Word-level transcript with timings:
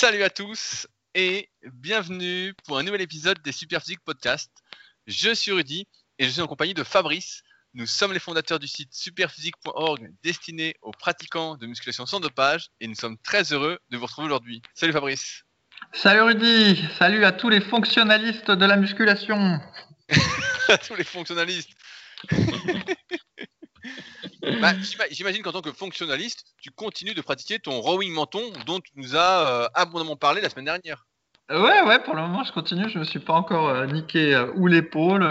Salut 0.00 0.22
à 0.22 0.30
tous 0.30 0.86
et 1.14 1.50
bienvenue 1.74 2.54
pour 2.64 2.78
un 2.78 2.82
nouvel 2.82 3.02
épisode 3.02 3.38
des 3.42 3.52
Superphysique 3.52 4.00
Podcast. 4.02 4.50
Je 5.06 5.34
suis 5.34 5.52
Rudy 5.52 5.86
et 6.18 6.24
je 6.24 6.30
suis 6.30 6.40
en 6.40 6.46
compagnie 6.46 6.72
de 6.72 6.84
Fabrice. 6.84 7.42
Nous 7.74 7.84
sommes 7.84 8.14
les 8.14 8.18
fondateurs 8.18 8.58
du 8.58 8.66
site 8.66 8.94
superphysique.org 8.94 10.10
destiné 10.22 10.74
aux 10.80 10.92
pratiquants 10.92 11.58
de 11.58 11.66
musculation 11.66 12.06
sans 12.06 12.18
dopage 12.18 12.68
et 12.80 12.86
nous 12.86 12.94
sommes 12.94 13.18
très 13.18 13.52
heureux 13.52 13.78
de 13.90 13.98
vous 13.98 14.06
retrouver 14.06 14.28
aujourd'hui. 14.28 14.62
Salut 14.72 14.94
Fabrice. 14.94 15.42
Salut 15.92 16.22
Rudy, 16.22 16.82
salut 16.98 17.26
à 17.26 17.32
tous 17.32 17.50
les 17.50 17.60
fonctionnalistes 17.60 18.50
de 18.50 18.64
la 18.64 18.78
musculation. 18.78 19.60
à 20.68 20.78
tous 20.78 20.94
les 20.94 21.04
fonctionnalistes. 21.04 21.76
Bah, 24.42 24.72
j'imagine 25.10 25.42
qu'en 25.42 25.52
tant 25.52 25.60
que 25.60 25.72
fonctionnaliste, 25.72 26.44
tu 26.60 26.70
continues 26.70 27.14
de 27.14 27.20
pratiquer 27.20 27.58
ton 27.58 27.80
rowing 27.80 28.12
menton 28.12 28.42
dont 28.66 28.80
tu 28.80 28.92
nous 28.96 29.16
as 29.16 29.46
euh, 29.46 29.68
abondamment 29.74 30.16
parlé 30.16 30.40
la 30.40 30.48
semaine 30.48 30.66
dernière. 30.66 31.06
Ouais, 31.50 31.82
ouais, 31.82 31.98
pour 32.04 32.14
le 32.14 32.22
moment, 32.22 32.44
je 32.44 32.52
continue. 32.52 32.88
Je 32.88 33.00
me 33.00 33.04
suis 33.04 33.18
pas 33.18 33.32
encore 33.32 33.68
euh, 33.68 33.86
niqué 33.86 34.34
euh, 34.34 34.52
ou 34.54 34.68
l'épaule 34.68 35.24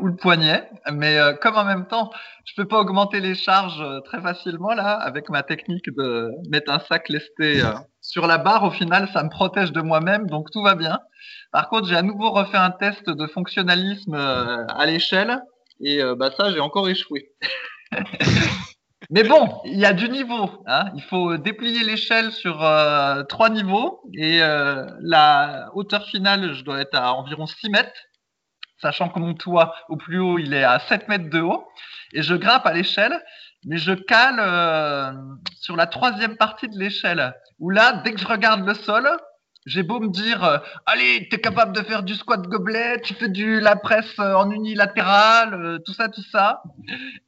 ou 0.00 0.06
le 0.06 0.16
poignet. 0.16 0.68
Mais 0.90 1.18
comme 1.42 1.56
en 1.56 1.64
même 1.64 1.86
temps, 1.86 2.10
je 2.46 2.54
peux 2.56 2.66
pas 2.66 2.78
augmenter 2.78 3.20
les 3.20 3.34
charges 3.34 3.84
très 4.04 4.20
facilement 4.20 4.72
là, 4.72 4.92
avec 4.92 5.28
ma 5.28 5.42
technique 5.42 5.94
de 5.94 6.30
mettre 6.50 6.72
un 6.72 6.80
sac 6.80 7.08
lesté 7.08 7.62
sur 8.00 8.26
la 8.26 8.38
barre, 8.38 8.62
au 8.62 8.70
final, 8.70 9.08
ça 9.12 9.22
me 9.24 9.28
protège 9.28 9.72
de 9.72 9.82
moi-même, 9.82 10.28
donc 10.28 10.50
tout 10.52 10.62
va 10.62 10.76
bien. 10.76 11.00
Par 11.50 11.68
contre, 11.68 11.88
j'ai 11.88 11.96
à 11.96 12.02
nouveau 12.02 12.30
refait 12.30 12.56
un 12.56 12.70
test 12.70 13.10
de 13.10 13.26
fonctionnalisme 13.26 14.14
à 14.14 14.86
l'échelle. 14.86 15.42
Et 15.80 16.00
bah 16.16 16.30
ça, 16.34 16.50
j'ai 16.52 16.60
encore 16.60 16.88
échoué. 16.88 17.32
Mais 19.10 19.22
bon, 19.22 19.60
il 19.64 19.78
y 19.78 19.84
a 19.84 19.92
du 19.92 20.08
niveau. 20.08 20.64
Hein. 20.66 20.90
Il 20.96 21.02
faut 21.02 21.36
déplier 21.36 21.84
l'échelle 21.84 22.32
sur 22.32 22.64
euh, 22.64 23.22
trois 23.24 23.50
niveaux 23.50 24.02
et 24.14 24.42
euh, 24.42 24.84
la 25.00 25.68
hauteur 25.74 26.06
finale, 26.06 26.54
je 26.54 26.64
dois 26.64 26.80
être 26.80 26.96
à 26.96 27.12
environ 27.12 27.46
6 27.46 27.70
mètres, 27.70 27.92
sachant 28.78 29.08
que 29.08 29.20
mon 29.20 29.34
toit 29.34 29.74
au 29.88 29.96
plus 29.96 30.18
haut, 30.18 30.38
il 30.38 30.54
est 30.54 30.64
à 30.64 30.80
7 30.80 31.08
mètres 31.08 31.30
de 31.30 31.40
haut. 31.40 31.68
Et 32.14 32.22
je 32.22 32.34
grimpe 32.34 32.66
à 32.66 32.72
l'échelle, 32.72 33.22
mais 33.64 33.78
je 33.78 33.92
cale 33.92 34.38
euh, 34.40 35.12
sur 35.60 35.76
la 35.76 35.86
troisième 35.86 36.36
partie 36.36 36.68
de 36.68 36.78
l'échelle, 36.78 37.34
où 37.58 37.70
là, 37.70 37.92
dès 38.04 38.12
que 38.12 38.20
je 38.20 38.26
regarde 38.26 38.66
le 38.66 38.74
sol, 38.74 39.08
j'ai 39.66 39.82
beau 39.82 39.98
me 39.98 40.08
dire, 40.08 40.44
euh, 40.44 40.58
allez, 40.86 41.28
t'es 41.28 41.38
capable 41.38 41.74
de 41.74 41.82
faire 41.82 42.04
du 42.04 42.14
squat 42.14 42.40
gobelet, 42.46 43.00
tu 43.02 43.14
fais 43.14 43.28
du 43.28 43.60
la 43.60 43.74
presse 43.74 44.18
euh, 44.20 44.34
en 44.34 44.50
unilatéral, 44.50 45.54
euh, 45.54 45.78
tout 45.84 45.92
ça, 45.92 46.08
tout 46.08 46.22
ça. 46.30 46.62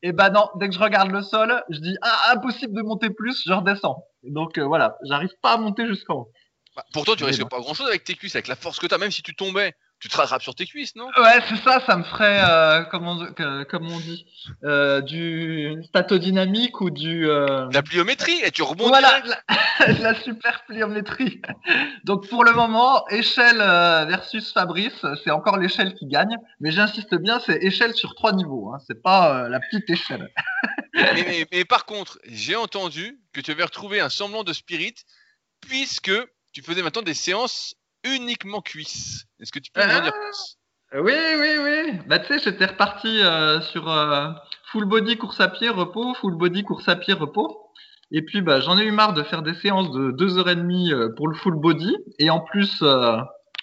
Et 0.02 0.12
ben 0.12 0.30
non, 0.30 0.48
dès 0.54 0.68
que 0.68 0.74
je 0.74 0.78
regarde 0.78 1.10
le 1.10 1.22
sol, 1.22 1.62
je 1.68 1.80
dis, 1.80 1.96
ah, 2.00 2.32
impossible 2.32 2.74
de 2.74 2.82
monter 2.82 3.10
plus, 3.10 3.42
je 3.44 3.52
redescends. 3.52 4.04
donc 4.22 4.58
voilà, 4.58 4.96
j'arrive 5.04 5.32
pas 5.42 5.54
à 5.54 5.56
monter 5.58 5.86
jusqu'en 5.88 6.14
haut. 6.14 6.32
Bah, 6.76 6.84
pourtant, 6.92 7.16
tu 7.16 7.24
risques 7.24 7.48
pas 7.48 7.58
grand 7.58 7.74
chose 7.74 7.88
avec 7.88 8.04
tes 8.04 8.14
cuisses, 8.14 8.36
avec 8.36 8.46
la 8.46 8.56
force 8.56 8.78
que 8.78 8.86
tu 8.86 8.94
as, 8.94 8.98
même 8.98 9.10
si 9.10 9.22
tu 9.22 9.34
tombais, 9.34 9.74
tu 10.00 10.08
te 10.08 10.16
rattrapes 10.16 10.42
sur 10.42 10.54
tes 10.54 10.64
cuisses, 10.64 10.94
non? 10.94 11.06
Ouais, 11.16 11.40
c'est 11.48 11.56
ça, 11.56 11.82
ça 11.84 11.96
me 11.96 12.04
ferait, 12.04 12.40
euh, 12.44 12.84
comme, 12.84 13.08
on, 13.08 13.98
dit, 13.98 14.26
euh, 14.62 15.00
du 15.00 15.82
statodynamique 15.84 16.80
ou 16.80 16.90
du. 16.90 17.28
Euh... 17.28 17.68
La 17.72 17.82
pliométrie, 17.82 18.38
et 18.44 18.50
tu 18.52 18.62
rebondis. 18.62 18.90
Voilà, 18.90 19.22
la, 20.00 20.14
super 20.14 20.64
pliométrie. 20.66 21.40
Donc 22.04 22.28
pour 22.28 22.44
le 22.44 22.52
moment, 22.52 23.08
échelle 23.08 23.58
versus 23.58 24.52
Fabrice, 24.52 25.04
c'est 25.24 25.30
encore 25.30 25.58
l'échelle 25.58 25.94
qui 25.94 26.06
gagne, 26.06 26.36
mais 26.60 26.70
j'insiste 26.70 27.16
bien, 27.16 27.40
c'est 27.40 27.58
échelle 27.62 27.94
sur 27.94 28.14
trois 28.14 28.32
niveaux, 28.32 28.72
hein, 28.72 28.78
c'est 28.86 29.02
pas 29.02 29.48
la 29.48 29.58
petite 29.58 29.90
échelle. 29.90 30.30
mais, 30.94 31.46
mais 31.50 31.64
par 31.64 31.86
contre, 31.86 32.18
j'ai 32.24 32.54
entendu 32.54 33.18
que 33.32 33.40
tu 33.40 33.50
avais 33.50 33.64
retrouvé 33.64 34.00
un 34.00 34.08
semblant 34.08 34.44
de 34.44 34.52
spirit, 34.52 34.94
puisque 35.60 36.12
tu 36.52 36.62
faisais 36.62 36.82
maintenant 36.82 37.02
des 37.02 37.14
séances 37.14 37.74
uniquement 38.04 38.60
cuisses. 38.60 39.26
Est-ce 39.40 39.52
que 39.52 39.58
tu 39.58 39.70
peux 39.70 39.84
nous 39.84 39.94
en 39.94 40.00
dire 40.00 40.12
ah. 40.14 40.20
plus 40.20 40.58
oui, 40.94 41.12
oui, 41.38 41.58
oui. 41.62 41.98
Bah, 42.06 42.18
tu 42.18 42.26
sais, 42.28 42.38
j'étais 42.38 42.64
reparti 42.64 43.20
euh, 43.20 43.60
sur 43.60 43.90
euh, 43.90 44.30
full 44.72 44.86
body 44.86 45.18
course 45.18 45.38
à 45.40 45.48
pied, 45.48 45.68
repos, 45.68 46.14
full 46.14 46.34
body 46.34 46.64
course 46.64 46.88
à 46.88 46.96
pied, 46.96 47.12
repos. 47.12 47.70
Et 48.10 48.22
puis, 48.22 48.40
bah, 48.40 48.60
j'en 48.60 48.78
ai 48.78 48.84
eu 48.84 48.90
marre 48.90 49.12
de 49.12 49.22
faire 49.22 49.42
des 49.42 49.52
séances 49.52 49.90
de 49.90 50.12
2h30 50.12 50.92
euh, 50.92 51.14
pour 51.14 51.28
le 51.28 51.34
full 51.34 51.56
body. 51.56 51.94
Et 52.18 52.30
en 52.30 52.40
plus, 52.40 52.82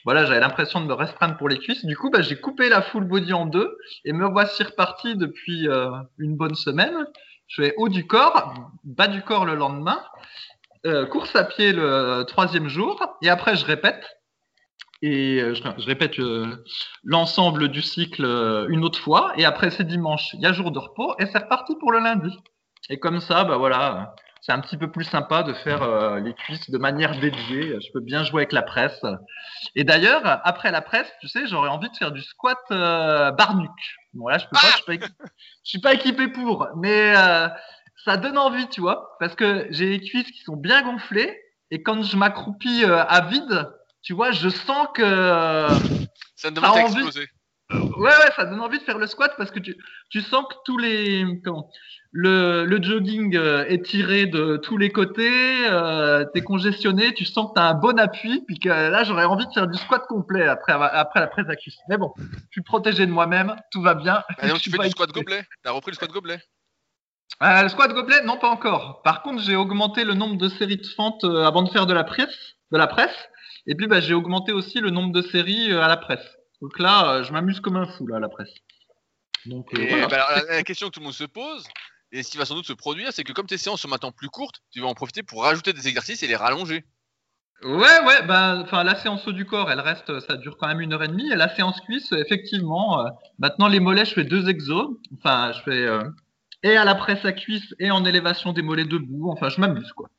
voilà, 0.04 0.26
j'avais 0.26 0.40
l'impression 0.40 0.82
de 0.82 0.86
me 0.86 0.94
restreindre 0.94 1.36
pour 1.38 1.50
les 1.50 1.58
cuisses. 1.58 1.84
Du 1.84 1.98
coup, 1.98 2.12
bah, 2.12 2.22
j'ai 2.22 2.40
coupé 2.40 2.70
la 2.70 2.84
full 2.84 3.06
body 3.06 3.34
en 3.34 3.48
deux 3.48 3.76
et 4.04 4.14
me 4.14 4.28
voici 4.28 4.62
reparti 4.62 5.16
depuis 5.16 5.68
une 6.20 6.38
bonne 6.38 6.54
semaine. 6.54 7.08
Je 7.48 7.64
fais 7.64 7.74
haut 7.78 7.90
du 7.90 8.06
corps, 8.06 8.54
bas 8.84 9.08
du 9.08 9.24
corps 9.24 9.46
le 9.46 9.56
lendemain, 9.56 10.00
course 11.10 11.36
à 11.36 11.44
pied 11.44 11.74
le 11.74 12.24
troisième 12.28 12.68
jour. 12.68 13.18
Et 13.24 13.30
après, 13.30 13.56
je 13.56 13.66
répète. 13.66 14.06
Et 15.08 15.40
euh, 15.40 15.54
je, 15.54 15.86
répète 15.86 16.18
euh, 16.18 16.66
l'ensemble 17.04 17.68
du 17.68 17.84
cycle 17.84 18.26
euh, 18.26 18.66
une 18.70 18.84
autre 18.84 18.98
fois. 18.98 19.34
Et 19.38 19.46
après, 19.46 19.70
c'est 19.70 19.84
dimanche, 19.84 20.34
il 20.34 20.42
y 20.42 20.48
a 20.48 20.52
jour 20.52 20.72
de 20.72 20.80
repos 20.80 21.14
et 21.20 21.28
c'est 21.28 21.38
reparti 21.38 21.76
pour 21.80 21.92
le 21.92 22.00
lundi. 22.00 22.36
Et 22.90 22.98
comme 22.98 23.20
ça, 23.20 23.44
bah 23.44 23.58
voilà, 23.58 24.16
c'est 24.42 24.52
un 24.52 24.60
petit 24.60 24.78
peu 24.78 24.90
plus 24.90 25.04
sympa 25.04 25.44
de 25.44 25.54
faire 25.54 26.16
les 26.18 26.34
cuisses 26.34 26.72
de 26.72 26.78
manière 26.80 27.20
dédiée. 27.20 27.80
Je 27.80 27.92
peux 27.94 28.00
bien 28.00 28.24
jouer 28.24 28.42
avec 28.42 28.52
la 28.52 28.64
presse. 28.64 29.00
Et 29.76 29.84
d'ailleurs, 29.84 30.22
après 30.44 30.72
la 30.72 30.82
presse, 30.82 31.12
tu 31.22 31.28
sais, 31.28 31.46
j'aurais 31.46 31.70
envie 31.70 31.90
de 31.90 31.96
faire 31.96 32.12
du 32.12 32.24
squat 32.24 32.58
barnuc. 32.70 33.72
Bon 34.14 34.28
là, 34.28 34.40
je 34.40 34.46
peux 34.48 34.94
je 34.94 35.00
suis 35.64 35.82
pas 35.82 35.94
équipé 35.94 36.28
pour, 36.28 36.68
mais 36.78 37.14
ça 38.06 38.18
donne 38.18 38.38
envie, 38.38 38.68
tu 38.70 38.82
vois, 38.82 39.16
parce 39.20 39.36
que 39.36 39.68
j'ai 39.70 39.90
les 39.90 40.00
cuisses 40.00 40.32
qui 40.32 40.42
sont 40.44 40.56
bien 40.56 40.84
gonflées 40.84 41.40
et 41.72 41.82
quand 41.82 42.04
je 42.04 42.18
m'accroupis 42.18 42.86
à 42.86 43.22
vide, 43.22 43.68
tu 44.06 44.14
vois, 44.14 44.32
je 44.32 44.50
sens 44.50 44.88
que. 44.94 45.68
Ça 46.36 46.52
donne 46.52 46.64
envie 46.64 46.84
d'exploser. 46.84 47.28
Ouais, 47.72 48.12
ouais, 48.12 48.32
ça 48.36 48.46
donne 48.46 48.62
envie 48.62 48.78
de 48.78 48.84
faire 48.84 49.00
le 49.00 49.08
squat 49.08 49.34
parce 49.38 49.50
que 49.50 49.60
tu, 49.60 49.76
tu 50.10 50.22
sens 50.22 50.46
que 50.48 50.56
tous 50.66 50.78
les. 50.78 51.26
Comment 51.44 51.70
le, 52.18 52.64
le 52.64 52.82
jogging 52.82 53.36
euh, 53.36 53.66
est 53.66 53.86
tiré 53.86 54.26
de 54.26 54.56
tous 54.56 54.78
les 54.78 54.90
côtés, 54.90 55.68
euh, 55.68 56.24
t'es 56.34 56.40
congestionné, 56.40 57.14
tu 57.14 57.26
sens 57.26 57.50
que 57.50 57.56
t'as 57.56 57.64
un 57.64 57.74
bon 57.74 58.00
appui, 58.00 58.42
puis 58.48 58.58
que 58.58 58.70
là 58.70 59.04
j'aurais 59.04 59.26
envie 59.26 59.46
de 59.46 59.52
faire 59.52 59.68
du 59.68 59.78
squat 59.78 60.02
complet 60.08 60.48
après, 60.48 60.72
après 60.72 61.20
la 61.20 61.28
prise 61.28 61.50
à 61.50 61.58
cuisse. 61.58 61.76
Mais 61.90 61.98
bon, 61.98 62.14
je 62.18 62.52
suis 62.52 62.62
protégé 62.62 63.06
de 63.06 63.12
moi-même, 63.12 63.58
tout 63.70 63.82
va 63.82 63.96
bien. 63.96 64.24
Ah 64.38 64.48
donc 64.48 64.60
tu 64.60 64.72
fais 64.72 64.78
du 64.78 64.92
squat 64.92 65.12
gobelet 65.12 65.46
T'as 65.62 65.72
repris 65.72 65.92
le 65.92 65.96
squat 65.96 66.10
gobelet 66.10 66.40
euh, 67.44 67.64
Le 67.64 67.68
squat 67.68 67.92
gobelet, 67.92 68.24
non 68.24 68.38
pas 68.38 68.50
encore. 68.50 69.02
Par 69.02 69.22
contre, 69.22 69.42
j'ai 69.42 69.58
augmenté 69.58 70.06
le 70.06 70.14
nombre 70.14 70.38
de 70.38 70.48
séries 70.48 70.78
de 70.78 70.88
fentes 70.88 71.26
euh, 71.26 71.44
avant 71.44 71.64
de 71.64 71.70
faire 71.70 71.86
de 71.86 71.94
la 71.94 72.06
presse, 72.06 72.56
de 72.72 72.78
la 72.78 72.88
presse. 72.88 73.28
Et 73.68 73.76
puis, 73.76 73.88
bah, 73.88 74.00
j'ai 74.00 74.14
augmenté 74.14 74.52
aussi 74.52 74.80
le 74.80 74.90
nombre 74.90 75.12
de 75.12 75.22
séries 75.22 75.72
euh, 75.72 75.82
à 75.82 75.88
la 75.88 75.98
presse. 75.98 76.26
Donc 76.62 76.80
là, 76.80 77.10
euh, 77.10 77.24
je 77.24 77.32
m'amuse 77.32 77.60
comme 77.60 77.76
un 77.78 77.88
fou 77.88 78.08
là, 78.08 78.18
à 78.18 78.20
la 78.20 78.30
presse. 78.30 78.54
Donc, 79.46 79.68
euh, 79.78 80.08
bah, 80.08 80.26
la, 80.50 80.64
question 80.64 80.88
que 80.88 80.94
tout 80.94 81.00
le 81.00 81.06
monde 81.06 81.14
se 81.14 81.24
pose, 81.24 81.66
et 82.12 82.24
ce 82.24 82.32
qui 82.32 82.38
va 82.38 82.46
sans 82.46 82.56
doute 82.56 82.66
se 82.66 82.74
produire, 82.74 83.12
c'est 83.12 83.24
que 83.24 83.34
comme 83.34 83.48
tes 83.48 83.58
séances 83.58 83.82
sont 83.82 83.88
maintenant 83.88 84.12
plus 84.12 84.30
courtes, 84.30 84.62
tu 84.72 84.82
vas 84.82 84.88
en 84.88 84.94
profiter 84.94 85.24
pour 85.24 85.44
rajouter 85.44 85.74
des 85.74 85.88
exercices 85.88 86.24
et 86.24 86.28
les 86.28 86.36
rallonger. 86.36 86.84
Ouais, 87.64 88.00
ouais, 88.06 88.26
bah, 88.28 88.60
enfin, 88.62 88.84
la 88.84 88.96
séance 88.96 89.28
haut 89.28 89.32
du 89.32 89.46
corps, 89.46 89.72
elle 89.72 89.80
reste, 89.80 90.20
ça 90.22 90.36
dure 90.36 90.58
quand 90.58 90.68
même 90.68 90.82
une 90.82 90.94
heure 90.94 91.04
et 91.04 91.08
demie. 91.08 91.32
Et 91.32 91.36
la 91.36 91.54
séance 91.56 91.80
cuisse, 91.82 92.12
effectivement, 92.12 93.06
maintenant 93.40 93.68
les 93.68 93.80
mollets, 93.80 94.06
je 94.06 94.14
fais 94.14 94.24
deux 94.24 94.50
exos. 94.50 94.90
Enfin, 95.18 95.52
je 95.54 95.62
fais 95.62 95.88
et 96.64 96.78
à 96.78 96.84
la 96.84 96.96
presse 96.96 97.24
à 97.26 97.32
cuisse 97.32 97.76
et 97.80 97.92
en 97.92 98.06
élévation 98.06 98.52
des 98.52 98.64
mollets 98.64 98.86
debout. 98.86 99.30
Enfin, 99.32 99.50
je 99.50 99.62
m'amuse, 99.62 99.92
quoi. 99.94 100.10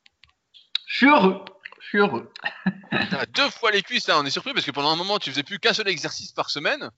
Je 0.87 0.99
suis 0.99 1.09
heureux 1.09 1.45
je 1.81 1.87
suis 1.89 1.99
heureux. 1.99 2.33
deux 3.35 3.51
fois 3.51 3.71
les 3.71 3.83
cuisses, 3.83 4.09
on 4.09 4.25
est 4.25 4.31
surpris 4.31 4.53
parce 4.53 4.67
que 4.67 4.71
pendant 4.71 4.91
un 4.91 4.97
moment, 4.97 5.19
tu 5.19 5.31
faisais 5.31 5.43
plus 5.43 5.59
qu'un 5.59 5.73
seul 5.73 5.89
exercice 5.89 6.33
par 6.33 6.51
semaine, 6.51 6.91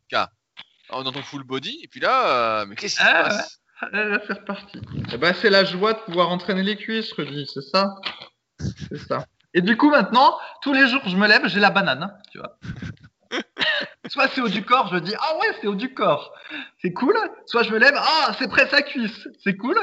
dans 0.91 1.13
ton 1.13 1.23
full 1.23 1.45
body, 1.45 1.81
et 1.83 1.89
puis 1.89 2.01
là, 2.01 2.61
euh, 2.61 2.67
mais 2.67 2.77
qu'est-ce 2.77 2.97
qui 2.97 3.03
se 3.03 3.09
ah, 3.09 3.25
passe? 3.25 3.61
Là, 3.93 4.21
c'est 4.27 4.33
reparti. 4.33 4.81
Eh 5.13 5.19
ben, 5.19 5.35
c'est 5.35 5.51
la 5.51 5.65
joie 5.65 5.93
de 5.93 5.99
pouvoir 6.01 6.31
entraîner 6.31 6.63
les 6.63 6.77
cuisses, 6.77 7.13
je 7.17 7.23
dis, 7.23 7.49
c'est 7.53 7.63
ça? 7.63 7.95
C'est 8.59 8.99
ça. 8.99 9.25
Et 9.55 9.61
du 9.61 9.77
coup, 9.77 9.91
maintenant, 9.91 10.37
tous 10.63 10.73
les 10.73 10.89
jours, 10.89 11.03
je 11.07 11.17
me 11.17 11.27
lève, 11.27 11.47
j'ai 11.47 11.61
la 11.61 11.71
banane, 11.71 12.03
hein, 12.03 12.13
tu 12.33 12.39
vois. 12.39 12.59
Soit 14.09 14.29
c'est 14.29 14.41
haut 14.41 14.49
du 14.49 14.65
corps, 14.65 14.89
je 14.93 14.99
dis 14.99 15.15
ah 15.19 15.37
ouais 15.39 15.49
c'est 15.61 15.67
haut 15.67 15.75
du 15.75 15.93
corps, 15.93 16.33
c'est 16.81 16.93
cool. 16.93 17.17
Soit 17.47 17.63
je 17.63 17.71
me 17.71 17.79
lève 17.79 17.95
ah 17.97 18.35
c'est 18.39 18.49
près 18.49 18.69
sa 18.69 18.83
cuisse, 18.83 19.29
c'est 19.43 19.57
cool. 19.57 19.79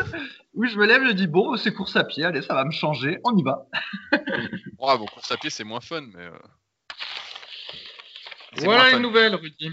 Oui 0.54 0.70
je 0.70 0.78
me 0.78 0.86
lève, 0.86 1.06
je 1.06 1.12
dis 1.12 1.28
bon 1.28 1.56
c'est 1.58 1.74
course 1.74 1.96
à 1.96 2.04
pied, 2.04 2.26
allez 2.26 2.42
ça 2.42 2.54
va 2.54 2.66
me 2.66 2.72
changer, 2.72 3.20
on 3.24 3.36
y 3.38 3.44
va. 3.44 3.68
bon 4.78 5.06
course 5.06 5.32
à 5.32 5.38
pied 5.38 5.50
c'est 5.50 5.64
moins 5.64 5.82
fun 5.82 6.02
mais. 6.14 6.24
Euh, 6.24 6.40
voilà 8.58 8.92
une 8.92 9.02
nouvelle 9.02 9.36
Rudy. 9.36 9.70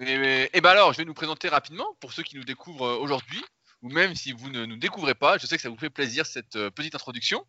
Et, 0.00 0.48
et, 0.52 0.60
bah 0.60 0.72
alors 0.72 0.92
je 0.92 0.98
vais 0.98 1.04
nous 1.04 1.14
présenter 1.14 1.48
rapidement 1.48 1.96
pour 2.00 2.12
ceux 2.12 2.22
qui 2.22 2.36
nous 2.36 2.44
découvrent 2.44 2.86
euh, 2.86 2.96
aujourd'hui 2.96 3.42
ou 3.82 3.90
même 3.90 4.14
si 4.14 4.32
vous 4.32 4.50
ne 4.50 4.66
nous 4.66 4.76
découvrez 4.76 5.14
pas, 5.14 5.38
je 5.38 5.46
sais 5.46 5.56
que 5.56 5.62
ça 5.62 5.68
vous 5.68 5.78
fait 5.78 5.90
plaisir 5.90 6.26
cette 6.26 6.56
euh, 6.56 6.70
petite 6.70 6.94
introduction. 6.94 7.44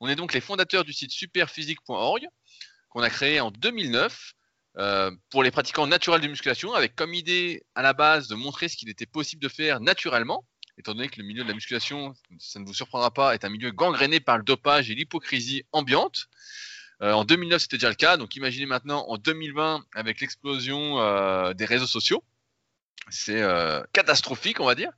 On 0.00 0.08
est 0.08 0.16
donc 0.16 0.32
les 0.32 0.40
fondateurs 0.40 0.84
du 0.84 0.92
site 0.92 1.10
superphysique.org 1.10 2.26
qu'on 2.88 3.02
a 3.02 3.10
créé 3.10 3.40
en 3.40 3.50
2009 3.50 4.34
euh, 4.78 5.10
pour 5.30 5.42
les 5.42 5.50
pratiquants 5.50 5.86
naturels 5.86 6.20
de 6.20 6.28
musculation, 6.28 6.72
avec 6.72 6.94
comme 6.94 7.14
idée 7.14 7.64
à 7.74 7.82
la 7.82 7.92
base 7.92 8.28
de 8.28 8.34
montrer 8.34 8.68
ce 8.68 8.76
qu'il 8.76 8.88
était 8.88 9.06
possible 9.06 9.42
de 9.42 9.48
faire 9.48 9.80
naturellement, 9.80 10.44
étant 10.76 10.94
donné 10.94 11.08
que 11.08 11.20
le 11.20 11.26
milieu 11.26 11.42
de 11.42 11.48
la 11.48 11.54
musculation, 11.54 12.14
ça 12.38 12.60
ne 12.60 12.64
vous 12.64 12.74
surprendra 12.74 13.10
pas, 13.10 13.34
est 13.34 13.44
un 13.44 13.48
milieu 13.48 13.72
gangréné 13.72 14.20
par 14.20 14.38
le 14.38 14.44
dopage 14.44 14.90
et 14.90 14.94
l'hypocrisie 14.94 15.64
ambiante. 15.72 16.28
en 17.00 17.24
2009, 17.24 17.62
c'était 17.62 17.76
déjà 17.76 17.88
le 17.88 17.96
cas. 17.96 18.16
Donc 18.16 18.36
imaginez 18.36 18.66
maintenant 18.66 19.04
en 19.08 19.18
2020 19.18 19.84
avec 19.94 20.20
l'explosion 20.20 21.52
des 21.54 21.64
réseaux 21.64 21.88
sociaux. 21.88 22.22
C'est 23.10 23.42
catastrophique, 23.92 24.60
on 24.60 24.66
va 24.66 24.76
dire. 24.76 24.92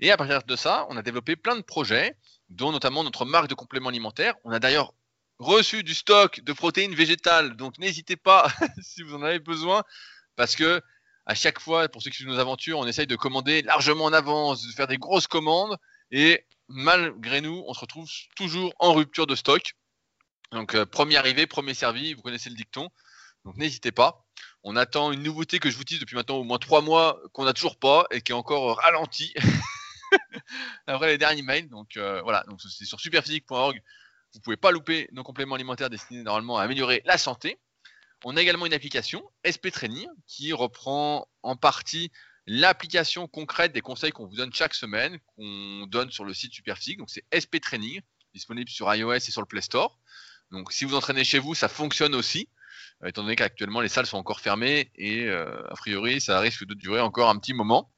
Et 0.00 0.10
à 0.10 0.16
partir 0.16 0.42
de 0.42 0.56
ça, 0.56 0.86
on 0.88 0.96
a 0.96 1.02
développé 1.02 1.36
plein 1.36 1.56
de 1.56 1.62
projets, 1.62 2.16
dont 2.48 2.72
notamment 2.72 3.04
notre 3.04 3.26
marque 3.26 3.48
de 3.48 3.54
compléments 3.54 3.90
alimentaires. 3.90 4.34
On 4.44 4.52
a 4.52 4.58
d'ailleurs 4.58 4.94
reçu 5.38 5.82
du 5.82 5.94
stock 5.94 6.40
de 6.40 6.52
protéines 6.52 6.94
végétales, 6.94 7.56
donc 7.56 7.78
n'hésitez 7.78 8.16
pas 8.16 8.48
si 8.82 9.02
vous 9.02 9.14
en 9.14 9.22
avez 9.22 9.38
besoin, 9.38 9.82
parce 10.36 10.56
que 10.56 10.80
à 11.26 11.34
chaque 11.34 11.58
fois, 11.58 11.88
pour 11.88 12.02
ceux 12.02 12.10
qui 12.10 12.16
suivent 12.16 12.28
nos 12.28 12.38
aventures, 12.38 12.78
on 12.78 12.86
essaye 12.86 13.06
de 13.06 13.16
commander 13.16 13.62
largement 13.62 14.04
en 14.04 14.12
avance, 14.12 14.66
de 14.66 14.72
faire 14.72 14.86
des 14.86 14.98
grosses 14.98 15.26
commandes, 15.26 15.76
et 16.12 16.44
malgré 16.68 17.40
nous, 17.40 17.64
on 17.66 17.74
se 17.74 17.80
retrouve 17.80 18.08
toujours 18.36 18.72
en 18.78 18.92
rupture 18.92 19.26
de 19.26 19.34
stock. 19.34 19.74
Donc, 20.52 20.76
euh, 20.76 20.86
premier 20.86 21.16
arrivé, 21.16 21.48
premier 21.48 21.74
servi, 21.74 22.14
vous 22.14 22.22
connaissez 22.22 22.48
le 22.48 22.54
dicton. 22.54 22.88
Donc, 23.44 23.56
n'hésitez 23.56 23.90
pas. 23.90 24.24
On 24.62 24.76
attend 24.76 25.10
une 25.10 25.24
nouveauté 25.24 25.58
que 25.58 25.68
je 25.68 25.76
vous 25.76 25.84
dis 25.84 25.98
depuis 25.98 26.14
maintenant 26.14 26.36
au 26.36 26.44
moins 26.44 26.58
trois 26.58 26.80
mois, 26.80 27.20
qu'on 27.32 27.44
n'a 27.44 27.52
toujours 27.52 27.76
pas 27.76 28.06
et 28.12 28.20
qui 28.20 28.30
est 28.30 28.34
encore 28.36 28.76
ralenti. 28.78 29.34
après 30.86 31.08
les 31.08 31.18
derniers 31.18 31.42
mails. 31.42 31.68
Donc 31.68 31.96
euh, 31.96 32.20
voilà, 32.22 32.44
c'est 32.58 32.84
sur 32.84 33.00
superphysique.org. 33.00 33.82
Vous 34.36 34.42
pouvez 34.42 34.56
pas 34.56 34.70
louper 34.70 35.08
nos 35.12 35.22
compléments 35.22 35.54
alimentaires 35.54 35.88
destinés 35.88 36.22
normalement 36.22 36.58
à 36.58 36.62
améliorer 36.62 37.02
la 37.06 37.16
santé. 37.16 37.58
On 38.24 38.36
a 38.36 38.42
également 38.42 38.66
une 38.66 38.74
application 38.74 39.22
SP 39.48 39.70
Training 39.72 40.08
qui 40.26 40.52
reprend 40.52 41.26
en 41.42 41.56
partie 41.56 42.12
l'application 42.46 43.28
concrète 43.28 43.72
des 43.72 43.80
conseils 43.80 44.12
qu'on 44.12 44.26
vous 44.26 44.36
donne 44.36 44.52
chaque 44.52 44.74
semaine, 44.74 45.18
qu'on 45.34 45.86
donne 45.86 46.10
sur 46.10 46.24
le 46.24 46.34
site 46.34 46.52
Superphysique. 46.52 46.98
Donc 46.98 47.10
c'est 47.10 47.24
SP 47.32 47.60
Training, 47.60 48.00
disponible 48.34 48.68
sur 48.68 48.92
iOS 48.94 49.14
et 49.14 49.20
sur 49.20 49.40
le 49.40 49.46
Play 49.46 49.62
Store. 49.62 49.98
Donc 50.50 50.72
si 50.72 50.84
vous 50.84 50.94
entraînez 50.94 51.24
chez 51.24 51.38
vous, 51.38 51.54
ça 51.54 51.68
fonctionne 51.68 52.14
aussi, 52.14 52.48
euh, 53.02 53.08
étant 53.08 53.22
donné 53.22 53.36
qu'actuellement 53.36 53.80
les 53.80 53.88
salles 53.88 54.06
sont 54.06 54.18
encore 54.18 54.40
fermées 54.40 54.92
et 54.94 55.24
euh, 55.24 55.62
a 55.70 55.74
priori 55.74 56.20
ça 56.20 56.38
risque 56.40 56.64
de 56.64 56.74
durer 56.74 57.00
encore 57.00 57.30
un 57.30 57.38
petit 57.38 57.54
moment. 57.54 57.90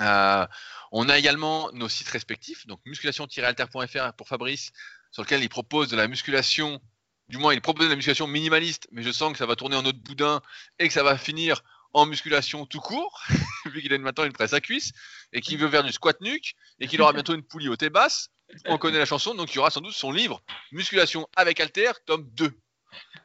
Euh, 0.00 0.46
on 0.92 1.08
a 1.08 1.18
également 1.18 1.70
nos 1.72 1.88
sites 1.88 2.08
respectifs, 2.08 2.66
donc 2.66 2.80
musculation-alter.fr 2.86 4.12
pour 4.14 4.28
Fabrice, 4.28 4.72
sur 5.10 5.22
lequel 5.22 5.42
il 5.42 5.48
propose 5.48 5.88
de 5.88 5.96
la 5.96 6.08
musculation, 6.08 6.80
du 7.28 7.38
moins 7.38 7.54
il 7.54 7.60
propose 7.60 7.86
de 7.86 7.90
la 7.90 7.96
musculation 7.96 8.26
minimaliste, 8.26 8.88
mais 8.92 9.02
je 9.02 9.10
sens 9.10 9.32
que 9.32 9.38
ça 9.38 9.46
va 9.46 9.56
tourner 9.56 9.76
en 9.76 9.84
autre 9.84 9.98
boudin 9.98 10.40
et 10.78 10.88
que 10.88 10.94
ça 10.94 11.02
va 11.02 11.16
finir 11.16 11.62
en 11.94 12.06
musculation 12.06 12.66
tout 12.66 12.80
court, 12.80 13.22
vu 13.66 13.80
qu'il 13.80 13.92
a 13.92 13.98
maintenant 13.98 14.24
une 14.24 14.32
presse 14.32 14.52
à 14.52 14.60
cuisse, 14.60 14.92
et 15.32 15.40
qu'il 15.40 15.58
veut 15.58 15.68
faire 15.68 15.82
du 15.82 15.92
squat 15.92 16.20
nuque, 16.20 16.54
et 16.80 16.86
qu'il 16.86 17.00
aura 17.00 17.12
bientôt 17.12 17.34
une 17.34 17.42
poulie 17.42 17.68
au 17.68 17.76
thé 17.76 17.90
basse. 17.90 18.28
On 18.66 18.78
connaît 18.78 18.98
la 18.98 19.04
chanson, 19.04 19.34
donc 19.34 19.52
il 19.52 19.56
y 19.56 19.58
aura 19.58 19.70
sans 19.70 19.80
doute 19.80 19.92
son 19.92 20.10
livre 20.10 20.42
Musculation 20.72 21.28
avec 21.36 21.60
Alter, 21.60 21.92
tome 22.06 22.26
2, 22.32 22.50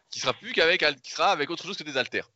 qui 0.09 0.19
sera 0.19 0.33
plus 0.33 0.51
qu'avec 0.51 0.83
qui 1.01 1.11
sera 1.11 1.31
avec 1.31 1.49
autre 1.49 1.65
chose 1.65 1.77
que 1.77 1.83
des 1.83 1.97
haltères. 1.97 2.29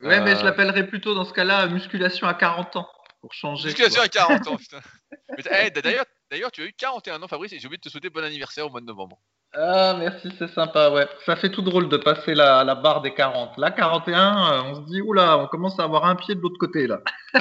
Ouais, 0.00 0.20
mais 0.20 0.34
je 0.34 0.40
euh, 0.40 0.44
l'appellerai 0.44 0.86
plutôt 0.86 1.14
dans 1.14 1.26
ce 1.26 1.34
cas-là 1.34 1.66
musculation 1.66 2.26
à 2.26 2.32
40 2.32 2.76
ans 2.76 2.88
pour 3.20 3.34
changer. 3.34 3.68
Musculation 3.68 4.00
à 4.00 4.08
40 4.08 4.48
ans, 4.48 4.56
putain. 4.56 4.80
Eh, 5.38 5.70
d'ailleurs, 5.70 6.06
d'ailleurs, 6.30 6.52
tu 6.52 6.62
as 6.62 6.66
eu 6.66 6.72
41 6.72 7.22
ans, 7.22 7.28
Fabrice, 7.28 7.52
et 7.52 7.58
j'ai 7.58 7.66
oublié 7.66 7.78
de 7.78 7.82
te 7.82 7.88
souhaiter 7.88 8.10
bon 8.10 8.24
anniversaire 8.24 8.66
au 8.66 8.70
mois 8.70 8.80
de 8.80 8.86
novembre. 8.86 9.18
Ah, 9.52 9.96
merci, 9.98 10.28
c'est 10.38 10.52
sympa, 10.54 10.90
ouais. 10.90 11.08
Ça 11.26 11.34
fait 11.34 11.50
tout 11.50 11.62
drôle 11.62 11.88
de 11.88 11.96
passer 11.96 12.34
la, 12.34 12.62
la 12.62 12.76
barre 12.76 13.02
des 13.02 13.12
40. 13.12 13.58
Là, 13.58 13.72
41, 13.72 14.52
euh, 14.52 14.62
on 14.66 14.74
se 14.76 14.80
dit, 14.92 15.00
oula, 15.00 15.38
on 15.38 15.48
commence 15.48 15.78
à 15.80 15.82
avoir 15.82 16.04
un 16.04 16.14
pied 16.14 16.36
de 16.36 16.40
l'autre 16.40 16.58
côté, 16.58 16.86
là. 16.86 17.00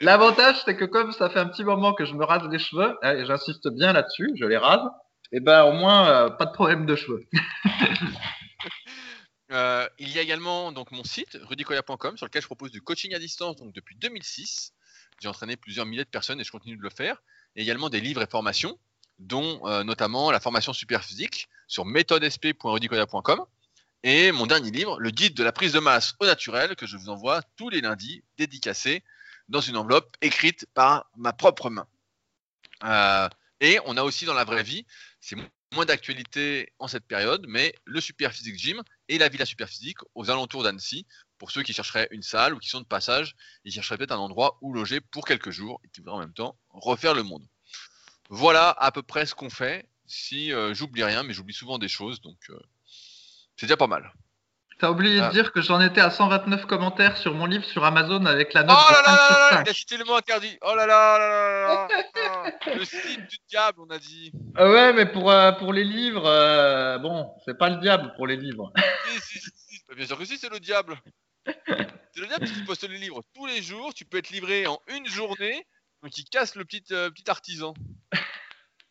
L'avantage, 0.00 0.60
c'est 0.64 0.76
que 0.76 0.84
comme 0.84 1.12
ça 1.12 1.30
fait 1.30 1.38
un 1.38 1.46
petit 1.46 1.64
moment 1.64 1.94
que 1.94 2.04
je 2.04 2.14
me 2.14 2.24
rase 2.24 2.46
les 2.50 2.58
cheveux, 2.58 2.98
hein, 3.02 3.16
et 3.16 3.24
j'insiste 3.24 3.68
bien 3.68 3.94
là-dessus, 3.94 4.30
je 4.36 4.44
les 4.44 4.58
rase, 4.58 4.82
et 5.32 5.38
eh 5.38 5.40
ben 5.40 5.64
au 5.64 5.72
moins, 5.72 6.08
euh, 6.08 6.28
pas 6.28 6.44
de 6.44 6.52
problème 6.52 6.84
de 6.84 6.94
cheveux. 6.96 7.24
Euh, 9.50 9.86
il 9.98 10.08
y 10.08 10.18
a 10.18 10.22
également 10.22 10.72
donc 10.72 10.92
mon 10.92 11.04
site 11.04 11.36
rudicoya.com 11.42 12.16
sur 12.16 12.24
lequel 12.24 12.40
je 12.40 12.46
propose 12.46 12.70
du 12.70 12.80
coaching 12.80 13.14
à 13.14 13.18
distance 13.18 13.56
donc 13.56 13.74
depuis 13.74 13.96
2006. 13.96 14.72
J'ai 15.22 15.28
entraîné 15.28 15.56
plusieurs 15.56 15.86
milliers 15.86 16.04
de 16.04 16.10
personnes 16.10 16.40
et 16.40 16.44
je 16.44 16.50
continue 16.50 16.76
de 16.76 16.82
le 16.82 16.90
faire. 16.90 17.22
Et 17.54 17.62
également 17.62 17.88
des 17.88 18.00
livres 18.00 18.22
et 18.22 18.26
formations, 18.26 18.76
dont 19.20 19.64
euh, 19.68 19.84
notamment 19.84 20.32
la 20.32 20.40
formation 20.40 20.72
super 20.72 21.04
physique 21.04 21.48
sur 21.68 21.84
méthodesp.rudicoya.com 21.84 23.44
et 24.02 24.32
mon 24.32 24.46
dernier 24.46 24.72
livre, 24.72 24.98
le 24.98 25.10
guide 25.10 25.34
de 25.34 25.44
la 25.44 25.52
prise 25.52 25.74
de 25.74 25.78
masse 25.78 26.14
au 26.18 26.26
naturel, 26.26 26.74
que 26.74 26.86
je 26.86 26.96
vous 26.96 27.08
envoie 27.08 27.40
tous 27.56 27.68
les 27.68 27.80
lundis, 27.80 28.24
dédicacé 28.36 29.04
dans 29.48 29.60
une 29.60 29.76
enveloppe 29.76 30.16
écrite 30.22 30.66
par 30.74 31.08
ma 31.16 31.32
propre 31.32 31.70
main. 31.70 31.86
Euh, 32.82 33.28
et 33.60 33.78
on 33.86 33.96
a 33.96 34.02
aussi 34.02 34.24
dans 34.24 34.34
la 34.34 34.42
vraie 34.42 34.64
vie, 34.64 34.84
c'est 35.20 35.36
moins 35.72 35.84
d'actualité 35.84 36.72
en 36.78 36.88
cette 36.88 37.06
période, 37.06 37.44
mais 37.48 37.74
le 37.84 38.00
Super 38.00 38.32
Physique 38.32 38.58
Gym 38.58 38.82
et 39.08 39.18
la 39.18 39.28
Villa 39.28 39.44
Super 39.44 39.68
Physique 39.68 39.98
aux 40.14 40.30
alentours 40.30 40.62
d'Annecy, 40.62 41.06
pour 41.38 41.50
ceux 41.50 41.62
qui 41.62 41.72
chercheraient 41.72 42.08
une 42.10 42.22
salle 42.22 42.54
ou 42.54 42.58
qui 42.58 42.68
sont 42.68 42.80
de 42.80 42.86
passage, 42.86 43.34
ils 43.64 43.72
chercheraient 43.72 43.98
peut-être 43.98 44.12
un 44.12 44.18
endroit 44.18 44.58
où 44.60 44.72
loger 44.72 45.00
pour 45.00 45.26
quelques 45.26 45.50
jours 45.50 45.80
et 45.84 45.88
qui 45.88 46.00
voudraient 46.00 46.16
en 46.16 46.20
même 46.20 46.34
temps 46.34 46.56
refaire 46.70 47.14
le 47.14 47.22
monde. 47.22 47.46
Voilà 48.28 48.70
à 48.70 48.92
peu 48.92 49.02
près 49.02 49.26
ce 49.26 49.34
qu'on 49.34 49.50
fait. 49.50 49.88
Si 50.06 50.52
euh, 50.52 50.74
j'oublie 50.74 51.04
rien, 51.04 51.22
mais 51.22 51.32
j'oublie 51.32 51.54
souvent 51.54 51.78
des 51.78 51.88
choses, 51.88 52.20
donc 52.20 52.38
euh, 52.50 52.60
c'est 53.56 53.66
déjà 53.66 53.76
pas 53.76 53.86
mal. 53.86 54.12
T'as 54.82 54.90
oublié 54.90 55.20
de 55.20 55.26
ah. 55.26 55.28
dire 55.28 55.52
que 55.52 55.60
j'en 55.60 55.80
étais 55.80 56.00
à 56.00 56.10
129 56.10 56.66
commentaires 56.66 57.16
sur 57.16 57.34
mon 57.34 57.46
livre 57.46 57.64
sur 57.64 57.84
Amazon 57.84 58.26
avec 58.26 58.52
la 58.52 58.64
note 58.64 58.76
oh 58.76 58.92
là 58.92 59.02
là 59.06 59.50
là 59.52 59.62
Il 59.64 59.70
a 59.70 59.72
cité 59.72 59.96
le 59.96 60.04
mot 60.04 60.14
interdit. 60.14 60.58
Oh 60.60 60.74
là 60.74 60.86
là 60.86 61.18
là 61.18 61.88
là 61.88 62.74
Le 62.74 62.84
site 62.84 63.28
du 63.28 63.36
diable, 63.48 63.78
on 63.80 63.90
a 63.90 64.00
dit. 64.00 64.32
Ah 64.56 64.68
ouais, 64.68 64.92
mais 64.92 65.06
pour, 65.06 65.30
euh, 65.30 65.52
pour 65.52 65.72
les 65.72 65.84
livres, 65.84 66.26
euh, 66.26 66.98
bon, 66.98 67.32
c'est 67.44 67.56
pas 67.56 67.70
le 67.70 67.76
diable 67.76 68.12
pour 68.16 68.26
les 68.26 68.36
livres. 68.36 68.72
Si, 69.20 69.38
si, 69.38 69.50
si, 69.54 69.82
Bien 69.94 70.04
sûr 70.04 70.18
que 70.18 70.24
si, 70.24 70.36
c'est 70.36 70.50
le 70.50 70.58
diable. 70.58 70.96
C'est 71.46 72.20
le 72.20 72.26
diable 72.26 72.46
qui 72.46 72.64
poste 72.64 72.82
les 72.88 72.98
livres 72.98 73.22
tous 73.36 73.46
les 73.46 73.62
jours. 73.62 73.94
Tu 73.94 74.04
peux 74.04 74.18
être 74.18 74.30
livré 74.30 74.66
en 74.66 74.80
une 74.88 75.06
journée. 75.06 75.64
Donc 76.02 76.18
il 76.18 76.24
casse 76.24 76.56
le 76.56 76.64
petit, 76.64 76.82
euh, 76.90 77.08
petit 77.08 77.30
artisan. 77.30 77.72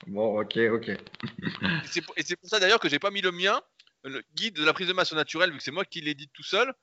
Bon, 0.08 0.40
ok, 0.40 0.58
ok. 0.72 0.88
Et 0.88 2.24
c'est 2.24 2.36
pour 2.38 2.50
ça 2.50 2.62
d'ailleurs 2.62 2.80
que 2.80 2.88
j'ai 2.88 2.98
pas 2.98 3.12
mis 3.12 3.22
le 3.22 3.34
mien 3.34 3.62
le 4.04 4.24
guide 4.36 4.56
de 4.56 4.66
la 4.66 4.74
prise 4.74 4.88
de 4.88 4.94
masse 4.94 5.14
au 5.14 5.16
naturel, 5.16 5.52
vu 5.52 5.58
que 5.58 5.64
c'est 5.64 5.72
moi 5.72 5.86
qui 5.86 6.02
l'ai 6.02 6.16
dit 6.16 6.30
tout 6.34 6.44
seul, 6.44 6.74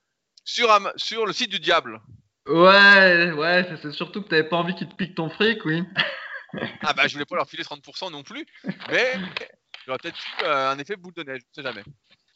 sur, 0.44 0.68
sur 0.96 1.26
le 1.26 1.32
site 1.32 1.50
du 1.50 1.60
diable. 1.60 2.00
Ouais, 2.46 3.32
ouais, 3.32 3.68
c'est 3.82 3.92
surtout 3.92 4.22
que 4.22 4.28
t'avais 4.28 4.48
pas 4.48 4.56
envie 4.56 4.74
qu'ils 4.74 4.88
te 4.88 4.94
piquent 4.94 5.16
ton 5.16 5.28
fric, 5.28 5.64
oui. 5.66 5.84
ah 6.82 6.94
bah 6.94 7.06
je 7.06 7.12
voulais 7.12 7.26
pas 7.26 7.36
leur 7.36 7.48
filer 7.48 7.62
30% 7.62 8.10
non 8.10 8.22
plus, 8.22 8.46
mais 8.90 9.12
j'aurais 9.86 9.98
peut-être 9.98 10.16
eu 10.16 10.44
euh, 10.44 10.70
un 10.70 10.78
effet 10.78 10.96
boule 10.96 11.12
de 11.14 11.24
neige, 11.24 11.42
je 11.50 11.60
sais 11.60 11.66
jamais. 11.66 11.84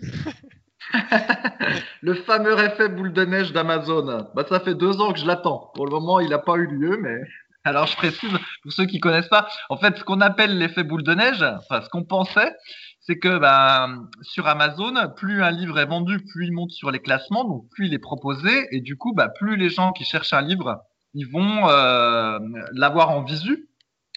le 2.03 2.15
fameux 2.25 2.59
effet 2.59 2.91
boule 2.91 3.15
de 3.15 3.25
neige 3.25 3.53
d'Amazon. 3.53 4.29
Bah 4.35 4.45
ça 4.49 4.61
fait 4.61 4.75
deux 4.75 5.01
ans 5.01 5.13
que 5.13 5.19
je 5.19 5.27
l'attends. 5.27 5.71
Pour 5.75 5.87
le 5.87 5.93
moment, 5.93 6.21
il 6.21 6.29
n'a 6.29 6.39
pas 6.39 6.57
eu 6.57 6.67
lieu, 6.67 6.99
mais 6.99 7.17
alors 7.65 7.87
je 7.87 7.97
précise 7.97 8.33
pour 8.63 8.73
ceux 8.73 8.85
qui 8.85 9.01
connaissent 9.01 9.29
pas. 9.29 9.49
En 9.71 9.79
fait, 9.79 9.97
ce 9.97 10.05
qu'on 10.05 10.21
appelle 10.21 10.59
l'effet 10.59 10.85
boule 10.85 11.05
de 11.05 11.15
neige, 11.15 11.43
enfin 11.43 11.81
ce 11.81 11.89
qu'on 11.89 12.05
pensait, 12.05 12.53
c'est 13.03 13.19
que 13.19 13.39
ben, 13.39 14.09
sur 14.23 14.47
Amazon, 14.47 14.95
plus 15.17 15.43
un 15.43 15.51
livre 15.51 15.79
est 15.79 15.87
vendu, 15.87 16.25
plus 16.25 16.47
il 16.47 16.53
monte 16.53 16.71
sur 16.71 16.91
les 16.91 17.01
classements, 17.01 17.45
donc 17.45 17.69
plus 17.71 17.87
il 17.87 17.95
est 17.95 17.99
proposé, 17.99 18.69
et 18.71 18.81
du 18.81 18.97
coup, 18.97 19.13
ben, 19.13 19.29
plus 19.29 19.57
les 19.57 19.71
gens 19.71 19.93
qui 19.93 20.05
cherchent 20.05 20.33
un 20.33 20.41
livre, 20.41 20.81
ils 21.15 21.29
vont 21.29 21.69
euh, 21.69 22.39
l'avoir 22.73 23.11
en 23.11 23.23
visu, 23.23 23.69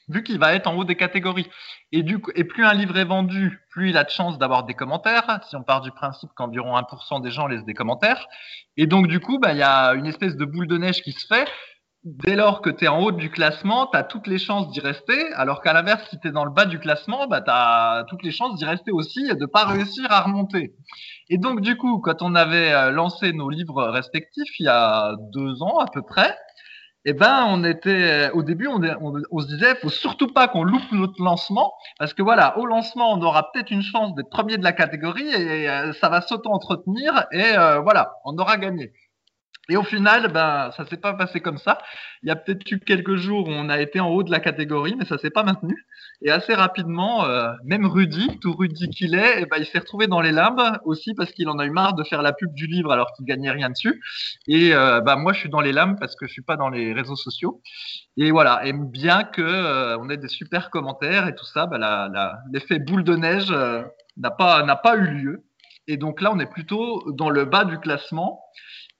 vu 0.07 0.21
qu'il 0.21 0.37
va 0.37 0.53
être 0.53 0.67
en 0.67 0.75
haut 0.75 0.83
des 0.83 0.95
catégories. 0.95 1.47
Et, 1.91 2.03
du 2.03 2.19
coup, 2.19 2.29
et 2.35 2.43
plus 2.43 2.63
un 2.63 2.73
livre 2.73 2.95
est 2.97 3.05
vendu, 3.05 3.59
plus 3.71 3.89
il 3.89 3.97
a 3.97 4.03
de 4.03 4.09
chances 4.11 4.37
d'avoir 4.37 4.65
des 4.65 4.75
commentaires, 4.75 5.39
si 5.49 5.55
on 5.55 5.63
part 5.63 5.81
du 5.81 5.91
principe 5.91 6.29
qu'environ 6.35 6.77
1% 6.77 7.23
des 7.23 7.31
gens 7.31 7.47
laissent 7.47 7.65
des 7.65 7.73
commentaires. 7.73 8.27
Et 8.77 8.85
donc, 8.85 9.07
du 9.07 9.19
coup, 9.19 9.39
ben, 9.39 9.51
il 9.53 9.57
y 9.57 9.63
a 9.63 9.95
une 9.95 10.05
espèce 10.05 10.35
de 10.35 10.45
boule 10.45 10.67
de 10.67 10.77
neige 10.77 11.01
qui 11.01 11.11
se 11.11 11.25
fait, 11.25 11.47
dès 12.05 12.35
lors 12.35 12.61
que 12.61 12.69
tu 12.69 12.85
es 12.85 12.87
en 12.87 13.01
haut 13.01 13.11
du 13.11 13.31
classement, 13.31 13.87
tu 13.87 13.97
as 13.97 14.03
toutes 14.03 14.27
les 14.27 14.37
chances 14.37 14.71
d'y 14.71 14.79
rester, 14.79 15.33
alors 15.33 15.61
qu'à 15.61 15.73
l'inverse, 15.73 16.07
si 16.09 16.19
tu 16.19 16.27
es 16.27 16.31
dans 16.31 16.45
le 16.45 16.51
bas 16.51 16.65
du 16.65 16.77
classement, 16.77 17.27
bah, 17.27 17.41
tu 17.41 17.49
as 17.51 18.05
toutes 18.07 18.21
les 18.21 18.31
chances 18.31 18.55
d'y 18.57 18.65
rester 18.65 18.91
aussi 18.91 19.27
et 19.29 19.33
de 19.33 19.45
pas 19.47 19.65
réussir 19.65 20.05
à 20.11 20.21
remonter. 20.21 20.75
Et 21.29 21.39
donc, 21.39 21.61
du 21.61 21.75
coup, 21.77 21.99
quand 21.99 22.21
on 22.21 22.35
avait 22.35 22.71
euh, 22.71 22.91
lancé 22.91 23.33
nos 23.33 23.49
livres 23.49 23.83
respectifs 23.85 24.59
il 24.59 24.67
y 24.67 24.69
a 24.69 25.15
deux 25.33 25.63
ans 25.63 25.79
à 25.79 25.87
peu 25.91 26.03
près, 26.03 26.37
eh 27.07 27.13
ben, 27.13 27.45
on 27.49 27.63
était, 27.63 28.31
au 28.31 28.41
début, 28.41 28.67
on, 28.67 28.81
on, 29.31 29.39
se 29.39 29.47
disait, 29.47 29.75
faut 29.75 29.89
surtout 29.89 30.27
pas 30.27 30.47
qu'on 30.47 30.63
loupe 30.63 30.91
notre 30.91 31.21
lancement, 31.23 31.73
parce 31.99 32.15
que 32.15 32.23
voilà, 32.23 32.57
au 32.57 32.65
lancement, 32.65 33.13
on 33.13 33.21
aura 33.21 33.51
peut-être 33.51 33.69
une 33.69 33.83
chance 33.83 34.15
d'être 34.15 34.29
premier 34.29 34.57
de 34.57 34.63
la 34.63 34.73
catégorie 34.73 35.27
et 35.27 35.69
euh, 35.69 35.93
ça 35.93 36.09
va 36.09 36.21
s'auto-entretenir 36.21 37.27
et 37.31 37.55
euh, 37.57 37.79
voilà, 37.79 38.13
on 38.25 38.35
aura 38.37 38.57
gagné. 38.57 38.91
Et 39.69 39.77
au 39.77 39.83
final, 39.83 40.31
ben, 40.31 40.71
ça 40.77 40.85
s'est 40.85 40.97
pas 40.97 41.13
passé 41.13 41.39
comme 41.39 41.57
ça. 41.57 41.79
Il 42.23 42.29
y 42.29 42.31
a 42.31 42.35
peut-être 42.35 42.69
eu 42.71 42.79
quelques 42.79 43.15
jours 43.15 43.47
où 43.47 43.51
on 43.51 43.69
a 43.69 43.79
été 43.79 43.99
en 43.99 44.09
haut 44.09 44.23
de 44.23 44.31
la 44.31 44.39
catégorie, 44.39 44.95
mais 44.97 45.05
ça 45.05 45.17
s'est 45.17 45.29
pas 45.29 45.43
maintenu. 45.43 45.75
Et 46.21 46.31
assez 46.31 46.53
rapidement, 46.53 47.25
euh, 47.25 47.51
même 47.63 47.85
Rudy, 47.85 48.39
tout 48.39 48.53
Rudy 48.53 48.89
qu'il 48.89 49.15
est, 49.15 49.41
eh 49.41 49.45
ben, 49.45 49.57
il 49.57 49.65
s'est 49.65 49.79
retrouvé 49.79 50.07
dans 50.07 50.21
les 50.21 50.31
limbes 50.31 50.77
aussi 50.85 51.13
parce 51.13 51.31
qu'il 51.31 51.49
en 51.49 51.59
a 51.59 51.65
eu 51.65 51.71
marre 51.71 51.95
de 51.95 52.03
faire 52.03 52.21
la 52.21 52.33
pub 52.33 52.53
du 52.53 52.67
livre 52.67 52.91
alors 52.91 53.11
qu'il 53.13 53.25
gagnait 53.25 53.51
rien 53.51 53.69
dessus. 53.69 54.01
Et 54.47 54.73
euh, 54.73 55.01
ben, 55.01 55.15
moi, 55.15 55.33
je 55.33 55.39
suis 55.39 55.49
dans 55.49 55.61
les 55.61 55.73
limbes 55.73 55.97
parce 55.99 56.15
que 56.15 56.27
je 56.27 56.31
suis 56.31 56.41
pas 56.41 56.57
dans 56.57 56.69
les 56.69 56.93
réseaux 56.93 57.15
sociaux. 57.15 57.61
Et 58.17 58.31
voilà. 58.31 58.65
Et 58.65 58.73
bien 58.73 59.23
que 59.23 59.41
euh, 59.41 59.97
on 59.99 60.09
ait 60.09 60.17
des 60.17 60.27
super 60.27 60.69
commentaires 60.69 61.27
et 61.27 61.35
tout 61.35 61.45
ça, 61.45 61.65
ben, 61.65 61.79
l'effet 62.51 62.79
boule 62.79 63.03
de 63.03 63.15
neige 63.15 63.51
euh, 63.51 63.83
n'a 64.17 64.31
pas 64.31 64.63
n'a 64.63 64.75
pas 64.75 64.95
eu 64.95 65.07
lieu. 65.07 65.43
Et 65.87 65.97
donc 65.97 66.21
là, 66.21 66.31
on 66.33 66.39
est 66.39 66.49
plutôt 66.49 67.11
dans 67.11 67.29
le 67.29 67.45
bas 67.45 67.65
du 67.65 67.79
classement. 67.79 68.41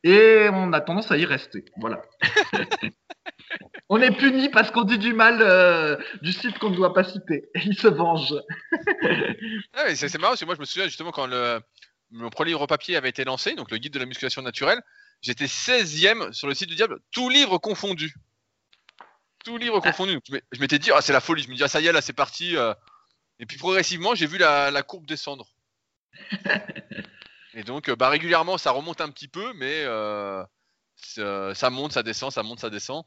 Et 0.06 0.50
on 0.54 0.72
a 0.72 0.82
tendance 0.82 1.12
à 1.12 1.18
y 1.18 1.26
rester. 1.26 1.66
Voilà. 1.78 2.04
on 3.90 4.00
est 4.00 4.12
puni 4.12 4.50
parce 4.50 4.70
qu'on 4.70 4.84
dit 4.84 5.00
du 5.00 5.14
mal 5.14 5.42
euh, 5.42 5.98
du 6.22 6.32
site 6.32 6.60
qu'on 6.60 6.70
ne 6.70 6.76
doit 6.76 6.94
pas 6.94 7.04
citer. 7.04 7.50
Et 7.56 7.62
il 7.66 7.76
se 7.76 7.88
venge. 7.88 8.36
ah, 9.74 9.96
c'est 9.96 10.16
marrant 10.20 10.34
parce 10.34 10.42
que 10.42 10.46
moi 10.46 10.54
je 10.54 10.60
me 10.60 10.66
souviens 10.66 10.86
justement 10.86 11.10
quand 11.10 11.26
le, 11.26 11.60
mon 12.12 12.30
premier 12.30 12.52
livre 12.52 12.68
papier 12.68 12.98
avait 12.98 13.10
été 13.10 13.24
lancé, 13.24 13.56
donc 13.56 13.72
le 13.72 13.78
guide 13.80 13.94
de 13.94 14.00
la 14.00 14.06
musculation 14.06 14.44
naturelle, 14.44 14.80
j'étais 15.22 15.46
16e 15.46 16.34
sur 16.34 16.48
le 16.48 16.54
site 16.54 16.70
du 16.70 16.76
diable, 16.76 17.00
tout 17.12 17.30
livre 17.30 17.58
confondu. 17.58 18.14
Tout 19.44 19.58
livre 19.58 19.82
ah. 19.84 19.90
confondu. 19.90 20.20
Je 20.52 20.60
m'étais 20.60 20.78
dit, 20.78 20.92
ah, 20.92 21.02
c'est 21.02 21.14
la 21.14 21.20
folie. 21.20 21.42
Je 21.42 21.50
me 21.50 21.56
dis, 21.56 21.64
ah, 21.64 21.68
ça 21.68 21.82
y 21.82 21.88
est, 21.88 21.92
là 21.92 22.02
c'est 22.02 22.14
parti. 22.14 22.56
Euh. 22.56 22.76
Et 23.40 23.48
puis 23.48 23.58
progressivement, 23.58 24.14
j'ai 24.14 24.28
vu 24.28 24.38
la, 24.38 24.70
la 24.70 24.84
courbe 24.84 25.08
descendre. 25.08 25.48
Et 27.56 27.64
donc, 27.64 27.88
euh, 27.88 27.96
bah, 27.96 28.10
régulièrement, 28.10 28.58
ça 28.58 28.72
remonte 28.72 29.00
un 29.00 29.10
petit 29.10 29.30
peu, 29.30 29.54
mais 29.54 29.84
euh, 29.86 30.44
ça 31.54 31.70
monte, 31.70 31.94
ça 31.94 32.04
descend, 32.04 32.32
ça 32.32 32.44
monte, 32.44 32.60
ça 32.60 32.70
descend. 32.70 33.04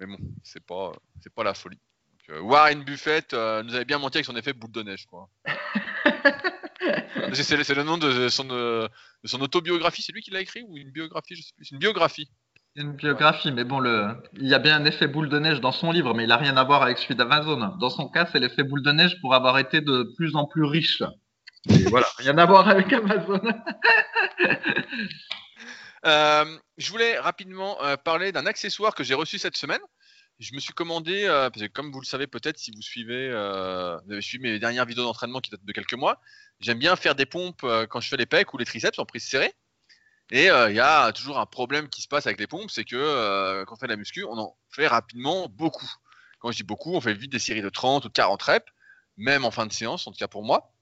Mais 0.00 0.06
bon, 0.06 0.18
c'est 0.42 0.64
pas, 0.64 0.92
c'est 1.22 1.32
pas 1.32 1.44
la 1.44 1.54
folie. 1.54 1.78
Donc, 2.10 2.36
euh, 2.36 2.40
Warren 2.40 2.82
Buffett 2.82 3.32
nous 3.32 3.74
avait 3.74 3.84
bien 3.84 3.98
menti 3.98 4.18
avec 4.18 4.26
son 4.26 4.36
effet 4.36 4.52
boule 4.52 4.72
de 4.72 4.82
neige, 4.82 5.06
quoi. 5.06 5.28
c'est, 7.32 7.74
le 7.74 7.82
nom 7.84 7.96
de 7.96 8.28
son, 8.28 8.44
de 8.44 8.90
son 9.24 9.40
autobiographie, 9.40 10.02
c'est 10.02 10.12
lui 10.12 10.22
qui 10.22 10.32
l'a 10.32 10.40
écrit 10.40 10.64
ou 10.66 10.76
une 10.76 10.90
biographie, 10.90 11.36
je 11.36 11.42
sais 11.42 11.52
plus. 11.56 11.64
C'est 11.64 11.76
une 11.76 11.80
biographie. 11.80 12.28
Une 12.74 12.94
biographie, 12.94 13.52
mais 13.52 13.62
bon, 13.62 13.78
le... 13.78 14.20
il 14.32 14.48
y 14.48 14.54
a 14.54 14.58
bien 14.58 14.74
un 14.74 14.84
effet 14.84 15.06
boule 15.06 15.28
de 15.28 15.38
neige 15.38 15.60
dans 15.60 15.70
son 15.70 15.92
livre, 15.92 16.12
mais 16.14 16.24
il 16.24 16.28
n'a 16.28 16.36
rien 16.36 16.56
à 16.56 16.64
voir 16.64 16.82
avec 16.82 16.98
celui 16.98 17.14
d'Amazon. 17.14 17.76
Dans 17.78 17.90
son 17.90 18.08
cas, 18.08 18.26
c'est 18.32 18.40
l'effet 18.40 18.64
boule 18.64 18.82
de 18.82 18.90
neige 18.90 19.20
pour 19.20 19.34
avoir 19.34 19.58
été 19.58 19.80
de 19.80 20.12
plus 20.16 20.34
en 20.34 20.46
plus 20.46 20.64
riche 20.64 21.04
voilà, 21.66 22.06
rien 22.18 22.36
à 22.38 22.46
voir 22.46 22.68
avec 22.68 22.92
Amazon. 22.92 23.40
Euh, 26.06 26.58
je 26.76 26.90
voulais 26.90 27.18
rapidement 27.18 27.82
euh, 27.82 27.96
parler 27.96 28.30
d'un 28.30 28.44
accessoire 28.44 28.94
que 28.94 29.02
j'ai 29.02 29.14
reçu 29.14 29.38
cette 29.38 29.56
semaine. 29.56 29.80
Je 30.38 30.54
me 30.54 30.60
suis 30.60 30.74
commandé, 30.74 31.24
euh, 31.24 31.48
parce 31.48 31.62
que 31.62 31.72
comme 31.72 31.90
vous 31.92 32.00
le 32.00 32.04
savez 32.04 32.26
peut-être 32.26 32.58
si 32.58 32.72
vous 32.72 32.82
suivez, 32.82 33.30
avez 33.30 34.20
suivi 34.20 34.42
mes 34.42 34.58
dernières 34.58 34.84
vidéos 34.84 35.04
d'entraînement 35.04 35.40
qui 35.40 35.50
datent 35.50 35.64
de 35.64 35.72
quelques 35.72 35.94
mois, 35.94 36.20
j'aime 36.60 36.78
bien 36.78 36.94
faire 36.96 37.14
des 37.14 37.24
pompes 37.24 37.64
quand 37.88 38.00
je 38.00 38.08
fais 38.10 38.18
les 38.18 38.26
pecs 38.26 38.52
ou 38.52 38.58
les 38.58 38.66
triceps 38.66 38.98
en 38.98 39.06
prise 39.06 39.24
serrée. 39.24 39.54
Et 40.30 40.48
il 40.48 40.74
y 40.74 40.80
a 40.80 41.10
toujours 41.12 41.38
un 41.38 41.46
problème 41.46 41.88
qui 41.88 42.02
se 42.02 42.08
passe 42.08 42.26
avec 42.26 42.38
les 42.38 42.48
pompes, 42.48 42.70
c'est 42.70 42.84
que 42.84 43.64
quand 43.64 43.76
on 43.76 43.78
fait 43.78 43.86
de 43.86 43.92
la 43.92 43.96
muscu, 43.96 44.24
on 44.24 44.36
en 44.36 44.58
fait 44.68 44.88
rapidement 44.88 45.48
beaucoup. 45.48 45.90
Quand 46.38 46.50
je 46.50 46.58
dis 46.58 46.64
beaucoup, 46.64 46.92
on 46.94 47.00
fait 47.00 47.14
vite 47.14 47.32
des 47.32 47.38
séries 47.38 47.62
de 47.62 47.70
30 47.70 48.04
ou 48.04 48.08
de 48.08 48.12
40 48.12 48.42
reps, 48.42 48.66
même 49.16 49.46
en 49.46 49.50
fin 49.50 49.64
de 49.64 49.72
séance, 49.72 50.06
en 50.06 50.12
tout 50.12 50.18
cas 50.18 50.28
pour 50.28 50.44
moi. 50.44 50.73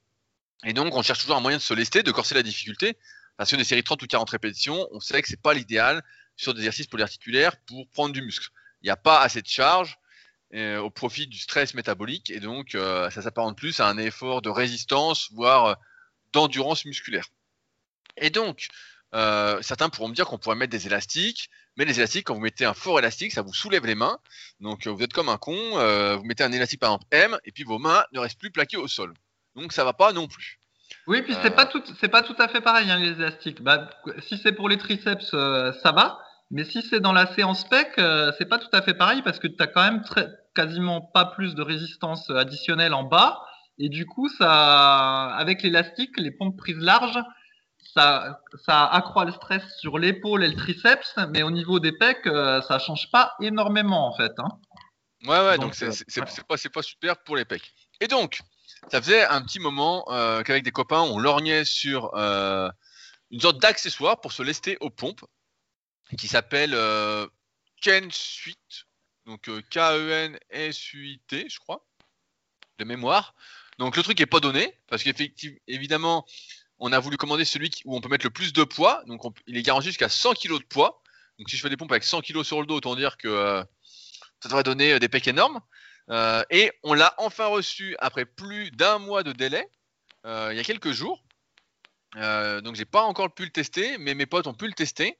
Et 0.64 0.72
donc, 0.72 0.94
on 0.94 1.02
cherche 1.02 1.20
toujours 1.20 1.36
un 1.36 1.40
moyen 1.40 1.58
de 1.58 1.62
se 1.62 1.74
lester, 1.74 2.02
de 2.02 2.12
corser 2.12 2.34
la 2.34 2.42
difficulté. 2.42 2.96
Parce 3.36 3.50
que 3.50 3.56
des 3.56 3.64
séries 3.64 3.82
30 3.82 4.02
ou 4.02 4.06
40 4.06 4.30
répétitions, 4.30 4.86
on 4.92 5.00
sait 5.00 5.20
que 5.22 5.28
c'est 5.28 5.40
pas 5.40 5.54
l'idéal 5.54 6.02
sur 6.36 6.54
des 6.54 6.60
exercices 6.60 6.86
polyarticulaires 6.86 7.56
pour 7.66 7.88
prendre 7.88 8.12
du 8.12 8.22
muscle. 8.22 8.48
Il 8.82 8.86
n'y 8.86 8.90
a 8.90 8.96
pas 8.96 9.20
assez 9.20 9.42
de 9.42 9.46
charge 9.46 9.98
euh, 10.54 10.78
au 10.78 10.90
profit 10.90 11.26
du 11.26 11.38
stress 11.38 11.74
métabolique 11.74 12.30
et 12.30 12.38
donc 12.38 12.74
euh, 12.74 13.08
ça 13.10 13.22
s'apparente 13.22 13.56
plus 13.56 13.80
à 13.80 13.86
un 13.86 13.96
effort 13.96 14.42
de 14.42 14.50
résistance, 14.50 15.30
voire 15.32 15.66
euh, 15.66 15.74
d'endurance 16.32 16.84
musculaire. 16.84 17.26
Et 18.18 18.30
donc, 18.30 18.68
certains 19.12 19.88
pourront 19.88 20.08
me 20.08 20.14
dire 20.14 20.26
qu'on 20.26 20.38
pourrait 20.38 20.56
mettre 20.56 20.70
des 20.70 20.86
élastiques, 20.86 21.50
mais 21.76 21.84
les 21.84 21.98
élastiques, 21.98 22.26
quand 22.26 22.34
vous 22.34 22.40
mettez 22.40 22.64
un 22.64 22.74
fort 22.74 22.98
élastique, 22.98 23.32
ça 23.32 23.42
vous 23.42 23.54
soulève 23.54 23.86
les 23.86 23.94
mains. 23.94 24.18
Donc 24.60 24.86
vous 24.86 25.02
êtes 25.02 25.12
comme 25.12 25.28
un 25.28 25.38
con, 25.38 25.54
vous 26.16 26.24
mettez 26.24 26.44
un 26.44 26.52
élastique 26.52 26.80
par 26.80 26.90
exemple 26.90 27.06
M, 27.10 27.38
et 27.44 27.52
puis 27.52 27.64
vos 27.64 27.78
mains 27.78 28.04
ne 28.12 28.20
restent 28.20 28.38
plus 28.38 28.50
plaquées 28.50 28.78
au 28.78 28.88
sol 28.88 29.14
donc 29.56 29.72
ça 29.72 29.84
va 29.84 29.92
pas 29.92 30.12
non 30.12 30.26
plus. 30.28 30.58
Oui, 31.06 31.22
puis 31.22 31.34
c'est 31.42 31.54
pas 31.54 31.66
tout, 31.66 31.82
c'est 32.00 32.08
pas 32.08 32.22
tout 32.22 32.36
à 32.38 32.48
fait 32.48 32.60
pareil 32.60 32.90
hein, 32.90 32.98
les 32.98 33.12
élastiques. 33.12 33.62
Bah, 33.62 33.90
si 34.20 34.38
c'est 34.38 34.52
pour 34.52 34.68
les 34.68 34.78
triceps, 34.78 35.32
euh, 35.34 35.72
ça 35.82 35.92
va, 35.92 36.20
mais 36.50 36.64
si 36.64 36.82
c'est 36.82 37.00
dans 37.00 37.12
la 37.12 37.26
séance 37.34 37.68
pec, 37.68 37.92
euh, 37.98 38.30
c'est 38.38 38.48
pas 38.48 38.58
tout 38.58 38.68
à 38.72 38.82
fait 38.82 38.94
pareil 38.94 39.22
parce 39.22 39.38
que 39.38 39.48
tu 39.48 39.60
as 39.62 39.66
quand 39.66 39.82
même 39.82 40.02
très, 40.02 40.28
quasiment 40.54 41.00
pas 41.00 41.26
plus 41.26 41.54
de 41.54 41.62
résistance 41.62 42.30
additionnelle 42.30 42.94
en 42.94 43.04
bas, 43.04 43.40
et 43.78 43.88
du 43.88 44.06
coup 44.06 44.28
ça, 44.28 45.34
avec 45.36 45.62
l'élastique, 45.62 46.16
les 46.18 46.30
pompes 46.30 46.56
prises 46.56 46.78
larges, 46.78 47.18
ça, 47.94 48.40
ça 48.64 48.86
accroît 48.86 49.24
le 49.24 49.32
stress 49.32 49.62
sur 49.78 49.98
l'épaule 49.98 50.44
et 50.44 50.48
le 50.48 50.54
triceps, 50.54 51.16
mais 51.30 51.42
au 51.42 51.50
niveau 51.50 51.80
des 51.80 51.92
pecs, 51.92 52.26
euh, 52.26 52.60
ça 52.62 52.78
change 52.78 53.10
pas 53.10 53.34
énormément 53.40 54.06
en 54.06 54.16
fait. 54.16 54.32
Hein. 54.38 54.48
Ouais, 55.26 55.40
ouais, 55.46 55.58
donc 55.58 55.74
c'est 55.74 56.20
pas, 56.20 56.56
pas 56.74 56.82
super 56.82 57.16
pour 57.24 57.36
les 57.36 57.44
pecs. 57.44 57.72
Et 58.00 58.08
donc, 58.08 58.40
ça 58.90 59.00
faisait 59.00 59.24
un 59.24 59.42
petit 59.42 59.58
moment 59.58 60.04
euh, 60.10 60.42
qu'avec 60.42 60.64
des 60.64 60.70
copains, 60.70 61.00
on 61.00 61.18
lorgnait 61.18 61.64
sur 61.64 62.14
euh, 62.14 62.70
une 63.30 63.40
sorte 63.40 63.58
d'accessoire 63.58 64.20
pour 64.20 64.32
se 64.32 64.42
lester 64.42 64.76
aux 64.80 64.90
pompes 64.90 65.24
qui 66.18 66.28
s'appelle 66.28 66.74
euh, 66.74 67.26
Ken 67.80 68.10
Suite. 68.10 68.86
Donc 69.24 69.48
K-E-N-S-U-I-T, 69.70 71.48
je 71.48 71.58
crois, 71.60 71.86
de 72.78 72.84
mémoire. 72.84 73.34
Donc 73.78 73.96
le 73.96 74.02
truc 74.02 74.18
n'est 74.18 74.26
pas 74.26 74.40
donné, 74.40 74.76
parce 74.88 75.04
qu'évidemment, 75.04 76.26
on 76.78 76.92
a 76.92 76.98
voulu 76.98 77.16
commander 77.16 77.44
celui 77.44 77.70
où 77.84 77.96
on 77.96 78.00
peut 78.00 78.08
mettre 78.08 78.26
le 78.26 78.30
plus 78.30 78.52
de 78.52 78.64
poids. 78.64 79.02
Donc 79.06 79.22
il 79.46 79.56
est 79.56 79.62
garanti 79.62 79.86
jusqu'à 79.86 80.08
100 80.08 80.34
kg 80.34 80.58
de 80.58 80.64
poids. 80.64 81.02
Donc 81.38 81.48
si 81.48 81.56
je 81.56 81.62
fais 81.62 81.70
des 81.70 81.76
pompes 81.76 81.92
avec 81.92 82.04
100 82.04 82.22
kg 82.22 82.42
sur 82.42 82.60
le 82.60 82.66
dos, 82.66 82.74
autant 82.74 82.96
dire 82.96 83.16
que 83.16 83.64
ça 84.40 84.48
devrait 84.48 84.64
donner 84.64 84.98
des 84.98 85.08
pecs 85.08 85.28
énormes. 85.28 85.60
Euh, 86.10 86.42
et 86.50 86.72
on 86.82 86.94
l'a 86.94 87.14
enfin 87.18 87.46
reçu 87.46 87.96
après 88.00 88.24
plus 88.24 88.70
d'un 88.70 88.98
mois 88.98 89.22
de 89.22 89.32
délai, 89.32 89.68
euh, 90.26 90.48
il 90.50 90.56
y 90.56 90.60
a 90.60 90.64
quelques 90.64 90.92
jours. 90.92 91.22
Euh, 92.16 92.60
donc 92.60 92.74
j'ai 92.74 92.84
pas 92.84 93.02
encore 93.02 93.32
pu 93.32 93.44
le 93.44 93.50
tester, 93.50 93.96
mais 93.98 94.14
mes 94.14 94.26
potes 94.26 94.46
ont 94.46 94.54
pu 94.54 94.66
le 94.66 94.72
tester. 94.72 95.18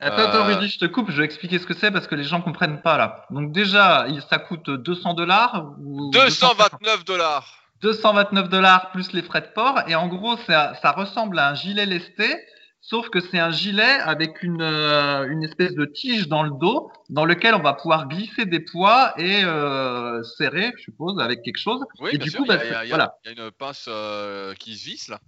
Attends, 0.00 0.28
attends, 0.28 0.44
Rudy, 0.46 0.68
je 0.68 0.80
te 0.80 0.84
coupe, 0.86 1.12
je 1.12 1.18
vais 1.18 1.24
expliquer 1.24 1.60
ce 1.60 1.66
que 1.66 1.74
c'est 1.74 1.92
parce 1.92 2.08
que 2.08 2.16
les 2.16 2.24
gens 2.24 2.40
comprennent 2.40 2.82
pas 2.82 2.96
là. 2.96 3.26
Donc 3.30 3.52
déjà, 3.52 4.06
ça 4.28 4.38
coûte 4.38 4.68
200 4.68 5.14
dollars 5.14 5.74
229 5.78 7.04
dollars 7.04 7.62
229 7.82 8.48
dollars 8.48 8.90
plus 8.90 9.12
les 9.12 9.22
frais 9.22 9.42
de 9.42 9.46
port 9.46 9.80
et 9.86 9.94
en 9.94 10.08
gros 10.08 10.36
ça, 10.38 10.74
ça 10.82 10.92
ressemble 10.92 11.38
à 11.38 11.50
un 11.50 11.54
gilet 11.54 11.86
lesté 11.86 12.44
Sauf 12.84 13.10
que 13.10 13.20
c'est 13.20 13.38
un 13.38 13.52
gilet 13.52 14.00
avec 14.00 14.42
une, 14.42 14.60
euh, 14.60 15.28
une 15.28 15.44
espèce 15.44 15.72
de 15.72 15.84
tige 15.84 16.26
dans 16.26 16.42
le 16.42 16.50
dos 16.50 16.90
dans 17.10 17.24
lequel 17.24 17.54
on 17.54 17.62
va 17.62 17.74
pouvoir 17.74 18.08
glisser 18.08 18.44
des 18.44 18.58
poids 18.58 19.14
et 19.18 19.44
euh, 19.44 20.20
serrer, 20.24 20.72
je 20.76 20.82
suppose, 20.82 21.20
avec 21.20 21.42
quelque 21.42 21.60
chose. 21.60 21.80
Oui, 22.00 22.10
et 22.12 22.18
du 22.18 22.32
coup, 22.32 22.44
il 22.44 22.50
y, 22.50 22.54
a, 22.54 22.84
voilà. 22.86 23.14
y, 23.24 23.28
a 23.28 23.32
une 23.32 23.52
pince 23.52 23.86
euh, 23.86 24.52
qui 24.54 24.76
se 24.76 24.84
visse 24.84 25.08
là. 25.08 25.20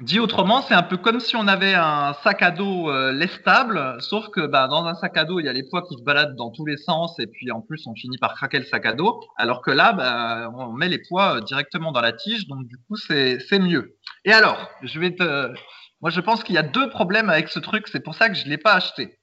Dit 0.00 0.18
autrement, 0.18 0.62
c'est 0.62 0.74
un 0.74 0.82
peu 0.82 0.98
comme 0.98 1.20
si 1.20 1.36
on 1.36 1.46
avait 1.46 1.74
un 1.74 2.14
sac 2.22 2.42
à 2.42 2.50
dos 2.50 2.90
lestable, 3.12 3.96
sauf 4.00 4.28
que 4.28 4.46
bah, 4.46 4.66
dans 4.66 4.86
un 4.86 4.94
sac 4.94 5.16
à 5.18 5.24
dos, 5.26 5.40
il 5.40 5.44
y 5.44 5.48
a 5.48 5.52
les 5.52 5.62
poids 5.62 5.82
qui 5.82 5.94
se 5.94 6.02
baladent 6.02 6.36
dans 6.36 6.50
tous 6.50 6.64
les 6.64 6.78
sens, 6.78 7.18
et 7.18 7.26
puis 7.26 7.50
en 7.50 7.60
plus, 7.60 7.86
on 7.86 7.94
finit 7.94 8.16
par 8.16 8.34
craquer 8.34 8.58
le 8.58 8.64
sac 8.64 8.86
à 8.86 8.94
dos, 8.94 9.20
alors 9.36 9.60
que 9.60 9.70
là, 9.70 9.92
bah, 9.92 10.50
on 10.56 10.72
met 10.72 10.88
les 10.88 11.02
poids 11.06 11.42
directement 11.42 11.92
dans 11.92 12.00
la 12.00 12.12
tige, 12.12 12.46
donc 12.46 12.66
du 12.66 12.78
coup, 12.78 12.96
c'est 12.96 13.58
mieux. 13.58 13.98
Et 14.24 14.32
alors, 14.32 14.70
je 14.82 14.98
vais 14.98 15.14
te, 15.14 15.52
moi, 16.00 16.10
je 16.10 16.20
pense 16.20 16.42
qu'il 16.42 16.54
y 16.54 16.58
a 16.58 16.62
deux 16.62 16.88
problèmes 16.90 17.28
avec 17.28 17.48
ce 17.48 17.58
truc. 17.58 17.88
C'est 17.88 18.00
pour 18.00 18.14
ça 18.14 18.28
que 18.28 18.34
je 18.34 18.44
ne 18.44 18.50
l'ai 18.50 18.58
pas 18.58 18.74
acheté. 18.74 19.18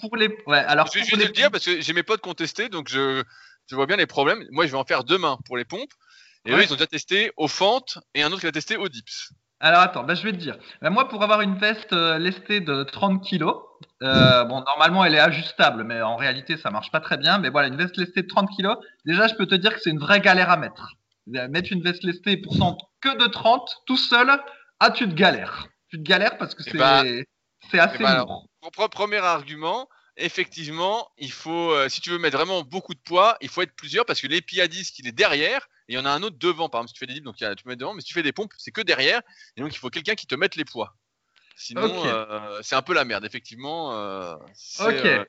pour 0.00 0.16
les... 0.16 0.28
Ouais, 0.46 0.58
alors, 0.58 0.88
je 0.92 1.16
vais 1.16 1.24
le 1.24 1.32
dire 1.32 1.50
parce 1.50 1.64
que 1.64 1.80
j'ai 1.80 1.92
mes 1.92 2.02
potes 2.02 2.22
qui 2.22 2.28
ont 2.28 2.34
testé, 2.34 2.68
donc 2.68 2.88
je, 2.88 3.22
je 3.66 3.74
vois 3.74 3.86
bien 3.86 3.96
les 3.96 4.06
problèmes. 4.06 4.44
Moi, 4.50 4.66
je 4.66 4.72
vais 4.72 4.78
en 4.78 4.84
faire 4.84 5.04
demain 5.04 5.38
pour 5.44 5.56
les 5.56 5.64
pompes. 5.64 5.92
Et 6.46 6.52
eux, 6.52 6.62
ils 6.62 6.72
ont 6.72 6.76
déjà 6.76 6.86
testé 6.86 7.32
aux 7.36 7.48
fentes 7.48 7.98
et 8.14 8.22
un 8.22 8.28
autre 8.30 8.40
qui 8.40 8.46
a 8.46 8.52
testé 8.52 8.76
aux 8.76 8.88
dips. 8.88 9.32
Alors 9.58 9.80
attends, 9.80 10.04
bah, 10.04 10.14
je 10.14 10.22
vais 10.22 10.32
te 10.32 10.36
dire. 10.36 10.58
Bah, 10.82 10.90
moi, 10.90 11.08
pour 11.08 11.22
avoir 11.22 11.40
une 11.40 11.56
veste 11.56 11.92
euh, 11.92 12.18
lestée 12.18 12.60
de 12.60 12.84
30 12.84 13.26
kg, 13.26 13.44
euh, 14.02 14.44
bon, 14.44 14.62
normalement, 14.62 15.04
elle 15.04 15.14
est 15.14 15.20
ajustable, 15.20 15.84
mais 15.84 16.02
en 16.02 16.16
réalité, 16.16 16.56
ça 16.56 16.70
marche 16.70 16.90
pas 16.90 17.00
très 17.00 17.16
bien. 17.16 17.38
Mais 17.38 17.48
voilà, 17.48 17.68
une 17.68 17.76
veste 17.76 17.96
lestée 17.96 18.22
de 18.22 18.28
30 18.28 18.48
kg, 18.56 18.74
déjà, 19.04 19.26
je 19.26 19.34
peux 19.34 19.46
te 19.46 19.54
dire 19.54 19.74
que 19.74 19.80
c'est 19.80 19.90
une 19.90 19.98
vraie 19.98 20.20
galère 20.20 20.50
à 20.50 20.56
mettre. 20.56 20.92
Mettre 21.26 21.72
une 21.72 21.82
veste 21.82 22.04
lestée 22.04 22.36
pour 22.36 22.54
que 23.00 23.18
de 23.18 23.26
30 23.26 23.68
tout 23.86 23.96
seul, 23.96 24.30
ah, 24.80 24.90
tu 24.90 25.08
te 25.08 25.14
galères. 25.14 25.68
Tu 25.88 25.98
te 25.98 26.02
galères 26.02 26.38
parce 26.38 26.54
que 26.54 26.62
eh 26.66 26.76
bah, 26.76 27.02
c'est 27.70 27.78
assez 27.78 27.96
eh 27.98 28.02
bah, 28.02 28.18
lourd. 28.18 28.48
premier 28.90 29.18
argument, 29.18 29.88
effectivement, 30.16 31.08
il 31.18 31.32
faut, 31.32 31.72
euh, 31.72 31.88
si 31.88 32.00
tu 32.00 32.10
veux 32.10 32.18
mettre 32.18 32.36
vraiment 32.36 32.62
beaucoup 32.62 32.94
de 32.94 33.00
poids, 33.00 33.36
il 33.40 33.48
faut 33.48 33.62
être 33.62 33.74
plusieurs 33.74 34.04
parce 34.04 34.20
que 34.20 34.26
l'épi 34.26 34.60
à 34.60 34.68
disque, 34.68 34.98
il 34.98 35.06
est 35.06 35.12
derrière 35.12 35.68
et 35.88 35.94
il 35.94 35.96
y 35.96 35.98
en 35.98 36.04
a 36.04 36.10
un 36.10 36.22
autre 36.22 36.36
devant. 36.38 36.68
Par 36.68 36.80
exemple, 36.80 36.88
si 36.88 36.94
tu 36.94 36.98
fais 37.00 37.06
des 37.06 37.14
dips, 37.14 37.24
donc 37.24 37.36
tu 37.36 37.68
mets 37.68 37.76
devant, 37.76 37.94
mais 37.94 38.00
si 38.00 38.08
tu 38.08 38.14
fais 38.14 38.22
des 38.22 38.32
pompes, 38.32 38.52
c'est 38.58 38.72
que 38.72 38.80
derrière. 38.80 39.20
Et 39.56 39.60
donc, 39.60 39.74
il 39.74 39.78
faut 39.78 39.90
quelqu'un 39.90 40.14
qui 40.14 40.26
te 40.26 40.34
mette 40.34 40.56
les 40.56 40.64
poids. 40.64 40.94
Sinon, 41.56 41.88
c'est 42.62 42.74
un 42.74 42.82
peu 42.82 42.92
la 42.92 43.04
merde, 43.04 43.24
effectivement. 43.24 43.90
ok. 44.80 45.26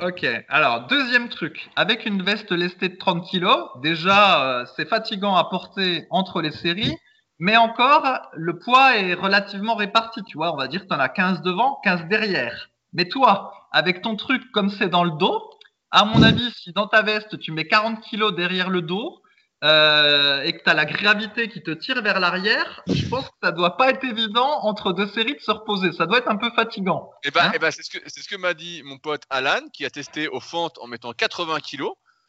Ok, 0.00 0.26
alors 0.48 0.88
deuxième 0.88 1.28
truc, 1.28 1.70
avec 1.76 2.04
une 2.04 2.20
veste 2.24 2.50
lestée 2.50 2.88
de 2.88 2.96
30 2.96 3.30
kg, 3.30 3.46
déjà 3.80 4.64
c'est 4.74 4.88
fatigant 4.88 5.36
à 5.36 5.44
porter 5.44 6.08
entre 6.10 6.42
les 6.42 6.50
séries, 6.50 6.96
mais 7.38 7.56
encore 7.56 8.30
le 8.32 8.58
poids 8.58 8.96
est 8.96 9.14
relativement 9.14 9.74
réparti, 9.74 10.22
tu 10.24 10.36
vois, 10.36 10.52
on 10.52 10.56
va 10.56 10.68
dire 10.68 10.82
que 10.82 10.88
tu 10.88 10.94
en 10.94 11.00
as 11.00 11.08
15 11.08 11.42
devant, 11.42 11.80
15 11.84 12.06
derrière. 12.08 12.70
Mais 12.92 13.08
toi, 13.08 13.52
avec 13.72 14.02
ton 14.02 14.16
truc 14.16 14.50
comme 14.52 14.70
c'est 14.70 14.88
dans 14.88 15.04
le 15.04 15.12
dos, 15.12 15.42
à 15.90 16.04
mon 16.04 16.22
avis, 16.22 16.50
si 16.52 16.72
dans 16.72 16.86
ta 16.86 17.02
veste 17.02 17.38
tu 17.38 17.52
mets 17.52 17.66
40 17.66 18.00
kg 18.00 18.34
derrière 18.34 18.70
le 18.70 18.82
dos, 18.82 19.20
euh, 19.64 20.42
et 20.42 20.52
que 20.52 20.62
tu 20.62 20.68
as 20.68 20.74
la 20.74 20.84
gravité 20.84 21.48
qui 21.48 21.62
te 21.62 21.70
tire 21.70 22.02
vers 22.02 22.20
l'arrière, 22.20 22.82
je 22.86 23.08
pense 23.08 23.24
que 23.24 23.34
ça 23.42 23.50
doit 23.50 23.78
pas 23.78 23.88
être 23.88 24.04
évident 24.04 24.58
entre 24.62 24.92
deux 24.92 25.06
séries 25.06 25.36
de 25.36 25.40
se 25.40 25.50
reposer. 25.50 25.92
Ça 25.92 26.04
doit 26.04 26.18
être 26.18 26.28
un 26.28 26.36
peu 26.36 26.50
fatigant. 26.50 27.10
Et 27.22 27.28
eh 27.28 27.30
ben, 27.30 27.44
hein 27.44 27.52
eh 27.54 27.58
ben 27.58 27.70
c'est 27.70 27.82
ce 27.82 27.90
que 27.90 27.98
c'est 28.06 28.20
ce 28.20 28.28
que 28.28 28.36
m'a 28.36 28.52
dit 28.52 28.82
mon 28.84 28.98
pote 28.98 29.22
Alan 29.30 29.60
qui 29.72 29.86
a 29.86 29.90
testé 29.90 30.28
au 30.28 30.40
fente 30.40 30.78
en 30.80 30.86
mettant 30.86 31.12
80 31.14 31.60
kg. 31.60 31.84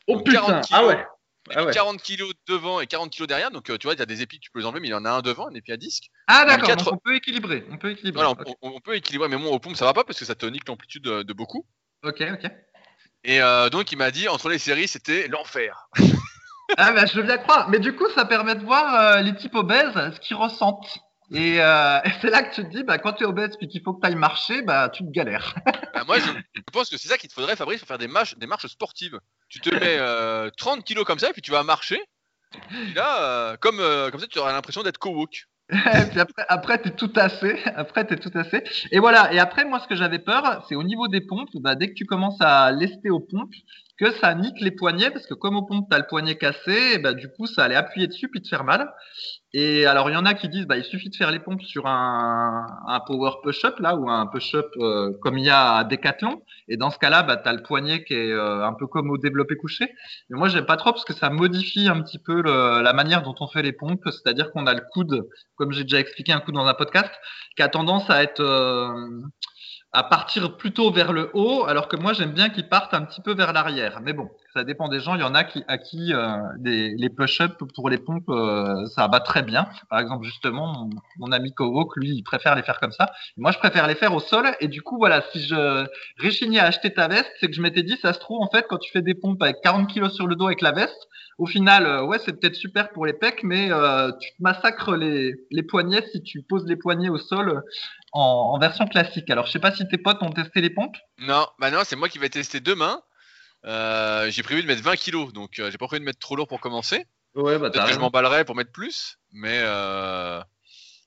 Oh 0.08 0.22
putain, 0.22 0.62
ah 0.72 0.86
ouais. 0.86 1.06
40 1.54 2.00
ah 2.00 2.04
kg 2.04 2.24
devant 2.48 2.80
et 2.80 2.88
40 2.88 3.16
kg 3.16 3.28
derrière, 3.28 3.52
donc 3.52 3.70
euh, 3.70 3.78
tu 3.78 3.88
vois, 3.88 3.94
il 3.94 4.00
y 4.00 4.02
a 4.02 4.06
des 4.06 4.22
épis, 4.22 4.40
tu 4.40 4.50
peux 4.52 4.60
les 4.60 4.66
enlever, 4.66 4.80
mais 4.80 4.88
il 4.88 4.92
y 4.92 4.96
en 4.96 5.06
a 5.06 5.12
un 5.12 5.22
devant, 5.22 5.48
un 5.48 5.54
épi 5.54 5.72
à 5.72 5.78
disque. 5.78 6.06
Ah 6.28 6.46
d'accord, 6.46 6.94
on 6.94 6.98
peut 6.98 7.16
équilibrer. 7.16 7.66
On 7.72 7.78
peut 7.78 7.92
équilibrer. 7.92 8.26
on, 8.62 8.80
peut 8.80 8.96
équilibrer, 8.96 9.28
mais 9.28 9.38
bon, 9.38 9.52
au 9.52 9.60
pompe, 9.60 9.76
ça 9.76 9.86
va 9.86 9.94
pas 9.94 10.04
parce 10.04 10.20
que 10.20 10.26
ça 10.26 10.36
te 10.36 10.46
nique 10.46 10.68
l'amplitude 10.68 11.04
de, 11.04 11.34
beaucoup. 11.34 11.66
Ok, 12.04 12.22
ok. 12.22 12.52
Et 13.24 13.42
euh, 13.42 13.70
donc, 13.70 13.92
il 13.92 13.98
m'a 13.98 14.12
dit, 14.12 14.28
entre 14.28 14.50
les 14.50 14.60
séries, 14.60 14.88
c'était 14.88 15.28
l'enfer. 15.28 15.90
ah 16.78 16.92
bah, 16.92 17.06
je 17.06 17.16
veux 17.16 17.24
bien 17.24 17.38
croire. 17.38 17.70
Mais 17.70 17.80
du 17.80 17.96
coup, 17.96 18.08
ça 18.14 18.26
permet 18.26 18.56
de 18.56 18.64
voir 18.64 18.96
euh, 18.96 19.22
les 19.22 19.36
types 19.36 19.56
obèses, 19.56 19.94
ce 19.94 20.20
qu'ils 20.20 20.38
ressentent. 20.38 21.00
Et, 21.32 21.60
euh, 21.60 22.00
c'est 22.22 22.30
là 22.30 22.44
que 22.44 22.54
tu 22.54 22.64
te 22.64 22.70
dis, 22.70 22.84
bah, 22.84 23.00
quand 23.00 23.14
tu 23.14 23.24
es 23.24 23.26
obèse 23.26 23.58
et 23.62 23.68
qu'il 23.68 23.82
faut 23.82 23.94
que 23.94 24.02
tu 24.02 24.08
ailles 24.08 24.16
marcher, 24.16 24.62
bah, 24.62 24.90
tu 24.90 25.04
te 25.04 25.12
galères. 25.12 25.56
Bah, 25.94 26.04
moi, 26.06 26.18
je, 26.20 26.62
pense 26.74 26.90
que 26.90 26.98
c'est 26.98 27.08
ça 27.08 27.18
qu'il 27.18 27.30
te 27.30 27.34
faudrait, 27.34 27.56
Fabrice, 27.56 27.80
pour 27.80 27.88
faire 27.88 27.98
des 27.98 28.10
marches, 28.10 28.38
des 28.38 28.48
marches 28.48 28.68
sportives. 28.68 29.18
Tu 29.56 29.62
te 29.62 29.74
mets 29.74 30.52
30 30.58 30.84
kilos 30.84 31.06
comme 31.06 31.20
ça, 31.20 31.30
et 31.30 31.34
puis 31.34 31.42
tu 31.42 31.52
vas 31.52 31.64
marcher. 31.64 32.00
Là, 32.96 33.56
comme, 33.58 33.78
comme 34.12 34.20
ça, 34.20 34.28
tu 34.28 34.40
auras 34.40 34.52
l'impression 34.52 34.84
d'être 34.84 34.98
co-walk. 34.98 35.48
après, 35.72 36.46
après 36.48 36.78
t'es 36.78 36.92
tout 36.92 37.12
assez. 37.16 37.58
Après, 37.76 38.06
t'es 38.06 38.18
tout 38.18 38.32
assez. 38.36 38.64
Et 38.92 39.00
voilà. 39.00 39.34
Et 39.34 39.40
après, 39.40 39.66
moi, 39.66 39.80
ce 39.80 39.88
que 39.88 39.96
j'avais 39.96 40.20
peur, 40.20 40.64
c'est 40.70 40.76
au 40.76 40.84
niveau 40.84 41.08
des 41.08 41.22
pompes. 41.22 41.50
Bah, 41.56 41.74
dès 41.76 41.90
que 41.90 41.94
tu 41.94 42.06
commences 42.06 42.40
à 42.40 42.72
lester 42.72 43.10
aux 43.10 43.20
pompes, 43.20 43.54
que 43.98 44.12
ça 44.12 44.34
nique 44.36 44.60
les 44.60 44.72
poignets 44.72 45.10
parce 45.10 45.26
que 45.26 45.34
comme 45.34 45.56
au 45.56 45.64
pompe 45.64 45.88
t'as 45.90 45.98
le 45.98 46.08
poignet 46.08 46.38
cassé, 46.38 46.98
bah, 47.00 47.14
du 47.14 47.30
coup 47.30 47.48
ça 47.48 47.64
allait 47.64 47.76
appuyer 47.76 48.08
dessus 48.08 48.30
puis 48.30 48.42
te 48.42 48.48
faire 48.48 48.64
mal. 48.64 48.92
Et 49.54 49.86
alors 49.86 50.10
il 50.10 50.14
y 50.14 50.18
en 50.18 50.26
a 50.26 50.34
qui 50.34 50.50
disent 50.50 50.68
bah 50.68 50.78
il 50.78 50.84
suffit 50.84 51.10
de 51.10 51.16
faire 51.16 51.32
les 51.32 51.40
pompes 51.40 51.62
sur 51.62 51.88
un, 51.88 52.68
un 52.88 53.00
power 53.00 53.32
push-up 53.42 53.80
là 53.80 53.96
ou 53.96 54.10
un 54.10 54.28
push-up 54.28 54.68
euh, 54.78 55.12
comme 55.22 55.38
il 55.38 55.46
y 55.46 55.50
a 55.50 55.76
à 55.76 55.84
Decathlon. 55.86 56.42
Et 56.68 56.76
dans 56.76 56.90
ce 56.90 57.00
cas-là 57.00 57.24
bah 57.24 57.38
t'as 57.38 57.54
le 57.54 57.64
poignet 57.64 58.04
qui 58.04 58.14
est 58.16 58.32
euh, 58.32 58.66
un 58.66 58.74
peu 58.74 58.88
comme 58.88 59.10
au 59.10 59.18
développé 59.18 59.56
couché. 59.56 59.88
Mais 60.30 60.38
moi 60.38 60.50
j'aime 60.50 60.66
pas 60.66 60.78
trop 60.78 60.92
parce 60.92 61.06
que 61.06 61.14
ça 61.14 61.30
modifie 61.30 61.88
un 61.88 62.02
petit 62.02 62.20
peu 62.20 62.42
le, 62.42 62.82
la 62.82 62.94
manière 62.94 63.22
dont 63.24 63.36
on 63.40 63.48
fait 63.48 63.62
les 63.62 63.74
pompes. 63.74 64.04
C'est-à-dire 64.06 64.52
qu'on 64.52 64.68
a 64.68 64.74
le 64.74 64.84
coude, 64.92 65.26
comme 65.56 65.72
j'ai 65.72 65.84
déjà 65.84 66.00
expliqué 66.00 66.34
un 66.34 66.42
coup 66.42 66.52
dans 66.52 66.66
un 66.66 66.74
podcast, 66.74 67.12
qui 67.56 67.64
a 67.64 67.70
tendance 67.70 68.10
à 68.10 68.24
être 68.24 68.42
euh, 68.42 68.90
à 69.96 70.04
partir 70.04 70.58
plutôt 70.58 70.92
vers 70.92 71.14
le 71.14 71.32
haut, 71.34 71.66
alors 71.66 71.88
que 71.88 71.96
moi 71.96 72.14
j'aime 72.14 72.34
bien 72.34 72.50
qu'ils 72.50 72.68
partent 72.68 72.94
un 72.94 73.04
petit 73.04 73.22
peu 73.22 73.34
vers 73.34 73.54
l'arrière. 73.54 74.02
Mais 74.02 74.14
bon, 74.14 74.30
ça 74.56 74.64
dépend 74.64 74.88
des 74.88 75.02
gens. 75.02 75.16
Il 75.16 75.22
y 75.22 75.24
en 75.24 75.36
a 75.36 75.44
qui, 75.44 75.64
à 75.68 75.78
qui 75.78 76.14
euh, 76.14 76.38
les, 76.64 77.10
push-ups 77.10 77.56
pour 77.76 77.90
les 77.90 77.98
pompes, 77.98 78.30
euh, 78.30 78.86
ça 78.88 79.08
va 79.08 79.20
très 79.20 79.44
bien. 79.44 79.68
Par 79.90 80.00
exemple, 80.00 80.26
justement, 80.26 80.90
mon, 81.18 81.32
ami 81.34 81.54
Kowok, 81.54 81.98
lui, 81.98 82.12
il 82.12 82.24
préfère 82.24 82.56
les 82.56 82.64
faire 82.64 82.80
comme 82.80 82.94
ça. 82.94 83.12
Moi, 83.36 83.52
je 83.52 83.58
préfère 83.58 83.86
les 83.86 83.96
faire 83.96 84.16
au 84.16 84.22
sol. 84.22 84.48
Et 84.62 84.70
du 84.70 84.82
coup, 84.82 84.98
voilà, 84.98 85.24
si 85.34 85.42
je 85.46 85.86
réchignais 86.18 86.60
à 86.60 86.66
acheter 86.66 86.94
ta 86.94 87.10
veste, 87.10 87.30
c'est 87.40 87.48
que 87.48 87.54
je 87.54 87.62
m'étais 87.62 87.84
dit, 87.84 87.98
ça 88.02 88.14
se 88.14 88.20
trouve, 88.20 88.42
en 88.42 88.50
fait, 88.50 88.66
quand 88.70 88.78
tu 88.78 88.92
fais 88.92 89.02
des 89.02 89.14
pompes 89.14 89.44
avec 89.44 89.58
40 89.62 89.90
kilos 89.90 90.14
sur 90.14 90.26
le 90.26 90.38
dos 90.38 90.46
avec 90.46 90.62
la 90.62 90.72
veste, 90.72 91.10
au 91.38 91.46
final, 91.46 91.86
euh, 91.86 92.06
ouais, 92.06 92.18
c'est 92.26 92.40
peut-être 92.40 92.56
super 92.56 92.92
pour 92.94 93.06
les 93.06 93.14
pecs, 93.14 93.44
mais 93.44 93.70
tu 94.22 94.32
massacres 94.40 94.96
les, 94.96 95.34
les 95.52 95.64
poignets 95.64 96.06
si 96.14 96.24
tu 96.24 96.42
poses 96.42 96.66
les 96.66 96.78
poignets 96.78 97.10
au 97.10 97.18
sol 97.18 97.62
en, 98.14 98.58
version 98.58 98.88
classique. 98.88 99.30
Alors, 99.30 99.48
je 99.48 99.52
sais 99.52 99.60
pas 99.60 99.72
si 99.72 99.86
tes 99.90 99.98
potes 99.98 100.24
ont 100.24 100.32
testé 100.32 100.62
les 100.62 100.70
pompes. 100.70 100.96
Non, 101.20 101.46
bah 101.60 101.72
non, 101.72 101.80
c'est 101.84 101.98
moi 101.98 102.08
qui 102.08 102.20
vais 102.20 102.30
tester 102.30 102.62
demain. 102.62 103.02
Euh, 103.66 104.30
j'ai 104.30 104.44
prévu 104.44 104.62
de 104.62 104.68
mettre 104.68 104.84
20 104.84 104.96
kilos, 104.96 105.34
donc 105.34 105.60
euh, 105.60 105.72
j'ai 105.72 105.78
pas 105.78 105.88
prévu 105.88 106.02
de 106.02 106.06
mettre 106.06 106.20
trop 106.20 106.36
lourd 106.36 106.48
pour 106.48 106.60
commencer. 106.60 107.06
Ouais, 107.34 107.58
bah 107.58 107.70
Peut-être 107.70 107.88
que 107.88 107.94
je 107.94 108.00
m'emballerai 108.00 108.46
pour 108.46 108.56
mettre 108.56 108.72
plus, 108.72 109.18
mais 109.32 109.60
euh, 109.62 110.42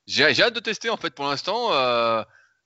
j'ai 0.07 0.25
hâte 0.43 0.55
de 0.55 0.61
tester 0.61 0.91
en 0.91 0.97
fait. 0.97 1.15
Pour 1.15 1.27
l'instant, 1.27 1.71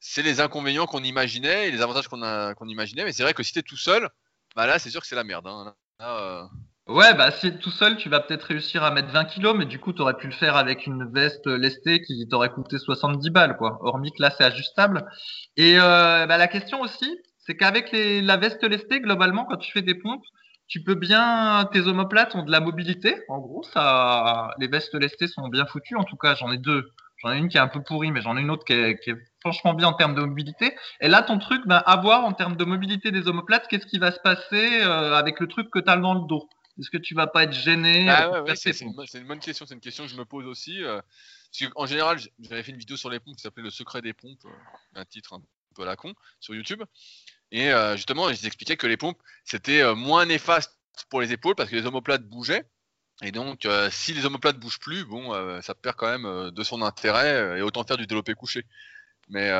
c'est 0.00 0.22
les 0.22 0.40
inconvénients 0.40 0.86
qu'on 0.86 1.04
imaginait 1.04 1.68
et 1.68 1.70
les 1.70 1.80
avantages 1.80 2.08
qu'on 2.08 2.68
imaginait, 2.68 3.04
mais 3.04 3.12
c'est 3.12 3.22
vrai 3.22 3.34
que 3.34 3.42
si 3.42 3.52
t'es 3.52 3.62
tout 3.62 3.76
seul, 3.76 4.08
bah 4.56 4.66
là, 4.66 4.78
c'est 4.78 4.90
sûr 4.90 5.00
que 5.00 5.06
c'est 5.06 5.14
la 5.14 5.24
merde. 5.24 5.46
Hein. 5.46 6.50
Ouais, 6.88 7.14
bah 7.14 7.30
si 7.30 7.56
tout 7.58 7.70
seul, 7.70 7.96
tu 7.96 8.08
vas 8.08 8.18
peut-être 8.18 8.42
réussir 8.42 8.82
à 8.82 8.90
mettre 8.90 9.12
20 9.12 9.26
kilos, 9.26 9.54
mais 9.56 9.66
du 9.66 9.78
coup, 9.78 9.92
tu 9.92 10.02
aurais 10.02 10.16
pu 10.16 10.26
le 10.26 10.32
faire 10.32 10.56
avec 10.56 10.86
une 10.86 11.08
veste 11.12 11.46
lestée 11.46 12.02
qui 12.02 12.26
t'aurait 12.28 12.50
coûté 12.50 12.78
70 12.78 13.30
balles, 13.30 13.56
quoi. 13.56 13.78
Hormis 13.82 14.10
que 14.10 14.20
là, 14.20 14.32
c'est 14.36 14.42
ajustable. 14.42 15.08
Et 15.56 15.78
euh, 15.78 16.26
bah, 16.26 16.38
la 16.38 16.48
question 16.48 16.80
aussi, 16.80 17.16
c'est 17.52 17.58
qu'avec 17.58 17.90
la 17.92 18.36
veste 18.38 18.64
lestée, 18.64 19.00
globalement, 19.00 19.44
quand 19.44 19.58
tu 19.58 19.70
fais 19.72 19.82
des 19.82 19.94
pompes, 19.94 20.24
tu 20.68 20.82
peux 20.82 20.94
bien, 20.94 21.68
tes 21.70 21.80
omoplates 21.80 22.34
ont 22.34 22.44
de 22.44 22.50
la 22.50 22.60
mobilité. 22.60 23.16
En 23.28 23.40
gros, 23.40 23.62
ça, 23.62 24.54
les 24.58 24.68
vestes 24.68 24.94
lestées 24.94 25.28
sont 25.28 25.48
bien 25.48 25.66
foutues. 25.66 25.96
En 25.96 26.04
tout 26.04 26.16
cas, 26.16 26.34
j'en 26.34 26.50
ai 26.50 26.56
deux. 26.56 26.90
J'en 27.18 27.30
ai 27.30 27.36
une 27.36 27.50
qui 27.50 27.58
est 27.58 27.60
un 27.60 27.68
peu 27.68 27.82
pourrie, 27.82 28.10
mais 28.10 28.22
j'en 28.22 28.38
ai 28.38 28.40
une 28.40 28.50
autre 28.50 28.64
qui 28.64 28.72
est, 28.72 28.98
franchement 29.40 29.74
bien 29.74 29.88
en 29.88 29.92
termes 29.92 30.14
de 30.14 30.22
mobilité. 30.22 30.74
Et 31.02 31.08
là, 31.08 31.22
ton 31.22 31.38
truc, 31.38 31.60
ben, 31.66 31.82
à 31.84 31.96
voir 31.96 32.24
en 32.24 32.32
termes 32.32 32.56
de 32.56 32.64
mobilité 32.64 33.10
des 33.10 33.28
omoplates, 33.28 33.68
qu'est-ce 33.68 33.86
qui 33.86 33.98
va 33.98 34.12
se 34.12 34.20
passer 34.20 34.80
euh, 34.80 35.14
avec 35.14 35.40
le 35.40 35.46
truc 35.46 35.68
que 35.70 35.78
tu 35.78 35.90
as 35.90 35.98
dans 35.98 36.14
le 36.14 36.26
dos? 36.26 36.48
Est-ce 36.80 36.88
que 36.88 36.96
tu 36.96 37.14
vas 37.14 37.26
pas 37.26 37.42
être 37.42 37.52
gêné 37.52 38.08
ah 38.08 38.30
C'est 38.54 38.80
une, 38.80 38.94
bonne 39.26 39.40
question, 39.40 39.66
c'est 39.66 39.74
une 39.74 39.80
question 39.80 40.04
que 40.04 40.10
je 40.10 40.16
me 40.16 40.24
pose 40.24 40.46
aussi. 40.46 40.82
Euh, 40.82 41.02
en 41.76 41.84
général, 41.84 42.18
j'avais 42.40 42.62
fait 42.62 42.72
une 42.72 42.78
vidéo 42.78 42.96
sur 42.96 43.10
les 43.10 43.20
pompes 43.20 43.36
qui 43.36 43.42
s'appelait 43.42 43.62
Le 43.62 43.70
secret 43.70 44.00
des 44.00 44.14
pompes, 44.14 44.46
euh, 44.46 45.00
un 45.00 45.04
titre 45.04 45.34
un 45.34 45.42
peu 45.74 45.82
à 45.82 45.84
la 45.84 45.96
con, 45.96 46.14
sur 46.40 46.54
YouTube. 46.54 46.82
Et 47.52 47.72
euh, 47.72 47.96
justement, 47.96 48.28
je 48.32 48.46
expliquais 48.46 48.76
que 48.76 48.88
les 48.88 48.96
pompes, 48.96 49.20
c'était 49.44 49.94
moins 49.94 50.26
néfaste 50.26 50.76
pour 51.08 51.20
les 51.20 51.32
épaules 51.32 51.54
parce 51.54 51.70
que 51.70 51.76
les 51.76 51.86
omoplates 51.86 52.24
bougeaient. 52.24 52.64
Et 53.22 53.30
donc, 53.30 53.68
si 53.90 54.12
les 54.14 54.26
omoplates 54.26 54.58
bougent 54.58 54.80
plus, 54.80 55.04
bon, 55.04 55.32
ça 55.62 55.76
perd 55.76 55.94
quand 55.94 56.10
même 56.10 56.50
de 56.50 56.62
son 56.64 56.82
intérêt 56.82 57.58
et 57.58 57.62
autant 57.62 57.84
faire 57.84 57.96
du 57.96 58.06
développé 58.06 58.34
couché. 58.34 58.64
Mais 59.28 59.52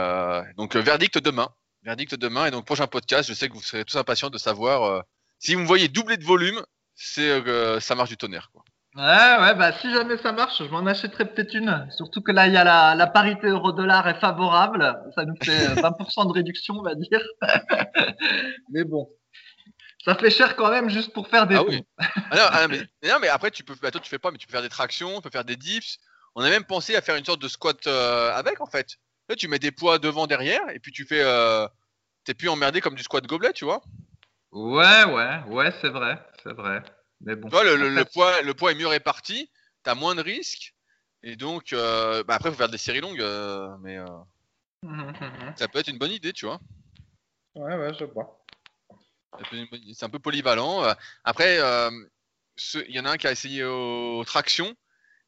donc, 0.57 0.75
verdict 0.75 1.19
demain. 1.19 1.49
Verdict 1.85 2.17
demain. 2.17 2.47
Et 2.47 2.51
donc, 2.51 2.67
prochain 2.67 2.89
podcast, 2.89 3.29
je 3.29 3.35
sais 3.35 3.49
que 3.49 3.55
vous 3.55 3.63
serez 3.63 3.85
tous 3.85 3.97
impatients 3.97 4.31
de 4.31 4.39
savoir 4.39 5.05
si 5.43 5.57
vous 5.57 5.63
me 5.63 5.67
voyez 5.67 5.89
doubler 5.89 6.17
de 6.17 6.25
volume, 6.25 6.65
c'est 6.95 7.29
euh, 7.29 7.81
ça 7.81 7.97
marche 7.97 8.11
du 8.11 8.17
tonnerre. 8.17 8.51
Quoi. 8.53 8.65
Ouais, 8.95 9.03
ouais, 9.03 9.55
bah 9.55 9.73
si 9.73 9.91
jamais 9.91 10.19
ça 10.19 10.33
marche, 10.33 10.59
je 10.63 10.69
m'en 10.69 10.85
achèterai 10.85 11.25
peut-être 11.25 11.55
une. 11.55 11.89
Surtout 11.97 12.21
que 12.21 12.31
là, 12.31 12.47
il 12.47 12.53
y 12.53 12.59
a 12.59 12.65
la, 12.65 12.95
la 12.95 13.07
parité 13.07 13.47
euro-dollar 13.47 14.07
est 14.07 14.21
favorable. 14.21 15.01
Ça 15.15 15.25
nous 15.25 15.35
fait 15.43 15.67
20% 15.75 15.81
euh, 15.81 16.25
de 16.27 16.33
réduction, 16.33 16.75
on 16.75 16.83
va 16.83 16.95
dire. 16.95 17.23
mais 18.71 18.85
bon. 18.85 19.09
Ça 20.05 20.15
fait 20.15 20.31
cher 20.31 20.57
quand 20.57 20.71
même 20.71 20.91
juste 20.91 21.15
pour 21.15 21.29
faire 21.29 21.47
des. 21.47 21.55
Ah 21.55 21.63
oui. 21.63 21.83
Ah 21.99 22.51
ah 22.53 22.69
mais, 22.69 22.81
non, 23.09 23.19
mais 23.21 23.29
après, 23.29 23.51
tu 23.51 23.65
peux, 23.65 23.75
bah, 23.81 23.91
toi, 23.91 24.01
tu 24.01 24.11
fais 24.11 24.19
pas, 24.19 24.31
mais 24.31 24.37
tu 24.37 24.47
peux 24.47 24.53
faire 24.53 24.63
des 24.63 24.69
tractions, 24.69 25.17
tu 25.17 25.23
peux 25.23 25.31
faire 25.31 25.45
des 25.45 25.57
dips. 25.57 25.99
On 26.35 26.43
a 26.43 26.51
même 26.51 26.65
pensé 26.65 26.95
à 26.95 27.01
faire 27.01 27.17
une 27.17 27.25
sorte 27.25 27.41
de 27.41 27.49
squat 27.49 27.87
euh, 27.87 28.31
avec, 28.35 28.61
en 28.61 28.67
fait. 28.67 28.97
Là, 29.31 29.37
tu 29.37 29.49
mets 29.49 29.59
des 29.59 29.71
poids 29.71 29.99
devant, 29.99 30.27
derrière, 30.27 30.69
et 30.75 30.81
puis 30.81 30.93
tu 30.93 31.07
fais. 31.07 31.25
T'es 32.25 32.35
plus 32.35 32.49
emmerdé 32.49 32.81
comme 32.81 32.95
du 32.95 33.03
squat 33.03 33.27
gobelet, 33.27 33.53
tu 33.53 33.65
vois. 33.65 33.83
Ouais, 34.53 35.05
ouais, 35.05 35.41
ouais, 35.49 35.73
c'est 35.81 35.89
vrai, 35.89 36.19
c'est 36.43 36.53
vrai. 36.53 36.83
Mais 37.23 37.37
bon. 37.37 37.49
le, 37.49 38.05
poids, 38.05 38.43
le 38.43 38.55
poids 38.55 38.73
est 38.73 38.77
mieux 38.77 38.87
réparti, 38.87 39.51
t'as 39.83 39.95
moins 39.95 40.15
de 40.15 40.23
risques, 40.23 40.75
et 41.23 41.37
donc, 41.37 41.73
euh, 41.73 42.25
bah 42.25 42.35
après, 42.35 42.51
faut 42.51 42.57
faire 42.57 42.69
des 42.69 42.79
séries 42.79 43.01
longues, 43.01 43.21
euh, 43.21 43.77
mais 43.81 43.97
euh, 43.97 44.07
ça 45.57 45.69
peut 45.69 45.79
être 45.79 45.89
une 45.89 45.99
bonne 45.99 46.11
idée, 46.11 46.33
tu 46.33 46.47
vois. 46.47 46.61
Ouais, 47.55 47.77
ouais, 47.77 47.95
je 47.95 48.05
vois. 48.05 48.45
C'est 49.95 50.05
un 50.05 50.11
peu 50.11 50.19
polyvalent. 50.19 50.85
Après, 51.25 51.57
il 51.57 52.95
y 52.95 53.01
en 53.01 53.05
a 53.05 53.13
un 53.13 53.17
qui 53.17 53.27
a 53.27 53.33
essayé 53.33 53.65
aux 53.65 54.25
tractions, 54.25 54.75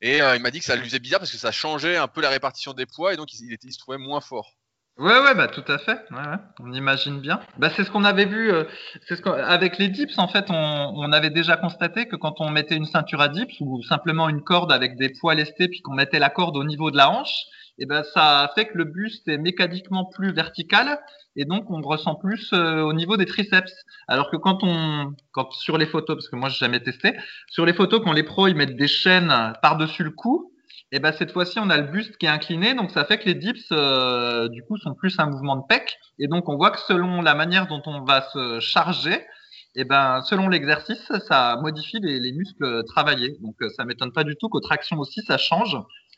et 0.01 0.19
il 0.19 0.43
m'a 0.43 0.51
dit 0.51 0.59
que 0.59 0.65
ça 0.65 0.77
lui 0.77 0.85
faisait 0.85 0.99
bizarre 0.99 1.21
parce 1.21 1.33
que 1.33 1.39
ça 1.39 1.53
changeait 1.53 1.97
un 1.97 2.09
peu 2.09 2.21
la 2.21 2.29
répartition 2.29 2.75
des 2.75 2.87
poids, 2.87 3.15
et 3.15 3.17
donc 3.17 3.33
il, 3.33 3.57
il 3.63 3.73
se 3.73 3.79
trouvait 3.79 3.99
moins 3.99 4.21
fort. 4.21 4.57
Ouais, 4.97 5.19
ouais, 5.21 5.35
bah 5.35 5.49
tout 5.49 5.65
à 5.67 5.79
fait. 5.79 5.99
Ouais, 6.13 6.19
ouais. 6.19 6.37
On 6.61 6.73
imagine 6.73 7.21
bien. 7.21 7.41
Bah 7.59 7.69
c'est 7.71 7.83
ce 7.83 7.91
qu'on 7.91 8.05
avait 8.05 8.27
vu. 8.27 8.53
Euh, 8.53 8.65
c'est 9.09 9.17
ce 9.17 9.29
avec 9.29 9.79
les 9.79 9.89
dips, 9.89 10.17
en 10.19 10.29
fait, 10.29 10.47
on, 10.51 10.55
on, 10.55 11.11
avait 11.13 11.31
déjà 11.31 11.57
constaté 11.57 12.07
que 12.07 12.15
quand 12.15 12.41
on 12.41 12.49
mettait 12.51 12.77
une 12.77 12.87
ceinture 12.87 13.21
à 13.21 13.29
dips 13.29 13.61
ou 13.61 13.83
simplement 13.83 14.29
une 14.29 14.43
corde 14.43 14.71
avec 14.71 14.97
des 14.97 15.11
poids 15.11 15.35
lestés, 15.35 15.67
puis 15.67 15.81
qu'on 15.83 15.95
mettait 15.95 16.21
la 16.21 16.31
corde 16.31 16.57
au 16.57 16.63
niveau 16.63 16.93
de 16.93 16.97
la 16.97 17.11
hanche, 17.11 17.35
et 17.77 17.83
eh 17.83 17.87
ben 17.87 18.05
ça 18.15 18.53
fait 18.55 18.67
que 18.67 18.79
le 18.79 18.85
buste 18.85 19.27
est 19.27 19.37
mécaniquement 19.37 20.05
plus 20.05 20.33
vertical 20.33 21.01
et 21.35 21.45
donc 21.45 21.69
on 21.71 21.81
ressent 21.83 22.15
plus 22.15 22.53
euh, 22.53 22.83
au 22.83 22.93
niveau 22.93 23.17
des 23.17 23.27
triceps. 23.27 23.73
Alors 24.07 24.31
que 24.31 24.37
quand 24.37 24.63
on, 24.63 25.13
quand 25.33 25.51
sur 25.53 25.77
les 25.77 25.87
photos, 25.87 26.17
parce 26.17 26.29
que 26.29 26.37
moi 26.37 26.49
j'ai 26.51 26.59
jamais 26.59 26.81
testé, 26.81 27.17
sur 27.49 27.67
les 27.67 27.73
photos 27.73 28.01
quand 28.05 28.13
les 28.13 28.23
pros 28.23 28.47
ils 28.47 28.55
mettent 28.55 28.77
des 28.77 28.87
chaînes 28.87 29.53
par 29.61 29.77
dessus 29.77 30.05
le 30.05 30.13
cou, 30.13 30.54
et 30.95 31.01
ben 31.01 31.11
cette 31.11 31.33
fois-ci 31.33 31.59
on 31.59 31.71
a 31.71 31.77
le 31.77 31.89
buste 31.89 32.17
qui 32.19 32.27
est 32.27 32.29
incliné, 32.29 32.73
donc 32.73 32.93
ça 32.93 33.05
fait 33.05 33.19
que 33.19 33.25
les 33.25 33.35
dips 33.35 33.67
euh, 33.73 34.49
du 34.49 34.63
coup 34.63 34.77
sont 34.79 34.95
plus 34.95 35.19
un 35.19 35.27
mouvement 35.27 35.57
de 35.57 35.63
pec, 35.69 35.99
et 36.21 36.29
donc 36.29 36.49
on 36.49 36.57
voit 36.57 36.71
que 36.71 36.79
selon 36.79 37.21
la 37.21 37.35
manière 37.35 37.67
dont 37.67 37.83
on 37.87 38.05
va 38.05 38.23
se 38.33 38.61
charger, 38.61 39.27
et 39.75 39.83
ben 39.83 40.23
selon 40.23 40.49
l'exercice, 40.49 41.11
ça 41.27 41.59
modifie 41.61 41.99
les, 42.01 42.21
les, 42.21 42.31
muscles 42.31 42.85
travaillés. 42.85 43.37
Donc 43.41 43.57
ça 43.77 43.85
m'étonne 43.85 44.13
pas 44.13 44.23
du 44.23 44.37
tout 44.37 44.49
qu'aux 44.49 44.61
tractions 44.61 44.99
aussi 45.01 45.21
ça 45.23 45.37
change. 45.37 45.77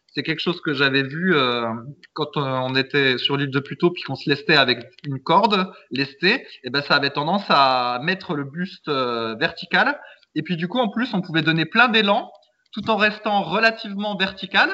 C'est 0.09 0.23
quelque 0.23 0.41
chose 0.41 0.61
que 0.61 0.75
j'avais 0.75 1.03
vu 1.03 1.35
euh, 1.35 1.73
quand 2.13 2.37
on 2.37 2.75
était 2.75 3.17
sur 3.17 3.39
l'île 3.39 3.51
de 3.51 3.61
Pluto, 3.61 3.91
puis 3.91 4.03
qu'on 4.03 4.15
se 4.15 4.29
lestait 4.29 4.57
avec 4.57 4.81
une 5.07 5.21
corde 5.21 5.73
lestée. 5.91 6.47
Et 6.65 6.71
ben 6.71 6.83
ça 6.83 6.97
avait 6.97 7.11
tendance 7.11 7.45
à 7.49 7.99
mettre 8.03 8.35
le 8.35 8.45
buste 8.45 8.89
euh, 8.89 9.37
vertical. 9.37 9.99
Et 10.35 10.43
puis 10.43 10.57
du 10.57 10.69
coup, 10.69 10.79
en 10.79 10.91
plus, 10.91 11.15
on 11.15 11.23
pouvait 11.23 11.41
donner 11.41 11.65
plein 11.65 11.89
d'élan 11.89 12.31
tout 12.73 12.91
en 12.91 12.97
restant 12.97 13.43
relativement 13.43 14.17
vertical. 14.17 14.71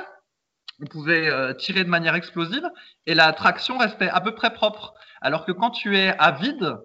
On 0.81 0.87
pouvait 0.87 1.31
euh, 1.31 1.55
tirer 1.55 1.85
de 1.85 1.89
manière 1.89 2.15
explosive 2.15 2.69
et 3.07 3.15
la 3.15 3.33
traction 3.33 3.79
restait 3.79 4.09
à 4.09 4.21
peu 4.21 4.35
près 4.35 4.53
propre. 4.53 4.95
Alors 5.21 5.45
que 5.45 5.53
quand 5.53 5.71
tu 5.71 5.97
es 5.97 6.17
à 6.19 6.33
vide, 6.33 6.77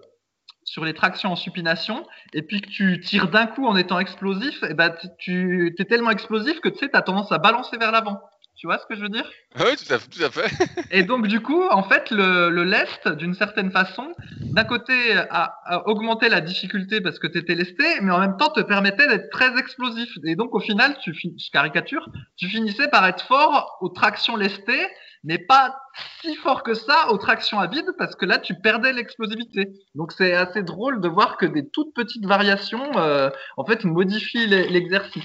sur 0.68 0.84
les 0.84 0.94
tractions 0.94 1.32
en 1.32 1.36
supination 1.36 2.06
et 2.34 2.42
puis 2.42 2.60
que 2.60 2.68
tu 2.68 3.00
tires 3.00 3.28
d'un 3.28 3.46
coup 3.46 3.66
en 3.66 3.76
étant 3.76 3.98
explosif, 3.98 4.62
et 4.64 4.74
ben 4.74 4.94
tu 5.18 5.74
es 5.78 5.84
tellement 5.84 6.10
explosif 6.10 6.60
que 6.60 6.68
tu 6.68 6.78
sais, 6.78 6.90
tu 6.90 6.96
as 6.96 7.02
tendance 7.02 7.32
à 7.32 7.38
balancer 7.38 7.78
vers 7.78 7.90
l'avant. 7.90 8.20
Tu 8.58 8.66
vois 8.66 8.78
ce 8.78 8.86
que 8.86 8.96
je 8.96 9.02
veux 9.02 9.08
dire? 9.08 9.24
Oui, 9.60 9.76
tout 9.76 9.94
à, 9.94 9.98
tout 9.98 10.20
à 10.20 10.30
fait. 10.30 10.50
et 10.90 11.04
donc, 11.04 11.28
du 11.28 11.40
coup, 11.40 11.62
en 11.70 11.84
fait, 11.84 12.10
le, 12.10 12.50
le 12.50 12.64
lest, 12.64 13.06
d'une 13.06 13.34
certaine 13.34 13.70
façon, 13.70 14.12
d'un 14.40 14.64
côté, 14.64 15.14
a, 15.30 15.86
augmenté 15.86 16.28
la 16.28 16.40
difficulté 16.40 17.00
parce 17.00 17.20
que 17.20 17.28
tu 17.28 17.38
étais 17.38 17.54
lesté, 17.54 17.84
mais 18.02 18.10
en 18.10 18.18
même 18.18 18.36
temps 18.36 18.50
te 18.50 18.60
permettait 18.60 19.06
d'être 19.06 19.30
très 19.30 19.56
explosif. 19.56 20.10
Et 20.24 20.34
donc, 20.34 20.56
au 20.56 20.60
final, 20.60 20.98
tu 21.00 21.14
je 21.14 21.50
caricature, 21.52 22.08
tu 22.36 22.48
finissais 22.48 22.88
par 22.88 23.06
être 23.06 23.24
fort 23.26 23.78
aux 23.80 23.90
tractions 23.90 24.34
lestées, 24.34 24.88
mais 25.22 25.38
pas 25.38 25.76
si 26.20 26.34
fort 26.34 26.64
que 26.64 26.74
ça 26.74 27.12
aux 27.12 27.18
tractions 27.18 27.60
à 27.60 27.68
vide 27.68 27.92
parce 27.96 28.16
que 28.16 28.26
là, 28.26 28.38
tu 28.38 28.54
perdais 28.54 28.92
l'explosivité. 28.92 29.68
Donc, 29.94 30.10
c'est 30.10 30.32
assez 30.32 30.64
drôle 30.64 31.00
de 31.00 31.06
voir 31.06 31.36
que 31.36 31.46
des 31.46 31.68
toutes 31.68 31.94
petites 31.94 32.26
variations, 32.26 32.98
euh, 32.98 33.30
en 33.56 33.64
fait, 33.64 33.84
modifient 33.84 34.48
l'exercice. 34.48 35.22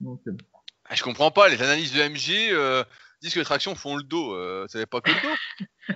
Donc, 0.00 0.20
euh, 0.28 0.36
ah, 0.88 0.94
je 0.94 1.02
comprends 1.02 1.30
pas, 1.30 1.48
les 1.48 1.60
analyses 1.62 1.92
de 1.92 2.02
MG 2.02 2.52
euh, 2.52 2.82
disent 3.20 3.34
que 3.34 3.38
les 3.38 3.44
tractions 3.44 3.74
font 3.74 3.96
le 3.96 4.02
dos. 4.02 4.32
Euh, 4.32 4.66
ça 4.68 4.78
n'est 4.78 4.86
pas 4.86 5.00
que 5.00 5.10
le 5.10 5.16
dos. 5.20 5.92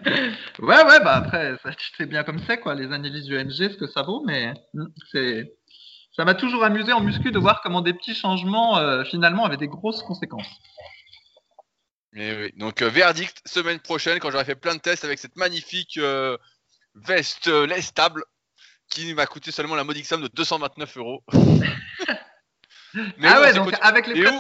ouais, 0.67 0.85
ouais, 0.85 1.01
bah 1.01 1.15
après, 1.15 1.57
c'est 1.97 2.07
bien 2.07 2.25
comme 2.25 2.41
c'est, 2.47 2.61
quoi, 2.61 2.75
les 2.75 2.93
analyses 2.93 3.27
de 3.27 3.39
MG, 3.39 3.73
ce 3.73 3.77
que 3.77 3.87
ça 3.87 4.03
vaut, 4.03 4.23
mais 4.27 4.53
hmm, 4.75 4.87
c'est. 5.11 5.55
Ça 6.15 6.27
m'a 6.27 6.35
toujours 6.35 6.63
amusé 6.63 6.93
en 6.93 7.01
muscu 7.01 7.33
de 7.33 7.39
voir 7.39 7.63
comment 7.63 7.81
des 7.81 7.95
petits 7.95 8.15
changements, 8.15 8.77
euh, 8.77 9.03
finalement, 9.05 9.47
avaient 9.47 9.57
des 9.57 9.69
grosses 9.69 10.03
conséquences. 10.03 10.61
Mais 12.13 12.37
oui. 12.37 12.53
Donc, 12.59 12.83
verdict, 12.83 13.41
semaine 13.47 13.81
prochaine, 13.81 14.19
quand 14.19 14.31
j'aurai 14.31 14.45
fait 14.45 14.55
plein 14.55 14.75
de 14.75 14.81
tests 14.81 15.07
avec 15.07 15.19
cette 15.19 15.37
magnifique 15.37 15.99
veste 16.95 17.47
lestable 17.47 18.25
qui 18.91 19.15
m'a 19.15 19.25
coûté 19.25 19.53
seulement 19.53 19.75
la 19.75 19.85
modique 19.85 20.05
somme 20.05 20.21
de 20.21 20.29
229 20.29 20.99
euros. 20.99 21.25
Mais 22.95 23.29
ah 23.29 23.41
ouais, 23.41 23.53
donc 23.55 23.75
avec 23.81 24.07
les 24.07 24.23
frais 24.23 24.33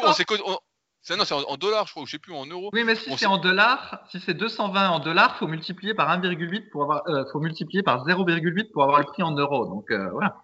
C'est 1.01 1.17
non, 1.17 1.25
c'est 1.25 1.35
en, 1.35 1.57
dollars, 1.57 1.87
je 1.87 1.93
crois, 1.93 2.03
ou 2.05 2.07
je 2.07 2.13
sais 2.13 2.19
plus, 2.19 2.33
en 2.33 2.47
euros. 2.47 2.71
Oui, 2.73 2.85
mais 2.85 2.95
si 2.95 3.17
c'est 3.17 3.27
en 3.27 3.39
dollars, 3.39 4.05
si 4.11 4.21
c'est 4.21 4.35
220 4.35 4.91
en 4.91 4.99
dollars, 5.01 5.37
faut 5.39 5.49
multiplier 5.49 5.95
par 5.95 6.09
1,8 6.09 6.71
pour 6.71 6.83
avoir, 6.83 7.03
euh, 7.09 7.25
faut 7.33 7.41
multiplier 7.41 7.83
par 7.83 8.07
0,8 8.07 8.71
pour 8.73 8.85
avoir 8.85 9.01
le 9.01 9.07
prix 9.07 9.23
en 9.23 9.33
euros. 9.33 9.67
Donc 9.67 9.91
euh, 9.91 10.11
voilà. 10.11 10.37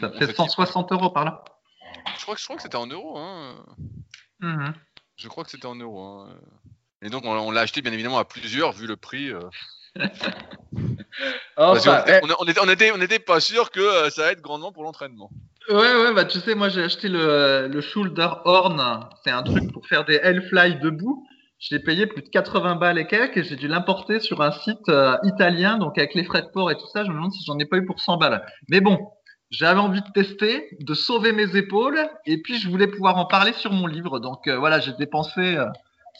Ça 0.00 0.10
fait 0.10 0.34
160 0.34 0.90
euros 0.92 1.10
par 1.10 1.24
là. 1.24 1.44
Je 2.18 2.22
crois 2.22 2.34
que 2.34 2.40
je 2.40 2.46
crois 2.46 2.56
que 2.56 2.62
c'était 2.62 2.76
en 2.76 2.86
euros. 2.86 3.18
Hein. 3.18 3.64
Mm-hmm. 4.40 4.72
Je 5.16 5.28
crois 5.28 5.44
que 5.44 5.50
c'était 5.50 5.66
en 5.66 5.76
euros. 5.76 6.02
Hein. 6.02 6.34
Et 7.02 7.10
donc 7.10 7.24
on, 7.24 7.50
l'a 7.50 7.60
acheté 7.60 7.82
bien 7.82 7.92
évidemment 7.92 8.18
à 8.18 8.24
plusieurs 8.24 8.72
vu 8.72 8.86
le 8.86 8.96
prix. 8.96 9.30
Euh. 9.30 9.40
oh, 11.56 11.74
on, 11.76 11.76
était, 11.76 12.60
on, 12.60 12.68
était, 12.68 12.92
on, 12.92 13.00
était, 13.00 13.18
pas 13.18 13.40
sûr 13.40 13.70
que 13.70 14.08
ça 14.10 14.22
va 14.22 14.32
être 14.32 14.40
grandement 14.40 14.72
pour 14.72 14.84
l'entraînement. 14.84 15.30
Ouais, 15.68 15.76
ouais, 15.76 16.12
bah 16.12 16.24
tu 16.24 16.40
sais, 16.40 16.54
moi 16.54 16.68
j'ai 16.68 16.82
acheté 16.82 17.08
le, 17.08 17.68
le 17.68 17.80
Shoulder 17.80 18.28
Horn. 18.44 19.08
C'est 19.22 19.30
un 19.30 19.42
truc 19.42 19.72
pour 19.72 19.86
faire 19.86 20.04
des 20.04 20.16
Hellfly 20.16 20.76
debout. 20.80 21.24
Je 21.60 21.76
l'ai 21.76 21.80
payé 21.80 22.06
plus 22.08 22.22
de 22.22 22.28
80 22.28 22.74
balles 22.74 22.98
et 22.98 23.06
quelques 23.06 23.36
et 23.36 23.44
j'ai 23.44 23.54
dû 23.54 23.68
l'importer 23.68 24.18
sur 24.18 24.42
un 24.42 24.50
site 24.50 24.88
euh, 24.88 25.16
italien. 25.22 25.78
Donc 25.78 25.96
avec 25.96 26.14
les 26.14 26.24
frais 26.24 26.42
de 26.42 26.48
port 26.48 26.72
et 26.72 26.76
tout 26.76 26.88
ça, 26.92 27.04
je 27.04 27.10
me 27.10 27.14
demande 27.14 27.32
si 27.32 27.44
j'en 27.46 27.56
ai 27.60 27.66
pas 27.66 27.76
eu 27.76 27.86
pour 27.86 28.00
100 28.00 28.16
balles. 28.16 28.44
Mais 28.68 28.80
bon, 28.80 28.98
j'avais 29.50 29.78
envie 29.78 30.02
de 30.02 30.10
tester, 30.12 30.68
de 30.80 30.94
sauver 30.94 31.30
mes 31.32 31.54
épaules 31.56 32.00
et 32.26 32.42
puis 32.42 32.58
je 32.58 32.68
voulais 32.68 32.88
pouvoir 32.88 33.16
en 33.16 33.26
parler 33.26 33.52
sur 33.52 33.72
mon 33.72 33.86
livre. 33.86 34.18
Donc 34.18 34.48
euh, 34.48 34.58
voilà, 34.58 34.80
j'ai 34.80 34.92
dépensé 34.94 35.56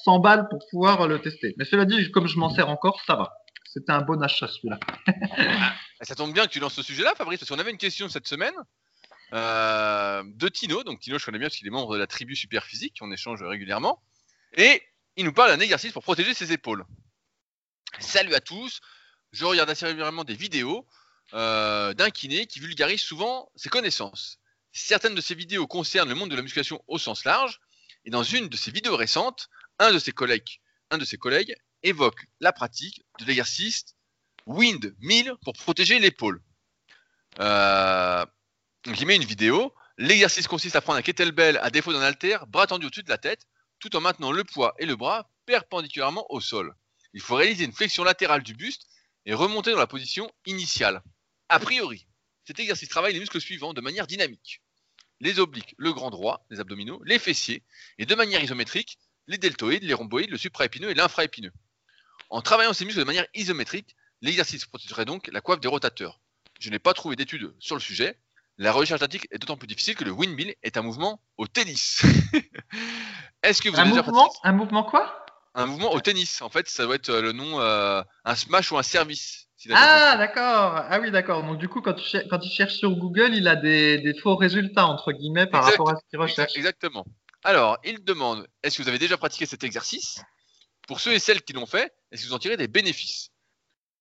100 0.05 0.17
euh, 0.17 0.19
balles 0.21 0.49
pour 0.49 0.61
pouvoir 0.71 1.09
le 1.09 1.19
tester. 1.19 1.55
Mais 1.59 1.65
cela 1.65 1.85
dit, 1.85 2.13
comme 2.13 2.29
je 2.29 2.39
m'en 2.39 2.51
sers 2.51 2.69
encore, 2.69 3.01
ça 3.05 3.17
va. 3.17 3.33
C'était 3.65 3.93
un 3.93 4.03
bon 4.03 4.23
achat 4.23 4.47
celui-là. 4.47 4.79
Ça 6.03 6.15
tombe 6.15 6.33
bien 6.33 6.47
que 6.47 6.51
tu 6.51 6.59
lances 6.59 6.75
ce 6.75 6.83
sujet-là, 6.83 7.15
Fabrice, 7.17 7.39
parce 7.39 7.49
qu'on 7.49 7.59
avait 7.59 7.71
une 7.71 7.79
question 7.79 8.09
cette 8.09 8.27
semaine. 8.27 8.55
Euh, 9.33 10.23
de 10.27 10.49
Tino. 10.49 10.83
Donc 10.85 11.01
Tino, 11.01 11.19
je 11.19 11.25
connais 11.25 11.39
bien 11.39 11.49
parce 11.49 11.57
qu'il 11.57 11.67
est 11.67 11.71
membre 11.71 11.95
de 11.95 11.99
la 11.99 12.07
tribu 12.07 12.37
Super 12.37 12.65
Physique, 12.65 12.99
on 13.01 13.11
échange 13.11 13.43
régulièrement. 13.43 14.03
Et 14.55 14.83
il 15.17 15.25
nous 15.25 15.33
parle 15.33 15.51
d'un 15.51 15.61
exercice 15.61 15.93
pour 15.93 16.03
protéger 16.03 16.35
ses 16.35 16.53
épaules. 16.53 16.85
Salut 17.99 18.35
à 18.35 18.41
tous, 18.41 18.81
je 19.33 19.45
regarde 19.45 19.71
assez 19.71 19.87
régulièrement 19.87 20.25
des 20.25 20.35
vidéos 20.35 20.87
euh, 21.35 21.95
d'un 21.95 22.11
kiné 22.11 22.47
qui 22.47 22.61
vulgarise 22.61 23.01
souvent 23.01 23.51
ses 23.57 23.69
connaissances. 23.69 24.39
Certaines 24.73 25.15
de 25.15 25.21
ces 25.21 25.35
vidéos 25.35 25.67
concernent 25.67 26.09
le 26.09 26.15
monde 26.15 26.31
de 26.31 26.37
la 26.37 26.43
musculation 26.43 26.83
au 26.89 26.99
sens 26.99 27.25
large, 27.25 27.61
et 28.05 28.11
dans 28.11 28.23
une 28.23 28.49
de 28.49 28.57
ses 28.57 28.71
vidéos 28.71 28.97
récentes, 28.97 29.49
un 29.79 29.93
de 29.93 29.99
ses 29.99 30.13
collègues, 30.13 30.59
un 30.91 30.99
évoque 31.83 32.27
la 32.41 32.53
pratique 32.53 33.03
de 33.19 33.25
l'exercice 33.25 33.97
Wind 34.47 34.95
1000 35.01 35.35
pour 35.43 35.55
protéger 35.55 35.99
l'épaule. 35.99 36.43
Euh, 37.39 38.27
donc 38.85 39.01
il 39.01 39.07
met 39.07 39.17
une 39.17 39.25
vidéo. 39.25 39.75
L'exercice 39.99 40.49
consiste 40.49 40.77
à 40.77 40.81
prendre 40.81 40.99
un 40.99 41.03
kettlebell 41.03 41.59
à 41.59 41.71
défaut 41.71 41.93
d'un 41.93 42.01
halter, 42.01 42.39
bras 42.49 42.67
tendu 42.67 42.87
au-dessus 42.87 43.03
de 43.03 43.09
la 43.09 43.19
tête, 43.19 43.47
tout 43.79 43.95
en 43.95 44.01
maintenant 44.01 44.33
le 44.33 44.45
poids 44.45 44.75
et 44.79 44.87
le 44.87 44.97
bras 44.97 45.31
perpendiculairement 45.47 46.27
au 46.31 46.41
sol. 46.41 46.75
Il 47.15 47.21
faut 47.21 47.35
réaliser 47.35 47.65
une 47.65 47.73
flexion 47.73 48.05
latérale 48.05 48.43
du 48.43 48.55
buste 48.55 48.87
et 49.27 49.35
remonter 49.35 49.71
dans 49.71 49.79
la 49.79 49.87
position 49.87 50.31
initiale. 50.47 51.03
A 51.49 51.59
priori, 51.61 52.07
cet 52.45 52.59
exercice 52.59 52.89
travaille 52.89 53.13
les 53.13 53.21
muscles 53.21 53.41
suivants 53.41 53.75
de 53.75 53.81
manière 53.81 54.07
dynamique. 54.07 54.63
Les 55.21 55.39
obliques, 55.39 55.75
le 55.77 55.93
grand 55.93 56.11
droit, 56.11 56.45
les 56.51 56.59
abdominaux, 56.59 57.01
les 57.05 57.19
fessiers, 57.19 57.63
et 57.99 58.07
de 58.07 58.15
manière 58.15 58.43
isométrique, 58.43 58.99
les 59.29 59.39
deltoïdes, 59.39 59.85
les 59.85 59.95
rhomboïdes, 59.95 60.31
le 60.31 60.39
supraépineux 60.39 60.91
et 60.91 60.95
l'infraépineux. 60.95 61.53
En 62.31 62.43
travaillant 62.43 62.73
ces 62.73 62.85
muscles 62.85 63.01
de 63.01 63.05
manière 63.05 63.27
isométrique, 63.35 63.95
l'exercice 64.23 64.65
protégerait 64.65 65.05
donc 65.05 65.29
la 65.29 65.41
coiffe 65.41 65.61
des 65.61 65.69
rotateurs. 65.69 66.21
Je 66.59 66.71
n'ai 66.71 66.79
pas 66.79 66.95
trouvé 66.95 67.15
d'études 67.15 67.55
sur 67.61 67.77
le 67.77 67.81
sujet, 67.81 68.19
la 68.59 68.73
recherche 68.73 69.01
statique 69.01 69.27
est 69.31 69.39
d'autant 69.39 69.57
plus 69.57 69.67
difficile 69.67 69.95
que 69.95 70.05
le 70.05 70.11
windmill 70.11 70.55
est 70.63 70.77
un 70.77 70.83
mouvement 70.83 71.21
au 71.39 71.47
tennis. 71.47 72.03
Est-ce 73.43 73.63
que 73.63 73.69
vous 73.69 73.77
un 73.77 73.83
avez 73.83 73.91
mouvement, 73.91 74.33
Un 74.45 74.53
mouvement 74.53 74.85
quoi? 74.85 75.25
Un 75.55 75.67
mouvement 75.67 75.93
au 75.93 76.01
tennis. 76.01 76.43
En 76.43 76.49
fait, 76.49 76.69
ça 76.69 76.85
doit 76.85 76.95
être 76.95 77.11
euh, 77.11 77.23
le 77.23 77.33
nom, 77.33 77.61
euh, 77.61 78.03
un 78.25 78.35
smash 78.35 78.73
ou 78.73 78.79
un 78.79 78.83
service. 78.83 79.49
ah, 79.75 80.17
d'accord. 80.17 80.77
Ah 80.89 80.99
oui, 81.01 81.11
d'accord. 81.11 81.43
Donc, 81.43 81.59
du 81.59 81.69
coup, 81.69 81.81
quand, 81.81 81.95
tu 81.95 82.19
quand 82.29 82.39
il 82.45 82.51
cherche 82.51 82.75
sur 82.75 82.91
Google, 82.93 83.35
il 83.35 83.49
a 83.49 83.57
des, 83.57 84.15
faux 84.23 84.37
résultats, 84.37 84.87
entre 84.87 85.13
guillemets, 85.13 85.47
par 85.47 85.65
rapport 85.65 85.91
à 85.91 85.97
ce 85.97 86.03
qu'il 86.09 86.19
recherche. 86.19 86.57
Exactement. 86.57 87.05
Alors, 87.45 87.79
il 87.85 88.05
demande 88.05 88.47
est-ce 88.63 88.79
que 88.79 88.83
vous 88.83 88.89
avez 88.89 88.99
déjà 88.99 89.17
pratiqué 89.17 89.47
cet 89.47 89.65
exercice? 89.65 90.23
Pour 90.87 91.01
ceux 91.01 91.13
et 91.13 91.19
celles 91.19 91.43
qui 91.43 91.53
l'ont 91.53 91.67
fait, 91.67 91.93
est-ce 92.11 92.23
que 92.23 92.29
vous 92.29 92.35
en 92.35 92.39
tirez 92.39 92.57
des 92.57 92.69
bénéfices? 92.69 93.31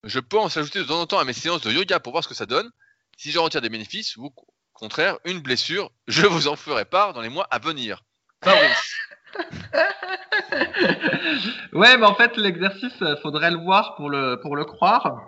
Je 0.04 0.20
pense 0.20 0.58
ajouter 0.58 0.80
de 0.80 0.86
temps 0.86 1.02
en 1.02 1.06
temps 1.06 1.20
à 1.20 1.26
mes 1.26 1.34
séances 1.34 1.62
de 1.62 1.72
yoga 1.72 2.00
pour 2.00 2.12
voir 2.12 2.24
ce 2.24 2.30
que 2.30 2.34
ça 2.36 2.46
donne. 2.46 2.70
Si 3.18 3.32
j'en 3.32 3.44
retire 3.44 3.62
des 3.62 3.70
bénéfices 3.70 4.18
ou 4.18 4.26
au 4.26 4.34
contraire 4.74 5.18
une 5.26 5.40
blessure, 5.40 5.92
je 6.08 6.26
vous 6.26 6.48
en 6.48 6.56
ferai 6.56 6.86
part 6.86 7.14
dans 7.14 7.22
les 7.22 7.30
mois 7.30 7.48
à 7.52 7.60
venir. 7.60 8.04
Fabrice. 8.44 8.96
ouais, 11.74 11.98
mais 11.98 12.06
en 12.06 12.16
fait, 12.16 12.36
l'exercice, 12.38 13.02
euh, 13.02 13.16
faudrait 13.22 13.52
le 13.52 13.58
voir 13.58 13.96
pour 13.96 14.10
le, 14.10 14.40
pour 14.42 14.56
le 14.56 14.66
croire. 14.66 15.22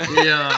Euh, 0.00 0.48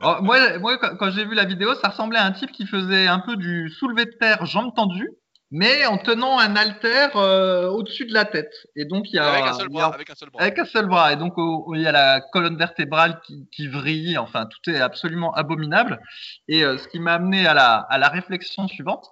moi, 0.22 0.58
moi, 0.58 0.78
quand 0.78 1.10
j'ai 1.10 1.24
vu 1.24 1.34
la 1.34 1.44
vidéo, 1.44 1.74
ça 1.74 1.88
ressemblait 1.88 2.18
à 2.18 2.24
un 2.24 2.32
type 2.32 2.52
qui 2.52 2.66
faisait 2.66 3.06
un 3.06 3.20
peu 3.20 3.36
du 3.36 3.70
soulevé 3.70 4.06
de 4.06 4.12
terre 4.12 4.46
jambes 4.46 4.74
tendues 4.74 5.10
mais 5.50 5.84
en 5.86 5.98
tenant 5.98 6.38
un 6.38 6.54
haltère 6.54 7.16
euh, 7.16 7.68
au-dessus 7.68 8.06
de 8.06 8.14
la 8.14 8.24
tête. 8.24 8.52
Et 8.76 8.84
donc 8.84 9.10
il 9.10 9.16
y 9.16 9.18
a 9.18 9.28
avec 9.28 9.44
un 9.44 9.52
seul 9.54 9.68
bras, 9.68 9.92
avec 9.92 10.10
un 10.10 10.14
seul 10.14 10.30
bras. 10.30 10.42
Avec 10.42 10.58
un 10.58 10.64
seul 10.64 10.86
bras. 10.86 11.12
Et 11.12 11.16
donc 11.16 11.34
il 11.74 11.80
y 11.80 11.86
a 11.86 11.92
la 11.92 12.20
colonne 12.20 12.56
vertébrale 12.56 13.20
qui, 13.24 13.48
qui 13.50 13.66
vrille. 13.66 14.16
Enfin, 14.18 14.46
tout 14.46 14.70
est 14.70 14.80
absolument 14.80 15.32
abominable. 15.34 16.00
Et 16.48 16.64
euh, 16.64 16.78
ce 16.78 16.86
qui 16.88 17.00
m'a 17.00 17.14
amené 17.14 17.46
à 17.46 17.54
la, 17.54 17.76
à 17.76 17.98
la 17.98 18.08
réflexion 18.08 18.68
suivante, 18.68 19.06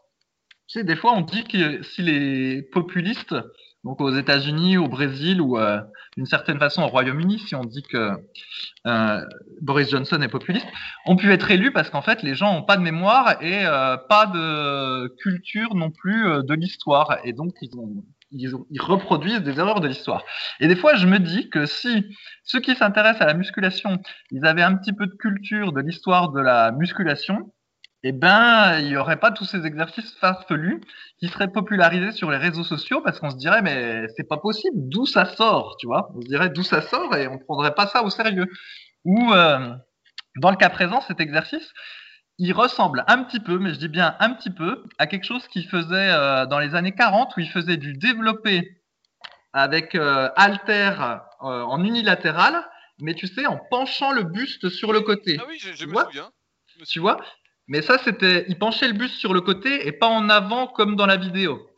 c'est 0.69 0.85
des 0.85 0.97
fois 0.97 1.13
on 1.13 1.23
dit 1.23 1.45
que 1.45 1.83
si 1.83 2.03
les 2.03 2.63
populistes 2.63 3.35
donc 3.85 4.01
aux 4.01 4.11
États-Unis, 4.11 4.77
au 4.77 4.89
Brésil 4.89 5.41
ou 5.41 5.59
euh, 5.59 5.81
d'une 6.17 6.27
certaine 6.27 6.59
façon 6.59 6.83
au 6.83 6.89
Royaume-Uni, 6.89 7.39
si 7.39 7.55
on 7.55 7.65
dit 7.65 7.83
que 7.83 8.11
euh, 8.87 9.25
Boris 9.63 9.91
Johnson 9.91 10.21
est 10.21 10.29
populiste, 10.29 10.67
ont 11.07 11.17
pu 11.17 11.33
être 11.33 11.51
élus 11.51 11.73
parce 11.73 11.91
qu'en 11.91 12.03
fait 12.03 12.23
les 12.23 12.35
gens 12.35 12.55
n'ont 12.55 12.65
pas 12.65 12.77
de 12.77 12.83
mémoire 12.83 13.41
et 13.41 13.65
euh, 13.65 13.97
pas 13.97 14.27
de 14.27 15.09
culture 15.23 15.75
non 15.77 15.91
plus 15.91 16.27
euh, 16.27 16.43
de 16.43 16.55
l'histoire 16.55 17.19
et 17.23 17.33
donc 17.33 17.53
ils, 17.63 17.71
ont, 17.79 18.05
ils, 18.33 18.57
ont, 18.57 18.67
ils 18.71 18.83
reproduisent 18.83 19.43
des 19.43 19.61
erreurs 19.61 19.81
de 19.81 19.87
l'histoire. 19.87 20.25
Et 20.59 20.67
des 20.67 20.77
fois 20.77 20.97
je 20.97 21.07
me 21.07 21.19
dis 21.19 21.49
que 21.49 21.65
si 21.65 22.05
ceux 22.43 22.61
qui 22.61 22.75
s'intéressent 22.75 23.23
à 23.23 23.27
la 23.27 23.35
musculation, 23.35 24.01
ils 24.33 24.45
avaient 24.45 24.63
un 24.63 24.75
petit 24.75 24.93
peu 24.93 25.07
de 25.07 25.15
culture 25.15 25.73
de 25.73 25.81
l'histoire 25.81 26.33
de 26.33 26.41
la 26.41 26.73
musculation, 26.73 27.53
eh 28.05 28.13
ben, 28.13 28.79
il 28.79 28.87
n'y 28.89 28.97
aurait 28.97 29.19
pas 29.19 29.31
tous 29.33 29.45
ces 29.45 29.67
exercices 29.67 30.15
farfelus 30.21 30.81
qui 31.19 31.29
seraient 31.29 31.51
popularisés 31.51 32.13
sur 32.13 32.31
les 32.31 32.37
réseaux 32.37 32.65
sociaux 32.65 33.01
parce 33.03 33.19
qu'on 33.19 33.31
se 33.31 33.37
dirait, 33.37 33.63
mais 33.63 34.07
c'est 34.17 34.29
pas 34.29 34.37
possible, 34.37 34.77
d'où 34.77 35.05
ça 35.05 35.25
sort, 35.25 35.77
tu 35.79 35.87
vois? 35.87 36.09
On 36.15 36.21
se 36.21 36.29
dirait 36.29 36.49
d'où 36.51 36.63
ça 36.63 36.81
sort 36.81 37.17
et 37.17 37.27
on 37.27 37.39
prendrait 37.39 37.75
pas 37.75 37.87
ça 37.89 38.03
au 38.05 38.11
sérieux. 38.11 38.47
Ou, 39.05 39.33
euh, 39.33 39.75
dans 40.37 40.51
le 40.51 40.57
cas 40.57 40.69
présent, 40.71 41.01
cet 41.01 41.21
exercice, 41.21 41.73
il 42.39 42.53
ressemble 42.53 43.05
un 43.09 43.25
petit 43.25 43.41
peu, 43.41 43.59
mais 43.59 43.75
je 43.75 43.79
dis 43.79 43.89
bien 43.89 44.17
un 44.21 44.31
petit 44.31 44.51
peu, 44.51 44.85
à 44.99 45.09
quelque 45.09 45.25
chose 45.25 45.49
qu'il 45.49 45.69
faisait 45.69 46.13
euh, 46.13 46.47
dans 46.47 46.61
les 46.61 46.77
années 46.77 46.95
40 46.95 47.37
où 47.37 47.41
il 47.41 47.51
faisait 47.51 47.77
du 47.77 47.95
développé 47.95 48.81
avec 49.53 49.95
euh, 49.97 50.31
halter 50.37 50.93
euh, 51.01 51.63
en 51.63 51.83
unilatéral, 51.83 52.65
mais 53.01 53.15
tu 53.15 53.27
sais, 53.27 53.47
en 53.47 53.59
penchant 53.71 54.13
le 54.13 54.23
buste 54.23 54.69
sur 54.69 54.93
le 54.93 55.01
côté. 55.01 55.39
Ah 55.41 55.45
oui, 55.49 55.59
je, 55.59 55.73
je 55.73 55.87
me 55.87 55.93
vois? 55.93 56.05
souviens. 56.05 56.31
Tu 56.87 57.01
vois? 57.01 57.19
Mais 57.69 57.83
ça, 57.83 57.99
c'était, 57.99 58.47
il 58.49 58.59
penchait 58.59 58.89
le 58.89 58.95
buste 58.95 59.15
sur 59.17 59.35
le 59.35 59.41
côté 59.43 59.87
et 59.87 59.93
pas 59.93 60.09
en 60.09 60.29
avant 60.31 60.67
comme 60.67 60.97
dans 60.97 61.07
la 61.07 61.17
vidéo. 61.17 61.69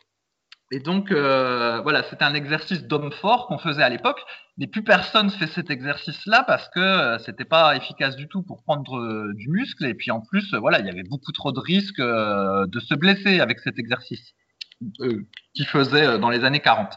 Et 0.72 0.78
donc, 0.78 1.10
euh, 1.10 1.80
voilà, 1.82 2.04
c'était 2.04 2.24
un 2.24 2.34
exercice 2.34 2.84
d'homme 2.84 3.10
fort 3.10 3.48
qu'on 3.48 3.58
faisait 3.58 3.82
à 3.82 3.88
l'époque, 3.88 4.20
mais 4.56 4.68
plus 4.68 4.84
personne 4.84 5.28
fait 5.30 5.48
cet 5.48 5.68
exercice-là 5.68 6.44
parce 6.46 6.68
que 6.68 6.78
euh, 6.78 7.18
c'était 7.18 7.44
pas 7.44 7.74
efficace 7.74 8.14
du 8.14 8.28
tout 8.28 8.42
pour 8.44 8.62
prendre 8.62 8.96
euh, 8.96 9.32
du 9.34 9.48
muscle. 9.48 9.84
Et 9.84 9.94
puis 9.94 10.12
en 10.12 10.20
plus, 10.20 10.54
voilà, 10.54 10.78
il 10.78 10.86
y 10.86 10.90
avait 10.90 11.02
beaucoup 11.02 11.32
trop 11.32 11.50
de 11.50 11.58
risques 11.58 12.00
de 12.00 12.80
se 12.80 12.94
blesser 12.94 13.40
avec 13.40 13.58
cet 13.58 13.80
exercice 13.80 14.34
euh, 15.00 15.26
qu'il 15.54 15.66
faisait 15.66 16.06
euh, 16.06 16.18
dans 16.18 16.30
les 16.30 16.42
années 16.42 16.60
40. 16.60 16.94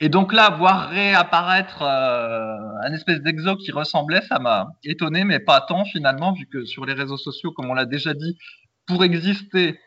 Et 0.00 0.08
donc 0.08 0.32
là, 0.32 0.50
voir 0.50 0.88
réapparaître 0.88 1.82
euh, 1.82 2.56
un 2.84 2.92
espèce 2.92 3.20
d'exo 3.20 3.56
qui 3.56 3.72
ressemblait, 3.72 4.22
ça 4.22 4.38
m'a 4.38 4.68
étonné, 4.84 5.24
mais 5.24 5.40
pas 5.40 5.60
tant 5.60 5.84
finalement, 5.84 6.32
vu 6.32 6.46
que 6.46 6.64
sur 6.64 6.86
les 6.86 6.92
réseaux 6.92 7.16
sociaux, 7.16 7.50
comme 7.50 7.70
on 7.70 7.74
l'a 7.74 7.86
déjà 7.86 8.14
dit, 8.14 8.38
pour 8.86 9.02
exister, 9.02 9.80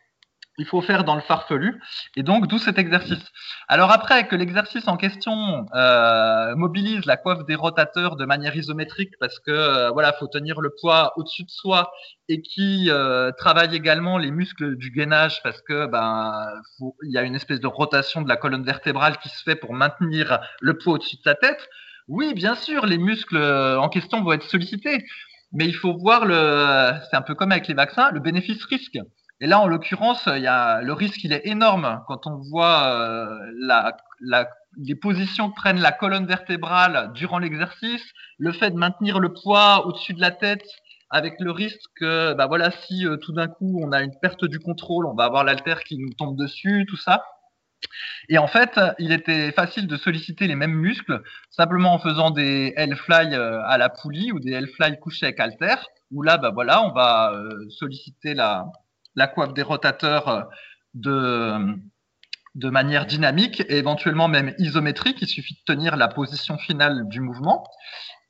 il 0.61 0.67
faut 0.67 0.81
faire 0.81 1.03
dans 1.03 1.15
le 1.15 1.21
farfelu. 1.21 1.81
Et 2.15 2.23
donc, 2.23 2.47
d'où 2.47 2.59
cet 2.59 2.77
exercice. 2.77 3.23
Alors 3.67 3.91
après, 3.91 4.27
que 4.27 4.35
l'exercice 4.35 4.87
en 4.87 4.95
question 4.95 5.65
euh, 5.73 6.55
mobilise 6.55 7.05
la 7.05 7.17
coiffe 7.17 7.45
des 7.45 7.55
rotateurs 7.55 8.15
de 8.15 8.25
manière 8.25 8.55
isométrique, 8.55 9.13
parce 9.19 9.39
que 9.39 9.51
euh, 9.51 9.89
voilà, 9.89 10.13
faut 10.13 10.27
tenir 10.27 10.61
le 10.61 10.71
poids 10.79 11.13
au-dessus 11.15 11.43
de 11.43 11.49
soi, 11.49 11.91
et 12.29 12.41
qui 12.41 12.89
euh, 12.89 13.31
travaille 13.31 13.75
également 13.75 14.19
les 14.19 14.29
muscles 14.29 14.77
du 14.77 14.91
gainage, 14.91 15.41
parce 15.41 15.61
que 15.63 15.87
ben 15.87 16.31
il 17.03 17.11
y 17.11 17.17
a 17.17 17.23
une 17.23 17.35
espèce 17.35 17.59
de 17.59 17.67
rotation 17.67 18.21
de 18.21 18.29
la 18.29 18.37
colonne 18.37 18.63
vertébrale 18.63 19.17
qui 19.17 19.29
se 19.29 19.41
fait 19.43 19.55
pour 19.55 19.73
maintenir 19.73 20.39
le 20.61 20.77
poids 20.77 20.93
au-dessus 20.93 21.17
de 21.17 21.23
sa 21.23 21.35
tête. 21.35 21.67
Oui, 22.07 22.33
bien 22.35 22.55
sûr, 22.55 22.85
les 22.85 22.99
muscles 22.99 23.37
en 23.37 23.89
question 23.89 24.21
vont 24.21 24.33
être 24.33 24.47
sollicités, 24.47 25.05
mais 25.53 25.65
il 25.65 25.75
faut 25.75 25.97
voir 25.97 26.25
le, 26.25 26.93
c'est 27.09 27.17
un 27.17 27.21
peu 27.21 27.35
comme 27.35 27.51
avec 27.51 27.67
les 27.67 27.73
vaccins, 27.73 28.11
le 28.11 28.19
bénéfice-risque. 28.19 28.99
Et 29.41 29.47
là, 29.47 29.59
en 29.59 29.67
l'occurrence, 29.67 30.23
il 30.27 30.43
y 30.43 30.47
a 30.47 30.81
le 30.81 30.93
risque, 30.93 31.23
il 31.23 31.33
est 31.33 31.47
énorme 31.47 32.03
quand 32.07 32.27
on 32.27 32.37
voit 32.37 32.85
euh, 32.93 33.39
les 34.77 34.95
positions 34.95 35.49
que 35.49 35.55
prennent 35.55 35.81
la 35.81 35.91
colonne 35.91 36.27
vertébrale 36.27 37.11
durant 37.15 37.39
l'exercice, 37.39 38.03
le 38.37 38.51
fait 38.51 38.69
de 38.69 38.77
maintenir 38.77 39.19
le 39.19 39.33
poids 39.33 39.87
au-dessus 39.87 40.13
de 40.13 40.21
la 40.21 40.29
tête, 40.29 40.63
avec 41.09 41.39
le 41.39 41.49
risque 41.49 41.81
que, 41.95 42.33
bah 42.35 42.45
voilà, 42.45 42.69
si 42.69 43.07
euh, 43.07 43.17
tout 43.17 43.33
d'un 43.33 43.47
coup 43.47 43.81
on 43.83 43.91
a 43.91 44.03
une 44.03 44.13
perte 44.21 44.45
du 44.45 44.59
contrôle, 44.59 45.07
on 45.07 45.15
va 45.15 45.25
avoir 45.25 45.43
l'altère 45.43 45.83
qui 45.83 45.97
nous 45.97 46.13
tombe 46.13 46.37
dessus, 46.37 46.85
tout 46.87 46.95
ça. 46.95 47.25
Et 48.29 48.37
en 48.37 48.47
fait, 48.47 48.79
il 48.99 49.11
était 49.11 49.51
facile 49.53 49.87
de 49.87 49.97
solliciter 49.97 50.45
les 50.45 50.55
mêmes 50.55 50.75
muscles 50.75 51.23
simplement 51.49 51.95
en 51.95 51.99
faisant 51.99 52.29
des 52.29 52.73
L-fly 52.77 53.33
euh, 53.33 53.59
à 53.65 53.79
la 53.79 53.89
poulie 53.89 54.31
ou 54.31 54.39
des 54.39 54.51
L-fly 54.51 54.99
couchés 54.99 55.25
avec 55.25 55.39
halter, 55.39 55.77
où 56.11 56.21
là, 56.21 56.37
bah 56.37 56.51
voilà, 56.53 56.83
on 56.83 56.91
va 56.91 57.33
solliciter 57.69 58.35
la, 58.35 58.65
la 59.15 59.27
coiffe 59.27 59.53
des 59.53 59.61
rotateurs 59.61 60.27
euh, 60.27 60.41
de, 60.93 61.77
de 62.55 62.69
manière 62.69 63.05
dynamique 63.05 63.61
et 63.61 63.77
éventuellement 63.77 64.27
même 64.27 64.53
isométrique. 64.57 65.21
Il 65.21 65.27
suffit 65.27 65.55
de 65.55 65.73
tenir 65.73 65.95
la 65.95 66.07
position 66.07 66.57
finale 66.57 67.07
du 67.07 67.21
mouvement. 67.21 67.63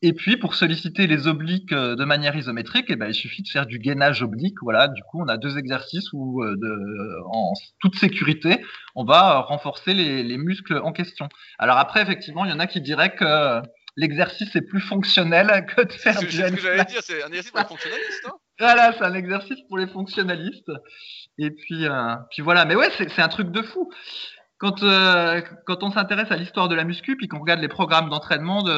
Et 0.03 0.13
puis, 0.13 0.37
pour 0.37 0.55
solliciter 0.55 1.05
les 1.05 1.27
obliques 1.27 1.73
euh, 1.73 1.95
de 1.95 2.05
manière 2.05 2.35
isométrique, 2.35 2.87
eh 2.89 2.95
ben, 2.95 3.07
il 3.07 3.13
suffit 3.13 3.43
de 3.43 3.47
faire 3.47 3.67
du 3.67 3.77
gainage 3.77 4.23
oblique. 4.23 4.55
Voilà, 4.63 4.87
du 4.87 5.03
coup, 5.03 5.21
on 5.21 5.27
a 5.27 5.37
deux 5.37 5.59
exercices 5.59 6.11
où, 6.13 6.43
euh, 6.43 6.55
de, 6.57 7.21
en 7.27 7.53
toute 7.79 7.95
sécurité, 7.95 8.63
on 8.95 9.03
va 9.03 9.41
renforcer 9.41 9.93
les, 9.93 10.23
les 10.23 10.37
muscles 10.37 10.79
en 10.83 10.91
question. 10.91 11.29
Alors 11.59 11.77
après, 11.77 12.01
effectivement, 12.01 12.45
il 12.45 12.49
y 12.49 12.53
en 12.53 12.59
a 12.59 12.65
qui 12.65 12.81
diraient 12.81 13.13
que 13.13 13.61
l'exercice 13.95 14.55
est 14.55 14.61
plus 14.61 14.81
fonctionnel 14.81 15.65
que 15.67 15.81
de 15.83 15.91
faire 15.91 16.19
du 16.19 16.31
c'est 16.31 16.47
ce 16.47 16.53
que 16.53 16.61
j'allais 16.61 16.85
dire, 16.85 17.01
c'est 17.03 17.23
un 17.23 17.27
exercice 17.27 17.51
pour 17.51 17.59
les 17.59 17.65
fonctionnalistes. 17.67 18.25
Hein 18.25 18.33
Voilà, 18.61 18.93
c'est 18.93 19.03
un 19.03 19.15
exercice 19.15 19.59
pour 19.67 19.79
les 19.79 19.87
fonctionnalistes. 19.87 20.71
Et 21.39 21.49
puis, 21.49 21.87
euh, 21.87 22.15
puis 22.29 22.43
voilà. 22.43 22.63
Mais 22.65 22.75
ouais, 22.75 22.89
c'est 22.95 23.21
un 23.21 23.27
truc 23.27 23.49
de 23.49 23.63
fou. 23.63 23.89
Quand, 24.59 24.83
euh, 24.83 25.41
quand 25.65 25.81
on 25.81 25.89
s'intéresse 25.89 26.29
à 26.29 26.35
l'histoire 26.35 26.69
de 26.69 26.75
la 26.75 26.83
muscu, 26.83 27.17
puis 27.17 27.27
qu'on 27.27 27.39
regarde 27.39 27.61
les 27.61 27.67
programmes 27.67 28.11
d'entraînement 28.11 28.61
de 28.61 28.71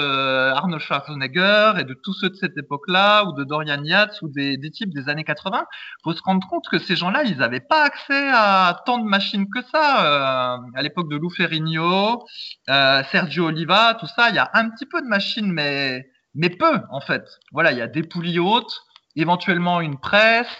Arnold 0.54 0.82
Schwarzenegger 0.82 1.74
et 1.78 1.84
de 1.84 1.94
tous 2.02 2.14
ceux 2.14 2.30
de 2.30 2.36
cette 2.36 2.58
époque-là, 2.58 3.26
ou 3.26 3.34
de 3.34 3.44
Dorian 3.44 3.84
Yates, 3.84 4.22
ou 4.22 4.30
des, 4.30 4.58
types 4.72 4.94
des 4.94 5.10
années 5.10 5.26
80, 5.26 5.66
faut 6.06 6.14
se 6.14 6.22
rendre 6.24 6.48
compte 6.48 6.64
que 6.72 6.80
ces 6.80 6.96
gens-là, 6.96 7.26
ils 7.26 7.40
n'avaient 7.40 7.60
pas 7.60 7.84
accès 7.84 8.30
à 8.32 8.82
tant 8.86 9.00
de 9.00 9.04
machines 9.04 9.50
que 9.50 9.62
ça. 9.74 10.06
Euh, 10.06 10.58
à 10.76 10.82
l'époque 10.82 11.10
de 11.10 11.18
Lou 11.18 11.30
Ferrigno, 11.30 12.24
euh, 12.70 13.04
Sergio 13.12 13.48
Oliva, 13.48 13.98
tout 14.00 14.08
ça, 14.08 14.30
il 14.30 14.36
y 14.36 14.40
a 14.40 14.50
un 14.54 14.70
petit 14.70 14.86
peu 14.86 15.02
de 15.02 15.08
machines, 15.08 15.52
mais, 15.52 16.10
mais 16.36 16.50
peu, 16.50 16.80
en 16.92 17.02
fait. 17.02 17.26
Voilà, 17.52 17.74
il 17.74 17.78
y 17.78 17.82
a 17.82 17.88
des 17.88 18.04
poulies 18.04 18.40
hautes, 18.40 18.86
éventuellement 19.16 19.82
une 19.82 20.00
presse, 20.00 20.60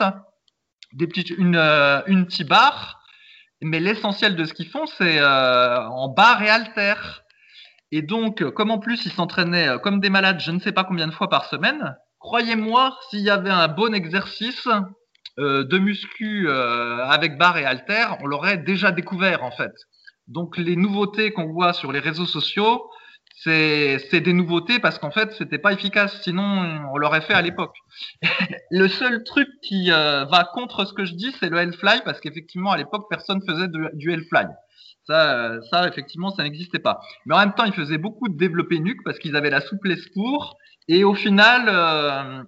des 0.94 1.08
petites, 1.08 1.30
une, 1.32 1.56
euh, 1.56 2.02
une 2.08 2.28
T-bar, 2.28 3.00
mais 3.62 3.80
l'essentiel 3.80 4.36
de 4.36 4.46
ce 4.46 4.54
qu'ils 4.54 4.70
font, 4.70 4.86
c'est 4.86 5.20
euh, 5.20 5.80
en 5.88 6.10
barre 6.10 6.42
et 6.44 6.50
halter. 6.50 6.96
Et 7.92 8.02
donc, 8.02 8.42
euh, 8.42 8.52
comme 8.52 8.72
en 8.72 8.80
plus 8.80 9.06
ils 9.06 9.12
s'entraînaient 9.12 9.80
comme 9.82 10.00
des 10.00 10.10
malades, 10.10 10.40
je 10.40 10.52
ne 10.52 10.60
sais 10.60 10.72
pas 10.72 10.84
combien 10.84 11.08
de 11.08 11.14
fois 11.14 11.30
par 11.30 11.46
semaine, 11.46 11.96
croyez-moi, 12.20 12.98
s'il 13.10 13.20
y 13.20 13.30
avait 13.30 13.50
un 13.50 13.68
bon 13.68 13.94
exercice 13.94 14.68
euh, 15.40 15.64
de 15.64 15.80
muscu 15.80 16.48
euh, 16.48 17.04
avec 17.06 17.40
barre 17.40 17.58
et 17.58 17.66
halter, 17.66 18.06
on 18.22 18.28
l'aurait 18.28 18.60
déjà 18.60 18.92
découvert 18.92 19.44
en 19.44 19.50
fait. 19.50 19.74
Donc 20.28 20.58
les 20.58 20.76
nouveautés 20.76 21.32
qu'on 21.34 21.52
voit 21.52 21.74
sur 21.74 21.92
les 21.92 22.00
réseaux 22.00 22.28
sociaux, 22.28 22.88
c'est 23.36 24.22
des 24.22 24.34
nouveautés 24.34 24.80
parce 24.80 25.00
qu'en 25.00 25.12
fait 25.12 25.32
c'était 25.34 25.58
pas 25.58 25.74
efficace, 25.74 26.22
sinon 26.22 26.44
on 26.94 26.98
l'aurait 26.98 27.22
fait 27.22 27.34
à 27.34 27.42
l'époque. 27.42 27.76
le 28.72 28.88
seul 28.88 29.24
truc 29.24 29.48
qui 29.62 29.92
euh, 29.92 30.26
va 30.26 30.50
contre 30.54 30.86
ce 30.86 30.94
que 30.94 31.06
je 31.06 31.14
dis, 31.14 31.36
c'est 31.40 31.50
le 31.50 31.58
Hellfly 31.58 32.02
parce 32.06 32.20
qu'effectivement 32.20 32.72
à 32.72 32.78
l'époque 32.78 33.08
personne 33.10 33.42
faisait 33.48 33.68
de- 33.68 33.92
du 33.94 34.12
Hellfly. 34.12 34.46
Ça, 35.06 35.38
euh, 35.38 35.62
ça 35.70 35.88
effectivement 35.88 36.32
ça 36.32 36.44
n'existait 36.44 36.80
pas. 36.80 37.02
Mais 37.26 37.36
en 37.36 37.40
même 37.40 37.54
temps 37.54 37.66
ils 37.66 37.74
faisaient 37.74 37.98
beaucoup 37.98 38.30
de 38.30 38.38
développé 38.38 38.80
nuque 38.80 39.04
parce 39.04 39.20
qu'ils 39.20 39.36
avaient 39.36 39.50
la 39.50 39.62
souplesse 39.62 40.08
pour 40.14 40.58
et 40.88 41.04
au 41.04 41.16
final 41.16 41.66
euh, 41.68 42.44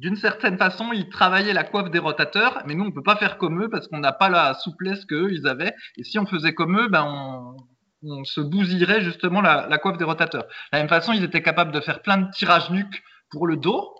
d'une 0.00 0.16
certaine 0.16 0.56
façon, 0.56 0.92
ils 0.94 1.10
travaillaient 1.10 1.52
la 1.52 1.64
coiffe 1.64 1.90
des 1.90 1.98
rotateurs, 1.98 2.62
mais 2.66 2.74
nous, 2.74 2.84
on 2.84 2.90
peut 2.90 3.02
pas 3.02 3.16
faire 3.16 3.36
comme 3.36 3.62
eux 3.62 3.68
parce 3.68 3.86
qu'on 3.86 3.98
n'a 3.98 4.12
pas 4.12 4.30
la 4.30 4.54
souplesse 4.54 5.04
qu'eux, 5.04 5.30
ils 5.30 5.46
avaient. 5.46 5.74
Et 5.98 6.04
si 6.04 6.18
on 6.18 6.24
faisait 6.24 6.54
comme 6.54 6.78
eux, 6.78 6.88
ben, 6.88 7.04
on, 7.04 7.56
on 8.02 8.24
se 8.24 8.40
bousillerait 8.40 9.02
justement 9.02 9.40
la, 9.40 9.78
coiffe 9.78 9.98
des 9.98 10.04
rotateurs. 10.04 10.44
De 10.44 10.48
la 10.72 10.78
même 10.78 10.88
façon, 10.88 11.12
ils 11.12 11.24
étaient 11.24 11.42
capables 11.42 11.72
de 11.72 11.80
faire 11.80 12.02
plein 12.02 12.18
de 12.18 12.30
tirages 12.30 12.70
nuques 12.70 13.02
pour 13.30 13.46
le 13.46 13.56
dos. 13.56 13.94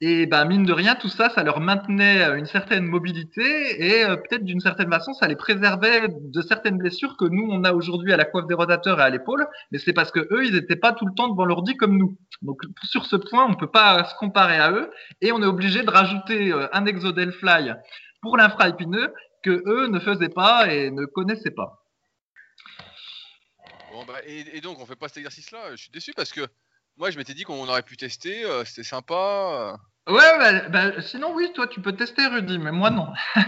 Et 0.00 0.26
ben, 0.26 0.44
mine 0.44 0.64
de 0.64 0.72
rien, 0.72 0.94
tout 0.94 1.08
ça, 1.08 1.28
ça 1.28 1.42
leur 1.42 1.58
maintenait 1.58 2.22
euh, 2.22 2.36
une 2.36 2.46
certaine 2.46 2.84
mobilité 2.84 3.84
et 3.84 4.04
euh, 4.04 4.14
peut-être 4.14 4.44
d'une 4.44 4.60
certaine 4.60 4.88
façon, 4.88 5.12
ça 5.12 5.26
les 5.26 5.34
préservait 5.34 6.06
de 6.08 6.40
certaines 6.40 6.78
blessures 6.78 7.16
que 7.16 7.24
nous, 7.24 7.48
on 7.50 7.64
a 7.64 7.72
aujourd'hui 7.72 8.12
à 8.12 8.16
la 8.16 8.24
coiffe 8.24 8.46
des 8.46 8.54
rotateurs 8.54 9.00
et 9.00 9.02
à 9.02 9.10
l'épaule. 9.10 9.48
Mais 9.72 9.78
c'est 9.78 9.92
parce 9.92 10.12
que 10.12 10.20
eux, 10.32 10.44
ils 10.44 10.54
n'étaient 10.54 10.76
pas 10.76 10.92
tout 10.92 11.04
le 11.04 11.14
temps 11.14 11.26
devant 11.26 11.44
l'ordi 11.44 11.76
comme 11.76 11.98
nous. 11.98 12.16
Donc, 12.42 12.60
sur 12.84 13.06
ce 13.06 13.16
point, 13.16 13.46
on 13.46 13.50
ne 13.50 13.56
peut 13.56 13.72
pas 13.72 14.04
se 14.04 14.14
comparer 14.14 14.58
à 14.58 14.70
eux 14.70 14.88
et 15.20 15.32
on 15.32 15.42
est 15.42 15.46
obligé 15.46 15.82
de 15.82 15.90
rajouter 15.90 16.52
euh, 16.52 16.68
un 16.72 16.86
exodel 16.86 17.32
fly 17.32 17.74
pour 18.22 18.36
l'infraépineux 18.36 19.12
que 19.42 19.62
eux 19.66 19.88
ne 19.88 19.98
faisaient 19.98 20.28
pas 20.28 20.72
et 20.72 20.92
ne 20.92 21.06
connaissaient 21.06 21.50
pas. 21.50 21.87
Bon, 23.98 24.04
bah, 24.04 24.20
et, 24.24 24.56
et 24.56 24.60
donc, 24.60 24.78
on 24.78 24.86
fait 24.86 24.94
pas 24.94 25.08
cet 25.08 25.16
exercice-là. 25.16 25.72
Je 25.72 25.76
suis 25.82 25.90
déçu 25.90 26.12
parce 26.14 26.30
que 26.30 26.46
moi, 26.96 27.10
je 27.10 27.18
m'étais 27.18 27.34
dit 27.34 27.42
qu'on 27.42 27.66
aurait 27.68 27.82
pu 27.82 27.96
tester. 27.96 28.44
euh, 28.44 28.64
C'était 28.64 28.84
sympa. 28.84 29.76
Ouais, 30.08 30.38
bah, 30.38 30.68
bah, 30.68 31.02
sinon 31.02 31.34
oui, 31.34 31.50
toi 31.52 31.66
tu 31.66 31.80
peux 31.82 31.92
tester 31.96 32.24
Rudy, 32.28 32.58
mais 32.58 32.70
moi 32.70 32.90
non. 32.90 33.08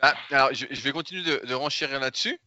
Ah, 0.00 0.14
alors, 0.30 0.52
je, 0.54 0.66
je 0.70 0.80
vais 0.80 0.92
continuer 0.92 1.22
de, 1.22 1.44
de 1.46 1.54
renchérir 1.54 2.00
là-dessus. 2.00 2.38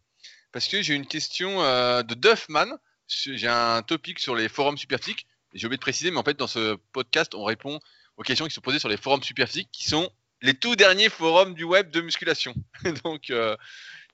parce 0.51 0.67
que 0.67 0.81
j'ai 0.81 0.93
une 0.93 1.07
question 1.07 1.61
euh, 1.63 2.01
de 2.03 2.13
Duffman. 2.15 2.77
J'ai 3.07 3.47
un 3.47 3.81
topic 3.81 4.19
sur 4.19 4.35
les 4.35 4.49
forums 4.49 4.77
superphysiques. 4.77 5.27
J'ai 5.53 5.67
oublié 5.67 5.77
de 5.77 5.81
préciser, 5.81 6.11
mais 6.11 6.17
en 6.17 6.23
fait, 6.23 6.37
dans 6.37 6.47
ce 6.47 6.75
podcast, 6.93 7.33
on 7.35 7.43
répond 7.43 7.79
aux 8.17 8.23
questions 8.23 8.45
qui 8.45 8.53
sont 8.53 8.61
posées 8.61 8.79
sur 8.79 8.89
les 8.89 8.97
forums 8.97 9.23
superphysiques, 9.23 9.69
qui 9.71 9.87
sont 9.89 10.09
les 10.41 10.53
tout 10.53 10.75
derniers 10.75 11.09
forums 11.09 11.53
du 11.53 11.63
web 11.63 11.91
de 11.91 12.01
musculation. 12.01 12.53
Donc, 13.05 13.29
euh, 13.29 13.55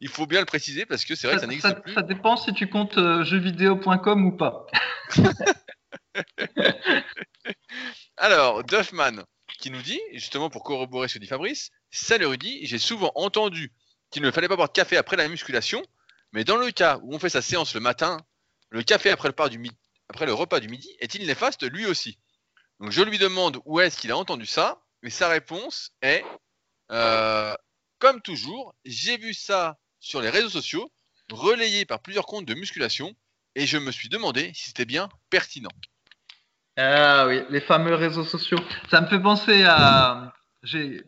il 0.01 0.09
faut 0.09 0.25
bien 0.25 0.39
le 0.39 0.45
préciser 0.45 0.85
parce 0.85 1.05
que 1.05 1.15
c'est 1.15 1.27
vrai 1.27 1.35
que 1.35 1.41
ça 1.41 1.47
n'existe 1.47 1.79
plus. 1.81 1.93
Ça 1.93 2.01
dépend 2.01 2.35
si 2.35 2.53
tu 2.53 2.67
comptes 2.67 2.97
euh, 2.97 3.23
jeuxvideo.com 3.23 4.25
ou 4.25 4.35
pas. 4.35 4.65
Alors, 8.17 8.63
Duffman 8.63 9.23
qui 9.59 9.69
nous 9.69 9.81
dit, 9.81 10.01
justement 10.13 10.49
pour 10.49 10.63
corroborer 10.63 11.07
ce 11.07 11.13
que 11.15 11.19
dit 11.19 11.27
Fabrice, 11.27 11.69
Salut 11.91 12.25
Rudy, 12.25 12.65
j'ai 12.65 12.79
souvent 12.79 13.11
entendu 13.13 13.71
qu'il 14.09 14.23
ne 14.23 14.31
fallait 14.31 14.47
pas 14.47 14.55
boire 14.55 14.69
de 14.69 14.73
café 14.73 14.97
après 14.97 15.17
la 15.17 15.27
musculation, 15.27 15.83
mais 16.31 16.43
dans 16.43 16.57
le 16.57 16.71
cas 16.71 16.97
où 17.03 17.13
on 17.13 17.19
fait 17.19 17.29
sa 17.29 17.43
séance 17.43 17.75
le 17.75 17.79
matin, 17.79 18.17
le 18.69 18.81
café 18.81 19.11
après 19.11 19.29
le, 19.29 19.49
du 19.49 19.69
après 20.09 20.25
le 20.25 20.33
repas 20.33 20.59
du 20.59 20.67
midi 20.67 20.89
est-il 20.99 21.25
néfaste 21.27 21.63
lui 21.71 21.85
aussi 21.85 22.17
Donc 22.79 22.91
je 22.91 23.03
lui 23.03 23.19
demande 23.19 23.59
où 23.65 23.79
est-ce 23.79 23.99
qu'il 23.99 24.11
a 24.11 24.17
entendu 24.17 24.47
ça, 24.47 24.81
et 25.03 25.11
sa 25.11 25.27
réponse 25.27 25.91
est 26.01 26.25
euh, 26.91 27.53
comme 27.99 28.19
toujours, 28.21 28.73
j'ai 28.83 29.17
vu 29.17 29.33
ça 29.33 29.77
sur 30.01 30.19
les 30.19 30.29
réseaux 30.29 30.49
sociaux, 30.49 30.91
relayé 31.31 31.85
par 31.85 32.01
plusieurs 32.01 32.25
comptes 32.25 32.45
de 32.45 32.53
musculation, 32.53 33.15
et 33.55 33.65
je 33.65 33.77
me 33.77 33.91
suis 33.91 34.09
demandé 34.09 34.51
si 34.53 34.67
c'était 34.67 34.85
bien 34.85 35.07
pertinent. 35.29 35.71
Ah 36.77 37.25
oui, 37.27 37.41
les 37.49 37.61
fameux 37.61 37.95
réseaux 37.95 38.25
sociaux. 38.25 38.59
Ça 38.89 39.01
me 39.01 39.07
fait 39.07 39.21
penser 39.21 39.63
à. 39.63 40.33
J'ai 40.63 41.03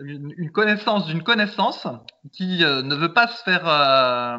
une 0.00 0.52
connaissance 0.52 1.06
d'une 1.06 1.24
connaissance 1.24 1.88
qui 2.32 2.62
euh, 2.62 2.82
ne 2.82 2.94
veut 2.94 3.12
pas 3.12 3.26
se 3.26 3.42
faire 3.42 3.66
euh, 3.66 4.38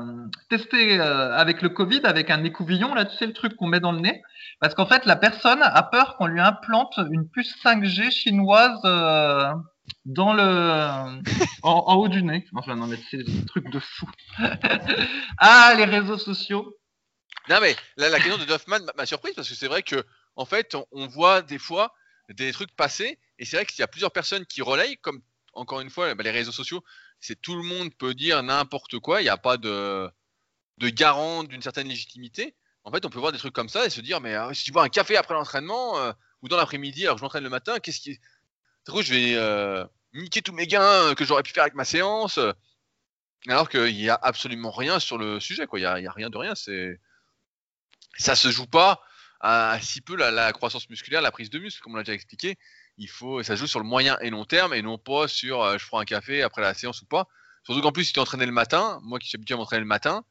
tester 0.50 1.02
euh, 1.02 1.36
avec 1.36 1.62
le 1.62 1.68
Covid, 1.68 2.02
avec 2.06 2.30
un 2.30 2.46
écouvillon, 2.46 2.94
là, 2.94 3.04
tu 3.04 3.18
sais, 3.18 3.28
le 3.28 3.34
truc 3.34 3.58
qu'on 3.58 3.68
met 3.68 3.82
dans 3.82 3.92
le 3.92 4.00
nez. 4.00 4.22
Parce 4.62 4.74
qu'en 4.74 4.86
fait, 4.86 5.06
la 5.06 5.18
personne 5.18 5.62
a 5.62 5.84
peur 5.84 6.16
qu'on 6.16 6.28
lui 6.28 6.40
implante 6.40 6.98
une 7.12 7.28
puce 7.28 7.54
5G 7.62 8.10
chinoise 8.10 8.82
dans 10.06 10.34
le 10.34 11.22
en, 11.64 11.96
haut 11.96 12.08
du 12.08 12.24
nez. 12.24 12.46
Enfin 12.54 12.76
non 12.76 12.88
mais 12.88 13.00
c'est 13.10 13.20
un 13.20 13.46
truc 13.46 13.70
de 13.70 13.80
fou. 13.80 14.10
ah 15.38 15.74
les 15.78 15.86
réseaux 15.86 16.18
sociaux. 16.18 16.78
Non 17.50 17.60
mais 17.62 17.76
la, 17.98 18.12
question 18.20 18.38
de 18.38 18.46
Duffman 18.46 18.80
m'a 18.96 19.06
surprise 19.06 19.34
parce 19.36 19.50
que 19.50 19.56
c'est 19.56 19.68
vrai 19.68 19.84
que 19.84 20.04
en 20.36 20.46
fait 20.46 20.76
on, 20.92 21.08
voit 21.08 21.42
des 21.42 21.58
fois 21.58 21.94
des 22.30 22.52
trucs 22.52 22.76
passer 22.76 23.20
et 23.40 23.46
c'est 23.46 23.58
vrai 23.58 23.66
qu'il 23.66 23.80
y 23.80 23.84
a 23.84 23.88
plusieurs 23.88 24.12
personnes 24.12 24.46
qui 24.46 24.62
relayent 24.62 24.98
comme 24.98 25.22
encore 25.54 25.82
une 25.82 25.90
fois 25.90 26.14
bah, 26.14 26.24
les 26.24 26.32
réseaux 26.32 26.52
sociaux 26.52 26.84
c'est 27.20 27.42
tout 27.42 27.56
le 27.56 27.64
monde 27.64 27.94
peut 27.96 28.14
dire 28.14 28.44
n'importe 28.44 29.00
quoi 29.00 29.22
il 29.22 29.24
n'y 29.24 29.30
a 29.30 29.38
pas 29.38 29.58
de 29.58 30.10
de 30.78 30.90
garant 30.90 31.44
d'une 31.44 31.62
certaine 31.62 31.88
légitimité. 31.88 32.56
En 32.84 32.92
fait 32.92 33.06
on 33.06 33.10
peut 33.10 33.20
voir 33.20 33.32
des 33.32 33.38
trucs 33.38 33.54
comme 33.54 33.70
ça 33.70 33.86
et 33.86 33.90
se 33.90 34.02
dire 34.02 34.22
mais 34.22 34.36
euh, 34.36 34.54
si 34.54 34.64
tu 34.64 34.72
bois 34.72 34.84
un 34.84 34.90
café 34.90 35.18
après 35.18 35.34
l'entraînement 35.34 36.00
euh, 36.00 36.12
ou 36.42 36.48
dans 36.48 36.58
l'après-midi 36.58 37.04
alors 37.04 37.16
que 37.16 37.20
je 37.20 37.24
m'entraîne 37.26 37.44
le 37.44 37.50
matin 37.50 37.80
qu'est-ce 37.80 38.00
qui 38.00 38.20
coup, 38.88 39.02
je 39.02 39.14
vais 39.14 39.36
euh, 39.36 39.86
niquer 40.14 40.42
tous 40.42 40.54
mes 40.54 40.68
gains 40.68 41.14
que 41.16 41.26
j'aurais 41.26 41.44
pu 41.44 41.52
faire 41.52 41.64
avec 41.64 41.76
ma 41.76 41.86
séance. 41.86 42.40
Alors 43.48 43.70
qu'il 43.70 43.96
n'y 43.96 44.10
a 44.10 44.20
absolument 44.22 44.72
rien 44.72 45.00
sur 45.00 45.18
le 45.18 45.40
sujet, 45.40 45.66
quoi. 45.66 45.80
Il 45.80 45.84
n'y 45.84 45.88
a, 45.88 45.94
a, 45.94 46.14
rien 46.14 46.30
de 46.30 46.38
rien. 46.38 46.56
C'est, 46.56 47.00
ça 48.18 48.36
se 48.36 48.50
joue 48.50 48.68
pas 48.68 49.02
à, 49.40 49.80
si 49.82 50.02
peu 50.02 50.16
la, 50.16 50.52
croissance 50.54 50.90
musculaire, 50.90 51.22
la 51.22 51.32
prise 51.32 51.50
de 51.50 51.60
muscle, 51.60 51.82
comme 51.82 51.94
on 51.94 51.98
l'a 51.98 52.04
déjà 52.04 52.14
expliqué. 52.14 52.58
Il 52.98 53.10
faut, 53.10 53.42
ça 53.44 53.56
joue 53.56 53.68
sur 53.68 53.80
le 53.80 53.86
moyen 53.86 54.18
et 54.20 54.30
long 54.30 54.46
terme 54.46 54.74
et 54.74 54.82
non 54.82 54.98
pas 54.98 55.28
sur 55.28 55.64
euh, 55.64 55.78
je 55.78 55.88
prends 55.88 56.00
un 56.00 56.06
café 56.06 56.42
après 56.42 56.62
la 56.62 56.74
séance 56.74 57.02
ou 57.02 57.06
pas. 57.06 57.28
Surtout 57.64 57.82
qu'en 57.82 57.92
plus, 57.92 58.06
si 58.06 58.14
tu 58.14 58.20
entraîné 58.20 58.46
le 58.46 58.52
matin, 58.52 59.00
moi 59.04 59.20
qui 59.20 59.30
suis 59.30 59.38
habitué 59.38 59.54
à 59.54 59.58
m'entraîner 59.58 59.82
le 59.82 59.86
matin, 59.86 60.24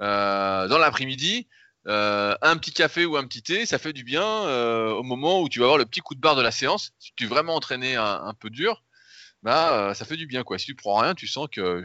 euh, 0.00 0.68
dans 0.68 0.78
l'après-midi, 0.78 1.48
euh, 1.88 2.36
un 2.42 2.56
petit 2.56 2.72
café 2.72 3.04
ou 3.04 3.16
un 3.16 3.24
petit 3.26 3.42
thé, 3.42 3.66
ça 3.66 3.78
fait 3.78 3.92
du 3.92 4.04
bien 4.04 4.22
euh, 4.22 4.92
au 4.92 5.02
moment 5.02 5.40
où 5.40 5.48
tu 5.48 5.58
vas 5.58 5.64
avoir 5.64 5.78
le 5.78 5.84
petit 5.84 6.00
coup 6.00 6.14
de 6.14 6.20
barre 6.20 6.36
de 6.36 6.42
la 6.42 6.52
séance. 6.52 6.92
Si 6.98 7.12
tu 7.16 7.24
es 7.24 7.26
vraiment 7.26 7.56
entraîné 7.56 7.96
un, 7.96 8.34
peu 8.38 8.50
dur, 8.50 8.84
bah 9.42 9.72
euh, 9.72 9.94
ça 9.94 10.04
fait 10.04 10.16
du 10.16 10.26
bien 10.26 10.44
quoi. 10.44 10.58
Si 10.58 10.66
tu 10.66 10.74
prends 10.76 10.96
rien, 10.96 11.14
tu 11.14 11.26
sens 11.26 11.48
que 11.50 11.82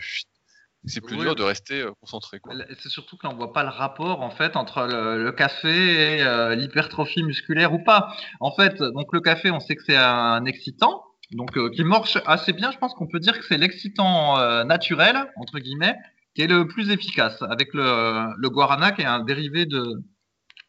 c'est 0.86 1.02
plus 1.02 1.18
dur 1.18 1.36
de 1.36 1.42
rester 1.42 1.84
concentré. 2.00 2.40
C'est 2.80 2.90
surtout 2.90 3.18
que 3.18 3.26
l'on 3.26 3.36
voit 3.36 3.54
pas 3.54 3.64
le 3.64 3.70
rapport 3.70 4.22
en 4.22 4.30
fait 4.30 4.56
entre 4.56 4.86
le, 4.86 5.32
café 5.32 6.20
et 6.20 6.56
l'hypertrophie 6.56 7.24
musculaire 7.24 7.74
ou 7.74 7.84
pas. 7.84 8.16
En 8.40 8.52
fait, 8.52 8.78
donc 8.78 9.12
le 9.14 9.20
café, 9.20 9.50
on 9.50 9.60
sait 9.60 9.76
que 9.76 9.84
c'est 9.84 9.98
un 9.98 10.46
excitant, 10.46 11.04
donc 11.32 11.58
qui 11.72 11.84
marche 11.84 12.20
assez 12.28 12.54
bien. 12.54 12.72
Je 12.72 12.78
pense 12.78 12.94
qu'on 12.94 13.08
peut 13.08 13.20
dire 13.20 13.38
que 13.38 13.46
c'est 13.46 13.58
l'excitant 13.58 14.64
naturel 14.64 15.34
entre 15.38 15.58
guillemets 15.58 15.98
qui 16.38 16.44
est 16.44 16.48
le 16.48 16.68
plus 16.68 16.92
efficace 16.92 17.42
avec 17.50 17.74
le, 17.74 18.50
guarana 18.50 18.92
qui 18.92 19.02
est 19.02 19.06
un 19.06 19.24
dérivé 19.24 19.66
de 19.66 20.04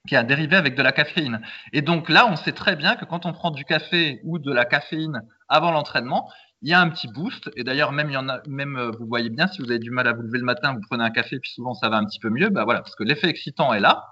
qui 0.08 0.14
est 0.14 0.16
un 0.16 0.24
dérivé 0.24 0.56
avec 0.56 0.74
de 0.74 0.82
la 0.82 0.92
caféine. 0.92 1.42
Et 1.74 1.82
donc 1.82 2.08
là, 2.08 2.26
on 2.26 2.36
sait 2.36 2.52
très 2.52 2.74
bien 2.74 2.96
que 2.96 3.04
quand 3.04 3.26
on 3.26 3.34
prend 3.34 3.50
du 3.50 3.66
café 3.66 4.22
ou 4.24 4.38
de 4.38 4.50
la 4.50 4.64
caféine 4.64 5.20
avant 5.46 5.70
l'entraînement, 5.70 6.30
il 6.62 6.70
y 6.70 6.72
a 6.72 6.80
un 6.80 6.88
petit 6.88 7.06
boost. 7.06 7.50
Et 7.54 7.64
d'ailleurs, 7.64 7.92
même 7.92 8.08
il 8.08 8.14
y 8.14 8.16
en 8.16 8.30
a, 8.30 8.40
même 8.48 8.80
vous 8.98 9.06
voyez 9.06 9.28
bien, 9.28 9.46
si 9.46 9.60
vous 9.60 9.70
avez 9.70 9.78
du 9.78 9.90
mal 9.90 10.08
à 10.08 10.14
vous 10.14 10.22
lever 10.22 10.38
le 10.38 10.46
matin, 10.46 10.72
vous 10.72 10.80
prenez 10.88 11.04
un 11.04 11.10
café, 11.10 11.38
puis 11.38 11.50
souvent 11.50 11.74
ça 11.74 11.90
va 11.90 11.98
un 11.98 12.06
petit 12.06 12.18
peu 12.18 12.30
mieux. 12.30 12.48
Bah 12.48 12.64
voilà, 12.64 12.80
parce 12.80 12.96
que 12.96 13.04
l'effet 13.04 13.28
excitant 13.28 13.74
est 13.74 13.80
là. 13.80 14.06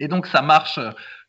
Et 0.00 0.08
donc 0.08 0.26
ça 0.26 0.42
marche 0.42 0.80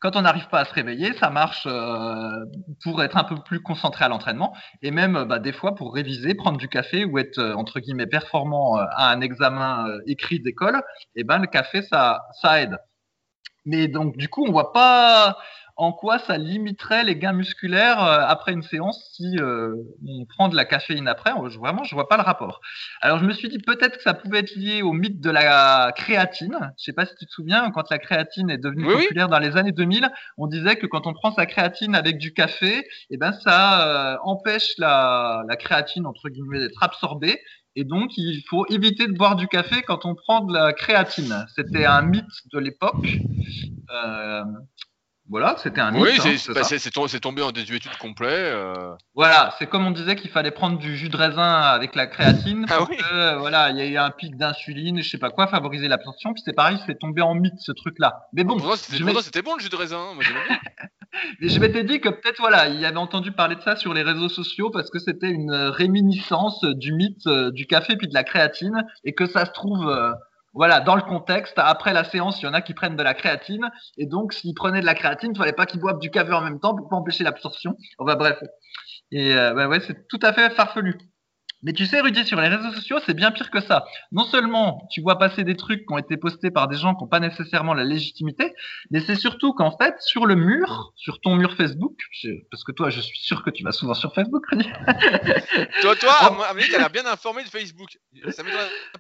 quand 0.06 0.16
on 0.16 0.22
n'arrive 0.22 0.48
pas 0.50 0.60
à 0.60 0.66
se 0.66 0.74
réveiller, 0.74 1.14
ça 1.14 1.32
marche 1.32 1.66
euh, 1.66 2.46
pour 2.84 3.02
être 3.04 3.18
un 3.18 3.24
peu 3.24 3.38
plus 3.38 3.60
concentré 3.62 4.06
à 4.06 4.08
l'entraînement 4.08 4.56
et 4.84 4.92
même 4.92 5.24
bah, 5.24 5.40
des 5.40 5.52
fois 5.52 5.74
pour 5.74 5.96
réviser, 5.96 6.36
prendre 6.36 6.58
du 6.60 6.68
café 6.68 7.06
ou 7.06 7.18
être 7.18 7.40
euh, 7.40 7.56
entre 7.56 7.80
guillemets 7.80 8.06
performant 8.06 8.78
euh, 8.78 8.84
à 8.92 9.10
un 9.12 9.22
examen 9.22 9.88
écrit 10.06 10.40
d'école. 10.40 10.82
Et 11.16 11.24
ben 11.24 11.40
le 11.40 11.48
café 11.48 11.82
ça 11.82 12.22
ça 12.42 12.62
aide. 12.62 12.78
Mais 13.66 13.88
donc 13.88 14.16
du 14.18 14.30
coup 14.30 14.46
on 14.46 14.52
voit 14.52 14.74
pas 14.74 15.38
en 15.78 15.92
quoi 15.92 16.20
ça 16.20 16.38
limiterait 16.38 17.04
les 17.04 17.16
gains 17.16 17.34
musculaires 17.34 18.04
euh, 18.04 18.20
après 18.26 18.54
une 18.54 18.64
séance 18.64 19.12
si 19.14 19.38
euh, 19.40 19.76
on 20.08 20.26
prend 20.26 20.48
de 20.48 20.56
la 20.56 20.66
caféine 20.66 21.08
après 21.08 21.32
Vraiment, 21.60 21.84
je 21.84 21.96
vois 21.96 22.08
pas 22.08 22.18
le 22.18 22.24
rapport. 22.24 22.62
Alors 23.02 23.20
je 23.20 23.26
me 23.26 23.34
suis 23.34 23.50
dit 23.50 23.58
peut-être 23.58 23.98
que 23.98 24.04
ça 24.04 24.14
pouvait 24.14 24.40
être 24.40 24.56
lié 24.56 24.82
au 24.82 24.94
mythe 24.94 25.20
de 25.20 25.30
la 25.30 25.92
créatine. 25.96 26.58
Je 26.78 26.84
sais 26.84 26.94
pas 26.94 27.06
si 27.06 27.14
tu 27.16 27.26
te 27.26 27.32
souviens, 27.32 27.72
quand 27.72 27.90
la 27.90 28.00
créatine 28.00 28.50
est 28.50 28.58
devenue 28.58 28.86
populaire 28.86 29.28
dans 29.28 29.40
les 29.40 29.58
années 29.58 29.72
2000, 29.72 30.10
on 30.38 30.48
disait 30.48 30.78
que 30.78 30.88
quand 30.88 31.08
on 31.08 31.14
prend 31.14 31.34
sa 31.34 31.46
créatine 31.46 31.96
avec 31.96 32.18
du 32.18 32.34
café, 32.34 32.88
eh 33.10 33.18
ben 33.18 33.34
ça 33.34 34.14
euh, 34.14 34.18
empêche 34.24 34.74
la, 34.78 35.44
la 35.48 35.56
créatine 35.56 36.06
entre 36.06 36.30
guillemets 36.30 36.60
d'être 36.60 36.82
absorbée 36.82 37.42
et 37.76 37.84
donc, 37.84 38.18
il 38.18 38.42
faut 38.50 38.66
éviter 38.68 39.06
de 39.08 39.12
boire 39.12 39.36
du 39.36 39.48
café 39.48 39.82
quand 39.82 40.06
on 40.06 40.16
prend 40.16 40.42
de 40.42 40.54
la 40.54 40.72
créatine. 40.72 41.46
C'était 41.54 41.86
un 41.86 42.04
mythe 42.04 42.24
de 42.54 42.60
l'époque. 42.60 43.06
Euh, 43.92 44.44
voilà, 45.28 45.56
c'était 45.58 45.82
un 45.82 45.92
mythe. 45.92 46.04
Oui, 46.04 46.12
hein, 46.24 46.64
c'est 47.08 47.20
tombé 47.20 47.42
en 47.42 47.52
désuétude 47.52 47.98
complet. 47.98 48.28
Euh. 48.30 48.96
Voilà, 49.16 49.56
c'est 49.58 49.66
comme 49.68 49.88
on 49.88 49.92
disait 49.92 50.16
qu'il 50.16 50.30
fallait 50.30 50.52
prendre 50.52 50.78
du 50.78 50.96
jus 50.96 51.10
de 51.10 51.18
raisin 51.18 51.62
avec 51.62 51.96
la 51.96 52.06
créatine. 52.06 52.66
ah 52.70 52.84
oui. 52.88 52.98
voilà, 53.40 53.72
il 53.72 53.78
y 53.78 53.82
a 53.82 53.86
eu 53.86 53.98
un 53.98 54.12
pic 54.12 54.38
d'insuline, 54.38 55.02
je 55.02 55.10
sais 55.10 55.18
pas 55.18 55.32
quoi, 55.32 55.48
favoriser 55.48 55.88
l'absorption. 55.88 56.34
Puis 56.34 56.44
c'est 56.46 56.54
pareil, 56.54 56.78
c'est 56.86 57.00
tombé 57.00 57.22
en 57.24 57.34
mythe 57.34 57.60
ce 57.60 57.72
truc-là. 57.72 58.28
Mais 58.34 58.44
bon, 58.44 58.60
c'était 58.76 59.42
bon 59.42 59.56
le 59.56 59.62
jus 59.62 59.70
de 59.70 59.76
raisin. 59.76 60.14
Moi, 60.14 60.24
Mais 61.40 61.50
je 61.50 61.60
m'étais 61.60 61.84
dit 61.84 62.02
que 62.02 62.10
peut-être 62.10 62.40
voilà, 62.40 62.68
il 62.68 62.84
avait 62.86 62.98
entendu 62.98 63.32
parler 63.32 63.56
de 63.56 63.62
ça 63.62 63.76
sur 63.76 63.94
les 63.94 64.04
réseaux 64.04 64.30
sociaux 64.30 64.70
parce 64.70 64.90
que 64.90 65.00
c'était 65.00 65.30
une 65.30 65.54
réminiscence 65.54 66.64
du 66.64 66.94
mythe 66.94 67.26
euh, 67.28 67.52
du 67.52 67.68
café 67.68 67.96
puis 67.96 68.08
de 68.08 68.14
la 68.14 68.24
créatine 68.24 68.86
et 69.04 69.14
que 69.14 69.26
ça 69.26 69.46
se 69.46 69.52
trouve. 69.52 69.90
Euh, 69.90 70.12
voilà, 70.56 70.80
dans 70.80 70.96
le 70.96 71.02
contexte, 71.02 71.54
après 71.58 71.94
la 71.94 72.06
séance, 72.06 72.42
il 72.42 72.46
y 72.46 72.48
en 72.48 72.54
a 72.54 72.62
qui 72.62 72.74
prennent 72.74 72.96
de 72.96 73.04
la 73.04 73.14
créatine, 73.14 73.70
et 73.98 74.06
donc 74.06 74.34
s'ils 74.34 74.56
prenaient 74.56 74.80
de 74.80 74.86
la 74.86 74.96
créatine, 74.96 75.32
il 75.36 75.38
fallait 75.38 75.54
pas 75.54 75.66
qu'ils 75.66 75.82
boivent 75.82 76.00
du 76.00 76.10
café 76.10 76.32
en 76.32 76.42
même 76.42 76.62
temps 76.62 76.74
pour 76.74 76.88
pas 76.88 76.96
empêcher 76.96 77.26
l'absorption. 77.26 77.76
Enfin 78.00 78.16
bref. 78.16 78.40
Et 79.12 79.36
euh, 79.36 79.54
bah 79.54 79.68
ouais, 79.68 79.82
c'est 79.82 80.08
tout 80.08 80.20
à 80.22 80.34
fait 80.34 80.50
farfelu. 80.52 80.98
Mais 81.62 81.74
tu 81.74 81.86
sais, 81.86 82.00
Rudy, 82.00 82.26
sur 82.26 82.40
les 82.40 82.48
réseaux 82.48 82.72
sociaux, 82.74 83.00
c'est 83.06 83.14
bien 83.14 83.32
pire 83.32 83.50
que 83.50 83.60
ça. 83.60 83.86
Non 84.12 84.24
seulement 84.24 84.88
tu 84.92 85.02
vois 85.02 85.18
passer 85.18 85.44
des 85.44 85.56
trucs 85.56 85.80
qui 85.88 85.94
ont 85.94 85.98
été 85.98 86.16
postés 86.16 86.52
par 86.52 86.68
des 86.68 86.78
gens 86.78 86.96
qui 86.96 87.04
n'ont 87.04 87.10
pas 87.10 87.20
nécessairement 87.20 87.74
la 87.74 87.84
légitimité, 87.84 88.54
mais 88.92 89.00
c'est 89.00 89.16
surtout 89.16 89.54
qu'en 89.54 89.76
fait, 89.76 89.96
sur 90.00 90.26
le 90.26 90.36
mur, 90.36 90.94
sur 90.96 91.20
ton 91.20 91.36
mur 91.36 91.56
Facebook, 91.56 91.98
parce 92.52 92.64
que 92.64 92.72
toi, 92.72 92.90
je 92.92 93.02
suis 93.02 93.20
sûr 93.20 93.44
que 93.44 93.50
tu 93.50 93.64
vas 93.64 93.72
souvent 93.72 93.96
sur 93.96 94.14
Facebook, 94.14 94.46
Rudy. 94.52 94.70
toi, 95.82 95.96
toi, 95.96 96.14
à 96.22 96.52
as 96.52 96.54
l'air 96.54 96.90
bien 96.92 97.06
informé 97.08 97.44
de 97.44 97.50
Facebook. 97.50 97.98
Ça 98.30 98.44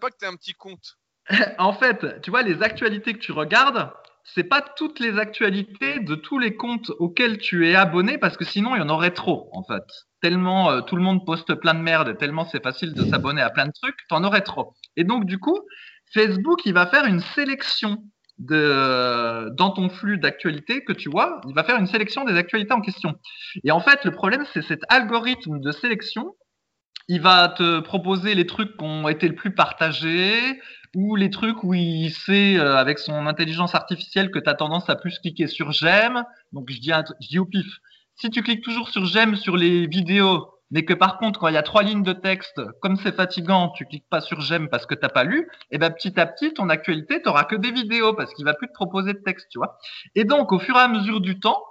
pas 0.01 0.09
que 0.09 0.15
tu 0.19 0.25
aies 0.25 0.29
un 0.29 0.35
petit 0.35 0.53
compte. 0.53 0.97
en 1.57 1.73
fait, 1.73 2.21
tu 2.21 2.29
vois, 2.29 2.43
les 2.43 2.61
actualités 2.61 3.13
que 3.13 3.19
tu 3.19 3.31
regardes, 3.31 3.91
c'est 4.23 4.43
pas 4.43 4.61
toutes 4.61 4.99
les 4.99 5.19
actualités 5.19 5.99
de 5.99 6.15
tous 6.15 6.39
les 6.39 6.55
comptes 6.55 6.91
auxquels 6.99 7.37
tu 7.37 7.67
es 7.67 7.75
abonné, 7.75 8.17
parce 8.17 8.37
que 8.37 8.45
sinon 8.45 8.75
il 8.75 8.79
y 8.79 8.81
en 8.81 8.89
aurait 8.89 9.11
trop, 9.11 9.49
en 9.53 9.63
fait. 9.63 9.83
Tellement 10.21 10.71
euh, 10.71 10.81
tout 10.81 10.95
le 10.95 11.03
monde 11.03 11.25
poste 11.25 11.53
plein 11.55 11.73
de 11.75 11.79
merde, 11.79 12.17
tellement 12.17 12.45
c'est 12.45 12.63
facile 12.63 12.93
de 12.93 13.05
s'abonner 13.05 13.41
à 13.41 13.49
plein 13.49 13.67
de 13.67 13.71
trucs, 13.71 13.97
t'en 14.09 14.23
aurais 14.23 14.41
trop. 14.41 14.73
Et 14.97 15.03
donc 15.03 15.25
du 15.25 15.39
coup, 15.39 15.59
Facebook, 16.13 16.65
il 16.65 16.73
va 16.73 16.87
faire 16.87 17.05
une 17.05 17.19
sélection 17.19 18.03
de, 18.39 19.49
dans 19.55 19.69
ton 19.71 19.89
flux 19.89 20.17
d'actualités 20.17 20.83
que 20.83 20.93
tu 20.93 21.09
vois, 21.09 21.39
il 21.47 21.53
va 21.53 21.63
faire 21.63 21.77
une 21.77 21.87
sélection 21.87 22.25
des 22.25 22.35
actualités 22.35 22.73
en 22.73 22.81
question. 22.81 23.15
Et 23.63 23.71
en 23.71 23.79
fait, 23.79 24.03
le 24.03 24.11
problème, 24.11 24.45
c'est 24.53 24.61
cet 24.61 24.81
algorithme 24.89 25.59
de 25.59 25.71
sélection 25.71 26.35
il 27.07 27.21
va 27.21 27.49
te 27.49 27.79
proposer 27.79 28.35
les 28.35 28.45
trucs 28.45 28.77
qui 28.77 28.83
ont 28.83 29.07
été 29.07 29.27
le 29.27 29.35
plus 29.35 29.53
partagés 29.53 30.59
ou 30.95 31.15
les 31.15 31.29
trucs 31.29 31.63
où 31.63 31.73
il 31.73 32.09
sait 32.09 32.57
euh, 32.57 32.77
avec 32.77 32.99
son 32.99 33.27
intelligence 33.27 33.75
artificielle 33.75 34.31
que 34.31 34.39
tu 34.39 34.49
as 34.49 34.55
tendance 34.55 34.89
à 34.89 34.95
plus 34.95 35.19
cliquer 35.19 35.47
sur 35.47 35.71
j'aime. 35.71 36.23
Donc 36.53 36.71
je 36.71 36.79
dis, 36.79 36.91
je 37.21 37.27
dis 37.27 37.39
au 37.39 37.45
pif, 37.45 37.67
si 38.15 38.29
tu 38.29 38.41
cliques 38.41 38.63
toujours 38.63 38.89
sur 38.89 39.05
j'aime 39.05 39.35
sur 39.35 39.57
les 39.57 39.87
vidéos, 39.87 40.49
mais 40.71 40.83
que 40.83 40.93
par 40.93 41.17
contre 41.17 41.39
quand 41.39 41.49
il 41.49 41.53
y 41.53 41.57
a 41.57 41.63
trois 41.63 41.83
lignes 41.83 42.01
de 42.03 42.13
texte, 42.13 42.61
comme 42.81 42.95
c'est 42.95 43.15
fatigant, 43.15 43.69
tu 43.69 43.85
cliques 43.85 44.09
pas 44.09 44.21
sur 44.21 44.41
j'aime 44.41 44.69
parce 44.69 44.85
que 44.85 44.95
t'as 44.95 45.09
pas 45.09 45.25
lu, 45.25 45.47
et 45.69 45.77
ben 45.77 45.91
petit 45.91 46.19
à 46.19 46.25
petit 46.25 46.53
ton 46.53 46.69
actualité 46.69 47.21
t'auras 47.21 47.43
que 47.43 47.55
des 47.55 47.71
vidéos 47.71 48.13
parce 48.13 48.33
qu'il 48.33 48.45
va 48.45 48.53
plus 48.53 48.67
te 48.67 48.73
proposer 48.73 49.13
de 49.13 49.19
texte, 49.19 49.47
tu 49.51 49.59
vois. 49.59 49.77
Et 50.15 50.23
donc 50.23 50.53
au 50.53 50.59
fur 50.59 50.75
et 50.75 50.79
à 50.79 50.87
mesure 50.87 51.19
du 51.21 51.39
temps, 51.39 51.61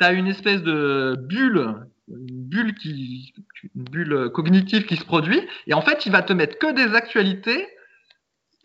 tu 0.00 0.06
as 0.06 0.12
une 0.12 0.26
espèce 0.26 0.62
de 0.62 1.16
bulle 1.18 1.86
une 2.10 2.44
bulle 2.44 2.74
qui 2.74 3.32
une 3.74 3.84
bulle 3.84 4.30
cognitive 4.30 4.86
qui 4.86 4.96
se 4.96 5.04
produit 5.04 5.40
et 5.66 5.74
en 5.74 5.82
fait 5.82 6.06
il 6.06 6.12
va 6.12 6.22
te 6.22 6.32
mettre 6.32 6.58
que 6.58 6.72
des 6.72 6.94
actualités 6.94 7.66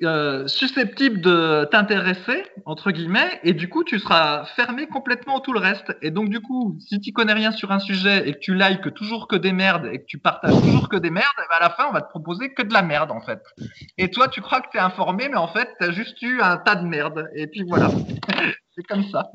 euh, 0.02 0.48
susceptible 0.48 1.22
de 1.22 1.66
t'intéresser, 1.72 2.44
entre 2.66 2.92
guillemets, 2.92 3.40
et 3.44 3.54
du 3.54 3.70
coup, 3.70 3.84
tu 3.84 4.00
seras 4.00 4.46
fermé 4.56 4.88
complètement 4.88 5.38
à 5.38 5.42
tout 5.42 5.54
le 5.54 5.60
reste. 5.60 5.96
Et 6.02 6.12
donc, 6.12 6.30
du 6.30 6.42
coup, 6.42 6.78
si 6.80 7.00
tu 7.00 7.14
connais 7.14 7.34
rien 7.34 7.52
sur 7.52 7.72
un 7.72 7.80
sujet 7.80 8.28
et 8.28 8.34
que 8.34 8.40
tu 8.40 8.56
likes 8.56 8.94
toujours 8.96 9.28
que 9.28 9.36
des 9.36 9.54
merdes 9.54 9.86
et 9.86 10.00
que 10.00 10.06
tu 10.06 10.18
partages 10.18 10.60
toujours 10.62 10.90
que 10.90 10.98
des 10.98 11.12
merdes, 11.12 11.32
et 11.38 11.48
ben, 11.48 11.58
à 11.58 11.60
la 11.62 11.70
fin, 11.70 11.88
on 11.88 11.94
va 11.94 12.02
te 12.02 12.10
proposer 12.10 12.54
que 12.54 12.64
de 12.64 12.74
la 12.74 12.82
merde, 12.82 13.12
en 13.12 13.22
fait. 13.22 13.42
Et 13.98 14.10
toi, 14.10 14.28
tu 14.28 14.42
crois 14.42 14.62
que 14.62 14.70
tu 14.72 14.78
es 14.78 14.82
informé, 14.82 15.30
mais 15.30 15.38
en 15.38 15.48
fait, 15.48 15.70
tu 15.80 15.88
as 15.88 15.92
juste 15.92 16.22
eu 16.22 16.42
un 16.42 16.58
tas 16.58 16.76
de 16.76 16.86
merde. 16.86 17.30
Et 17.36 17.48
puis 17.48 17.64
voilà. 17.66 17.90
c'est 18.76 18.84
comme 18.84 19.04
ça. 19.06 19.30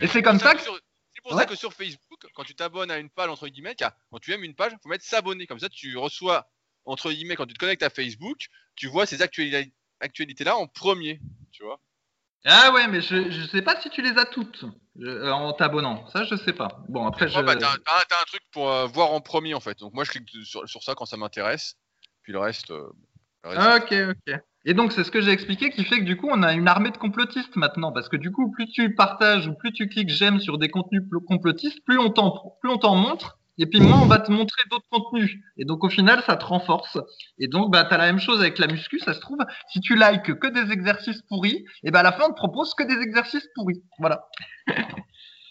Et 0.00 0.06
c'est 0.06 0.22
comme 0.22 0.40
ça 0.40 0.54
que. 0.54 0.62
C'est 0.62 1.22
pour 1.22 1.38
ça 1.38 1.44
que 1.44 1.54
sur 1.54 1.72
Facebook, 1.72 2.11
quand 2.34 2.44
tu 2.44 2.54
t'abonnes 2.54 2.90
à 2.90 2.98
une 2.98 3.10
page, 3.10 3.28
entre 3.28 3.48
guillemets, 3.48 3.76
quand 3.76 4.18
tu 4.20 4.32
aimes 4.32 4.44
une 4.44 4.54
page, 4.54 4.72
il 4.72 4.78
faut 4.82 4.88
mettre 4.88 5.04
s'abonner. 5.04 5.46
Comme 5.46 5.58
ça, 5.58 5.68
tu 5.68 5.96
reçois, 5.96 6.50
entre 6.84 7.10
guillemets, 7.12 7.36
quand 7.36 7.46
tu 7.46 7.54
te 7.54 7.58
connectes 7.58 7.82
à 7.82 7.90
Facebook, 7.90 8.46
tu 8.76 8.86
vois 8.86 9.06
ces 9.06 9.22
actualités 9.22 9.72
actualité-là 10.00 10.56
en 10.56 10.66
premier, 10.66 11.20
tu 11.52 11.62
vois. 11.62 11.80
Ah 12.44 12.72
ouais, 12.72 12.88
mais 12.88 13.00
je, 13.00 13.14
ne 13.14 13.46
sais 13.46 13.62
pas 13.62 13.80
si 13.80 13.88
tu 13.88 14.02
les 14.02 14.18
as 14.18 14.24
toutes 14.24 14.64
euh, 14.98 15.30
en 15.30 15.52
t'abonnant. 15.52 16.08
Ça, 16.08 16.24
je 16.24 16.34
sais 16.34 16.52
pas. 16.52 16.82
Bon, 16.88 17.06
après, 17.06 17.28
je. 17.28 17.40
Bah, 17.40 17.54
t'as, 17.54 17.70
un 17.70 18.24
truc 18.26 18.42
pour 18.50 18.68
euh, 18.68 18.86
voir 18.86 19.12
en 19.12 19.20
premier, 19.20 19.54
en 19.54 19.60
fait. 19.60 19.78
Donc, 19.78 19.94
moi, 19.94 20.02
je 20.02 20.10
clique 20.10 20.28
sur, 20.44 20.82
ça 20.82 20.94
quand 20.96 21.06
ça 21.06 21.16
m'intéresse. 21.16 21.76
Puis 22.22 22.32
le 22.32 22.40
reste. 22.40 22.72
Euh, 22.72 22.90
ok, 23.44 23.94
ok. 24.10 24.40
Et 24.64 24.74
donc, 24.74 24.92
c'est 24.92 25.04
ce 25.04 25.10
que 25.10 25.20
j'ai 25.20 25.32
expliqué 25.32 25.70
qui 25.70 25.84
fait 25.84 25.98
que 25.98 26.04
du 26.04 26.16
coup, 26.16 26.28
on 26.30 26.42
a 26.42 26.52
une 26.52 26.68
armée 26.68 26.90
de 26.90 26.96
complotistes 26.96 27.56
maintenant. 27.56 27.92
Parce 27.92 28.08
que 28.08 28.16
du 28.16 28.30
coup, 28.30 28.50
plus 28.52 28.66
tu 28.66 28.94
partages 28.94 29.48
ou 29.48 29.54
plus 29.54 29.72
tu 29.72 29.88
cliques 29.88 30.10
j'aime 30.10 30.40
sur 30.40 30.58
des 30.58 30.68
contenus 30.68 31.02
complotistes, 31.26 31.84
plus 31.84 31.98
on 31.98 32.10
t'en, 32.10 32.56
plus 32.60 32.70
montre 32.70 33.38
et 33.58 33.66
puis 33.66 33.80
moi, 33.80 33.98
on 34.02 34.06
va 34.06 34.18
te 34.18 34.32
montrer 34.32 34.62
d'autres 34.70 34.88
contenus. 34.90 35.38
Et 35.58 35.64
donc 35.64 35.84
au 35.84 35.88
final, 35.88 36.22
ça 36.26 36.36
te 36.36 36.44
renforce. 36.44 36.98
Et 37.38 37.48
donc, 37.48 37.70
bah, 37.70 37.84
tu 37.84 37.94
as 37.94 37.98
la 37.98 38.06
même 38.06 38.18
chose 38.18 38.40
avec 38.40 38.58
la 38.58 38.66
muscu, 38.66 38.98
ça 38.98 39.12
se 39.12 39.20
trouve. 39.20 39.38
Si 39.68 39.80
tu 39.80 39.94
likes 39.94 40.38
que 40.38 40.46
des 40.48 40.72
exercices 40.72 41.22
pourris, 41.22 41.64
et 41.84 41.90
bah, 41.90 42.00
à 42.00 42.02
la 42.02 42.12
fin, 42.12 42.24
on 42.26 42.30
te 42.30 42.36
propose 42.36 42.74
que 42.74 42.82
des 42.82 43.02
exercices 43.02 43.46
pourris. 43.54 43.82
Voilà. 43.98 44.26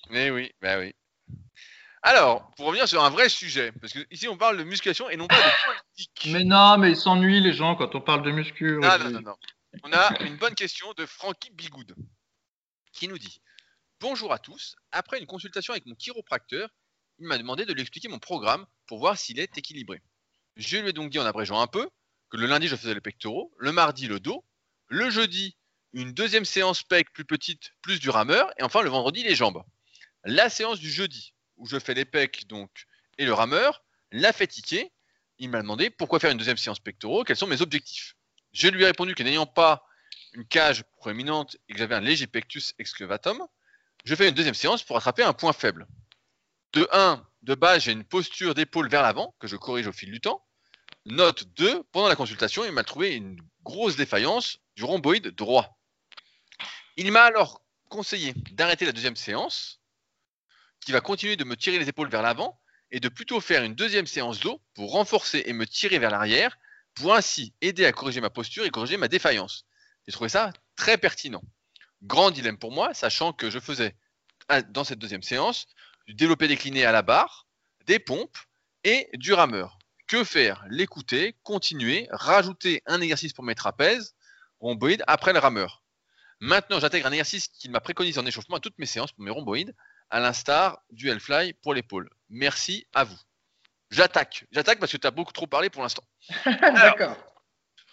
Mais 0.10 0.26
eh 0.28 0.32
oui, 0.32 0.52
bah 0.62 0.80
oui. 0.80 0.94
Alors, 2.04 2.52
pour 2.56 2.68
revenir 2.68 2.88
sur 2.88 3.04
un 3.04 3.10
vrai 3.10 3.30
sujet, 3.30 3.72
parce 3.80 3.94
que 3.94 4.00
ici 4.10 4.28
on 4.28 4.38
parle 4.38 4.58
de 4.58 4.64
musculation 4.64 5.10
et 5.10 5.18
non 5.18 5.28
pas 5.28 5.36
de 5.36 5.42
politique. 5.66 6.30
Mais 6.32 6.44
non, 6.44 6.78
mais 6.78 6.92
ils 6.92 6.98
s'ennuient 6.98 7.42
les 7.42 7.54
gens 7.54 7.76
quand 7.76 7.94
on 7.94 8.02
parle 8.02 8.24
de 8.24 8.32
muscu. 8.32 8.80
Non, 8.82 8.98
non, 8.98 9.12
non, 9.12 9.22
non. 9.22 9.36
On 9.84 9.94
a 9.94 10.20
une 10.24 10.38
bonne 10.38 10.56
question 10.56 10.92
de 10.94 11.06
Frankie 11.06 11.52
Bigoud 11.52 11.96
qui 12.92 13.08
nous 13.08 13.18
dit 13.18 13.42
Bonjour 14.00 14.34
à 14.34 14.40
tous. 14.40 14.76
Après 14.92 15.20
une 15.20 15.28
consultation 15.28 15.74
avec 15.74 15.86
mon 15.86 15.94
chiropracteur, 15.94 16.70
il 17.20 17.28
m'a 17.28 17.38
demandé 17.38 17.66
de 17.66 17.74
lui 17.74 17.82
expliquer 17.82 18.08
mon 18.08 18.18
programme 18.18 18.66
pour 18.88 18.98
voir 18.98 19.16
s'il 19.16 19.40
est 19.40 19.56
équilibré. 19.58 20.02
Je 20.56 20.78
lui 20.78 20.90
ai 20.90 20.94
donc 20.94 21.12
dit 21.12 21.20
en 21.20 21.26
abrégeant 21.26 21.62
un 21.62 21.68
peu 21.68 21.88
que 22.32 22.38
le 22.38 22.48
lundi 22.48 22.68
je 22.68 22.76
faisais 22.76 22.96
les 22.96 23.02
pectoraux, 23.02 23.54
le 23.60 23.72
mardi 23.72 24.08
le 24.08 24.20
dos, 24.20 24.44
le 24.88 25.10
jeudi 25.12 25.56
une 25.94 26.14
deuxième 26.14 26.46
séance 26.46 26.84
pec 26.84 27.12
plus 27.14 27.26
petite 27.26 27.72
plus 27.82 28.00
du 28.00 28.10
rameur 28.10 28.50
et 28.58 28.64
enfin 28.64 28.82
le 28.82 28.90
vendredi 28.90 29.24
les 29.24 29.36
jambes. 29.36 29.64
La 30.24 30.50
séance 30.50 30.80
du 30.80 30.90
jeudi 30.90 31.34
où 31.62 31.68
je 31.68 31.80
fais 31.80 31.94
les 31.94 32.06
pecs 32.06 32.48
donc 32.48 32.88
et 33.18 33.26
le 33.26 33.34
rameur 33.34 33.84
l'a 34.12 34.34
fait 34.34 34.48
tiquer. 34.48 34.92
Il 35.38 35.50
m'a 35.50 35.62
demandé 35.62 35.90
pourquoi 35.90 36.20
faire 36.20 36.32
une 36.32 36.38
deuxième 36.38 36.58
séance 36.58 36.80
pectoraux, 36.80 37.24
quels 37.24 37.38
sont 37.38 37.48
mes 37.48 37.62
objectifs. 37.62 38.16
Je 38.52 38.68
lui 38.68 38.84
ai 38.84 38.88
répondu 38.88 39.16
que 39.16 39.24
n'ayant 39.24 39.46
pas 39.46 39.86
une 40.34 40.46
cage 40.46 40.84
proéminente 40.98 41.58
et 41.70 41.74
que 41.74 41.80
j'avais 41.80 41.96
un 41.96 42.02
léger 42.02 42.28
pectus 42.28 42.74
excavatum, 42.80 43.46
je 44.04 44.16
fais 44.16 44.28
une 44.28 44.36
deuxième 44.36 44.56
séance 44.56 44.84
pour 44.84 44.98
attraper 44.98 45.24
un 45.24 45.34
point 45.34 45.54
faible. 45.54 45.88
De 46.74 46.88
1, 46.92 47.26
de 47.44 47.56
base, 47.56 47.84
j'ai 47.84 47.92
une 47.92 48.04
posture 48.04 48.56
d'épaule 48.56 48.90
vers 48.90 49.04
l'avant 49.04 49.36
que 49.40 49.48
je 49.48 49.56
corrige 49.56 49.88
au 49.88 49.92
fil 49.92 50.12
du 50.12 50.20
temps. 50.20 50.44
Note 51.06 51.44
2, 51.56 51.84
pendant 51.92 52.08
la 52.08 52.16
consultation, 52.16 52.64
il 52.66 52.72
m'a 52.72 52.84
trouvé 52.84 53.16
une 53.16 53.40
grosse 53.64 53.96
défaillance 53.96 54.58
du 54.76 54.84
rhomboïde 54.84 55.28
droit. 55.30 55.80
Il 56.98 57.12
m'a 57.12 57.24
alors 57.24 57.64
conseillé 57.90 58.34
d'arrêter 58.52 58.86
la 58.86 58.92
deuxième 58.92 59.16
séance, 59.16 59.81
qui 60.86 60.92
va 60.92 61.02
continuer 61.02 61.36
de 61.36 61.44
me 61.44 61.56
tirer 61.56 61.80
les 61.80 61.90
épaules 61.90 62.10
vers 62.10 62.22
l'avant, 62.22 62.60
et 62.92 63.00
de 63.00 63.10
plutôt 63.10 63.40
faire 63.40 63.64
une 63.64 63.76
deuxième 63.76 64.08
séance 64.08 64.40
d'eau 64.40 64.62
pour 64.74 64.92
renforcer 64.92 65.44
et 65.46 65.54
me 65.54 65.66
tirer 65.66 65.98
vers 65.98 66.12
l'arrière, 66.12 66.58
pour 66.94 67.16
ainsi 67.16 67.54
aider 67.62 67.86
à 67.86 67.94
corriger 67.94 68.20
ma 68.20 68.30
posture 68.30 68.66
et 68.66 68.70
corriger 68.70 68.98
ma 68.98 69.08
défaillance. 69.08 69.66
J'ai 70.06 70.12
trouvé 70.12 70.30
ça 70.30 70.52
très 70.76 70.98
pertinent. 70.98 71.42
Grand 72.04 72.32
dilemme 72.32 72.58
pour 72.58 72.72
moi, 72.72 72.94
sachant 72.94 73.32
que 73.32 73.50
je 73.50 73.60
faisais 73.60 73.96
dans 74.70 74.84
cette 74.84 75.00
deuxième 75.00 75.24
séance 75.24 75.68
du 76.08 76.16
développé 76.16 76.48
décliné 76.48 76.84
à 76.84 76.92
la 76.92 77.02
barre, 77.02 77.48
des 77.86 78.00
pompes 78.00 78.38
et 78.84 79.08
du 79.14 79.34
rameur. 79.34 79.78
Que 80.08 80.24
faire? 80.26 80.66
L'écouter, 80.70 81.38
continuer, 81.44 82.08
rajouter 82.12 82.82
un 82.86 83.00
exercice 83.00 83.32
pour 83.32 83.46
mes 83.46 83.56
trapèzes, 83.56 84.16
rhomboïdes, 84.60 85.04
après 85.08 85.32
le 85.32 85.40
rameur. 85.40 85.84
Maintenant, 86.42 86.80
j'intègre 86.80 87.08
un 87.08 87.12
exercice 87.12 87.48
qu'il 87.48 87.72
m'a 87.72 87.80
préconisé 87.80 88.20
en 88.20 88.26
échauffement 88.26 88.58
à 88.58 88.60
toutes 88.60 88.78
mes 88.80 88.88
séances 88.88 89.12
pour 89.14 89.24
mes 89.24 89.32
rhomboïdes, 89.32 89.76
à 90.12 90.20
l'instar 90.20 90.84
du 90.92 91.10
Hellfly 91.10 91.54
pour 91.54 91.74
l'épaule. 91.74 92.10
Merci 92.30 92.86
à 92.94 93.06
vous. 93.06 93.18
J'attaque. 93.90 94.46
J'attaque 94.52 94.80
parce 94.80 94.92
que 94.92 94.98
tu 94.98 95.08
as 95.08 95.12
beaucoup 95.12 95.34
trop 95.34 95.48
parlé 95.48 95.70
pour 95.70 95.82
l'instant. 95.82 96.04
D'accord. 96.46 97.16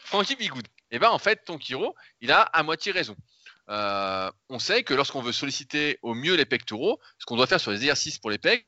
Frankie 0.04 0.36
Bigoud. 0.36 0.66
Eh 0.90 0.98
bien, 0.98 1.10
en 1.10 1.18
fait, 1.18 1.44
ton 1.44 1.58
Kiro, 1.58 1.94
il 2.20 2.32
a 2.32 2.42
à 2.42 2.62
moitié 2.62 2.92
raison. 2.92 3.16
Euh, 3.70 4.30
on 4.48 4.58
sait 4.58 4.82
que 4.82 4.94
lorsqu'on 4.94 5.20
veut 5.20 5.32
solliciter 5.32 5.98
au 6.02 6.14
mieux 6.14 6.34
les 6.34 6.46
pectoraux, 6.46 6.98
ce 7.18 7.26
qu'on 7.26 7.36
doit 7.36 7.46
faire 7.46 7.60
sur 7.60 7.70
les 7.70 7.78
exercices 7.78 8.18
pour 8.18 8.30
les 8.30 8.38
pecs, 8.38 8.66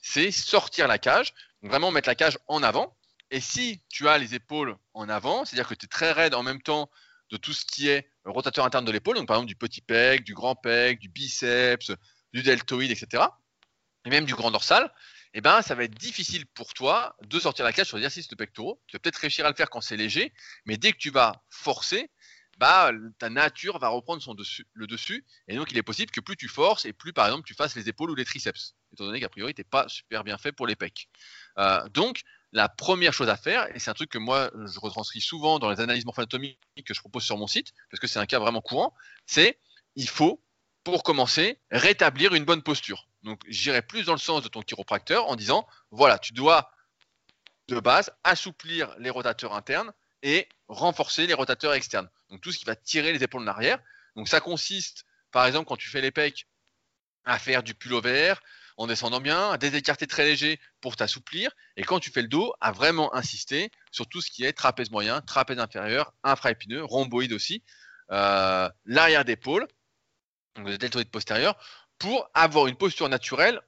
c'est 0.00 0.30
sortir 0.30 0.86
la 0.86 0.98
cage, 0.98 1.34
vraiment 1.62 1.90
mettre 1.90 2.08
la 2.08 2.14
cage 2.14 2.38
en 2.46 2.62
avant. 2.62 2.96
Et 3.30 3.40
si 3.40 3.82
tu 3.88 4.08
as 4.08 4.16
les 4.16 4.34
épaules 4.34 4.76
en 4.94 5.08
avant, 5.08 5.44
c'est-à-dire 5.44 5.68
que 5.68 5.74
tu 5.74 5.86
es 5.86 5.88
très 5.88 6.12
raide 6.12 6.34
en 6.34 6.42
même 6.42 6.62
temps 6.62 6.88
de 7.30 7.36
tout 7.36 7.52
ce 7.52 7.64
qui 7.66 7.88
est 7.88 8.08
rotateur 8.24 8.64
interne 8.64 8.84
de 8.84 8.92
l'épaule, 8.92 9.16
donc 9.16 9.26
par 9.26 9.36
exemple 9.36 9.48
du 9.48 9.56
petit 9.56 9.80
pec, 9.80 10.24
du 10.24 10.34
grand 10.34 10.54
pec, 10.54 10.98
du 11.00 11.08
biceps, 11.08 11.92
du 12.32 12.42
deltoïde, 12.42 12.90
etc., 12.90 13.24
et 14.04 14.10
même 14.10 14.24
du 14.24 14.34
grand 14.34 14.50
dorsal, 14.50 14.92
eh 15.34 15.40
ben, 15.40 15.60
ça 15.60 15.74
va 15.74 15.84
être 15.84 15.94
difficile 15.94 16.46
pour 16.46 16.72
toi 16.72 17.16
de 17.26 17.38
sortir 17.38 17.64
la 17.64 17.72
cage 17.72 17.88
sur 17.88 17.96
l'exercice 17.96 18.28
de 18.28 18.34
pectoraux. 18.34 18.80
Tu 18.86 18.96
vas 18.96 19.00
peut-être 19.00 19.16
réussir 19.16 19.44
à 19.44 19.50
le 19.50 19.54
faire 19.54 19.68
quand 19.68 19.80
c'est 19.80 19.96
léger, 19.96 20.32
mais 20.64 20.76
dès 20.76 20.92
que 20.92 20.98
tu 20.98 21.10
vas 21.10 21.42
forcer, 21.50 22.10
bah, 22.58 22.90
ta 23.18 23.30
nature 23.30 23.78
va 23.78 23.88
reprendre 23.88 24.22
son 24.22 24.34
dessus, 24.34 24.66
le 24.72 24.86
dessus. 24.86 25.24
Et 25.46 25.56
donc, 25.56 25.70
il 25.70 25.78
est 25.78 25.82
possible 25.82 26.10
que 26.10 26.20
plus 26.20 26.36
tu 26.36 26.48
forces 26.48 26.86
et 26.86 26.92
plus, 26.92 27.12
par 27.12 27.26
exemple, 27.26 27.46
tu 27.46 27.54
fasses 27.54 27.76
les 27.76 27.88
épaules 27.88 28.10
ou 28.10 28.14
les 28.14 28.24
triceps. 28.24 28.74
Étant 28.92 29.04
donné 29.04 29.20
qu'a 29.20 29.28
priori, 29.28 29.54
tu 29.54 29.60
n'es 29.60 29.64
pas 29.64 29.88
super 29.88 30.24
bien 30.24 30.38
fait 30.38 30.50
pour 30.50 30.66
les 30.66 30.74
pecs. 30.74 31.08
Euh, 31.58 31.86
donc, 31.90 32.22
la 32.52 32.68
première 32.68 33.12
chose 33.12 33.28
à 33.28 33.36
faire, 33.36 33.74
et 33.76 33.78
c'est 33.78 33.90
un 33.90 33.94
truc 33.94 34.10
que 34.10 34.18
moi, 34.18 34.50
je 34.54 34.80
retranscris 34.80 35.20
souvent 35.20 35.58
dans 35.58 35.70
les 35.70 35.80
analyses 35.80 36.04
morpho-anatomiques 36.04 36.58
que 36.84 36.94
je 36.94 37.00
propose 37.00 37.22
sur 37.22 37.36
mon 37.36 37.46
site, 37.46 37.72
parce 37.90 38.00
que 38.00 38.06
c'est 38.06 38.18
un 38.18 38.26
cas 38.26 38.38
vraiment 38.38 38.62
courant, 38.62 38.94
c'est 39.26 39.60
il 39.94 40.08
faut, 40.08 40.42
pour 40.90 41.02
commencer, 41.02 41.60
rétablir 41.70 42.32
une 42.32 42.46
bonne 42.46 42.62
posture. 42.62 43.08
Donc, 43.22 43.42
j'irai 43.46 43.82
plus 43.82 44.04
dans 44.06 44.14
le 44.14 44.18
sens 44.18 44.42
de 44.42 44.48
ton 44.48 44.62
chiropracteur 44.62 45.26
en 45.28 45.36
disant, 45.36 45.66
voilà, 45.90 46.18
tu 46.18 46.32
dois, 46.32 46.70
de 47.68 47.78
base, 47.78 48.10
assouplir 48.24 48.94
les 48.98 49.10
rotateurs 49.10 49.52
internes 49.54 49.92
et 50.22 50.48
renforcer 50.66 51.26
les 51.26 51.34
rotateurs 51.34 51.74
externes. 51.74 52.08
Donc 52.30 52.40
tout 52.40 52.52
ce 52.52 52.58
qui 52.58 52.64
va 52.64 52.74
tirer 52.74 53.12
les 53.12 53.22
épaules 53.22 53.42
en 53.42 53.48
arrière. 53.48 53.78
Donc 54.16 54.28
ça 54.28 54.40
consiste, 54.40 55.04
par 55.30 55.44
exemple, 55.44 55.68
quand 55.68 55.76
tu 55.76 55.90
fais 55.90 56.00
les 56.00 56.10
pecs, 56.10 56.46
à 57.26 57.38
faire 57.38 57.62
du 57.62 57.74
vert 58.02 58.40
en 58.78 58.86
descendant 58.86 59.20
bien, 59.20 59.50
à 59.50 59.58
des 59.58 59.76
écartés 59.76 60.06
très 60.06 60.24
légers 60.24 60.58
pour 60.80 60.96
t'assouplir. 60.96 61.50
Et 61.76 61.82
quand 61.82 62.00
tu 62.00 62.10
fais 62.10 62.22
le 62.22 62.28
dos, 62.28 62.54
à 62.62 62.72
vraiment 62.72 63.14
insister 63.14 63.70
sur 63.90 64.06
tout 64.08 64.22
ce 64.22 64.30
qui 64.30 64.44
est 64.44 64.54
trapèze 64.54 64.90
moyen, 64.90 65.20
trapèze 65.20 65.58
inférieur, 65.58 66.14
infraépineux, 66.24 66.82
rhomboïde 66.82 67.34
aussi, 67.34 67.62
euh, 68.10 68.70
l'arrière 68.86 69.26
d'épaule, 69.26 69.68
donc 70.58 70.68
le 70.68 70.78
deltoïde 70.78 71.10
postérieur, 71.10 71.56
pour 71.98 72.28
avoir 72.34 72.66
une 72.66 72.76
posture 72.76 73.08
naturelle 73.08 73.60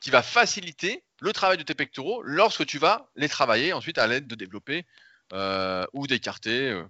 qui 0.00 0.10
va 0.10 0.22
faciliter 0.22 1.04
le 1.20 1.32
travail 1.32 1.58
de 1.58 1.62
tes 1.62 1.74
pectoraux 1.74 2.22
lorsque 2.22 2.66
tu 2.66 2.78
vas 2.78 3.10
les 3.16 3.28
travailler 3.28 3.72
ensuite 3.72 3.98
à 3.98 4.06
l'aide 4.06 4.26
de 4.26 4.34
développer 4.34 4.86
euh, 5.32 5.84
ou 5.92 6.06
d'écarter 6.06 6.70
euh, 6.70 6.84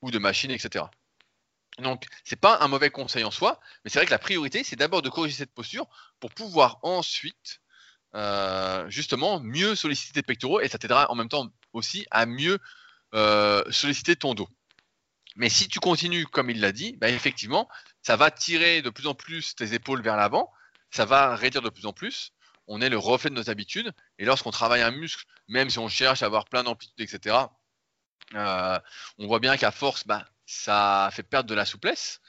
ou 0.00 0.10
de 0.10 0.18
machines, 0.18 0.50
etc. 0.50 0.84
Donc, 1.78 2.04
c'est 2.24 2.38
pas 2.38 2.58
un 2.60 2.68
mauvais 2.68 2.90
conseil 2.90 3.24
en 3.24 3.30
soi, 3.30 3.58
mais 3.84 3.90
c'est 3.90 3.98
vrai 3.98 4.06
que 4.06 4.10
la 4.10 4.18
priorité, 4.18 4.62
c'est 4.62 4.76
d'abord 4.76 5.00
de 5.00 5.08
corriger 5.08 5.36
cette 5.36 5.54
posture 5.54 5.86
pour 6.20 6.30
pouvoir 6.30 6.78
ensuite 6.82 7.60
justement 8.88 9.40
mieux 9.40 9.74
solliciter 9.74 10.12
tes 10.12 10.22
pectoraux 10.22 10.60
et 10.60 10.68
ça 10.68 10.76
t'aidera 10.76 11.10
en 11.10 11.14
même 11.14 11.30
temps 11.30 11.48
aussi 11.72 12.06
à 12.10 12.26
mieux 12.26 12.58
euh, 13.14 13.62
solliciter 13.70 14.16
ton 14.16 14.32
dos. 14.32 14.48
Mais 15.36 15.48
si 15.48 15.68
tu 15.68 15.80
continues 15.80 16.26
comme 16.26 16.50
il 16.50 16.60
l'a 16.60 16.72
dit, 16.72 16.96
bah, 16.98 17.08
effectivement, 17.08 17.68
ça 18.02 18.16
va 18.16 18.30
tirer 18.30 18.82
de 18.82 18.90
plus 18.90 19.06
en 19.06 19.14
plus 19.14 19.54
tes 19.54 19.74
épaules 19.74 20.02
vers 20.02 20.16
l'avant, 20.16 20.50
ça 20.90 21.04
va 21.04 21.34
réduire 21.36 21.62
de 21.62 21.70
plus 21.70 21.86
en 21.86 21.92
plus. 21.92 22.32
On 22.66 22.80
est 22.80 22.88
le 22.88 22.98
reflet 22.98 23.30
de 23.30 23.34
nos 23.34 23.50
habitudes. 23.50 23.92
Et 24.18 24.24
lorsqu'on 24.24 24.50
travaille 24.50 24.82
un 24.82 24.90
muscle, 24.90 25.24
même 25.48 25.70
si 25.70 25.78
on 25.78 25.88
cherche 25.88 26.22
à 26.22 26.26
avoir 26.26 26.44
plein 26.44 26.62
d'amplitude, 26.62 27.00
etc., 27.00 27.36
euh, 28.34 28.78
on 29.18 29.26
voit 29.26 29.40
bien 29.40 29.56
qu'à 29.56 29.70
force, 29.70 30.06
bah, 30.06 30.26
ça 30.46 31.10
fait 31.12 31.22
perdre 31.22 31.48
de 31.48 31.54
la 31.54 31.64
souplesse. 31.64 32.20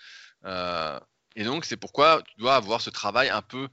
Euh, 0.46 1.00
et 1.36 1.44
donc, 1.44 1.66
c'est 1.66 1.78
pourquoi 1.78 2.22
tu 2.24 2.36
dois 2.38 2.56
avoir 2.56 2.82
ce 2.82 2.90
travail 2.90 3.30
un 3.30 3.42
peu 3.42 3.70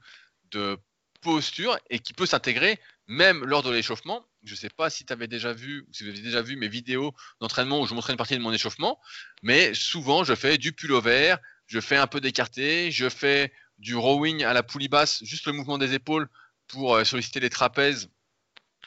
de 0.51 0.77
posture 1.21 1.77
et 1.89 1.99
qui 1.99 2.13
peut 2.13 2.25
s'intégrer 2.25 2.79
même 3.11 3.43
lors 3.43 3.61
de 3.61 3.69
l'échauffement. 3.69 4.25
Je 4.43 4.53
ne 4.53 4.57
sais 4.57 4.69
pas 4.69 4.89
si 4.89 5.05
tu 5.05 5.11
avais 5.11 5.27
déjà 5.27 5.51
vu 5.51 5.81
ou 5.81 5.93
si 5.93 6.03
vous 6.03 6.09
avez 6.09 6.21
déjà 6.21 6.41
vu 6.41 6.55
mes 6.55 6.69
vidéos 6.69 7.13
d'entraînement 7.41 7.81
où 7.81 7.85
je 7.85 7.93
montrais 7.93 8.13
une 8.13 8.17
partie 8.17 8.35
de 8.35 8.41
mon 8.41 8.53
échauffement, 8.53 8.99
mais 9.43 9.73
souvent 9.73 10.23
je 10.23 10.33
fais 10.33 10.57
du 10.57 10.71
pull 10.71 10.93
vert, 11.01 11.37
je 11.67 11.81
fais 11.81 11.97
un 11.97 12.07
peu 12.07 12.21
d'écarté, 12.21 12.89
je 12.89 13.09
fais 13.09 13.53
du 13.79 13.95
rowing 13.95 14.43
à 14.43 14.53
la 14.53 14.63
poulie 14.63 14.87
basse, 14.87 15.23
juste 15.23 15.45
le 15.45 15.51
mouvement 15.51 15.77
des 15.77 15.93
épaules 15.93 16.29
pour 16.67 16.95
euh, 16.95 17.03
solliciter 17.03 17.41
les 17.41 17.49
trapèzes 17.49 18.09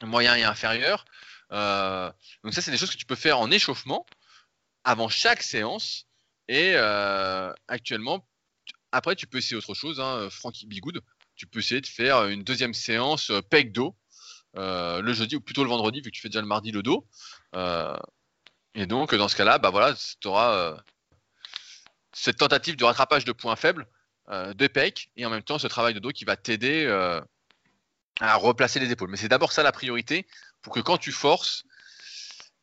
moyens 0.03 0.39
et 0.39 0.43
inférieurs. 0.43 1.05
Euh, 1.53 2.11
donc 2.43 2.55
ça, 2.55 2.63
c'est 2.63 2.71
des 2.71 2.79
choses 2.79 2.91
que 2.91 2.97
tu 2.97 3.07
peux 3.07 3.15
faire 3.15 3.39
en 3.39 3.51
échauffement 3.51 4.07
avant 4.85 5.11
chaque 5.11 5.43
séance. 5.43 6.07
Et 6.49 6.73
euh, 6.77 7.53
actuellement, 7.69 8.27
après, 8.91 9.17
tu 9.17 9.27
peux 9.27 9.39
essayer 9.39 9.57
autre 9.57 9.75
chose. 9.75 10.01
Hein, 10.01 10.29
Frankie 10.31 10.67
Bigood, 10.67 11.03
tu 11.37 11.47
peux 11.47 11.59
essayer 11.59 11.83
de 11.83 11.87
faire 11.87 12.25
une 12.25 12.43
deuxième 12.43 12.75
séance 12.75 13.31
pec 13.51 13.71
dos 13.71 13.95
le 14.55 15.13
jeudi 15.13 15.37
ou 15.37 15.41
plutôt 15.41 15.65
le 15.65 15.71
vendredi 15.71 16.01
vu 16.01 16.11
que 16.11 16.15
tu 16.17 16.21
fais 16.21 16.29
déjà 16.29 16.41
le 16.41 16.47
mardi 16.47 16.71
le 16.71 16.83
dos. 16.83 17.07
Euh, 17.55 17.97
et 18.75 18.87
donc 18.87 19.15
dans 19.15 19.29
ce 19.29 19.37
cas-là, 19.37 19.59
bah 19.59 19.71
voilà, 19.71 19.95
tu 20.21 20.29
auras 20.29 20.55
euh, 20.55 20.77
cette 22.13 22.39
tentative 22.39 22.77
de 22.77 22.85
rattrapage 22.85 23.25
de 23.25 23.33
points 23.33 23.57
faibles 23.57 23.87
de 24.31 24.67
pec 24.69 25.11
et 25.17 25.27
en 25.27 25.31
même 25.31 25.43
temps 25.43 25.59
ce 25.59 25.67
travail 25.67 25.93
de 25.93 25.99
dos 25.99 26.09
qui 26.09 26.25
va 26.25 26.35
t'aider 26.35 26.87
à 28.21 28.37
replacer 28.37 28.81
les 28.81 28.91
épaules. 28.91 29.11
Mais 29.11 29.19
c'est 29.19 29.29
d'abord 29.29 29.53
ça 29.53 29.63
la 29.63 29.73
priorité 29.73 30.27
pour 30.63 30.73
que 30.73 30.81
quand 30.81 30.97
tu 30.97 31.13
forces, 31.13 31.65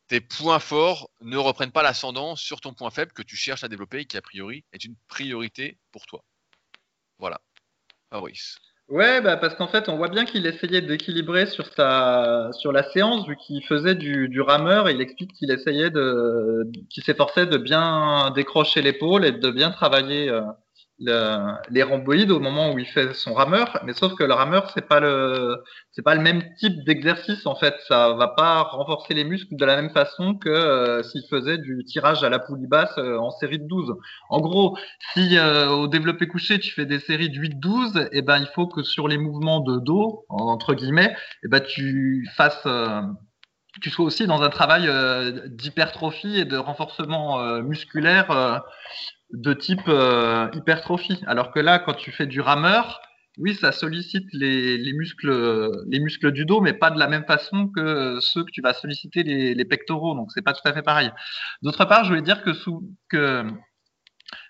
tes 0.07 0.19
points 0.19 0.59
forts 0.59 1.09
ne 1.21 1.37
reprennent 1.37 1.71
pas 1.71 1.83
l'ascendant 1.83 2.35
sur 2.35 2.61
ton 2.61 2.73
point 2.73 2.89
faible 2.89 3.13
que 3.13 3.21
tu 3.21 3.35
cherches 3.35 3.63
à 3.63 3.67
développer 3.67 3.99
et 3.99 4.05
qui 4.05 4.17
a 4.17 4.21
priori 4.21 4.65
est 4.73 4.83
une 4.83 4.95
priorité 5.07 5.77
pour 5.91 6.05
toi. 6.05 6.23
Voilà. 7.19 7.39
Fabrice. 8.09 8.57
Ouais, 8.91 9.21
bah 9.21 9.37
parce 9.37 9.55
qu'en 9.55 9.67
fait, 9.69 9.87
on 9.87 9.95
voit 9.95 10.09
bien 10.09 10.25
qu'il 10.25 10.45
essayait 10.45 10.81
d'équilibrer 10.81 11.45
sur 11.45 11.65
sa 11.73 12.49
sur 12.51 12.73
la 12.73 12.83
séance, 12.91 13.25
vu 13.25 13.37
qu'il 13.37 13.63
faisait 13.63 13.95
du, 13.95 14.27
du 14.27 14.41
rameur. 14.41 14.89
il 14.89 14.99
explique 14.99 15.31
qu'il 15.33 15.49
essayait 15.49 15.89
de, 15.89 16.69
qu'il 16.89 17.01
s'efforçait 17.03 17.45
de 17.45 17.57
bien 17.57 18.31
décrocher 18.35 18.81
l'épaule 18.81 19.23
et 19.25 19.31
de 19.31 19.49
bien 19.49 19.71
travailler 19.71 20.29
euh, 20.29 20.41
les 21.69 21.83
rhomboïdes 21.83 22.31
au 22.31 22.39
moment 22.39 22.71
où 22.73 22.79
il 22.79 22.85
fait 22.85 23.13
son 23.13 23.33
rameur, 23.33 23.79
mais 23.83 23.93
sauf 23.93 24.13
que 24.15 24.23
le 24.23 24.33
rameur 24.33 24.69
c'est 24.73 24.87
pas 24.87 24.99
le 24.99 25.57
c'est 25.91 26.03
pas 26.03 26.15
le 26.15 26.21
même 26.21 26.43
type 26.55 26.83
d'exercice 26.85 27.45
en 27.45 27.55
fait, 27.55 27.75
ça 27.87 28.13
va 28.13 28.27
pas 28.27 28.61
renforcer 28.63 29.13
les 29.13 29.23
muscles 29.23 29.55
de 29.55 29.65
la 29.65 29.75
même 29.75 29.89
façon 29.89 30.35
que 30.35 30.49
euh, 30.49 31.03
s'il 31.03 31.23
faisait 31.29 31.57
du 31.57 31.83
tirage 31.85 32.23
à 32.23 32.29
la 32.29 32.39
poulie 32.39 32.67
basse 32.67 32.97
euh, 32.97 33.17
en 33.17 33.31
série 33.31 33.59
de 33.59 33.67
12. 33.67 33.95
En 34.29 34.39
gros, 34.39 34.77
si 35.13 35.37
euh, 35.37 35.69
au 35.69 35.87
développé 35.87 36.27
couché 36.27 36.59
tu 36.59 36.71
fais 36.71 36.85
des 36.85 36.99
séries 36.99 37.29
de 37.29 37.37
8 37.37 37.59
12, 37.59 37.97
et 37.97 38.07
eh 38.13 38.21
ben 38.21 38.37
il 38.37 38.47
faut 38.47 38.67
que 38.67 38.83
sur 38.83 39.07
les 39.07 39.17
mouvements 39.17 39.59
de 39.61 39.79
dos 39.79 40.25
entre 40.29 40.73
guillemets, 40.75 41.11
et 41.11 41.45
eh 41.45 41.47
ben 41.47 41.61
tu 41.61 42.27
fasses 42.35 42.67
tu 43.81 43.89
sois 43.89 44.05
aussi 44.05 44.27
dans 44.27 44.41
un 44.41 44.49
travail 44.49 44.89
d'hypertrophie 45.47 46.37
et 46.37 46.45
de 46.45 46.57
renforcement 46.57 47.61
musculaire 47.61 48.61
de 49.33 49.53
type 49.53 49.87
euh, 49.87 50.49
hypertrophie. 50.53 51.21
Alors 51.27 51.51
que 51.51 51.59
là, 51.59 51.79
quand 51.79 51.93
tu 51.93 52.11
fais 52.11 52.27
du 52.27 52.41
rameur, 52.41 53.01
oui, 53.37 53.55
ça 53.55 53.71
sollicite 53.71 54.27
les, 54.33 54.93
muscles, 54.93 55.83
les 55.87 55.99
muscles 55.99 56.31
du 56.31 56.45
dos, 56.45 56.61
mais 56.61 56.73
pas 56.73 56.91
de 56.91 56.99
la 56.99 57.07
même 57.07 57.25
façon 57.25 57.69
que 57.69 58.19
ceux 58.19 58.43
que 58.43 58.51
tu 58.51 58.61
vas 58.61 58.73
solliciter 58.73 59.23
les, 59.23 59.65
pectoraux. 59.65 60.15
Donc, 60.15 60.31
c'est 60.33 60.41
pas 60.41 60.53
tout 60.53 60.61
à 60.65 60.73
fait 60.73 60.81
pareil. 60.81 61.11
D'autre 61.61 61.85
part, 61.85 62.03
je 62.03 62.09
voulais 62.09 62.21
dire 62.21 62.43
que, 62.43 63.45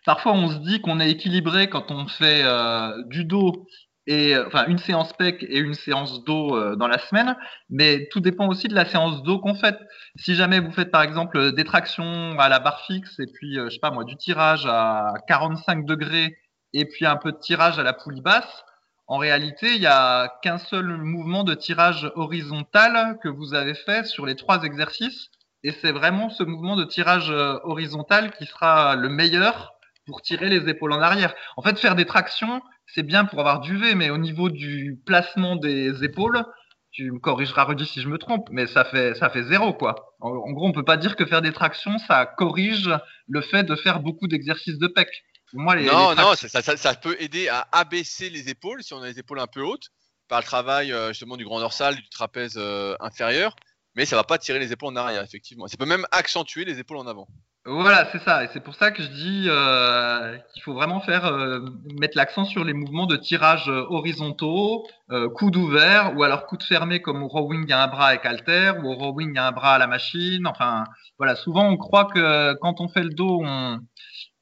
parfois 0.06 0.34
on 0.34 0.50
se 0.50 0.58
dit 0.58 0.82
qu'on 0.82 1.00
est 1.00 1.12
équilibré 1.12 1.70
quand 1.70 1.92
on 1.92 2.08
fait 2.08 2.42
euh, 2.44 2.92
du 3.08 3.24
dos 3.24 3.68
euh, 4.12 4.46
enfin 4.48 4.66
une 4.68 4.80
séance 4.80 5.14
PEC 5.14 5.44
et 5.44 5.60
une 5.60 5.74
séance 5.74 6.24
dos 6.24 6.56
euh, 6.56 6.76
dans 6.76 6.88
la 6.88 6.98
semaine, 6.98 7.36
mais 7.70 8.08
tout 8.12 8.20
dépend 8.20 8.48
aussi 8.48 8.68
de 8.68 8.74
la 8.74 8.86
séance 8.86 9.22
dos 9.24 9.40
qu'on 9.40 9.54
fait. 9.56 9.78
Si 10.16 10.36
jamais 10.36 10.60
vous 10.60 10.72
faites 10.72 10.92
par 10.92 11.04
exemple 11.04 11.54
des 11.54 11.64
tractions 11.64 12.38
à 12.40 12.50
la 12.50 12.60
barre 12.60 12.82
fixe 12.86 13.20
et 13.20 13.28
puis 13.28 13.58
euh, 13.60 13.66
je 13.66 13.76
sais 13.76 13.80
pas 13.80 13.92
moi 13.92 14.04
du 14.04 14.18
tirage 14.18 14.66
à 14.66 15.14
45 15.28 15.86
degrés 15.86 16.38
et 16.74 16.86
puis 16.86 17.06
un 17.06 17.16
peu 17.16 17.32
de 17.32 17.38
tirage 17.38 17.80
à 17.80 17.84
la 17.84 17.94
poulie 17.94 18.22
basse, 18.22 18.64
en 19.08 19.18
réalité 19.18 19.76
il 19.76 19.82
y 19.82 19.88
a 19.88 20.34
qu'un 20.42 20.58
seul 20.58 20.98
mouvement 20.98 21.44
de 21.44 21.54
tirage 21.54 22.12
horizontal 22.16 23.20
que 23.22 23.30
vous 23.30 23.54
avez 23.54 23.76
fait 23.76 24.06
sur 24.06 24.26
les 24.26 24.36
trois 24.36 24.64
exercices 24.64 25.30
et 25.64 25.72
c'est 25.74 25.92
vraiment 25.92 26.30
ce 26.30 26.44
mouvement 26.44 26.76
de 26.76 26.86
tirage 26.86 27.30
horizontal 27.64 28.32
qui 28.32 28.46
sera 28.48 28.96
le 28.96 29.10
meilleur 29.10 29.76
pour 30.06 30.22
tirer 30.22 30.50
les 30.50 30.68
épaules 30.70 30.94
en 30.94 31.02
arrière. 31.02 31.34
En 31.58 31.62
fait, 31.62 31.78
faire 31.78 31.96
des 31.96 32.06
tractions, 32.06 32.62
c'est 32.94 33.04
bien 33.04 33.26
pour 33.26 33.40
avoir 33.40 33.60
du 33.60 33.78
V, 33.78 33.96
mais 33.96 34.10
au 34.10 34.18
niveau 34.18 34.50
du 34.50 35.00
placement 35.06 35.56
des 35.56 36.04
épaules, 36.04 36.44
tu 36.92 37.12
me 37.12 37.20
corrigeras 37.20 37.64
Rudy 37.64 37.86
si 37.86 38.02
je 38.02 38.10
me 38.10 38.18
trompe, 38.18 38.50
mais 38.52 38.68
ça 38.68 38.84
fait 38.84 39.16
ça 39.16 39.30
fait 39.30 39.44
zéro 39.44 39.74
quoi. 39.74 40.16
En, 40.20 40.52
gros, 40.52 40.68
on 40.68 40.72
peut 40.72 40.84
pas 40.84 40.98
dire 40.98 41.16
que 41.16 41.26
faire 41.26 41.42
des 41.42 41.54
tractions, 41.54 41.98
ça 42.00 42.26
corrige 42.26 42.90
le 43.28 43.42
fait 43.42 43.64
de 43.64 43.76
faire 43.76 44.02
beaucoup 44.02 44.28
d'exercices 44.28 44.78
de 44.78 44.88
pec. 44.88 45.10
Moi, 45.54 45.76
non, 45.82 46.16
non, 46.16 46.34
ça, 46.36 46.96
peut 46.96 47.16
aider 47.20 47.50
à 47.50 47.68
abaisser 47.74 48.30
les 48.30 48.50
épaules 48.50 48.84
si 48.84 48.94
on 48.94 49.02
a 49.02 49.08
les 49.08 49.20
épaules 49.20 49.40
un 49.40 49.48
peu 49.48 49.62
hautes 49.62 49.90
par 50.30 50.40
le 50.40 50.46
travail 50.46 50.94
euh, 50.94 51.10
justement 51.10 51.36
du 51.36 51.44
grand 51.44 51.60
dorsal, 51.60 51.96
du 51.96 52.08
trapèze 52.08 52.56
euh, 52.56 52.96
inférieur, 53.02 53.56
mais 53.96 54.06
ça 54.06 54.16
va 54.16 54.24
pas 54.24 54.38
tirer 54.38 54.60
les 54.60 54.72
épaules 54.72 54.94
en 54.94 54.96
arrière 54.96 55.24
effectivement. 55.24 55.68
Ça 55.68 55.78
peut 55.78 55.86
même 55.86 56.06
accentuer 56.12 56.66
les 56.66 56.80
épaules 56.80 56.98
en 56.98 57.08
avant. 57.08 57.28
Voilà, 57.64 58.10
c'est 58.12 58.22
ça. 58.24 58.44
Et 58.44 58.50
c'est 58.54 58.60
pour 58.60 58.74
ça 58.74 58.90
que 58.90 59.04
je 59.04 59.08
dis 59.08 59.46
euh, 59.48 60.36
qu'il 60.52 60.64
faut 60.64 60.74
vraiment 60.74 61.00
faire 61.00 61.26
euh, 61.26 61.60
mettre 62.00 62.18
l'accent 62.18 62.44
sur 62.44 62.64
les 62.64 62.74
mouvements 62.74 63.06
de 63.06 63.16
tirage 63.18 63.70
euh, 63.70 63.86
horizontaux, 63.88 64.88
euh, 65.12 65.30
coude 65.30 65.56
ouvert 65.58 66.18
ou 66.18 66.24
alors 66.24 66.48
coude 66.48 66.64
fermé 66.64 67.04
comme 67.04 67.22
au 67.22 67.28
rowing 67.28 67.72
à 67.72 67.84
un 67.84 67.88
bras 67.88 68.08
avec 68.08 68.26
halter 68.26 68.74
ou 68.82 68.88
au 68.88 68.96
rowing 68.96 69.38
à 69.38 69.48
un 69.48 69.52
bras 69.52 69.76
à 69.76 69.78
la 69.78 69.86
machine. 69.86 70.48
Enfin, 70.48 70.86
voilà. 71.20 71.36
Souvent, 71.36 71.70
on 71.70 71.78
croit 71.78 72.06
que 72.06 72.56
quand 72.62 72.82
on 72.82 72.90
fait 72.90 73.04
le 73.04 73.12
dos, 73.12 73.42
on, 73.44 73.80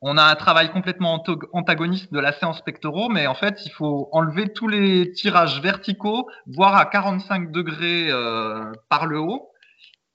on 0.01 0.17
a 0.17 0.23
un 0.23 0.35
travail 0.35 0.71
complètement 0.71 1.23
antagoniste 1.53 2.13
de 2.13 2.19
la 2.19 2.31
séance 2.31 2.61
pectoraux, 2.61 3.09
mais 3.09 3.27
en 3.27 3.35
fait, 3.35 3.65
il 3.65 3.71
faut 3.71 4.09
enlever 4.11 4.53
tous 4.53 4.67
les 4.67 5.11
tirages 5.11 5.61
verticaux, 5.61 6.29
voire 6.47 6.75
à 6.75 6.85
45 6.85 7.51
degrés 7.51 8.09
par 8.89 9.05
le 9.05 9.19
haut 9.19 9.49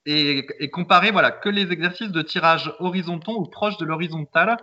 et, 0.06 0.46
et, 0.58 0.70
comparer 0.70 1.10
voilà 1.10 1.30
que 1.30 1.48
les 1.48 1.72
exercices 1.72 2.10
de 2.10 2.22
tirage 2.22 2.72
horizontaux 2.78 3.38
ou 3.38 3.46
proches 3.46 3.78
de 3.78 3.84
l'horizontale 3.84 4.56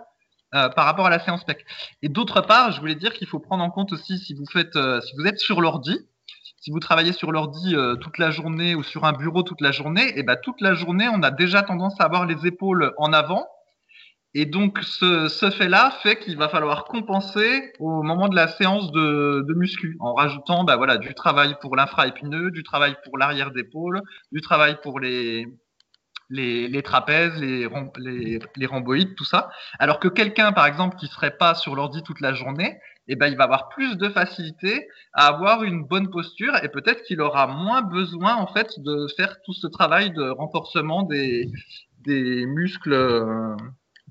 euh, 0.54 0.68
par 0.68 0.84
rapport 0.84 1.06
à 1.06 1.10
la 1.10 1.18
séance 1.18 1.44
PEC. 1.44 1.64
Et 2.02 2.08
d'autre 2.08 2.42
part, 2.42 2.72
je 2.72 2.80
voulais 2.80 2.94
dire 2.94 3.14
qu'il 3.14 3.26
faut 3.26 3.40
prendre 3.40 3.64
en 3.64 3.70
compte 3.70 3.92
aussi 3.92 4.18
si 4.18 4.34
vous 4.34 4.44
faites 4.52 4.76
euh, 4.76 5.00
si 5.00 5.14
vous 5.16 5.26
êtes 5.26 5.38
sur 5.38 5.60
l'ordi, 5.60 5.98
si 6.60 6.70
vous 6.70 6.78
travaillez 6.78 7.12
sur 7.12 7.32
l'ordi 7.32 7.74
euh, 7.74 7.96
toute 7.96 8.18
la 8.18 8.30
journée 8.30 8.74
ou 8.74 8.82
sur 8.82 9.04
un 9.04 9.12
bureau 9.12 9.42
toute 9.42 9.60
la 9.60 9.72
journée, 9.72 10.12
et 10.18 10.22
ben 10.22 10.36
toute 10.36 10.60
la 10.60 10.74
journée, 10.74 11.08
on 11.08 11.22
a 11.22 11.30
déjà 11.30 11.62
tendance 11.62 11.98
à 12.00 12.04
avoir 12.04 12.26
les 12.26 12.46
épaules 12.46 12.92
en 12.98 13.12
avant 13.12 13.46
et 14.34 14.46
donc, 14.46 14.78
ce, 14.82 15.28
ce 15.28 15.50
fait-là 15.50 15.90
fait, 16.02 16.16
qu'il 16.18 16.38
va 16.38 16.48
falloir 16.48 16.84
compenser 16.84 17.72
au 17.78 18.02
moment 18.02 18.28
de 18.28 18.36
la 18.36 18.48
séance 18.48 18.90
de, 18.90 19.44
de 19.46 19.54
muscu, 19.54 19.96
en 20.00 20.14
rajoutant 20.14 20.64
bah, 20.64 20.76
voilà, 20.76 20.96
du 20.96 21.14
travail 21.14 21.54
pour 21.60 21.76
l'infra-épineux, 21.76 22.50
du 22.50 22.62
travail 22.62 22.96
pour 23.04 23.18
l'arrière 23.18 23.50
d'épaule, 23.50 24.00
du 24.32 24.40
travail 24.40 24.78
pour 24.82 25.00
les, 25.00 25.46
les, 26.30 26.66
les 26.66 26.82
trapèzes, 26.82 27.38
les, 27.38 27.68
les, 27.98 28.38
les, 28.56 28.66
rhomboïdes, 28.66 29.14
tout 29.16 29.26
ça. 29.26 29.50
Alors 29.78 30.00
que 30.00 30.08
quelqu'un, 30.08 30.52
par 30.52 30.64
exemple, 30.66 30.96
qui 30.96 31.08
serait 31.08 31.36
pas 31.36 31.54
sur 31.54 31.76
l'ordi 31.76 32.02
toute 32.02 32.22
la 32.22 32.32
journée, 32.32 32.78
eh 33.08 33.16
ben, 33.16 33.26
il 33.26 33.36
va 33.36 33.44
avoir 33.44 33.68
plus 33.68 33.98
de 33.98 34.08
facilité 34.08 34.88
à 35.12 35.26
avoir 35.26 35.62
une 35.62 35.84
bonne 35.84 36.08
posture 36.08 36.54
et 36.62 36.70
peut-être 36.70 37.02
qu'il 37.02 37.20
aura 37.20 37.48
moins 37.48 37.82
besoin, 37.82 38.36
en 38.36 38.46
fait, 38.46 38.70
de 38.78 39.08
faire 39.14 39.36
tout 39.44 39.52
ce 39.52 39.66
travail 39.66 40.10
de 40.12 40.30
renforcement 40.30 41.02
des, 41.02 41.50
des 42.06 42.46
muscles 42.46 42.94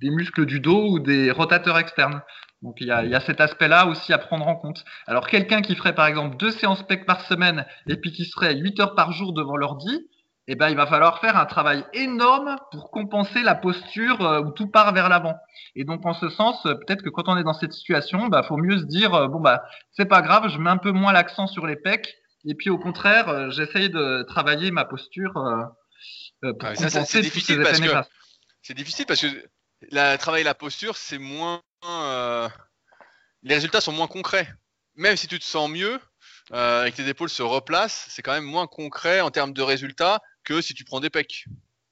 des 0.01 0.09
muscles 0.09 0.45
du 0.45 0.59
dos 0.59 0.89
ou 0.89 0.99
des 0.99 1.31
rotateurs 1.31 1.77
externes. 1.77 2.21
Donc 2.61 2.75
il 2.79 2.87
y 2.87 2.91
a, 2.91 3.19
cet 3.21 3.41
aspect-là 3.41 3.87
aussi 3.87 4.13
à 4.13 4.17
prendre 4.17 4.47
en 4.47 4.55
compte. 4.55 4.83
Alors 5.07 5.27
quelqu'un 5.27 5.61
qui 5.61 5.75
ferait 5.75 5.95
par 5.95 6.05
exemple 6.05 6.37
deux 6.37 6.51
séances 6.51 6.83
PEC 6.83 7.05
par 7.05 7.21
semaine 7.21 7.65
et 7.87 7.95
puis 7.95 8.11
qui 8.11 8.25
serait 8.25 8.55
8 8.55 8.79
heures 8.79 8.95
par 8.95 9.11
jour 9.11 9.33
devant 9.33 9.57
l'ordi, 9.57 10.07
eh 10.47 10.55
ben, 10.55 10.69
il 10.69 10.75
va 10.75 10.87
falloir 10.87 11.19
faire 11.19 11.37
un 11.37 11.45
travail 11.45 11.85
énorme 11.93 12.57
pour 12.71 12.91
compenser 12.91 13.41
la 13.41 13.55
posture 13.55 14.21
euh, 14.21 14.41
où 14.41 14.51
tout 14.51 14.67
part 14.67 14.93
vers 14.93 15.07
l'avant. 15.07 15.35
Et 15.75 15.85
donc, 15.85 16.05
en 16.05 16.13
ce 16.13 16.29
sens, 16.29 16.65
euh, 16.65 16.73
peut-être 16.73 17.03
que 17.03 17.09
quand 17.09 17.29
on 17.29 17.37
est 17.37 17.43
dans 17.43 17.53
cette 17.53 17.73
situation, 17.73 18.27
bah, 18.27 18.43
faut 18.43 18.57
mieux 18.57 18.79
se 18.79 18.85
dire, 18.85 19.13
euh, 19.13 19.27
bon, 19.27 19.39
bah, 19.39 19.63
c'est 19.91 20.07
pas 20.07 20.21
grave, 20.21 20.49
je 20.49 20.57
mets 20.57 20.69
un 20.69 20.77
peu 20.77 20.91
moins 20.91 21.13
l'accent 21.13 21.47
sur 21.47 21.67
les 21.67 21.75
pecs 21.75 22.15
Et 22.45 22.55
puis 22.55 22.69
au 22.69 22.79
contraire, 22.79 23.51
j'essaye 23.51 23.89
de 23.89 24.23
travailler 24.23 24.71
ma 24.71 24.83
posture 24.83 25.31
pour 25.33 25.45
ah, 25.45 26.73
compenser 26.73 26.89
c'est 27.05 27.21
difficile, 27.21 27.63
difficile 28.75 29.05
parce 29.05 29.21
que 29.21 29.27
travailler 30.17 30.43
la 30.43 30.55
posture, 30.55 30.97
c'est 30.97 31.17
moins. 31.17 31.61
les 33.43 33.55
résultats 33.55 33.81
sont 33.81 33.91
moins 33.91 34.07
concrets. 34.07 34.47
Même 34.95 35.15
si 35.15 35.27
tu 35.27 35.39
te 35.39 35.45
sens 35.45 35.69
mieux, 35.69 35.99
euh, 36.53 36.85
et 36.85 36.91
que 36.91 36.97
tes 36.97 37.07
épaules 37.07 37.29
se 37.29 37.43
replacent, 37.43 38.07
c'est 38.09 38.21
quand 38.21 38.33
même 38.33 38.43
moins 38.43 38.67
concret 38.67 39.21
en 39.21 39.31
termes 39.31 39.53
de 39.53 39.61
résultats 39.61 40.19
que 40.43 40.61
si 40.61 40.73
tu 40.73 40.83
prends 40.83 40.99
des 40.99 41.09
pecs. 41.09 41.45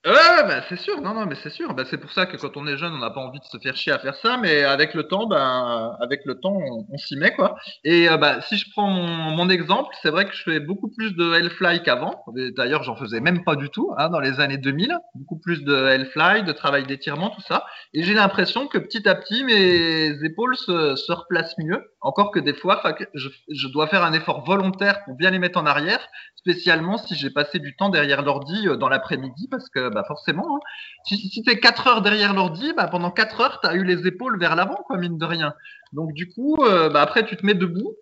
Ouais, 0.05 0.13
bah, 0.47 0.61
c'est 0.69 0.77
sûr, 0.77 1.01
non, 1.01 1.13
non, 1.13 1.25
mais 1.25 1.35
c'est 1.35 1.49
sûr. 1.49 1.73
Bah, 1.73 1.83
c'est 1.83 1.97
pour 1.97 2.13
ça 2.13 2.25
que 2.25 2.37
quand 2.37 2.55
on 2.55 2.65
est 2.67 2.77
jeune, 2.77 2.93
on 2.93 2.99
n'a 2.99 3.09
pas 3.09 3.19
envie 3.19 3.39
de 3.39 3.43
se 3.43 3.57
faire 3.57 3.75
chier 3.75 3.91
à 3.91 3.99
faire 3.99 4.15
ça, 4.15 4.37
mais 4.37 4.63
avec 4.63 4.93
le 4.93 5.03
temps, 5.03 5.27
ben, 5.27 5.93
avec 5.99 6.21
le 6.23 6.39
temps, 6.39 6.55
on, 6.89 6.97
s'y 6.97 7.17
met, 7.17 7.35
quoi. 7.35 7.57
Et 7.83 8.07
euh, 8.09 8.15
bah, 8.15 8.39
si 8.39 8.55
je 8.55 8.69
prends 8.71 8.87
mon, 8.87 9.49
exemple, 9.49 9.93
c'est 10.01 10.09
vrai 10.09 10.23
que 10.23 10.33
je 10.33 10.43
fais 10.43 10.61
beaucoup 10.61 10.87
plus 10.89 11.15
de 11.17 11.33
Hellfly 11.33 11.83
qu'avant. 11.83 12.23
D'ailleurs, 12.55 12.83
j'en 12.83 12.95
faisais 12.95 13.19
même 13.19 13.43
pas 13.43 13.57
du 13.57 13.69
tout, 13.69 13.93
hein, 13.97 14.09
dans 14.09 14.21
les 14.21 14.39
années 14.39 14.57
2000. 14.57 14.97
Beaucoup 15.15 15.37
plus 15.37 15.65
de 15.65 15.75
Hellfly, 15.75 16.43
de 16.43 16.53
travail 16.53 16.85
d'étirement, 16.85 17.31
tout 17.31 17.41
ça. 17.41 17.65
Et 17.93 18.03
j'ai 18.03 18.13
l'impression 18.13 18.67
que 18.67 18.77
petit 18.77 19.07
à 19.09 19.15
petit, 19.15 19.43
mes 19.43 20.11
épaules 20.23 20.55
se, 20.55 20.95
se 20.95 21.11
replacent 21.11 21.57
mieux. 21.57 21.83
Encore 21.99 22.31
que 22.31 22.39
des 22.39 22.53
fois, 22.53 22.81
je, 23.15 23.27
je 23.49 23.67
dois 23.67 23.87
faire 23.87 24.05
un 24.05 24.13
effort 24.13 24.45
volontaire 24.45 25.03
pour 25.03 25.15
bien 25.15 25.31
les 25.31 25.39
mettre 25.39 25.59
en 25.59 25.65
arrière, 25.65 25.99
spécialement 26.37 26.97
si 26.97 27.15
j'ai 27.15 27.29
passé 27.29 27.59
du 27.59 27.75
temps 27.75 27.89
derrière 27.89 28.21
l'ordi 28.21 28.69
euh, 28.69 28.77
dans 28.77 28.87
l'après-midi, 28.87 29.49
parce 29.51 29.67
que 29.69 29.88
bah, 29.89 30.03
forcément, 30.07 30.57
hein. 30.57 30.59
si, 31.05 31.41
tu 31.43 31.51
es 31.51 31.59
4 31.59 31.87
heures 31.87 32.01
derrière 32.01 32.33
l'ordi, 32.33 32.73
bah, 32.75 32.87
pendant 32.87 33.11
4 33.11 33.41
heures, 33.41 33.59
tu 33.61 33.67
as 33.67 33.73
eu 33.73 33.83
les 33.83 34.07
épaules 34.07 34.39
vers 34.39 34.55
l'avant, 34.55 34.83
quoi, 34.87 34.97
mine 34.97 35.17
de 35.17 35.25
rien. 35.25 35.53
Donc 35.93 36.13
du 36.13 36.29
coup, 36.29 36.57
euh, 36.63 36.89
bah, 36.89 37.01
après, 37.01 37.25
tu 37.25 37.35
te 37.35 37.45
mets 37.45 37.53
debout. 37.53 37.95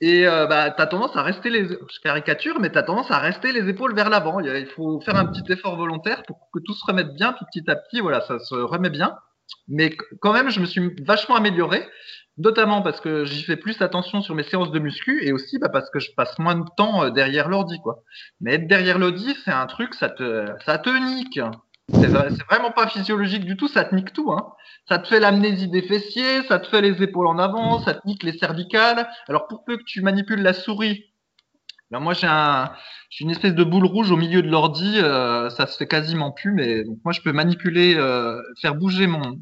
Et 0.00 0.28
euh, 0.28 0.46
bah, 0.46 0.70
tu 0.70 0.80
as 0.80 0.86
tendance 0.86 1.16
à 1.16 1.22
rester 1.22 1.50
les 1.50 1.66
je 1.66 2.00
caricature, 2.02 2.60
mais 2.60 2.70
tu 2.70 2.78
as 2.78 2.84
tendance 2.84 3.10
à 3.10 3.18
rester 3.18 3.50
les 3.50 3.68
épaules 3.68 3.96
vers 3.96 4.10
l'avant. 4.10 4.38
Il 4.38 4.66
faut 4.66 5.00
faire 5.00 5.16
un 5.16 5.26
petit 5.26 5.52
effort 5.52 5.76
volontaire 5.76 6.22
pour 6.22 6.48
que 6.52 6.60
tout 6.60 6.72
se 6.72 6.84
remette 6.86 7.14
bien, 7.14 7.32
petit 7.32 7.68
à 7.68 7.74
petit, 7.74 8.00
voilà, 8.00 8.20
ça 8.20 8.38
se 8.38 8.54
remet 8.54 8.90
bien. 8.90 9.16
Mais 9.66 9.96
quand 10.20 10.32
même, 10.32 10.50
je 10.50 10.60
me 10.60 10.66
suis 10.66 10.94
vachement 11.02 11.34
amélioré 11.34 11.84
notamment 12.38 12.82
parce 12.82 13.00
que 13.00 13.24
j'y 13.24 13.42
fais 13.42 13.56
plus 13.56 13.80
attention 13.82 14.22
sur 14.22 14.34
mes 14.34 14.44
séances 14.44 14.70
de 14.70 14.78
muscu 14.78 15.24
et 15.24 15.32
aussi 15.32 15.58
bah, 15.58 15.68
parce 15.68 15.90
que 15.90 15.98
je 15.98 16.12
passe 16.12 16.38
moins 16.38 16.54
de 16.54 16.64
temps 16.76 17.04
euh, 17.04 17.10
derrière 17.10 17.48
l'ordi. 17.48 17.80
Mais 18.40 18.54
être 18.54 18.68
derrière 18.68 18.98
l'ordi, 18.98 19.36
c'est 19.44 19.50
un 19.50 19.66
truc, 19.66 19.94
ça 19.94 20.08
te, 20.08 20.46
ça 20.64 20.78
te 20.78 20.90
nique. 20.90 21.40
C'est 21.92 22.08
vraiment 22.08 22.70
pas 22.70 22.86
physiologique 22.86 23.44
du 23.44 23.56
tout, 23.56 23.66
ça 23.66 23.84
te 23.84 23.94
nique 23.94 24.12
tout. 24.12 24.30
Hein. 24.30 24.52
Ça 24.88 24.98
te 24.98 25.08
fait 25.08 25.20
l'amnésie 25.20 25.68
des 25.68 25.82
fessiers, 25.82 26.42
ça 26.42 26.58
te 26.58 26.68
fait 26.68 26.82
les 26.82 27.02
épaules 27.02 27.26
en 27.26 27.38
avant, 27.38 27.80
ça 27.80 27.94
te 27.94 28.06
nique 28.06 28.22
les 28.22 28.36
cervicales. 28.36 29.08
Alors 29.28 29.48
pour 29.48 29.64
peu 29.64 29.76
que 29.76 29.84
tu 29.84 30.02
manipules 30.02 30.42
la 30.42 30.52
souris, 30.52 31.06
ben 31.90 32.00
moi 32.00 32.12
j'ai 32.12 32.26
un, 32.26 32.70
une 33.20 33.30
espèce 33.30 33.54
de 33.54 33.64
boule 33.64 33.86
rouge 33.86 34.10
au 34.10 34.16
milieu 34.16 34.42
de 34.42 34.48
l'ordi, 34.48 34.98
euh, 34.98 35.48
ça 35.48 35.66
se 35.66 35.78
fait 35.78 35.86
quasiment 35.86 36.30
plus, 36.30 36.52
mais 36.52 36.84
moi 37.04 37.12
je 37.12 37.22
peux 37.22 37.32
manipuler, 37.32 37.94
euh, 37.96 38.42
faire 38.60 38.74
bouger 38.74 39.06
mon, 39.06 39.38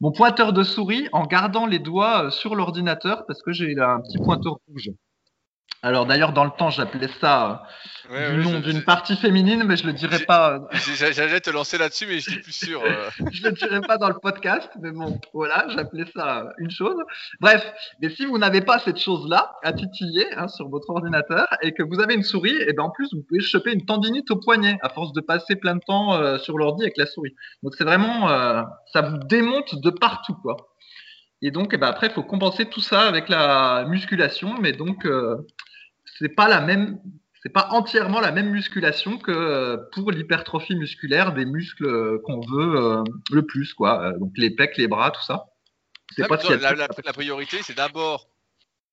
mon 0.00 0.12
pointeur 0.12 0.52
de 0.52 0.62
souris 0.62 1.08
en 1.12 1.26
gardant 1.26 1.66
les 1.66 1.78
doigts 1.78 2.26
euh, 2.26 2.30
sur 2.30 2.54
l'ordinateur 2.54 3.24
parce 3.26 3.42
que 3.42 3.52
j'ai 3.52 3.78
un 3.78 4.00
petit 4.00 4.18
pointeur 4.18 4.58
rouge. 4.68 4.90
Alors 5.82 6.06
d'ailleurs, 6.06 6.32
dans 6.32 6.44
le 6.44 6.50
temps, 6.50 6.70
j'appelais 6.70 7.08
ça 7.20 7.62
euh, 8.10 8.36
du 8.36 8.44
nom 8.44 8.60
d'une 8.60 8.82
partie 8.82 9.16
féminine, 9.16 9.62
mais 9.64 9.76
je 9.76 9.86
le 9.86 9.92
dirai 9.92 10.20
pas. 10.20 10.54
Euh, 10.54 10.58
j'allais 11.12 11.40
te 11.40 11.50
lancer 11.50 11.78
là-dessus, 11.78 12.06
mais 12.08 12.18
je 12.18 12.30
suis 12.30 12.40
plus 12.40 12.52
sûr. 12.52 12.82
Euh. 12.82 13.08
je 13.32 13.44
le 13.44 13.52
dirai 13.52 13.80
pas 13.82 13.96
dans 13.98 14.08
le 14.08 14.18
podcast, 14.18 14.68
mais 14.80 14.90
bon, 14.90 15.20
voilà, 15.32 15.66
j'appelais 15.68 16.06
ça 16.14 16.48
une 16.58 16.70
chose. 16.70 16.96
Bref, 17.40 17.64
mais 18.00 18.08
si 18.08 18.24
vous 18.24 18.38
n'avez 18.38 18.62
pas 18.62 18.78
cette 18.78 18.98
chose-là 18.98 19.52
à 19.62 19.72
titiller 19.72 20.26
hein, 20.36 20.48
sur 20.48 20.68
votre 20.68 20.90
ordinateur 20.90 21.46
et 21.62 21.72
que 21.72 21.82
vous 21.82 22.00
avez 22.00 22.14
une 22.14 22.24
souris, 22.24 22.56
et 22.66 22.72
ben 22.72 22.84
en 22.84 22.90
plus 22.90 23.08
vous 23.12 23.22
pouvez 23.22 23.40
choper 23.40 23.72
une 23.72 23.84
tendinite 23.84 24.30
au 24.30 24.36
poignet 24.36 24.78
à 24.82 24.88
force 24.88 25.12
de 25.12 25.20
passer 25.20 25.56
plein 25.56 25.76
de 25.76 25.82
temps 25.86 26.38
sur 26.38 26.58
l'ordi 26.58 26.82
avec 26.82 26.96
la 26.96 27.06
souris. 27.06 27.34
Donc 27.62 27.74
c'est 27.76 27.84
vraiment, 27.84 28.28
ça 28.92 29.02
vous 29.02 29.18
démonte 29.18 29.80
de 29.80 29.90
partout, 29.90 30.34
quoi. 30.42 30.56
Et 31.42 31.50
donc, 31.50 31.72
eh 31.74 31.76
ben 31.76 31.88
après, 31.88 32.06
il 32.06 32.12
faut 32.12 32.22
compenser 32.22 32.66
tout 32.66 32.80
ça 32.80 33.02
avec 33.02 33.28
la 33.28 33.84
musculation, 33.88 34.54
mais 34.60 34.72
donc 34.72 35.06
c'est 36.18 36.34
pas 36.34 36.48
la 36.48 36.60
même, 36.60 36.98
c'est 37.42 37.52
pas 37.52 37.68
entièrement 37.70 38.20
la 38.20 38.32
même 38.32 38.50
musculation 38.50 39.18
que 39.18 39.30
euh, 39.30 39.76
pour 39.92 40.10
l'hypertrophie 40.10 40.74
musculaire 40.74 41.32
des 41.32 41.44
muscles 41.44 41.86
euh, 41.86 42.20
qu'on 42.24 42.40
veut 42.40 42.76
euh, 42.76 43.04
le 43.30 43.44
plus, 43.44 43.74
quoi. 43.74 44.12
Donc 44.18 44.32
les 44.36 44.50
pecs, 44.50 44.76
les 44.76 44.88
bras, 44.88 45.10
tout 45.10 45.22
ça. 45.22 45.46
C'est 46.14 46.26
pas 46.26 46.36
la, 46.36 46.74
la, 46.74 46.88
la, 47.04 47.12
priorité, 47.12 47.58
c'est 47.62 47.76
d'abord 47.76 48.28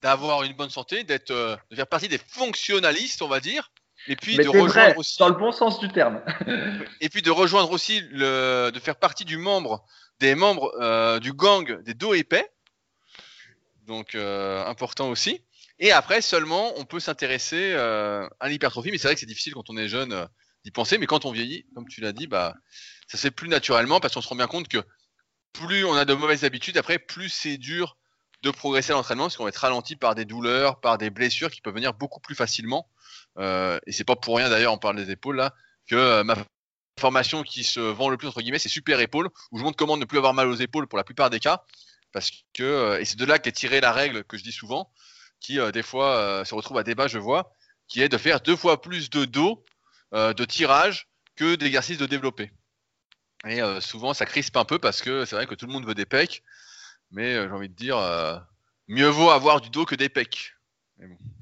d'avoir 0.01 0.43
une 0.43 0.53
bonne 0.53 0.71
santé, 0.71 1.03
d'être, 1.03 1.31
de 1.31 1.75
faire 1.75 1.87
partie 1.87 2.07
des 2.07 2.17
fonctionnalistes, 2.17 3.21
on 3.21 3.27
va 3.27 3.39
dire, 3.39 3.71
et 4.07 4.15
puis 4.15 4.35
de 4.35 4.47
rejoindre 4.47 4.97
aussi 4.97 5.17
dans 5.19 5.29
le 5.29 5.35
bon 5.35 5.51
sens 5.51 5.79
du 5.79 5.87
terme. 5.89 6.21
et 7.01 7.09
puis 7.09 7.21
de 7.21 7.31
rejoindre 7.31 7.71
aussi 7.71 8.01
le, 8.11 8.71
de 8.71 8.79
faire 8.79 8.97
partie 8.97 9.25
du 9.25 9.37
membre, 9.37 9.85
des 10.23 10.35
membres 10.35 11.19
du 11.19 11.33
gang 11.33 11.81
des 11.83 11.93
dos 11.93 12.13
épais, 12.13 12.49
donc 13.85 14.15
important 14.15 15.09
aussi. 15.09 15.43
Et 15.79 15.91
après 15.91 16.21
seulement, 16.21 16.71
on 16.77 16.85
peut 16.85 16.99
s'intéresser 16.99 17.73
euh, 17.73 18.27
à 18.39 18.49
l'hypertrophie, 18.49 18.91
mais 18.91 18.97
c'est 18.97 19.07
vrai 19.07 19.15
que 19.15 19.19
c'est 19.19 19.25
difficile 19.25 19.53
quand 19.53 19.69
on 19.69 19.77
est 19.77 19.87
jeune 19.87 20.13
euh, 20.13 20.25
d'y 20.63 20.71
penser, 20.71 20.97
mais 20.97 21.07
quand 21.07 21.25
on 21.25 21.31
vieillit, 21.31 21.65
comme 21.75 21.87
tu 21.87 22.01
l'as 22.01 22.13
dit, 22.13 22.27
bah 22.27 22.55
ça 23.07 23.17
se 23.17 23.23
fait 23.23 23.31
plus 23.31 23.49
naturellement 23.49 23.99
parce 23.99 24.13
qu'on 24.13 24.21
se 24.21 24.27
rend 24.27 24.35
bien 24.35 24.47
compte 24.47 24.67
que 24.67 24.81
plus 25.51 25.83
on 25.83 25.93
a 25.93 26.05
de 26.05 26.13
mauvaises 26.13 26.45
habitudes, 26.45 26.77
après 26.77 26.99
plus 26.99 27.29
c'est 27.29 27.57
dur 27.57 27.97
de 28.43 28.51
progresser 28.51 28.91
à 28.91 28.95
l'entraînement 28.95 29.25
parce 29.25 29.37
qu'on 29.37 29.43
va 29.43 29.49
être 29.49 29.57
ralenti 29.57 29.95
par 29.95 30.15
des 30.15 30.25
douleurs, 30.25 30.79
par 30.79 30.97
des 30.97 31.09
blessures 31.09 31.51
qui 31.51 31.61
peuvent 31.61 31.73
venir 31.73 31.93
beaucoup 31.93 32.19
plus 32.19 32.35
facilement. 32.35 32.89
Euh, 33.37 33.79
et 33.85 33.91
c'est 33.91 34.03
pas 34.03 34.15
pour 34.15 34.37
rien 34.37 34.49
d'ailleurs, 34.49 34.73
on 34.73 34.77
parle 34.77 34.95
des 34.95 35.11
épaules 35.11 35.37
là, 35.37 35.53
que 35.87 35.95
euh, 35.95 36.23
ma 36.23 36.35
formation 36.99 37.43
qui 37.43 37.63
se 37.63 37.79
vend 37.79 38.09
le 38.09 38.17
plus 38.17 38.27
entre 38.27 38.41
guillemets, 38.41 38.59
c'est 38.59 38.69
Super 38.69 38.99
Épaule, 38.99 39.29
où 39.51 39.57
je 39.57 39.63
montre 39.63 39.77
comment 39.77 39.97
ne 39.97 40.05
plus 40.05 40.17
avoir 40.17 40.33
mal 40.33 40.47
aux 40.47 40.55
épaules 40.55 40.87
pour 40.87 40.97
la 40.97 41.03
plupart 41.03 41.29
des 41.29 41.39
cas, 41.39 41.63
parce 42.11 42.31
que 42.53 42.99
et 42.99 43.05
c'est 43.05 43.17
de 43.17 43.25
là 43.25 43.39
qu'est 43.39 43.51
tirée 43.51 43.81
la 43.81 43.91
règle 43.91 44.23
que 44.23 44.37
je 44.37 44.43
dis 44.43 44.51
souvent, 44.51 44.91
qui 45.43 45.59
euh, 45.59 45.71
des 45.71 45.83
fois 45.83 46.17
euh, 46.17 46.45
se 46.45 46.55
retrouve 46.55 46.79
à 46.79 46.83
débat, 46.83 47.07
je 47.07 47.19
vois, 47.19 47.53
qui 47.87 48.01
est 48.01 48.09
de 48.09 48.17
faire 48.17 48.41
deux 48.41 48.55
fois 48.55 48.81
plus 48.81 49.11
de 49.11 49.25
dos 49.25 49.63
euh, 50.15 50.33
de 50.33 50.45
tirage 50.45 51.07
que 51.35 51.55
d'exercices 51.55 51.99
de 51.99 52.07
développer. 52.07 52.51
Et 53.45 53.59
souvent, 53.81 54.13
ça 54.13 54.25
crispe 54.25 54.55
un 54.55 54.63
peu 54.63 54.79
parce 54.79 55.01
que 55.01 55.25
c'est 55.25 55.35
vrai 55.35 55.47
que 55.47 55.55
tout 55.55 55.65
le 55.65 55.73
monde 55.73 55.85
veut 55.85 55.95
des 55.95 56.05
pecs, 56.05 56.43
mais 57.11 57.33
j'ai 57.33 57.51
envie 57.51 57.67
de 57.67 57.75
dire, 57.75 57.97
mieux 58.87 59.09
vaut 59.09 59.31
avoir 59.31 59.59
du 59.59 59.69
dos 59.69 59.83
que 59.83 59.95
des 59.95 60.07
pecs. 60.07 60.52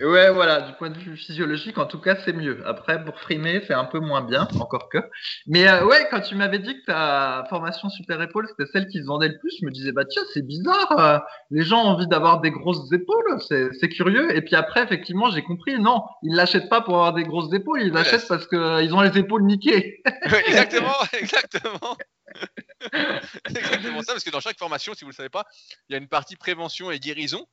Ouais, 0.01 0.31
voilà, 0.31 0.61
du 0.61 0.73
point 0.73 0.89
de 0.89 0.97
vue 0.97 1.15
physiologique, 1.15 1.77
en 1.77 1.85
tout 1.85 1.99
cas, 1.99 2.17
c'est 2.25 2.33
mieux. 2.33 2.63
Après, 2.65 3.03
pour 3.03 3.19
frimer, 3.19 3.61
c'est 3.67 3.73
un 3.73 3.85
peu 3.85 3.99
moins 3.99 4.21
bien, 4.21 4.47
encore 4.59 4.89
que. 4.89 4.97
Mais 5.45 5.67
euh, 5.67 5.85
ouais, 5.85 6.07
quand 6.09 6.21
tu 6.21 6.33
m'avais 6.33 6.57
dit 6.57 6.73
que 6.73 6.85
ta 6.85 7.45
formation 7.49 7.87
super 7.89 8.19
épaule, 8.21 8.47
c'était 8.47 8.69
celle 8.71 8.87
qui 8.87 8.99
se 8.99 9.05
vendait 9.05 9.27
le 9.27 9.37
plus, 9.37 9.51
je 9.59 9.65
me 9.65 9.71
disais, 9.71 9.91
bah 9.91 10.05
tiens, 10.05 10.23
c'est 10.33 10.45
bizarre. 10.45 10.99
Euh, 10.99 11.19
les 11.51 11.61
gens 11.61 11.83
ont 11.83 11.89
envie 11.89 12.07
d'avoir 12.07 12.41
des 12.41 12.49
grosses 12.49 12.91
épaules, 12.91 13.39
c'est 13.47 13.89
curieux. 13.89 14.35
Et 14.35 14.41
puis 14.41 14.55
après, 14.55 14.81
effectivement, 14.83 15.29
j'ai 15.29 15.43
compris, 15.43 15.79
non, 15.79 16.03
ils 16.23 16.33
l'achètent 16.33 16.69
pas 16.69 16.81
pour 16.81 16.95
avoir 16.95 17.13
des 17.13 17.23
grosses 17.23 17.53
épaules, 17.53 17.83
ils 17.83 17.93
l'achètent 17.93 18.27
parce 18.27 18.47
qu'ils 18.47 18.57
euh, 18.57 18.93
ont 18.93 19.01
les 19.01 19.15
épaules 19.19 19.43
niquées. 19.43 20.01
exactement, 20.47 20.95
exactement. 21.13 21.97
exactement 23.49 24.01
ça, 24.01 24.13
parce 24.13 24.23
que 24.23 24.31
dans 24.31 24.39
chaque 24.39 24.57
formation, 24.57 24.93
si 24.95 25.03
vous 25.03 25.11
le 25.11 25.15
savez 25.15 25.29
pas, 25.29 25.45
il 25.89 25.93
y 25.93 25.95
a 25.95 25.99
une 25.99 26.07
partie 26.07 26.35
prévention 26.35 26.89
et 26.89 26.99
guérison 26.99 27.45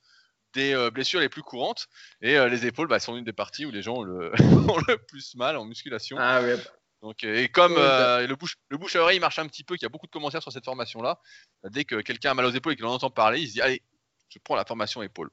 des 0.53 0.73
euh, 0.73 0.89
blessures 0.89 1.19
les 1.19 1.29
plus 1.29 1.43
courantes. 1.43 1.87
Et 2.21 2.37
euh, 2.37 2.49
les 2.49 2.65
épaules 2.65 2.87
bah, 2.87 2.99
sont 2.99 3.15
une 3.15 3.23
des 3.23 3.33
parties 3.33 3.65
où 3.65 3.71
les 3.71 3.81
gens 3.81 3.97
ont 3.97 4.03
le, 4.03 4.31
le 4.87 4.97
plus 4.97 5.35
mal 5.35 5.57
en 5.57 5.65
musculation. 5.65 6.17
Ah 6.19 6.41
Donc, 7.01 7.23
et 7.23 7.49
comme 7.49 7.75
euh, 7.77 8.27
le, 8.27 8.35
bouche, 8.35 8.57
le 8.69 8.77
bouche 8.77 8.95
à 8.95 9.01
oreille 9.01 9.19
marche 9.19 9.39
un 9.39 9.47
petit 9.47 9.63
peu, 9.63 9.75
qu'il 9.75 9.83
y 9.83 9.85
a 9.85 9.89
beaucoup 9.89 10.07
de 10.07 10.11
commentaires 10.11 10.41
sur 10.41 10.51
cette 10.51 10.65
formation-là, 10.65 11.19
dès 11.65 11.85
que 11.85 12.01
quelqu'un 12.01 12.31
a 12.31 12.33
mal 12.33 12.45
aux 12.45 12.51
épaules 12.51 12.73
et 12.73 12.75
qu'il 12.75 12.85
en 12.85 12.93
entend 12.93 13.09
parler, 13.09 13.41
il 13.41 13.47
se 13.47 13.53
dit 13.53 13.61
Allez, 13.61 13.81
je 14.29 14.39
prends 14.43 14.55
la 14.55 14.65
formation 14.65 15.01
épaule. 15.01 15.29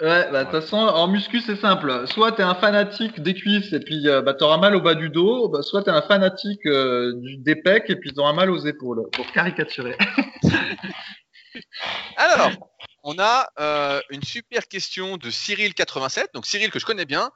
Ouais, 0.00 0.30
bah, 0.32 0.44
de 0.44 0.50
toute 0.50 0.62
façon, 0.62 0.78
en 0.78 1.06
muscu, 1.06 1.40
c'est 1.40 1.56
simple. 1.56 2.06
Soit 2.06 2.32
tu 2.32 2.40
es 2.40 2.44
un 2.44 2.54
fanatique 2.54 3.20
des 3.20 3.34
cuisses 3.34 3.74
et 3.74 3.80
puis 3.80 4.06
bah, 4.06 4.32
tu 4.32 4.42
auras 4.42 4.56
mal 4.56 4.74
au 4.74 4.80
bas 4.80 4.94
du 4.94 5.10
dos, 5.10 5.50
bah, 5.50 5.60
soit 5.62 5.82
tu 5.82 5.90
es 5.90 5.92
un 5.92 6.00
fanatique 6.00 6.62
du, 6.64 7.36
des 7.36 7.56
pecs 7.56 7.90
et 7.90 7.96
puis 7.96 8.10
tu 8.12 8.18
auras 8.18 8.32
mal 8.32 8.50
aux 8.50 8.64
épaules, 8.64 9.02
pour 9.12 9.30
caricaturer. 9.32 9.96
Alors, 12.16 12.71
on 13.02 13.18
a 13.18 13.48
euh, 13.58 14.00
une 14.10 14.22
super 14.22 14.68
question 14.68 15.16
de 15.16 15.30
Cyril87. 15.30 16.32
Donc 16.34 16.46
Cyril 16.46 16.70
que 16.70 16.78
je 16.78 16.86
connais 16.86 17.04
bien, 17.04 17.32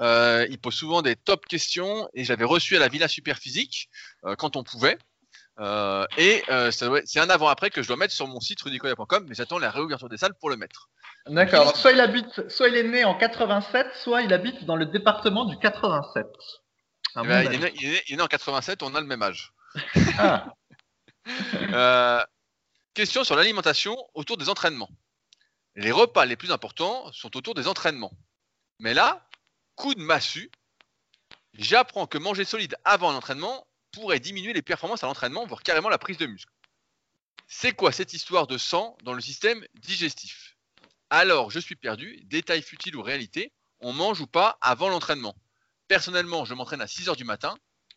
euh, 0.00 0.46
il 0.50 0.58
pose 0.58 0.74
souvent 0.74 1.02
des 1.02 1.16
top 1.16 1.46
questions 1.46 2.08
et 2.14 2.24
j'avais 2.24 2.44
reçu 2.44 2.76
à 2.76 2.78
la 2.78 2.88
Villa 2.88 3.08
Superphysique 3.08 3.90
euh, 4.24 4.34
quand 4.36 4.56
on 4.56 4.64
pouvait. 4.64 4.98
et 6.16 6.42
c'est 6.70 7.20
un 7.20 7.30
avant-après 7.30 7.70
que 7.70 7.82
je 7.82 7.88
dois 7.88 7.96
mettre 7.96 8.14
sur 8.14 8.26
mon 8.26 8.40
site 8.40 8.62
rudicoya.com, 8.62 9.26
mais 9.28 9.34
j'attends 9.34 9.58
la 9.58 9.70
réouverture 9.70 10.08
des 10.08 10.16
salles 10.16 10.34
pour 10.34 10.48
le 10.48 10.56
mettre. 10.56 10.88
D'accord. 11.26 11.76
Soit 11.76 11.92
il 11.92 12.00
habite, 12.00 12.48
soit 12.48 12.68
il 12.68 12.76
est 12.76 12.82
né 12.82 13.04
en 13.04 13.14
87, 13.14 13.88
soit 13.94 14.22
il 14.22 14.32
habite 14.32 14.64
dans 14.64 14.76
le 14.76 14.86
département 14.86 15.44
du 15.44 15.58
87. 15.58 16.26
Eh 17.16 17.26
ben, 17.26 17.42
il, 17.52 17.64
est 17.64 18.16
né, 18.16 18.22
en 18.22 18.26
87, 18.26 18.82
on 18.82 18.94
a 18.94 19.00
le 19.00 19.06
même 19.06 19.22
âge. 19.22 19.52
Ah. 20.18 20.46
question 22.94 23.22
sur 23.22 23.36
l'alimentation 23.36 23.96
autour 24.14 24.38
des 24.38 24.48
entraînements 24.48 24.88
les 25.80 25.92
repas 25.92 26.26
les 26.26 26.36
plus 26.36 26.52
importants 26.52 27.10
sont 27.12 27.38
autour 27.38 27.54
des 27.54 27.66
entraînements. 27.66 28.12
Mais 28.80 28.92
là, 28.92 29.26
coup 29.76 29.94
de 29.94 30.02
massue, 30.02 30.50
j'apprends 31.54 32.06
que 32.06 32.18
manger 32.18 32.44
solide 32.44 32.76
avant 32.84 33.12
l'entraînement 33.12 33.66
pourrait 33.90 34.20
diminuer 34.20 34.52
les 34.52 34.60
performances 34.60 35.02
à 35.04 35.06
l'entraînement, 35.06 35.46
voire 35.46 35.62
carrément 35.62 35.88
la 35.88 35.96
prise 35.96 36.18
de 36.18 36.26
muscle. 36.26 36.52
C'est 37.48 37.72
quoi 37.72 37.92
cette 37.92 38.12
histoire 38.12 38.46
de 38.46 38.58
sang 38.58 38.96
dans 39.04 39.14
le 39.14 39.22
système 39.22 39.66
digestif? 39.74 40.58
Alors, 41.08 41.50
je 41.50 41.58
suis 41.58 41.76
perdu, 41.76 42.20
détail 42.24 42.60
futile 42.60 42.94
ou 42.96 43.02
réalité, 43.02 43.50
on 43.80 43.94
mange 43.94 44.20
ou 44.20 44.26
pas 44.26 44.58
avant 44.60 44.90
l'entraînement 44.90 45.34
Personnellement, 45.88 46.44
je 46.44 46.52
m'entraîne 46.52 46.82
à 46.82 46.86
6h 46.86 47.16
du 47.16 47.24
matin, 47.24 47.56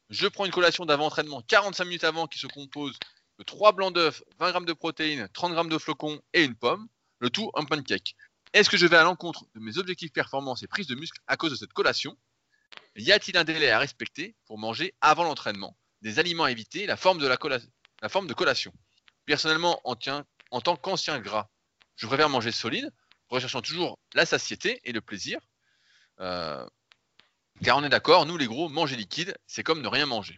je 0.10 0.28
prends 0.28 0.46
une 0.46 0.52
collation 0.52 0.86
d'avant-entraînement 0.86 1.42
45 1.42 1.84
minutes 1.84 2.06
avant 2.06 2.28
qui 2.28 2.40
se 2.40 2.48
compose 2.48 2.98
de 3.40 3.44
3 3.44 3.74
blancs 3.74 3.94
d'œufs, 3.94 4.24
20 4.40 4.54
g 4.54 4.66
de 4.66 4.74
protéines, 4.74 5.28
30 5.34 5.56
g 5.56 5.70
de 5.70 5.78
flocons 5.78 6.22
et 6.32 6.46
une 6.46 6.56
pomme, 6.56 6.88
le 7.24 7.30
tout 7.30 7.50
en 7.54 7.64
pancake. 7.64 8.16
Est-ce 8.52 8.70
que 8.70 8.76
je 8.76 8.86
vais 8.86 8.98
à 8.98 9.04
l'encontre 9.04 9.46
de 9.56 9.62
mes 9.62 9.78
objectifs 9.78 10.12
performance 10.12 10.62
et 10.62 10.68
prise 10.68 10.88
de 10.88 10.96
muscle 10.96 11.20
à 11.26 11.38
cause 11.38 11.52
de 11.52 11.56
cette 11.56 11.72
collation? 11.72 12.18
Y 12.98 13.14
a-t-il 13.14 13.38
un 13.38 13.46
délai 13.46 13.72
à 13.72 13.80
respecter 13.80 14.36
pour 14.46 14.58
manger 14.60 14.94
avant 15.00 15.24
l'entraînement? 15.24 15.78
Des 16.02 16.20
aliments 16.20 16.44
à 16.44 16.52
éviter, 16.52 16.86
la 16.86 16.98
forme 16.98 17.20
de, 17.20 17.28
la, 17.28 17.38
collation? 17.38 18.74
Personnellement, 19.26 19.80
en, 19.86 19.96
en 20.52 20.62
tant 20.62 20.76
qu'ancien 20.76 21.20
gras, 21.20 21.48
je 21.96 22.08
préfère 22.08 22.28
manger 22.28 22.52
solide, 22.52 22.92
recherchant 23.30 23.62
toujours 23.62 23.98
la 24.14 24.26
satiété 24.26 24.82
et 24.84 24.92
le 24.92 25.00
plaisir. 25.00 25.40
Euh, 26.20 26.68
car 27.64 27.78
on 27.78 27.86
est 27.86 27.90
d'accord, 27.90 28.26
nous 28.26 28.36
les 28.36 28.48
gros, 28.48 28.68
manger 28.68 28.98
liquide, 28.98 29.34
c'est 29.48 29.64
comme 29.64 29.82
ne 29.82 29.88
rien 29.88 30.06
manger. 30.06 30.38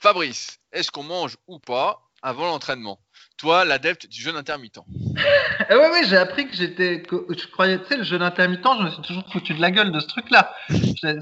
Fabrice, 0.00 0.58
est-ce 0.72 0.90
qu'on 0.90 1.04
mange 1.04 1.36
ou 1.46 1.60
pas? 1.60 2.10
Avant 2.22 2.46
l'entraînement 2.46 2.98
Toi, 3.38 3.64
l'adepte 3.64 4.08
du 4.08 4.20
jeûne 4.20 4.36
intermittent. 4.36 4.78
oui, 4.96 5.86
oui, 5.92 5.98
j'ai 6.08 6.16
appris 6.16 6.46
que 6.46 6.54
j'étais. 6.54 7.02
Je 7.10 7.46
croyais, 7.48 7.78
tu 7.78 7.86
sais, 7.86 7.96
le 7.96 8.04
jeûne 8.04 8.22
intermittent, 8.22 8.66
je 8.78 8.84
me 8.84 8.90
suis 8.90 9.02
toujours 9.02 9.24
foutu 9.32 9.54
de 9.54 9.60
la 9.60 9.70
gueule 9.70 9.92
de 9.92 10.00
ce 10.00 10.06
truc-là. 10.06 10.54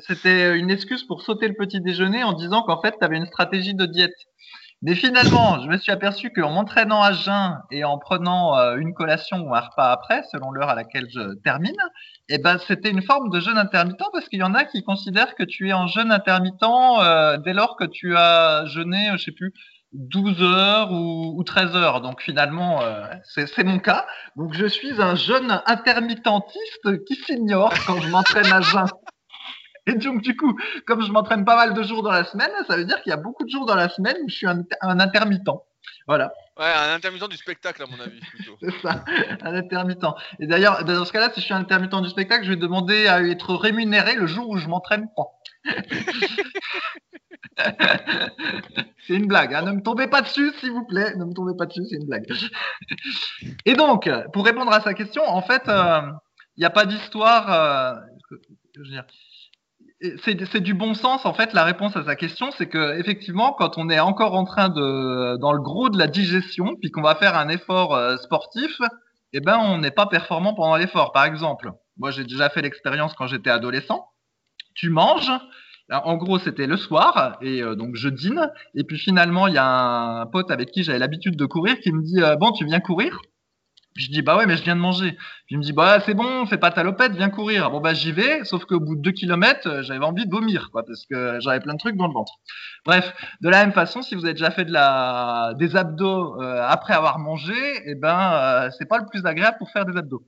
C'était 0.07 0.57
une 0.57 0.71
excuse 0.71 1.05
pour 1.05 1.23
sauter 1.23 1.49
le 1.49 1.55
petit 1.55 1.81
déjeuner 1.81 2.23
en 2.23 2.33
disant 2.33 2.63
qu'en 2.63 2.81
fait, 2.81 2.95
tu 2.99 3.05
avais 3.05 3.17
une 3.17 3.27
stratégie 3.27 3.75
de 3.75 3.87
diète. 3.87 4.15
Mais 4.83 4.95
finalement, 4.95 5.61
je 5.61 5.69
me 5.69 5.77
suis 5.77 5.93
aperçu 5.93 6.33
qu'en 6.33 6.51
m'entraînant 6.53 7.03
à 7.03 7.13
jeun 7.13 7.59
et 7.71 7.85
en 7.85 7.99
prenant 7.99 8.57
euh, 8.57 8.77
une 8.77 8.95
collation 8.95 9.39
ou 9.41 9.55
un 9.55 9.61
repas 9.61 9.93
après, 9.93 10.23
selon 10.33 10.53
l'heure 10.53 10.71
à 10.71 10.75
laquelle 10.75 11.07
je 11.11 11.35
termine, 11.45 11.77
eh 12.31 12.39
ben, 12.39 12.57
c'était 12.67 12.89
une 12.89 13.03
forme 13.03 13.29
de 13.29 13.41
jeûne 13.41 13.59
intermittent 13.59 14.03
parce 14.11 14.27
qu'il 14.31 14.39
y 14.39 14.43
en 14.43 14.55
a 14.55 14.65
qui 14.65 14.83
considèrent 14.83 15.35
que 15.35 15.43
tu 15.43 15.69
es 15.69 15.75
en 15.75 15.87
jeûne 15.87 16.11
intermittent 16.11 16.63
euh, 16.63 17.37
dès 17.37 17.53
lors 17.53 17.77
que 17.77 17.85
tu 17.85 18.17
as 18.17 18.65
jeûné, 18.67 19.11
je 19.19 19.25
sais 19.25 19.33
plus, 19.33 19.53
12 19.93 20.43
heures 20.43 20.93
ou, 20.93 21.35
ou 21.39 21.45
13 21.45 21.77
heures. 21.77 22.01
Donc 22.01 22.23
finalement, 22.23 22.83
euh, 22.83 23.07
c'est 23.25 23.65
mon 23.65 23.79
cas. 23.79 24.07
Donc 24.37 24.55
je 24.55 24.67
suis 24.67 25.01
un 25.01 25.15
jeune 25.15 25.63
intermittentiste 25.67 27.05
qui 27.07 27.17
s'ignore 27.17 27.73
quand 27.87 28.01
je 28.01 28.09
m'entraîne 28.09 28.53
à 28.53 28.61
jeun. 28.61 28.87
Et 29.87 29.95
donc, 29.95 30.23
du 30.23 30.37
coup, 30.37 30.59
comme 30.87 31.03
je 31.03 31.11
m'entraîne 31.11 31.45
pas 31.45 31.57
mal 31.57 31.75
de 31.75 31.83
jours 31.83 32.03
dans 32.03 32.13
la 32.13 32.25
semaine, 32.25 32.51
ça 32.69 32.77
veut 32.77 32.85
dire 32.85 33.01
qu'il 33.03 33.11
y 33.11 33.13
a 33.13 33.17
beaucoup 33.17 33.45
de 33.45 33.51
jours 33.51 33.67
dans 33.67 33.75
la 33.75 33.89
semaine 33.89 34.17
où 34.25 34.29
je 34.29 34.35
suis 34.35 34.47
un, 34.47 34.65
intermittent. 34.83 35.51
Voilà. 36.07 36.33
Ouais, 36.59 36.67
un 36.67 36.95
intermittent 36.95 37.29
du 37.29 37.37
spectacle, 37.37 37.83
à 37.83 37.87
mon 37.87 37.99
avis, 38.01 38.21
plutôt. 38.21 38.57
c'est 38.63 38.83
ça, 38.83 39.05
un 39.43 39.55
intermittent. 39.55 40.05
Et 40.39 40.47
d'ailleurs, 40.47 40.85
dans 40.85 41.05
ce 41.05 41.13
cas-là, 41.13 41.31
si 41.33 41.41
je 41.41 41.47
suis 41.47 41.55
un 41.55 41.61
intermittent 41.61 42.03
du 42.03 42.11
spectacle, 42.11 42.45
je 42.45 42.51
vais 42.51 42.57
demander 42.57 43.07
à 43.09 43.23
être 43.23 43.55
rémunéré 43.55 44.15
le 44.15 44.27
jour 44.27 44.49
où 44.49 44.59
je 44.59 44.69
m'entraîne 44.69 45.09
pas. 45.17 45.27
c'est 49.07 49.15
une 49.15 49.27
blague, 49.27 49.55
hein. 49.55 49.63
ne 49.63 49.73
me 49.73 49.83
tombez 49.83 50.07
pas 50.07 50.23
dessus, 50.23 50.53
s'il 50.61 50.73
vous 50.73 50.85
plaît. 50.85 51.15
Ne 51.17 51.25
me 51.25 51.33
tombez 51.33 51.57
pas 51.57 51.67
dessus, 51.67 51.85
c'est 51.89 51.97
une 51.97 52.07
blague. 52.07 52.27
Et 53.67 53.75
donc, 53.75 54.09
pour 54.33 54.45
répondre 54.45 54.73
à 54.73 54.81
sa 54.81 54.95
question, 54.95 55.23
en 55.27 55.43
fait, 55.43 55.69
euh, 55.69 56.01
il 56.57 56.61
n'y 56.61 56.67
a 56.67 56.71
pas 56.71 56.87
d'histoire. 56.87 57.53
Euh, 57.53 57.95
c'est 60.23 60.61
du 60.61 60.75
bon 60.75 60.95
sens 60.95 61.27
en 61.27 61.35
fait 61.35 61.53
la 61.53 61.65
réponse 61.65 61.95
à 61.95 62.05
sa 62.05 62.17
question 62.17 62.51
c'est 62.53 62.69
que 62.69 62.99
effectivement 62.99 63.53
quand 63.53 63.77
on 63.77 63.91
est 63.91 64.01
encore 64.01 64.35
en 64.35 64.45
train 64.45 64.71
de 64.71 65.37
dans 65.37 65.53
le 65.53 65.61
gros 65.61 65.91
de 65.91 65.99
la 65.99 66.07
digestion 66.07 66.77
puis 66.81 66.91
qu'on 66.91 67.03
va 67.03 67.17
faire 67.17 67.37
un 67.37 67.49
effort 67.49 67.95
euh, 67.95 68.17
sportif 68.17 68.81
eh 69.35 69.41
ben 69.41 69.59
on 69.59 69.79
n'est 69.79 69.91
pas 69.91 70.07
performant 70.07 70.55
pendant 70.55 70.77
l'effort 70.77 71.13
par 71.13 71.25
exemple 71.25 71.73
moi 71.99 72.11
j'ai 72.11 72.25
déjà 72.25 72.49
fait 72.49 72.63
l'expérience 72.63 73.13
quand 73.13 73.27
j'étais 73.27 73.51
adolescent 73.51 74.09
tu 74.75 74.89
manges 74.89 75.33
en 75.91 76.17
gros 76.17 76.39
c'était 76.39 76.67
le 76.67 76.77
soir 76.77 77.39
et 77.41 77.63
euh, 77.63 77.75
donc 77.75 77.97
je 77.97 78.09
dîne 78.09 78.51
et 78.75 78.85
puis 78.85 78.99
finalement 78.99 79.47
il 79.47 79.55
y 79.55 79.59
a 79.59 79.67
un 80.21 80.27
pote 80.27 80.51
avec 80.51 80.71
qui 80.71 80.83
j'avais 80.85 80.99
l'habitude 80.99 81.37
de 81.37 81.47
courir 81.47 81.79
qui 81.81 81.93
me 81.93 82.03
dit 82.03 82.23
euh, 82.23 82.37
bon 82.37 82.53
tu 82.53 82.65
viens 82.65 82.81
courir? 82.81 83.21
Je 83.97 84.09
dis 84.09 84.23
bah 84.23 84.37
ouais 84.37 84.47
mais 84.47 84.57
je 84.57 84.63
viens 84.63 84.77
de 84.77 84.81
manger. 84.81 85.13
Puis 85.47 85.57
il 85.57 85.59
me 85.59 85.63
dit 85.65 85.73
bah 85.73 85.99
c'est 86.01 86.15
bon, 86.15 86.47
fais 86.47 86.59
pas 86.59 86.71
ta 86.71 86.85
lopette, 86.85 87.13
viens 87.17 87.29
courir. 87.29 87.71
Bon 87.71 87.81
bah 87.81 87.93
j'y 87.93 88.13
vais, 88.13 88.45
sauf 88.45 88.65
qu'au 88.65 88.79
bout 88.79 88.95
de 88.95 89.03
deux 89.03 89.11
kilomètres, 89.11 89.67
euh, 89.69 89.83
j'avais 89.83 90.05
envie 90.05 90.27
de 90.27 90.31
vomir 90.31 90.71
quoi, 90.71 90.85
parce 90.85 91.05
que 91.07 91.39
j'avais 91.41 91.61
plein 91.61 91.75
de 91.75 91.79
trucs 91.79 91.97
dans 91.97 92.07
le 92.07 92.15
ventre. 92.15 92.35
Bref, 92.87 93.13
de 93.41 93.49
la 93.49 93.65
même 93.65 93.73
façon, 93.73 94.01
si 94.03 94.15
vous 94.15 94.25
avez 94.25 94.35
déjà 94.35 94.53
fait 94.53 94.65
des 94.65 95.77
abdos 95.77 96.41
après 96.41 96.95
avoir 96.95 97.19
mangé, 97.19 97.55
eh 97.85 97.97
ben 97.97 98.71
c'est 98.79 98.87
pas 98.87 98.99
le 98.99 99.07
plus 99.11 99.27
agréable 99.27 99.59
pour 99.59 99.71
faire 99.71 99.85
des 99.85 99.97
abdos. 99.99 100.25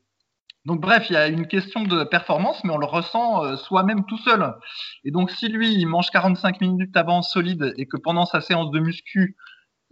Donc 0.64 0.80
bref, 0.80 1.06
il 1.10 1.14
y 1.14 1.16
a 1.16 1.26
une 1.26 1.48
question 1.48 1.82
de 1.82 2.04
performance, 2.04 2.62
mais 2.64 2.72
on 2.72 2.78
le 2.78 2.86
ressent 2.86 3.56
soi-même 3.56 4.04
tout 4.06 4.18
seul. 4.18 4.54
Et 5.04 5.10
donc 5.10 5.30
si 5.30 5.48
lui 5.48 5.74
il 5.74 5.86
mange 5.86 6.10
45 6.10 6.60
minutes 6.60 6.96
avant 6.96 7.22
solide 7.22 7.74
et 7.76 7.86
que 7.86 7.96
pendant 7.96 8.26
sa 8.26 8.40
séance 8.40 8.70
de 8.70 8.78
muscu 8.78 9.36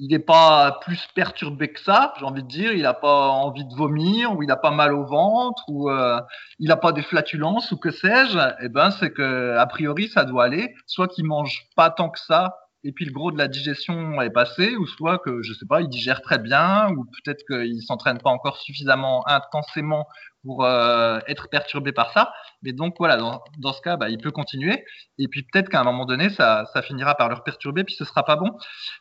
il 0.00 0.08
n'est 0.08 0.18
pas 0.18 0.78
plus 0.80 1.06
perturbé 1.14 1.72
que 1.72 1.78
ça, 1.78 2.14
j'ai 2.18 2.24
envie 2.24 2.42
de 2.42 2.48
dire. 2.48 2.72
Il 2.72 2.82
n'a 2.82 2.94
pas 2.94 3.28
envie 3.28 3.66
de 3.66 3.74
vomir, 3.74 4.34
ou 4.34 4.42
il 4.42 4.46
n'a 4.46 4.56
pas 4.56 4.70
mal 4.70 4.94
au 4.94 5.04
ventre, 5.04 5.62
ou 5.68 5.90
euh, 5.90 6.18
il 6.58 6.68
n'a 6.68 6.76
pas 6.76 6.92
des 6.92 7.02
flatulences, 7.02 7.70
ou 7.70 7.76
que 7.76 7.90
sais-je. 7.90 8.38
Eh 8.62 8.70
ben, 8.70 8.90
c'est 8.92 9.12
que 9.12 9.56
a 9.58 9.66
priori, 9.66 10.08
ça 10.08 10.24
doit 10.24 10.44
aller. 10.44 10.74
Soit 10.86 11.08
qu'il 11.08 11.26
mange 11.26 11.66
pas 11.76 11.90
tant 11.90 12.08
que 12.08 12.18
ça, 12.18 12.56
et 12.82 12.92
puis 12.92 13.04
le 13.04 13.12
gros 13.12 13.30
de 13.30 13.38
la 13.38 13.48
digestion 13.48 14.20
est 14.22 14.30
passé, 14.30 14.76
ou 14.76 14.86
soit 14.86 15.18
que 15.18 15.42
je 15.42 15.52
sais 15.52 15.66
pas, 15.66 15.80
il 15.82 15.88
digère 15.88 16.22
très 16.22 16.38
bien, 16.38 16.90
ou 16.90 17.04
peut-être 17.04 17.44
qu'il 17.46 17.82
s'entraîne 17.82 18.18
pas 18.18 18.30
encore 18.30 18.56
suffisamment 18.56 19.26
intensément 19.28 20.06
pour 20.42 20.64
euh, 20.64 21.18
être 21.28 21.48
perturbé 21.50 21.92
par 21.92 22.12
ça. 22.12 22.32
Mais 22.62 22.72
donc 22.72 22.94
voilà, 22.98 23.16
dans, 23.16 23.42
dans 23.58 23.72
ce 23.72 23.82
cas, 23.82 23.96
bah, 23.96 24.08
il 24.08 24.18
peut 24.18 24.30
continuer. 24.30 24.84
Et 25.18 25.28
puis 25.28 25.42
peut-être 25.42 25.68
qu'à 25.68 25.80
un 25.80 25.84
moment 25.84 26.06
donné, 26.06 26.30
ça, 26.30 26.64
ça, 26.72 26.82
finira 26.82 27.14
par 27.14 27.28
le 27.28 27.36
perturber, 27.44 27.84
puis 27.84 27.94
ce 27.94 28.04
sera 28.04 28.24
pas 28.24 28.36
bon. 28.36 28.50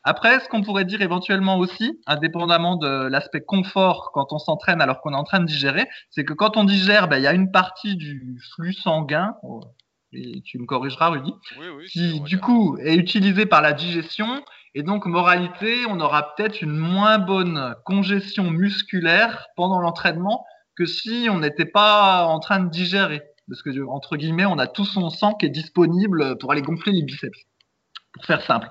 Après, 0.03 0.39
ce 0.41 0.49
qu'on 0.49 0.61
pourrait 0.61 0.85
dire 0.85 1.01
éventuellement 1.01 1.57
aussi, 1.57 1.99
indépendamment 2.07 2.75
de 2.75 3.07
l'aspect 3.07 3.41
confort 3.41 4.11
quand 4.13 4.33
on 4.33 4.39
s'entraîne 4.39 4.81
alors 4.81 5.01
qu'on 5.01 5.13
est 5.13 5.17
en 5.17 5.23
train 5.23 5.39
de 5.39 5.45
digérer, 5.45 5.87
c'est 6.09 6.25
que 6.25 6.33
quand 6.33 6.57
on 6.57 6.65
digère, 6.65 7.07
bah, 7.07 7.17
il 7.19 7.23
y 7.23 7.27
a 7.27 7.33
une 7.33 7.51
partie 7.51 7.95
du 7.95 8.41
flux 8.55 8.73
sanguin. 8.73 9.35
Et 10.11 10.41
tu 10.41 10.57
me 10.57 10.65
corrigeras, 10.65 11.09
Rudy, 11.09 11.33
qui 11.91 12.19
du 12.21 12.39
coup 12.39 12.77
est 12.77 12.95
utilisée 12.95 13.45
par 13.45 13.61
la 13.61 13.73
digestion. 13.73 14.43
Et 14.73 14.83
donc, 14.83 15.05
moralité, 15.05 15.85
on 15.87 15.99
aura 15.99 16.35
peut-être 16.35 16.61
une 16.61 16.77
moins 16.77 17.19
bonne 17.19 17.75
congestion 17.85 18.49
musculaire 18.49 19.47
pendant 19.55 19.79
l'entraînement 19.79 20.45
que 20.75 20.85
si 20.85 21.27
on 21.29 21.39
n'était 21.39 21.65
pas 21.65 22.25
en 22.25 22.39
train 22.39 22.59
de 22.59 22.69
digérer. 22.69 23.21
Parce 23.47 23.61
que, 23.61 23.85
entre 23.87 24.15
guillemets, 24.15 24.45
on 24.45 24.59
a 24.59 24.67
tout 24.67 24.85
son 24.85 25.09
sang 25.09 25.33
qui 25.33 25.45
est 25.45 25.49
disponible 25.49 26.37
pour 26.37 26.51
aller 26.51 26.61
gonfler 26.61 26.93
les 26.93 27.03
biceps. 27.03 27.37
Pour 28.13 28.25
faire 28.25 28.41
simple. 28.41 28.69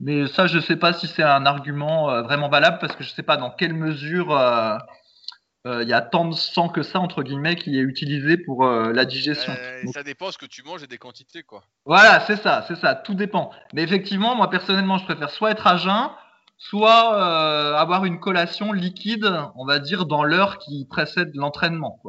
Mais 0.00 0.26
ça, 0.26 0.46
je 0.46 0.56
ne 0.56 0.62
sais 0.62 0.76
pas 0.76 0.92
si 0.92 1.06
c'est 1.06 1.22
un 1.22 1.44
argument 1.44 2.10
euh, 2.10 2.22
vraiment 2.22 2.48
valable 2.48 2.78
parce 2.80 2.94
que 2.94 3.04
je 3.04 3.10
ne 3.10 3.14
sais 3.14 3.22
pas 3.22 3.36
dans 3.36 3.50
quelle 3.50 3.74
mesure 3.74 4.36
euh, 4.36 4.76
euh, 5.66 5.82
il 5.82 5.88
y 5.88 5.92
a 5.92 6.00
tant 6.00 6.26
de 6.26 6.34
sang 6.34 6.68
que 6.68 6.82
ça, 6.82 7.00
entre 7.00 7.22
guillemets, 7.22 7.56
qui 7.56 7.76
est 7.76 7.82
utilisé 7.82 8.38
pour 8.38 8.64
la 8.64 9.04
digestion. 9.04 9.52
ça 9.92 10.02
dépend 10.02 10.30
ce 10.30 10.38
que 10.38 10.46
tu 10.46 10.62
manges 10.62 10.82
et 10.82 10.86
des 10.86 10.98
quantités, 10.98 11.42
quoi. 11.42 11.62
Voilà, 11.84 12.20
c'est 12.20 12.36
ça, 12.36 12.64
c'est 12.68 12.76
ça, 12.76 12.94
tout 12.94 13.14
dépend. 13.14 13.50
Mais 13.72 13.82
effectivement, 13.82 14.34
moi 14.34 14.50
personnellement, 14.50 14.98
je 14.98 15.04
préfère 15.04 15.30
soit 15.30 15.50
être 15.50 15.66
à 15.66 15.76
jeun, 15.76 16.10
soit 16.58 17.16
euh, 17.16 17.74
avoir 17.76 18.04
une 18.04 18.20
collation 18.20 18.72
liquide, 18.72 19.32
on 19.54 19.64
va 19.64 19.78
dire, 19.78 20.06
dans 20.06 20.24
l'heure 20.24 20.58
qui 20.58 20.86
précède 20.86 21.30
l'entraînement. 21.34 22.00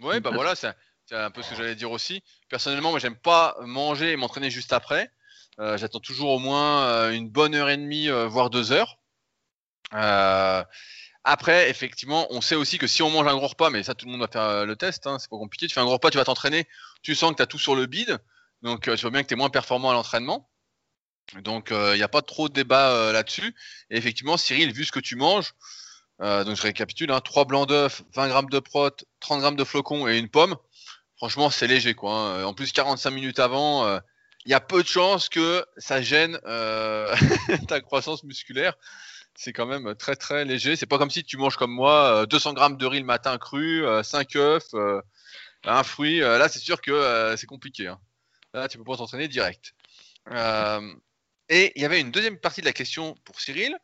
Oui, 0.00 0.20
bah 0.20 0.30
voilà, 0.32 0.54
c'est 0.54 0.74
un 1.12 1.30
peu 1.30 1.42
ce 1.42 1.50
que 1.50 1.56
j'allais 1.56 1.74
dire 1.74 1.90
aussi. 1.90 2.22
Personnellement, 2.48 2.90
moi, 2.90 2.98
j'aime 2.98 3.16
pas 3.16 3.56
manger 3.60 4.12
et 4.12 4.16
m'entraîner 4.16 4.50
juste 4.50 4.72
après. 4.72 5.10
Euh, 5.58 5.76
j'attends 5.76 6.00
toujours 6.00 6.30
au 6.30 6.38
moins 6.38 6.84
euh, 6.84 7.10
une 7.12 7.28
bonne 7.28 7.54
heure 7.54 7.68
et 7.68 7.76
demie, 7.76 8.08
voire 8.08 8.48
deux 8.48 8.72
heures. 8.72 8.98
Après, 11.24 11.70
effectivement, 11.70 12.26
on 12.30 12.40
sait 12.40 12.56
aussi 12.56 12.78
que 12.78 12.86
si 12.86 13.02
on 13.02 13.10
mange 13.10 13.26
un 13.26 13.36
gros 13.36 13.48
repas, 13.48 13.70
mais 13.70 13.82
ça, 13.82 13.94
tout 13.94 14.06
le 14.06 14.12
monde 14.12 14.20
va 14.20 14.28
faire 14.28 14.66
le 14.66 14.76
test, 14.76 15.06
hein, 15.06 15.18
c'est 15.18 15.30
pas 15.30 15.36
compliqué. 15.36 15.66
Tu 15.66 15.74
fais 15.74 15.80
un 15.80 15.84
gros 15.84 15.94
repas, 15.94 16.10
tu 16.10 16.18
vas 16.18 16.24
t'entraîner, 16.24 16.66
tu 17.02 17.14
sens 17.14 17.30
que 17.30 17.36
tu 17.36 17.42
as 17.42 17.46
tout 17.46 17.58
sur 17.58 17.76
le 17.76 17.86
bide, 17.86 18.18
donc 18.62 18.82
tu 18.82 18.96
vois 18.96 19.10
bien 19.10 19.22
que 19.22 19.28
tu 19.28 19.34
es 19.34 19.36
moins 19.36 19.50
performant 19.50 19.90
à 19.90 19.92
l'entraînement. 19.92 20.48
Donc 21.40 21.68
il 21.70 21.76
euh, 21.76 21.96
n'y 21.96 22.02
a 22.02 22.08
pas 22.08 22.22
trop 22.22 22.48
de 22.48 22.54
débat 22.54 22.90
euh, 22.90 23.12
là-dessus. 23.12 23.54
Et 23.90 23.96
effectivement, 23.96 24.36
Cyril, 24.36 24.72
vu 24.72 24.84
ce 24.84 24.92
que 24.92 25.00
tu 25.00 25.16
manges, 25.16 25.54
euh, 26.20 26.44
donc 26.44 26.56
je 26.56 26.62
récapitule, 26.62 27.10
hein, 27.10 27.20
3 27.20 27.46
blancs 27.46 27.68
d'œufs, 27.68 28.02
20 28.14 28.28
grammes 28.28 28.50
de 28.50 28.58
prot, 28.58 28.90
30 29.20 29.40
grammes 29.40 29.56
de 29.56 29.64
flocons 29.64 30.06
et 30.08 30.18
une 30.18 30.28
pomme. 30.28 30.56
Franchement, 31.16 31.50
c'est 31.50 31.66
léger 31.66 31.94
quoi. 31.94 32.12
Hein. 32.12 32.44
En 32.44 32.54
plus, 32.54 32.72
45 32.72 33.10
minutes 33.10 33.38
avant, 33.38 33.88
il 34.44 34.50
y 34.50 34.54
a 34.54 34.60
peu 34.60 34.82
de 34.82 34.88
chances 34.88 35.28
que 35.28 35.64
ça 35.76 36.02
gêne 36.02 36.38
ta 37.68 37.80
croissance 37.80 38.24
musculaire. 38.24 38.74
C'est 39.34 39.52
quand 39.52 39.66
même 39.66 39.94
très 39.94 40.16
très 40.16 40.44
léger. 40.44 40.76
C'est 40.76 40.86
pas 40.86 40.98
comme 40.98 41.10
si 41.10 41.24
tu 41.24 41.36
manges 41.36 41.56
comme 41.56 41.72
moi 41.72 42.26
200 42.26 42.52
grammes 42.52 42.76
de 42.76 42.86
riz 42.86 43.00
le 43.00 43.06
matin 43.06 43.38
cru, 43.38 43.84
5 44.02 44.36
œufs 44.36 44.74
Un 45.64 45.82
fruit, 45.82 46.20
là, 46.20 46.48
c'est 46.48 46.58
sûr 46.58 46.80
que 46.80 47.34
c'est 47.36 47.46
compliqué. 47.46 47.88
Hein. 47.88 48.00
Là, 48.52 48.68
tu 48.68 48.78
peux 48.78 48.84
pas 48.84 48.96
t'entraîner 48.96 49.28
direct. 49.28 49.74
et 51.48 51.72
il 51.76 51.82
y 51.82 51.84
avait 51.84 52.00
une 52.00 52.10
deuxième 52.10 52.38
partie 52.38 52.60
de 52.60 52.66
la 52.66 52.72
question 52.72 53.14
pour 53.24 53.40
Cyril 53.40 53.76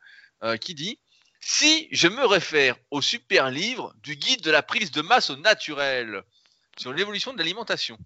qui 0.61 0.75
dit 0.75 0.99
si 1.41 1.87
je 1.91 2.07
me 2.07 2.25
réfère 2.25 2.75
au 2.91 3.01
super 3.01 3.49
livre 3.49 3.93
du 4.03 4.15
guide 4.15 4.41
de 4.41 4.51
la 4.51 4.61
prise 4.61 4.91
de 4.91 5.01
masse 5.01 5.29
au 5.29 5.37
naturel 5.37 6.23
sur 6.77 6.93
l'évolution 6.93 7.33
de 7.33 7.37
l'alimentation, 7.37 7.97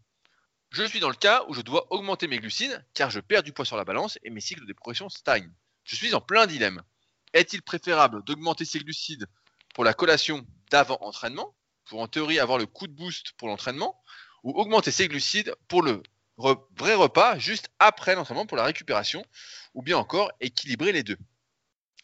je 0.70 0.84
suis 0.84 1.00
dans 1.00 1.10
le 1.10 1.16
cas 1.16 1.44
où 1.48 1.54
je 1.54 1.62
dois 1.62 1.92
augmenter 1.92 2.28
mes 2.28 2.40
glucides 2.40 2.84
car 2.94 3.10
je 3.10 3.20
perds 3.20 3.44
du 3.44 3.54
poids 3.54 3.66
sur 3.66 3.78
la 3.78 3.86
balance 3.86 4.18
et 4.24 4.30
mes 4.30 4.42
cycles 4.42 4.66
de 4.66 4.74
progression 4.74 5.10
stagnent. 5.10 5.52
Je 5.84 5.96
suis 5.96 6.14
en 6.14 6.22
plein 6.22 6.48
dilemme. 6.48 6.82
Est-il 7.34 7.62
préférable 7.62 8.24
d'augmenter 8.24 8.66
ses 8.66 8.80
glucides 8.80 9.26
pour 9.74 9.84
la 9.84 9.94
collation 9.94 10.46
d'avant 10.72 10.98
entraînement, 11.02 11.56
pour 11.86 12.02
en 12.02 12.08
théorie 12.08 12.40
avoir 12.40 12.58
le 12.58 12.66
coup 12.66 12.88
de 12.88 12.94
boost 12.94 13.34
pour 13.38 13.48
l'entraînement, 13.48 14.00
ou 14.44 14.52
augmenter 14.52 14.92
ses 14.92 15.08
glucides 15.08 15.56
pour 15.68 15.82
le 15.82 16.04
vrai 16.38 16.96
repas 16.96 17.38
juste 17.38 17.70
après 17.80 18.16
l'entraînement 18.16 18.46
pour 18.46 18.58
la 18.58 18.64
récupération, 18.64 19.26
ou 19.74 19.82
bien 19.82 19.98
encore 19.98 20.32
équilibrer 20.42 20.92
les 20.92 21.04
deux? 21.04 21.18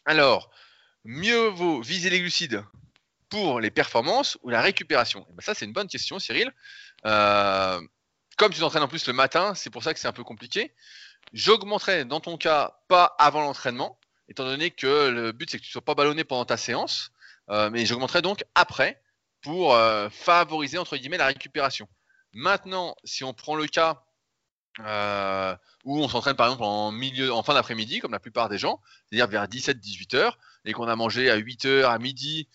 Alors, 0.04 0.50
mieux 1.04 1.48
vaut 1.48 1.80
viser 1.80 2.10
les 2.10 2.20
glucides 2.20 2.64
pour 3.28 3.60
les 3.60 3.70
performances 3.70 4.38
ou 4.42 4.50
la 4.50 4.60
récupération? 4.60 5.26
Et 5.30 5.32
ben 5.32 5.42
Ça, 5.42 5.54
c'est 5.54 5.64
une 5.64 5.72
bonne 5.72 5.88
question, 5.88 6.18
Cyril. 6.18 6.52
Euh, 7.06 7.80
comme 8.36 8.52
tu 8.52 8.60
t'entraînes 8.60 8.82
en 8.82 8.88
plus 8.88 9.06
le 9.06 9.12
matin, 9.12 9.54
c'est 9.54 9.70
pour 9.70 9.82
ça 9.82 9.94
que 9.94 10.00
c'est 10.00 10.08
un 10.08 10.12
peu 10.12 10.24
compliqué. 10.24 10.74
J'augmenterai 11.32 12.04
dans 12.04 12.20
ton 12.20 12.36
cas 12.36 12.80
pas 12.88 13.14
avant 13.18 13.42
l'entraînement, 13.42 13.99
étant 14.30 14.44
donné 14.44 14.70
que 14.70 15.08
le 15.08 15.32
but 15.32 15.50
c'est 15.50 15.58
que 15.58 15.64
tu 15.64 15.68
ne 15.68 15.72
sois 15.72 15.84
pas 15.84 15.94
ballonné 15.94 16.24
pendant 16.24 16.44
ta 16.44 16.56
séance, 16.56 17.10
euh, 17.50 17.68
mais 17.68 17.84
j'augmenterai 17.84 18.22
donc 18.22 18.44
après 18.54 19.02
pour 19.42 19.74
euh, 19.74 20.08
favoriser 20.08 20.78
entre 20.78 20.96
guillemets 20.96 21.18
la 21.18 21.26
récupération. 21.26 21.88
Maintenant, 22.32 22.94
si 23.02 23.24
on 23.24 23.34
prend 23.34 23.56
le 23.56 23.66
cas 23.66 24.04
euh, 24.78 25.54
où 25.84 25.98
on 26.00 26.08
s'entraîne 26.08 26.36
par 26.36 26.46
exemple 26.46 26.62
en 26.62 26.92
milieu, 26.92 27.32
en 27.32 27.42
fin 27.42 27.54
d'après-midi, 27.54 27.98
comme 27.98 28.12
la 28.12 28.20
plupart 28.20 28.48
des 28.48 28.56
gens, 28.56 28.80
c'est-à-dire 29.04 29.26
vers 29.26 29.46
17-18 29.48 30.16
heures, 30.16 30.38
et 30.64 30.72
qu'on 30.72 30.86
a 30.86 30.94
mangé 30.94 31.28
à 31.28 31.34
8 31.34 31.64
heures, 31.66 31.90
à 31.90 31.98
midi, 31.98 32.48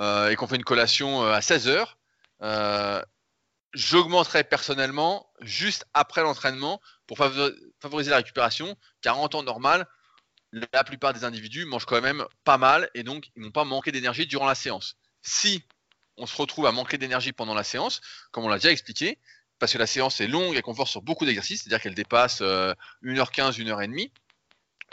et 0.00 0.36
qu'on 0.36 0.46
fait 0.46 0.56
une 0.56 0.64
collation 0.64 1.24
à 1.24 1.42
16 1.42 1.68
heures, 1.68 1.98
j'augmenterai 3.74 4.44
personnellement 4.44 5.28
juste 5.40 5.86
après 5.92 6.22
l'entraînement 6.22 6.80
pour 7.08 7.18
favoriser 7.18 8.10
la 8.10 8.18
récupération, 8.18 8.76
car 9.02 9.18
en 9.18 9.28
temps 9.28 9.42
normal, 9.42 9.86
la 10.52 10.84
plupart 10.84 11.12
des 11.12 11.24
individus 11.24 11.64
mangent 11.64 11.86
quand 11.86 12.00
même 12.00 12.24
pas 12.44 12.58
mal 12.58 12.90
et 12.94 13.02
donc 13.02 13.30
ils 13.36 13.42
n'ont 13.42 13.50
pas 13.50 13.64
manqué 13.64 13.92
d'énergie 13.92 14.26
durant 14.26 14.46
la 14.46 14.54
séance. 14.54 14.96
Si 15.22 15.62
on 16.16 16.26
se 16.26 16.36
retrouve 16.36 16.66
à 16.66 16.72
manquer 16.72 16.98
d'énergie 16.98 17.32
pendant 17.32 17.54
la 17.54 17.64
séance, 17.64 18.00
comme 18.30 18.44
on 18.44 18.48
l'a 18.48 18.56
déjà 18.56 18.72
expliqué, 18.72 19.18
parce 19.58 19.72
que 19.72 19.78
la 19.78 19.86
séance 19.86 20.20
est 20.20 20.26
longue 20.26 20.56
et 20.56 20.62
qu'on 20.62 20.74
force 20.74 20.90
sur 20.90 21.02
beaucoup 21.02 21.26
d'exercices, 21.26 21.62
c'est-à-dire 21.62 21.80
qu'elle 21.80 21.94
dépasse 21.94 22.40
1h15, 22.40 23.58
1h30, 23.58 24.10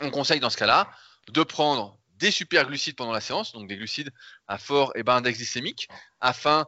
on 0.00 0.10
conseille 0.10 0.40
dans 0.40 0.50
ce 0.50 0.56
cas-là 0.56 0.90
de 1.28 1.42
prendre 1.42 1.98
des 2.16 2.30
super 2.30 2.66
glucides 2.66 2.96
pendant 2.96 3.12
la 3.12 3.20
séance, 3.20 3.52
donc 3.52 3.68
des 3.68 3.76
glucides 3.76 4.12
à 4.46 4.58
fort 4.58 4.92
et 4.94 5.02
bas 5.02 5.16
index 5.16 5.38
glycémique, 5.38 5.88
afin 6.20 6.66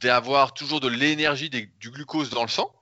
d'avoir 0.00 0.54
toujours 0.54 0.80
de 0.80 0.88
l'énergie, 0.88 1.50
du 1.50 1.90
glucose 1.90 2.30
dans 2.30 2.42
le 2.42 2.48
sang. 2.48 2.74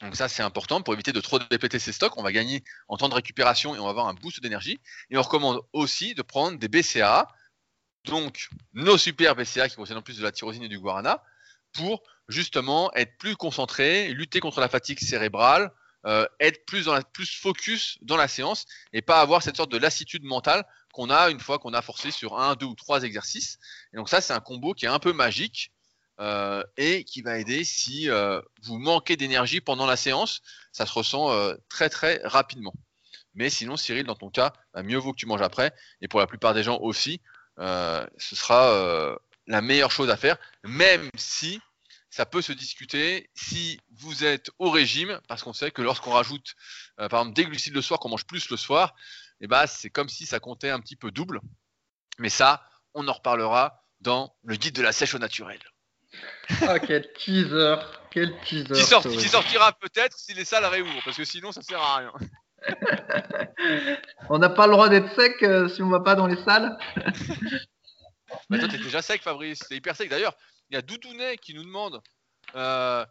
Donc 0.00 0.16
ça, 0.16 0.28
c'est 0.28 0.42
important 0.42 0.80
pour 0.80 0.94
éviter 0.94 1.12
de 1.12 1.20
trop 1.20 1.38
dépléter 1.38 1.78
ses 1.78 1.92
stocks. 1.92 2.16
On 2.16 2.22
va 2.22 2.32
gagner 2.32 2.64
en 2.88 2.96
temps 2.96 3.08
de 3.08 3.14
récupération 3.14 3.74
et 3.74 3.78
on 3.78 3.84
va 3.84 3.90
avoir 3.90 4.08
un 4.08 4.14
boost 4.14 4.40
d'énergie. 4.40 4.80
Et 5.10 5.18
on 5.18 5.22
recommande 5.22 5.60
aussi 5.72 6.14
de 6.14 6.22
prendre 6.22 6.58
des 6.58 6.68
BCA, 6.68 7.28
donc 8.04 8.48
nos 8.72 8.96
super 8.96 9.36
BCA 9.36 9.68
qui 9.68 9.76
contiennent 9.76 9.98
en 9.98 10.02
plus 10.02 10.16
de 10.16 10.22
la 10.22 10.32
tyrosine 10.32 10.62
et 10.62 10.68
du 10.68 10.78
guarana, 10.78 11.22
pour 11.72 12.02
justement 12.28 12.90
être 12.94 13.16
plus 13.18 13.36
concentré, 13.36 14.08
lutter 14.14 14.40
contre 14.40 14.60
la 14.60 14.68
fatigue 14.68 14.98
cérébrale, 14.98 15.70
euh, 16.06 16.26
être 16.40 16.64
plus 16.64 16.88
plus 17.12 17.38
focus 17.38 17.98
dans 18.00 18.16
la 18.16 18.26
séance 18.26 18.64
et 18.94 19.02
pas 19.02 19.20
avoir 19.20 19.42
cette 19.42 19.56
sorte 19.56 19.70
de 19.70 19.76
lassitude 19.76 20.24
mentale 20.24 20.64
qu'on 20.94 21.10
a 21.10 21.28
une 21.28 21.40
fois 21.40 21.58
qu'on 21.58 21.74
a 21.74 21.82
forcé 21.82 22.10
sur 22.10 22.40
un, 22.40 22.54
deux 22.54 22.66
ou 22.66 22.74
trois 22.74 23.02
exercices. 23.02 23.58
Et 23.92 23.98
donc 23.98 24.08
ça, 24.08 24.22
c'est 24.22 24.32
un 24.32 24.40
combo 24.40 24.72
qui 24.72 24.86
est 24.86 24.88
un 24.88 24.98
peu 24.98 25.12
magique 25.12 25.72
euh, 26.20 26.62
et 26.76 27.04
qui 27.04 27.22
va 27.22 27.38
aider 27.38 27.64
si 27.64 28.10
euh, 28.10 28.42
vous 28.62 28.78
manquez 28.78 29.16
d'énergie 29.16 29.62
pendant 29.62 29.86
la 29.86 29.96
séance. 29.96 30.42
Ça 30.70 30.84
se 30.84 30.92
ressent 30.92 31.30
euh, 31.30 31.54
très 31.70 31.88
très 31.88 32.20
rapidement. 32.24 32.74
Mais 33.32 33.48
sinon, 33.48 33.78
Cyril, 33.78 34.04
dans 34.04 34.16
ton 34.16 34.28
cas, 34.28 34.52
bah, 34.74 34.82
mieux 34.82 34.98
vaut 34.98 35.12
que 35.12 35.18
tu 35.18 35.24
manges 35.24 35.40
après. 35.40 35.72
Et 36.02 36.08
pour 36.08 36.20
la 36.20 36.26
plupart 36.26 36.52
des 36.52 36.62
gens 36.62 36.78
aussi, 36.78 37.22
ce 37.58 38.36
sera 38.36 39.16
la 39.46 39.60
meilleure 39.60 39.90
chose 39.90 40.10
à 40.10 40.16
faire, 40.16 40.36
même 40.64 41.10
si 41.14 41.60
ça 42.08 42.26
peut 42.26 42.42
se 42.42 42.52
discuter 42.52 43.30
si 43.34 43.78
vous 43.90 44.24
êtes 44.24 44.50
au 44.58 44.70
régime, 44.70 45.20
parce 45.28 45.42
qu'on 45.42 45.52
sait 45.52 45.70
que 45.70 45.82
lorsqu'on 45.82 46.10
rajoute, 46.10 46.54
par 46.96 47.20
exemple, 47.20 47.34
des 47.34 47.44
glucides 47.44 47.74
le 47.74 47.82
soir, 47.82 48.00
qu'on 48.00 48.08
mange 48.08 48.26
plus 48.26 48.50
le 48.50 48.56
soir, 48.56 48.94
et 49.40 49.44
eh 49.44 49.46
bah, 49.46 49.66
c'est 49.66 49.90
comme 49.90 50.08
si 50.08 50.26
ça 50.26 50.40
comptait 50.40 50.70
un 50.70 50.80
petit 50.80 50.96
peu 50.96 51.10
double. 51.10 51.40
Mais 52.18 52.30
ça, 52.30 52.66
on 52.94 53.06
en 53.08 53.12
reparlera 53.12 53.84
dans 54.00 54.34
le 54.42 54.56
guide 54.56 54.74
de 54.74 54.82
la 54.82 54.92
sèche 54.92 55.14
au 55.14 55.18
naturel. 55.18 55.60
Ah, 56.62 56.78
quel 56.78 57.12
teaser, 57.12 57.76
quel 58.10 58.38
teaser. 58.40 58.74
Qui, 58.74 59.28
sortira 59.28 59.72
peut-être 59.72 60.18
si 60.18 60.34
les 60.34 60.44
salles 60.44 60.64
réouvrent, 60.64 61.02
parce 61.04 61.16
que 61.16 61.24
sinon 61.24 61.52
ça 61.52 61.62
sert 61.62 61.80
à 61.80 61.96
rien. 61.98 62.12
on 64.28 64.38
n'a 64.38 64.50
pas 64.50 64.66
le 64.66 64.72
droit 64.72 64.88
d'être 64.88 65.14
sec 65.14 65.42
euh, 65.42 65.68
si 65.68 65.82
on 65.82 65.88
va 65.88 66.00
pas 66.00 66.14
dans 66.14 66.26
les 66.26 66.36
salles. 66.42 66.76
bah 68.50 68.58
toi 68.58 68.68
t'es 68.68 68.78
déjà 68.78 69.00
sec 69.00 69.22
Fabrice, 69.22 69.60
t'es 69.60 69.76
hyper 69.76 69.96
sec. 69.96 70.10
D'ailleurs, 70.10 70.36
il 70.70 70.74
y 70.74 70.76
a 70.76 70.82
Doudounet 70.82 71.38
qui 71.38 71.54
nous 71.54 71.64
demande, 71.64 72.00
euh, 72.54 73.04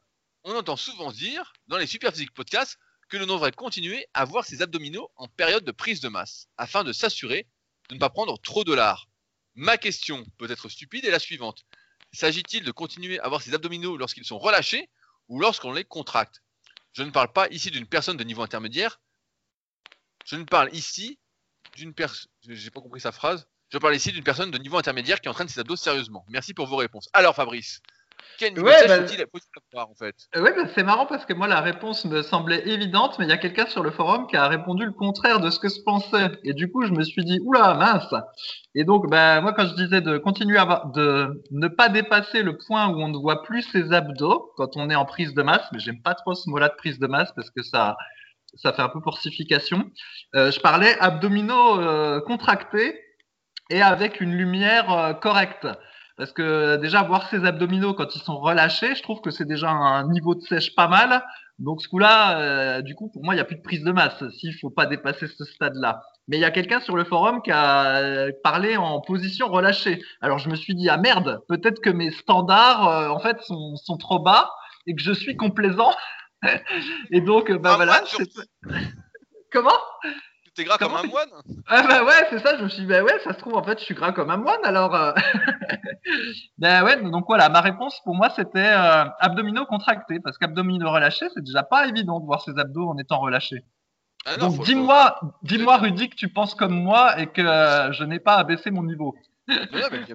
on 0.43 0.55
entend 0.55 0.75
souvent 0.75 1.11
dire 1.11 1.53
dans 1.67 1.77
les 1.77 1.87
Super 1.87 2.11
Physique 2.11 2.33
Podcasts 2.33 2.77
que 3.09 3.17
l'on 3.17 3.25
devrait 3.25 3.51
continuer 3.51 4.05
à 4.13 4.23
voir 4.25 4.45
ses 4.45 4.61
abdominaux 4.61 5.09
en 5.15 5.27
période 5.27 5.63
de 5.63 5.71
prise 5.71 5.99
de 5.99 6.09
masse, 6.09 6.47
afin 6.57 6.83
de 6.83 6.93
s'assurer 6.93 7.47
de 7.89 7.95
ne 7.95 7.99
pas 7.99 8.09
prendre 8.09 8.39
trop 8.39 8.63
de 8.63 8.73
lard. 8.73 9.07
Ma 9.55 9.77
question, 9.77 10.23
peut 10.37 10.49
être 10.49 10.69
stupide, 10.69 11.05
est 11.05 11.11
la 11.11 11.19
suivante. 11.19 11.65
S'agit-il 12.11 12.63
de 12.63 12.71
continuer 12.71 13.19
à 13.19 13.25
avoir 13.25 13.41
ses 13.41 13.53
abdominaux 13.53 13.97
lorsqu'ils 13.97 14.25
sont 14.25 14.39
relâchés 14.39 14.89
ou 15.27 15.39
lorsqu'on 15.39 15.71
les 15.71 15.83
contracte? 15.83 16.41
Je 16.93 17.03
ne 17.03 17.11
parle 17.11 17.31
pas 17.31 17.47
ici 17.49 17.71
d'une 17.71 17.85
personne 17.85 18.17
de 18.17 18.23
niveau 18.23 18.41
intermédiaire. 18.41 18.99
Je 20.25 20.35
ne 20.35 20.43
parle 20.43 20.73
ici 20.73 21.19
d'une 21.75 21.93
personne. 21.93 22.29
J'ai 22.47 22.71
pas 22.71 22.81
compris 22.81 23.01
sa 23.01 23.11
phrase. 23.11 23.47
Je 23.69 23.77
parle 23.77 23.95
ici 23.95 24.11
d'une 24.11 24.23
personne 24.23 24.49
de 24.49 24.57
niveau 24.57 24.77
intermédiaire 24.77 25.21
qui 25.21 25.29
entraîne 25.29 25.47
ses 25.47 25.59
abdos 25.59 25.75
sérieusement. 25.75 26.25
Merci 26.29 26.53
pour 26.55 26.65
vos 26.65 26.77
réponses. 26.77 27.07
Alors 27.13 27.35
Fabrice, 27.35 27.81
quel 28.37 28.53
niveau 28.53 28.67
ouais, 28.67 28.87
bah, 28.87 29.05
faut-il 29.05 29.21
avoir 29.73 29.89
en 29.89 29.95
fait 29.95 30.15
Oui, 30.35 30.49
bah, 30.55 30.63
c'est 30.73 30.83
marrant 30.83 31.05
parce 31.05 31.25
que 31.25 31.33
moi 31.33 31.47
la 31.47 31.61
réponse 31.61 32.05
me 32.05 32.21
semblait 32.21 32.67
évidente, 32.67 33.17
mais 33.19 33.25
il 33.25 33.29
y 33.29 33.33
a 33.33 33.37
quelqu'un 33.37 33.65
sur 33.65 33.83
le 33.83 33.91
forum 33.91 34.27
qui 34.27 34.37
a 34.37 34.47
répondu 34.47 34.85
le 34.85 34.91
contraire 34.91 35.39
de 35.39 35.49
ce 35.49 35.59
que 35.59 35.69
je 35.69 35.81
pensais. 35.85 36.31
Et 36.43 36.53
du 36.53 36.71
coup, 36.71 36.83
je 36.85 36.91
me 36.91 37.03
suis 37.03 37.23
dit, 37.25 37.39
oula, 37.43 37.73
mince 37.73 38.13
Et 38.75 38.83
donc, 38.83 39.09
bah, 39.09 39.41
moi 39.41 39.53
quand 39.53 39.67
je 39.67 39.75
disais 39.75 40.01
de 40.01 40.17
continuer 40.17 40.57
à 40.57 40.83
de 40.93 41.43
ne 41.51 41.67
pas 41.67 41.89
dépasser 41.89 42.43
le 42.43 42.57
point 42.57 42.87
où 42.87 43.01
on 43.01 43.09
ne 43.09 43.17
voit 43.17 43.43
plus 43.43 43.63
ses 43.63 43.91
abdos 43.91 44.51
quand 44.55 44.77
on 44.77 44.89
est 44.89 44.95
en 44.95 45.05
prise 45.05 45.33
de 45.33 45.41
masse, 45.41 45.67
mais 45.73 45.79
j'aime 45.79 46.01
pas 46.01 46.13
trop 46.13 46.33
ce 46.33 46.49
mot-là 46.49 46.69
de 46.69 46.75
prise 46.75 46.99
de 46.99 47.07
masse 47.07 47.31
parce 47.35 47.49
que 47.49 47.61
ça, 47.61 47.97
ça 48.55 48.73
fait 48.73 48.81
un 48.81 48.89
peu 48.89 49.01
porcification. 49.01 49.91
Euh, 50.35 50.51
je 50.51 50.59
parlais 50.59 50.97
abdominaux 50.99 51.79
euh, 51.79 52.21
contractés 52.21 52.99
et 53.69 53.81
avec 53.81 54.21
une 54.21 54.33
lumière 54.33 54.91
euh, 54.91 55.13
correcte. 55.13 55.67
Parce 56.19 56.33
que 56.33 56.75
déjà, 56.75 57.01
voir 57.03 57.29
ses 57.29 57.45
abdominaux 57.45 57.93
quand 57.93 58.13
ils 58.13 58.21
sont 58.21 58.37
relâchés, 58.37 58.93
je 58.93 59.01
trouve 59.01 59.21
que 59.21 59.31
c'est 59.31 59.47
déjà 59.47 59.69
un 59.69 60.05
niveau 60.09 60.35
de 60.35 60.41
sèche 60.41 60.75
pas 60.75 60.89
mal. 60.89 61.23
Donc 61.59 61.81
ce 61.81 61.87
coup-là, 61.87 62.41
euh, 62.41 62.81
du 62.81 62.93
coup, 62.93 63.09
pour 63.09 63.23
moi, 63.23 63.33
il 63.33 63.37
n'y 63.37 63.41
a 63.41 63.45
plus 63.45 63.55
de 63.55 63.61
prise 63.61 63.85
de 63.85 63.91
masse 63.93 64.21
s'il 64.37 64.53
faut 64.59 64.69
pas 64.69 64.85
dépasser 64.85 65.27
ce 65.27 65.45
stade-là. 65.45 66.01
Mais 66.27 66.35
il 66.35 66.41
y 66.41 66.45
a 66.45 66.51
quelqu'un 66.51 66.81
sur 66.81 66.97
le 66.97 67.05
forum 67.05 67.41
qui 67.41 67.51
a 67.51 67.95
euh, 67.95 68.31
parlé 68.43 68.75
en 68.75 68.99
position 68.99 69.47
relâchée. 69.47 70.03
Alors 70.19 70.39
je 70.39 70.49
me 70.49 70.55
suis 70.55 70.75
dit, 70.75 70.89
ah 70.89 70.97
merde, 70.97 71.39
peut-être 71.47 71.79
que 71.79 71.89
mes 71.89 72.11
standards, 72.11 72.89
euh, 72.89 73.07
en 73.07 73.19
fait, 73.19 73.39
sont, 73.43 73.77
sont, 73.77 73.95
trop 73.95 74.19
bas 74.19 74.51
et 74.87 74.95
que 74.95 75.01
je 75.01 75.13
suis 75.13 75.37
complaisant. 75.37 75.93
et 77.11 77.21
donc, 77.21 77.49
bah 77.61 77.77
voilà. 77.77 78.03
Comment? 79.53 79.71
T'es 80.59 80.65
gras 80.65 80.77
comme 80.77 80.93
un 80.93 81.03
moine 81.03 81.29
Ah 81.67 81.83
bah 81.87 82.03
ouais, 82.03 82.27
c'est 82.29 82.39
ça, 82.39 82.57
je 82.57 82.63
me 82.63 82.67
suis 82.67 82.81
dit, 82.81 82.85
bah 82.85 83.01
ouais, 83.01 83.17
ça 83.23 83.31
se 83.31 83.39
trouve, 83.39 83.55
en 83.55 83.63
fait, 83.63 83.79
je 83.79 83.85
suis 83.85 83.95
gras 83.95 84.11
comme 84.11 84.29
un 84.29 84.35
moine, 84.35 84.59
alors... 84.65 84.93
Euh... 84.93 85.13
bah 86.57 86.83
ouais, 86.83 87.01
donc 87.01 87.23
voilà, 87.29 87.47
ma 87.47 87.61
réponse 87.61 88.01
pour 88.03 88.13
moi, 88.13 88.29
c'était 88.35 88.59
euh, 88.59 89.05
abdominaux 89.21 89.65
contractés, 89.65 90.19
parce 90.19 90.37
qu'abdominaux 90.37 90.91
relâchés, 90.91 91.27
c'est 91.33 91.45
déjà 91.45 91.63
pas 91.63 91.87
évident 91.87 92.19
de 92.19 92.25
voir 92.25 92.41
ses 92.41 92.59
abdos 92.59 92.89
en 92.89 92.97
étant 92.97 93.19
relâchés. 93.19 93.63
Ah 94.25 94.35
donc 94.35 94.61
dis-moi, 94.65 95.17
dis-moi 95.43 95.77
Rudy 95.77 96.09
que 96.09 96.17
tu 96.17 96.27
penses 96.27 96.55
comme 96.55 96.73
moi 96.73 97.17
et 97.21 97.27
que 97.27 97.39
euh, 97.39 97.93
je 97.93 98.03
n'ai 98.03 98.19
pas 98.19 98.35
à 98.35 98.43
baisser 98.43 98.69
mon 98.69 98.83
niveau. 98.83 99.15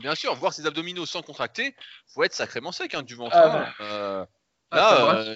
bien 0.02 0.14
sûr, 0.14 0.34
voir 0.34 0.52
ses 0.52 0.66
abdominaux 0.66 1.06
sans 1.06 1.22
contracter, 1.22 1.74
faut 2.12 2.22
être 2.22 2.34
sacrément 2.34 2.70
sec 2.70 2.94
hein, 2.94 3.02
du 3.02 3.14
ventre. 3.14 3.34
Ah, 3.34 3.72
euh, 3.80 4.26
ah 4.72 4.76
là, 4.76 5.34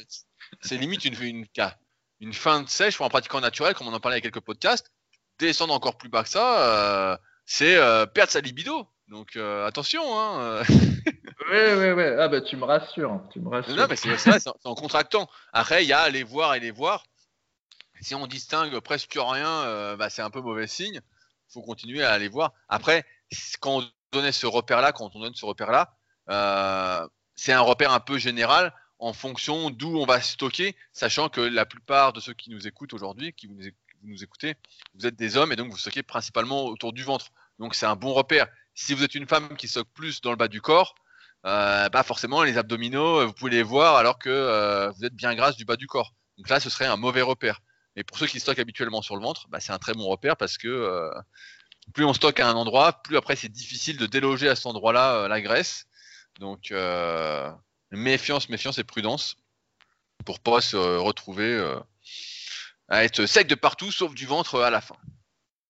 c'est 0.61 0.77
limite 0.77 1.07
une, 1.07 1.15
une, 1.23 1.47
une, 2.21 2.35
fin 2.35 2.61
de 2.61 2.69
sèche 2.69 3.01
un 3.01 3.09
pratiquant 3.09 3.41
naturel, 3.41 3.73
comme 3.73 3.89
on 3.89 3.95
en 3.95 4.01
parlait 4.01 4.17
avec 4.17 4.25
quelques 4.25 4.45
podcasts 4.45 4.93
descendre 5.39 5.75
encore 5.75 5.97
plus 5.97 6.09
bas 6.09 6.23
que 6.23 6.29
ça, 6.29 6.63
euh, 6.63 7.17
c'est 7.47 7.77
euh, 7.77 8.07
perdre 8.07 8.33
sa 8.33 8.41
libido. 8.41 8.87
Donc 9.09 9.37
euh, 9.37 9.67
attention. 9.67 10.03
Hein. 10.19 10.63
ouais, 11.51 11.75
ouais, 11.75 11.93
ouais. 11.93 12.17
Ah 12.19 12.29
bah 12.29 12.41
tu 12.41 12.57
me 12.57 12.65
rassures, 12.65 13.23
tu 13.33 13.41
me 13.41 13.49
rassures. 13.49 13.75
Non, 13.75 13.87
mais 13.89 13.97
c'est 13.97 14.17
ça, 14.19 14.39
c'est 14.39 14.51
en 14.65 14.75
contractant. 14.75 15.29
Après, 15.53 15.85
il 15.85 15.89
y 15.89 15.93
a 15.93 16.09
les 16.11 16.23
voir 16.23 16.55
et 16.55 16.61
les 16.61 16.71
voir. 16.71 17.05
Si 18.01 18.15
on 18.15 18.27
distingue 18.27 18.79
presque 18.81 19.17
rien, 19.19 19.49
euh, 19.49 19.97
bah, 19.97 20.11
c'est 20.11 20.23
un 20.23 20.31
peu 20.31 20.41
mauvais 20.41 20.67
signe. 20.67 21.01
Il 21.49 21.53
faut 21.53 21.63
continuer 21.63 22.03
à 22.03 22.13
aller 22.13 22.29
voir. 22.29 22.53
Après, 22.69 23.05
quand 23.61 23.79
on 23.79 23.91
donnait 24.13 24.33
ce 24.33 24.47
repère-là, 24.47 24.93
quand 24.93 25.17
on 25.17 25.21
donne 25.21 25.35
ce 25.35 25.45
repère-là, 25.45 25.97
euh, 26.31 27.07
c'est 27.35 27.53
un 27.53 27.61
repère 27.61 27.93
un 27.93 28.01
peu 28.01 28.19
général 28.19 28.75
en 28.99 29.13
fonction 29.13 29.71
d'où 29.71 29.97
on 29.97 30.07
va 30.07 30.21
stocker, 30.21 30.77
sachant 30.93 31.29
que 31.29 31.41
la 31.41 31.65
plupart 31.65 32.13
de 32.13 32.21
ceux 32.21 32.35
qui 32.35 32.51
nous 32.51 32.67
écoutent 32.67 32.93
aujourd'hui, 32.93 33.33
qui 33.33 33.49
vous 34.03 34.09
nous 34.09 34.23
écoutez, 34.23 34.55
vous 34.95 35.07
êtes 35.07 35.17
des 35.17 35.37
hommes 35.37 35.53
et 35.53 35.57
donc 35.57 35.71
vous 35.71 35.79
stockez 35.79 36.03
principalement 36.03 36.67
autour 36.67 36.93
du 36.93 37.03
ventre. 37.03 37.31
Donc 37.59 37.75
c'est 37.75 37.87
un 37.87 37.97
bon 37.97 38.13
repère. 38.13 38.47
Si 38.75 38.95
vous 38.95 39.03
êtes 39.03 39.15
une 39.15 39.27
femme 39.27 39.57
qui 39.57 39.69
stocke 39.69 39.89
plus 39.93 40.21
dans 40.21 40.31
le 40.31 40.37
bas 40.37 40.49
du 40.49 40.61
corps, 40.61 40.95
euh, 41.47 41.89
bah 41.89 42.03
forcément 42.03 42.43
les 42.43 42.59
abdominaux, 42.59 43.27
vous 43.27 43.33
pouvez 43.33 43.51
les 43.51 43.63
voir 43.63 43.97
alors 43.97 44.19
que 44.19 44.29
euh, 44.29 44.91
vous 44.91 45.05
êtes 45.05 45.15
bien 45.15 45.35
grasse 45.35 45.57
du 45.57 45.65
bas 45.65 45.77
du 45.77 45.87
corps. 45.87 46.15
Donc 46.37 46.49
là, 46.49 46.61
ce 46.61 46.71
serait 46.71 46.87
un 46.87 46.97
mauvais 46.97 47.23
repère. 47.23 47.61
Mais 47.97 48.05
pour 48.05 48.19
ceux 48.19 48.27
qui 48.27 48.41
stockent 48.41 48.59
habituellement 48.59 49.03
sur 49.03 49.17
le 49.17 49.23
ventre, 49.23 49.49
bah, 49.49 49.61
c'est 49.61 49.73
un 49.73 49.79
très 49.79 49.95
bon 49.95 50.07
repère 50.07 50.37
parce 50.37 50.59
que 50.59 50.69
euh, 50.69 51.11
plus 51.93 52.05
on 52.05 52.13
stocke 52.13 52.41
à 52.41 52.49
un 52.49 52.55
endroit, 52.55 53.03
plus 53.03 53.17
après 53.17 53.35
c'est 53.35 53.49
difficile 53.49 53.97
de 53.97 54.07
déloger 54.07 54.49
à 54.49 54.55
cet 54.55 54.67
endroit-là 54.67 55.27
la 55.27 55.41
graisse. 55.41 55.87
Donc 56.39 56.73
méfiance, 57.91 58.49
méfiance 58.49 58.79
et 58.79 58.85
prudence 58.85 59.37
pour 60.25 60.39
pas 60.39 60.61
se 60.61 60.77
retrouver 60.77 61.59
à 62.89 63.05
être 63.05 63.27
sec 63.27 63.47
de 63.47 63.55
partout 63.55 63.93
sauf 63.93 64.15
du 64.15 64.27
ventre 64.27 64.61
à 64.61 64.71
la 64.71 64.81
fin. 64.81 64.97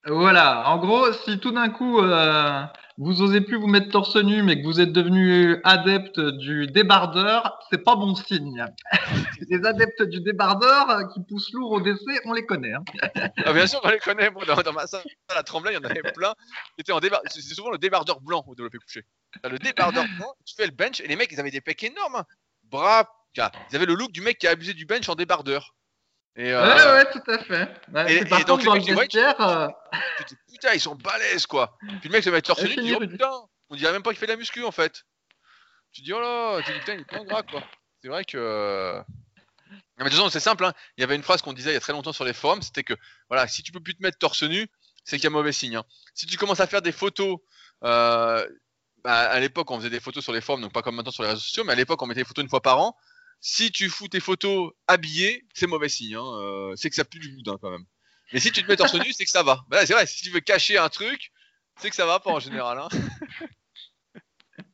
Voilà, 0.07 0.69
en 0.71 0.79
gros, 0.79 1.13
si 1.13 1.39
tout 1.39 1.51
d'un 1.51 1.69
coup 1.69 2.01
euh, 2.01 2.63
vous 2.97 3.21
osez 3.21 3.41
plus 3.41 3.57
vous 3.57 3.67
mettre 3.67 3.91
torse 3.91 4.17
nu, 4.17 4.43
mais 4.43 4.61
que 4.61 4.67
vous 4.67 4.81
êtes 4.81 4.93
devenu 4.93 5.61
adepte 5.65 6.19
du 6.21 6.67
débardeur, 6.67 7.59
c'est 7.69 7.85
pas 7.85 7.95
bon 7.95 8.15
signe. 8.15 8.65
les 9.51 9.67
adeptes 9.67 10.03
du 10.05 10.21
débardeur 10.21 10.89
euh, 10.91 11.05
qui 11.13 11.21
poussent 11.29 11.53
lourd 11.53 11.73
au 11.73 11.81
décès, 11.81 12.21
on 12.25 12.33
les 12.33 12.47
connaît. 12.47 12.73
Hein. 12.73 12.85
ah, 13.45 13.53
bien 13.53 13.67
sûr, 13.67 13.81
on 13.85 13.89
les 13.89 13.99
connaît. 13.99 14.31
dans, 14.31 14.73
ma 14.73 14.87
salle 14.87 15.03
à 15.29 15.43
Tremblay, 15.43 15.73
il 15.73 15.75
y 15.75 15.79
en 15.79 15.85
avait 15.85 16.13
plein. 16.13 16.35
En 16.91 17.01
C'est 17.27 17.55
souvent 17.55 17.71
le 17.71 17.79
débardeur 17.79 18.21
blanc 18.21 18.45
au 18.47 18.55
développé 18.55 18.79
couché. 18.79 19.03
Le 19.45 19.59
débardeur 19.59 20.05
blanc, 20.19 20.33
tu 20.47 20.55
fais 20.55 20.67
le 20.67 20.73
bench 20.73 21.01
et 21.01 21.09
les 21.09 21.17
mecs, 21.17 21.31
ils 21.33 21.41
avaient 21.41 21.51
des 21.51 21.61
pecs 21.61 21.83
énormes. 21.83 22.17
Hein. 22.17 22.25
Bras, 22.65 23.05
ils 23.37 23.77
avaient 23.77 23.87
le 23.87 23.95
look 23.95 24.11
du 24.13 24.23
mec 24.23 24.39
qui 24.39 24.47
a 24.47 24.51
abusé 24.51 24.75
du 24.75 24.87
bench 24.87 25.09
en 25.09 25.15
débardeur. 25.15 25.75
Et, 26.39 26.53
euh... 26.53 26.63
Ouais, 26.63 27.05
ouais, 27.05 27.11
tout 27.11 27.31
à 27.31 27.39
fait. 27.39 27.69
et, 28.09 28.25
par 28.25 28.45
contre, 28.45 28.65
dans 28.65 28.75
le 28.75 28.81
vestiaire... 28.81 29.41
Euh, 29.41 29.69
putain, 30.53 30.73
ils 30.73 30.81
sont 30.81 30.95
balèzes, 30.95 31.47
quoi. 31.47 31.77
Puis 31.81 32.09
le 32.09 32.11
mec 32.11 32.23
se 32.23 32.31
met 32.31 32.41
torse 32.41 32.63
nu, 32.63 32.77
dit, 32.77 32.95
oh 32.95 33.01
putain, 33.01 33.31
on 33.71 33.75
dirait 33.77 33.91
même 33.91 34.05
pas 34.05 34.11
qu'il 34.11 34.21
fait 34.21 34.27
de 34.27 34.33
la 34.33 34.37
muscu, 34.37 34.63
en 34.63 34.71
fait. 34.71 35.03
Tu 35.93 36.03
dis, 36.03 36.13
oh 36.13 36.21
là, 36.21 36.63
tu 36.63 36.73
dis, 36.73 36.79
putain, 36.79 36.95
il 36.95 37.01
est 37.01 37.05
plein 37.05 37.25
gras, 37.25 37.43
quoi. 37.43 37.65
C'est 38.01 38.09
vrai 38.09 38.25
que... 38.25 39.03
Mais 39.99 40.05
de 40.05 40.11
toute 40.11 40.17
façon, 40.17 40.31
c'est 40.31 40.39
simple, 40.39 40.65
hein. 40.65 40.73
il 40.97 41.01
y 41.01 41.05
avait 41.05 41.17
une 41.17 41.25
phrase 41.25 41.43
qu'on 41.43 41.53
disait 41.53 41.73
il 41.73 41.75
y 41.75 41.77
a 41.77 41.81
très 41.81 41.93
longtemps 41.93 42.13
sur 42.13 42.25
les 42.25 42.33
forums, 42.33 42.63
c'était 42.63 42.85
que, 42.85 42.95
voilà, 43.29 43.49
si 43.49 43.65
tu 43.65 43.73
peux 43.73 43.81
plus 43.81 43.97
te 43.97 44.03
mettre 44.03 44.17
torse 44.17 44.45
nu, 44.45 44.69
c'est 45.03 45.17
qu'il 45.17 45.25
y 45.25 45.27
a 45.27 45.31
mauvais 45.31 45.51
signe. 45.51 45.75
Hein. 45.75 45.85
Si 46.15 46.27
tu 46.27 46.37
commences 46.37 46.61
à 46.61 46.69
faire 46.69 46.83
des 46.83 46.93
photos... 46.93 47.39
Euh, 47.83 48.47
bah, 49.05 49.29
à 49.31 49.39
l'époque, 49.41 49.71
on 49.71 49.79
faisait 49.79 49.91
des 49.91 50.01
photos 50.01 50.23
sur 50.23 50.33
les 50.33 50.41
forums, 50.41 50.61
donc 50.61 50.73
pas 50.73 50.83
comme 50.83 50.97
maintenant 50.97 51.13
sur 51.13 51.23
les 51.23 51.29
réseaux 51.31 51.41
sociaux, 51.41 51.65
mais 51.65 51.73
à 51.73 51.77
l'époque, 51.77 52.01
on 52.03 52.07
mettait 52.07 52.21
des 52.21 52.27
photos 52.27 52.43
une 52.43 52.49
fois 52.49 52.61
par 52.61 52.81
an 52.81 52.97
si 53.41 53.71
tu 53.71 53.89
fous 53.89 54.09
tes 54.09 54.21
photos 54.21 54.73
habillées, 54.87 55.47
c'est 55.55 55.67
mauvais 55.67 55.89
signe. 55.89 56.17
Hein. 56.17 56.39
Euh, 56.41 56.75
c'est 56.77 56.91
que 56.91 56.97
ça 56.97 57.05
pue 57.05 57.19
du 57.19 57.29
boudin 57.29 57.57
quand 57.61 57.71
même. 57.71 57.85
Mais 58.33 58.41
si 58.41 58.53
tu 58.53 58.63
te 58.63 58.69
mets 58.69 58.77
torse 58.77 58.95
nu, 58.95 59.13
c'est 59.13 59.25
que 59.25 59.31
ça 59.31 59.43
va. 59.43 59.65
Bah, 59.69 59.87
c'est 59.87 59.95
vrai, 59.95 60.07
si 60.07 60.23
tu 60.23 60.31
veux 60.31 60.41
cacher 60.41 60.77
un 60.77 60.89
truc, 60.89 61.33
c'est 61.81 61.91
que 61.91 61.97
ça 61.97 62.07
va 62.07 62.21
pas 62.21 62.31
en 62.31 62.41
général. 62.41 62.79
Hein. 62.79 62.89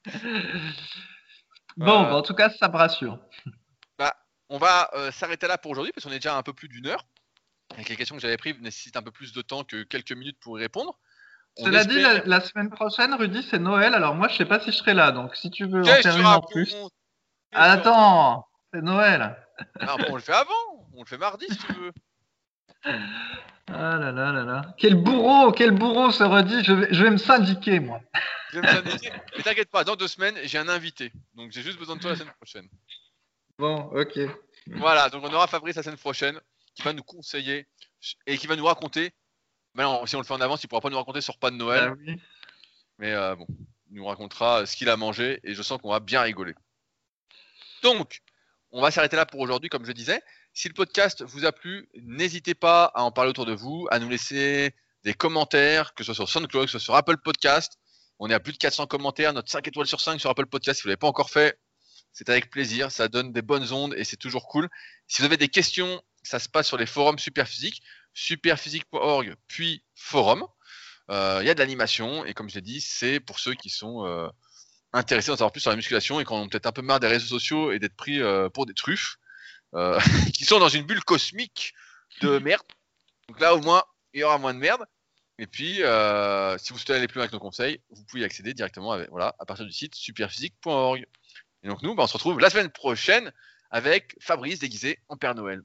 bon, 1.76 2.02
bah, 2.02 2.14
en 2.14 2.22
tout 2.22 2.34
cas, 2.34 2.50
ça 2.50 2.68
me 2.68 2.76
rassure. 2.76 3.18
Bah, 3.98 4.14
on 4.48 4.58
va 4.58 4.90
euh, 4.94 5.12
s'arrêter 5.12 5.46
là 5.46 5.58
pour 5.58 5.70
aujourd'hui 5.70 5.92
parce 5.92 6.04
qu'on 6.04 6.12
est 6.12 6.18
déjà 6.18 6.36
un 6.36 6.42
peu 6.42 6.52
plus 6.52 6.68
d'une 6.68 6.86
heure. 6.86 7.06
Avec 7.74 7.88
les 7.88 7.96
questions 7.96 8.16
que 8.16 8.22
j'avais 8.22 8.36
prises 8.36 8.58
nécessitent 8.60 8.96
un 8.96 9.02
peu 9.02 9.10
plus 9.10 9.32
de 9.32 9.42
temps 9.42 9.64
que 9.64 9.82
quelques 9.84 10.12
minutes 10.12 10.38
pour 10.40 10.58
y 10.58 10.62
répondre. 10.62 10.98
Cela 11.56 11.84
dit, 11.84 12.00
la, 12.00 12.40
semaine 12.40 12.70
prochaine, 12.70 13.14
Rudy, 13.14 13.46
c'est 13.48 13.60
Noël. 13.60 13.94
Alors 13.94 14.16
moi, 14.16 14.26
je 14.28 14.36
sais 14.36 14.44
pas 14.44 14.58
si 14.58 14.72
je 14.72 14.76
serai 14.76 14.92
là. 14.92 15.12
Donc, 15.12 15.36
si 15.36 15.50
tu 15.50 15.66
veux 15.66 15.82
en 15.82 15.84
faire 15.84 16.16
une 16.16 16.26
en 16.26 16.40
plus. 16.40 16.74
Attends, 17.52 18.48
c'est 18.74 18.82
Noël. 18.82 19.36
Ah, 19.80 19.96
on 20.08 20.16
le 20.16 20.20
fait 20.20 20.32
avant, 20.32 20.88
on 20.94 21.02
le 21.02 21.06
fait 21.06 21.18
mardi 21.18 21.46
si 21.48 21.58
tu 21.58 21.72
veux. 21.74 21.92
Ah 23.68 23.96
là 23.96 24.10
là 24.10 24.32
là 24.32 24.42
là. 24.42 24.74
Quel 24.78 24.96
bourreau, 24.96 25.52
quel 25.52 25.70
bourreau 25.70 26.10
se 26.10 26.24
redit. 26.24 26.64
Je 26.64 26.72
vais, 26.72 26.88
je 26.90 27.04
vais 27.04 27.10
me 27.10 27.16
syndiquer, 27.16 27.78
moi. 27.78 28.00
Je 28.52 28.58
vais 28.58 28.66
me 28.66 28.74
syndiquer. 28.74 29.12
Mais 29.36 29.42
t'inquiète 29.42 29.70
pas, 29.70 29.84
dans 29.84 29.94
deux 29.94 30.08
semaines, 30.08 30.36
j'ai 30.42 30.58
un 30.58 30.68
invité. 30.68 31.12
Donc 31.34 31.52
j'ai 31.52 31.62
juste 31.62 31.78
besoin 31.78 31.96
de 31.96 32.00
toi 32.00 32.10
la 32.10 32.16
semaine 32.16 32.34
prochaine. 32.34 32.68
Bon, 33.58 33.76
ok. 33.94 34.18
Voilà, 34.66 35.08
donc 35.08 35.24
on 35.24 35.32
aura 35.32 35.46
Fabrice 35.46 35.76
la 35.76 35.82
semaine 35.84 35.98
prochaine 35.98 36.40
qui 36.74 36.82
va 36.82 36.92
nous 36.92 37.04
conseiller 37.04 37.68
et 38.26 38.36
qui 38.36 38.48
va 38.48 38.56
nous 38.56 38.66
raconter. 38.66 39.12
Mais 39.74 39.84
non, 39.84 40.04
si 40.06 40.16
on 40.16 40.20
le 40.20 40.24
fait 40.24 40.34
en 40.34 40.40
avance, 40.40 40.64
il 40.64 40.68
pourra 40.68 40.80
pas 40.80 40.90
nous 40.90 40.96
raconter 40.96 41.20
sur 41.20 41.38
pas 41.38 41.50
de 41.50 41.56
Noël. 41.56 41.92
Ah 41.92 41.96
oui. 42.06 42.20
Mais 42.98 43.12
euh, 43.12 43.36
bon, 43.36 43.46
il 43.90 43.96
nous 43.96 44.06
racontera 44.06 44.66
ce 44.66 44.76
qu'il 44.76 44.88
a 44.88 44.96
mangé 44.96 45.38
et 45.44 45.54
je 45.54 45.62
sens 45.62 45.80
qu'on 45.80 45.90
va 45.90 46.00
bien 46.00 46.22
rigoler. 46.22 46.54
Donc, 47.82 48.22
on 48.76 48.82
va 48.82 48.90
s'arrêter 48.90 49.14
là 49.14 49.24
pour 49.24 49.38
aujourd'hui, 49.38 49.70
comme 49.70 49.86
je 49.86 49.92
disais. 49.92 50.20
Si 50.52 50.66
le 50.66 50.74
podcast 50.74 51.22
vous 51.22 51.44
a 51.44 51.52
plu, 51.52 51.88
n'hésitez 51.94 52.54
pas 52.54 52.86
à 52.96 53.02
en 53.02 53.12
parler 53.12 53.30
autour 53.30 53.46
de 53.46 53.54
vous, 53.54 53.86
à 53.92 54.00
nous 54.00 54.08
laisser 54.08 54.74
des 55.04 55.14
commentaires, 55.14 55.94
que 55.94 56.02
ce 56.02 56.12
soit 56.12 56.26
sur 56.26 56.28
SoundCloud, 56.28 56.64
que 56.64 56.72
ce 56.72 56.78
soit 56.80 56.84
sur 56.84 56.96
Apple 56.96 57.18
Podcast. 57.18 57.78
On 58.18 58.28
est 58.28 58.34
à 58.34 58.40
plus 58.40 58.52
de 58.52 58.58
400 58.58 58.88
commentaires, 58.88 59.32
notre 59.32 59.48
5 59.48 59.68
étoiles 59.68 59.86
sur 59.86 60.00
5 60.00 60.20
sur 60.20 60.28
Apple 60.28 60.46
Podcast. 60.46 60.78
Si 60.78 60.82
vous 60.82 60.88
ne 60.88 60.90
l'avez 60.90 60.98
pas 60.98 61.06
encore 61.06 61.30
fait, 61.30 61.56
c'est 62.12 62.28
avec 62.28 62.50
plaisir. 62.50 62.90
Ça 62.90 63.06
donne 63.06 63.32
des 63.32 63.42
bonnes 63.42 63.72
ondes 63.72 63.94
et 63.96 64.02
c'est 64.02 64.16
toujours 64.16 64.48
cool. 64.48 64.68
Si 65.06 65.22
vous 65.22 65.26
avez 65.26 65.36
des 65.36 65.48
questions, 65.48 66.02
ça 66.24 66.40
se 66.40 66.48
passe 66.48 66.66
sur 66.66 66.76
les 66.76 66.86
forums 66.86 67.20
Superphysique, 67.20 67.80
superphysique.org, 68.12 69.36
puis 69.46 69.84
forum. 69.94 70.48
Euh, 71.12 71.38
il 71.42 71.46
y 71.46 71.50
a 71.50 71.54
de 71.54 71.60
l'animation 71.60 72.24
et 72.24 72.34
comme 72.34 72.50
je 72.50 72.56
l'ai 72.56 72.60
dit, 72.60 72.80
c'est 72.80 73.20
pour 73.20 73.38
ceux 73.38 73.54
qui 73.54 73.70
sont 73.70 74.04
euh, 74.04 74.28
intéressés 74.94 75.30
d'en 75.30 75.36
savoir 75.36 75.52
plus 75.52 75.60
sur 75.60 75.70
la 75.70 75.76
musculation 75.76 76.20
et 76.20 76.24
qui 76.24 76.32
ont 76.32 76.48
peut-être 76.48 76.66
un 76.66 76.72
peu 76.72 76.80
marre 76.80 77.00
des 77.00 77.08
réseaux 77.08 77.26
sociaux 77.26 77.72
et 77.72 77.78
d'être 77.78 77.96
pris 77.96 78.22
euh, 78.22 78.48
pour 78.48 78.64
des 78.64 78.74
truffes, 78.74 79.16
euh, 79.74 79.98
qui 80.34 80.44
sont 80.44 80.58
dans 80.58 80.68
une 80.68 80.84
bulle 80.84 81.02
cosmique 81.04 81.74
de 82.22 82.38
merde. 82.38 82.62
Donc 83.28 83.40
là, 83.40 83.54
au 83.54 83.60
moins, 83.60 83.82
il 84.14 84.20
y 84.20 84.24
aura 84.24 84.38
moins 84.38 84.54
de 84.54 84.60
merde. 84.60 84.84
Et 85.38 85.48
puis, 85.48 85.82
euh, 85.82 86.56
si 86.58 86.72
vous 86.72 86.78
souhaitez 86.78 86.94
aller 86.94 87.08
plus 87.08 87.16
loin 87.16 87.24
avec 87.24 87.32
nos 87.32 87.40
conseils, 87.40 87.80
vous 87.90 88.04
pouvez 88.04 88.22
y 88.22 88.24
accéder 88.24 88.54
directement 88.54 88.92
à 88.92 89.46
partir 89.46 89.66
du 89.66 89.72
site 89.72 89.96
superphysique.org. 89.96 91.04
Et 91.64 91.68
donc 91.68 91.82
nous, 91.82 91.96
bah, 91.96 92.04
on 92.04 92.06
se 92.06 92.12
retrouve 92.12 92.38
la 92.38 92.50
semaine 92.50 92.70
prochaine 92.70 93.32
avec 93.70 94.14
Fabrice 94.20 94.60
déguisé 94.60 95.00
en 95.08 95.16
Père 95.16 95.34
Noël. 95.34 95.62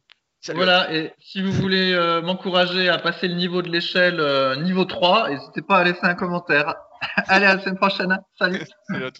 Voilà, 0.56 0.92
et 0.92 1.14
si 1.20 1.44
vous 1.44 1.52
voulez 1.52 1.94
m'encourager 2.24 2.90
à 2.90 2.98
passer 2.98 3.28
le 3.28 3.36
niveau 3.36 3.62
de 3.62 3.70
l'échelle 3.70 4.64
niveau 4.64 4.86
3, 4.86 5.30
n'hésitez 5.30 5.62
pas 5.62 5.80
à 5.80 5.84
laisser 5.84 6.00
un 6.04 6.16
commentaire. 6.16 6.74
Allez, 7.28 7.46
à 7.46 7.56
la 7.56 7.62
semaine 7.62 7.78
prochaine. 7.78 8.18
Salut. 8.38 8.66
Salut. 8.90 9.12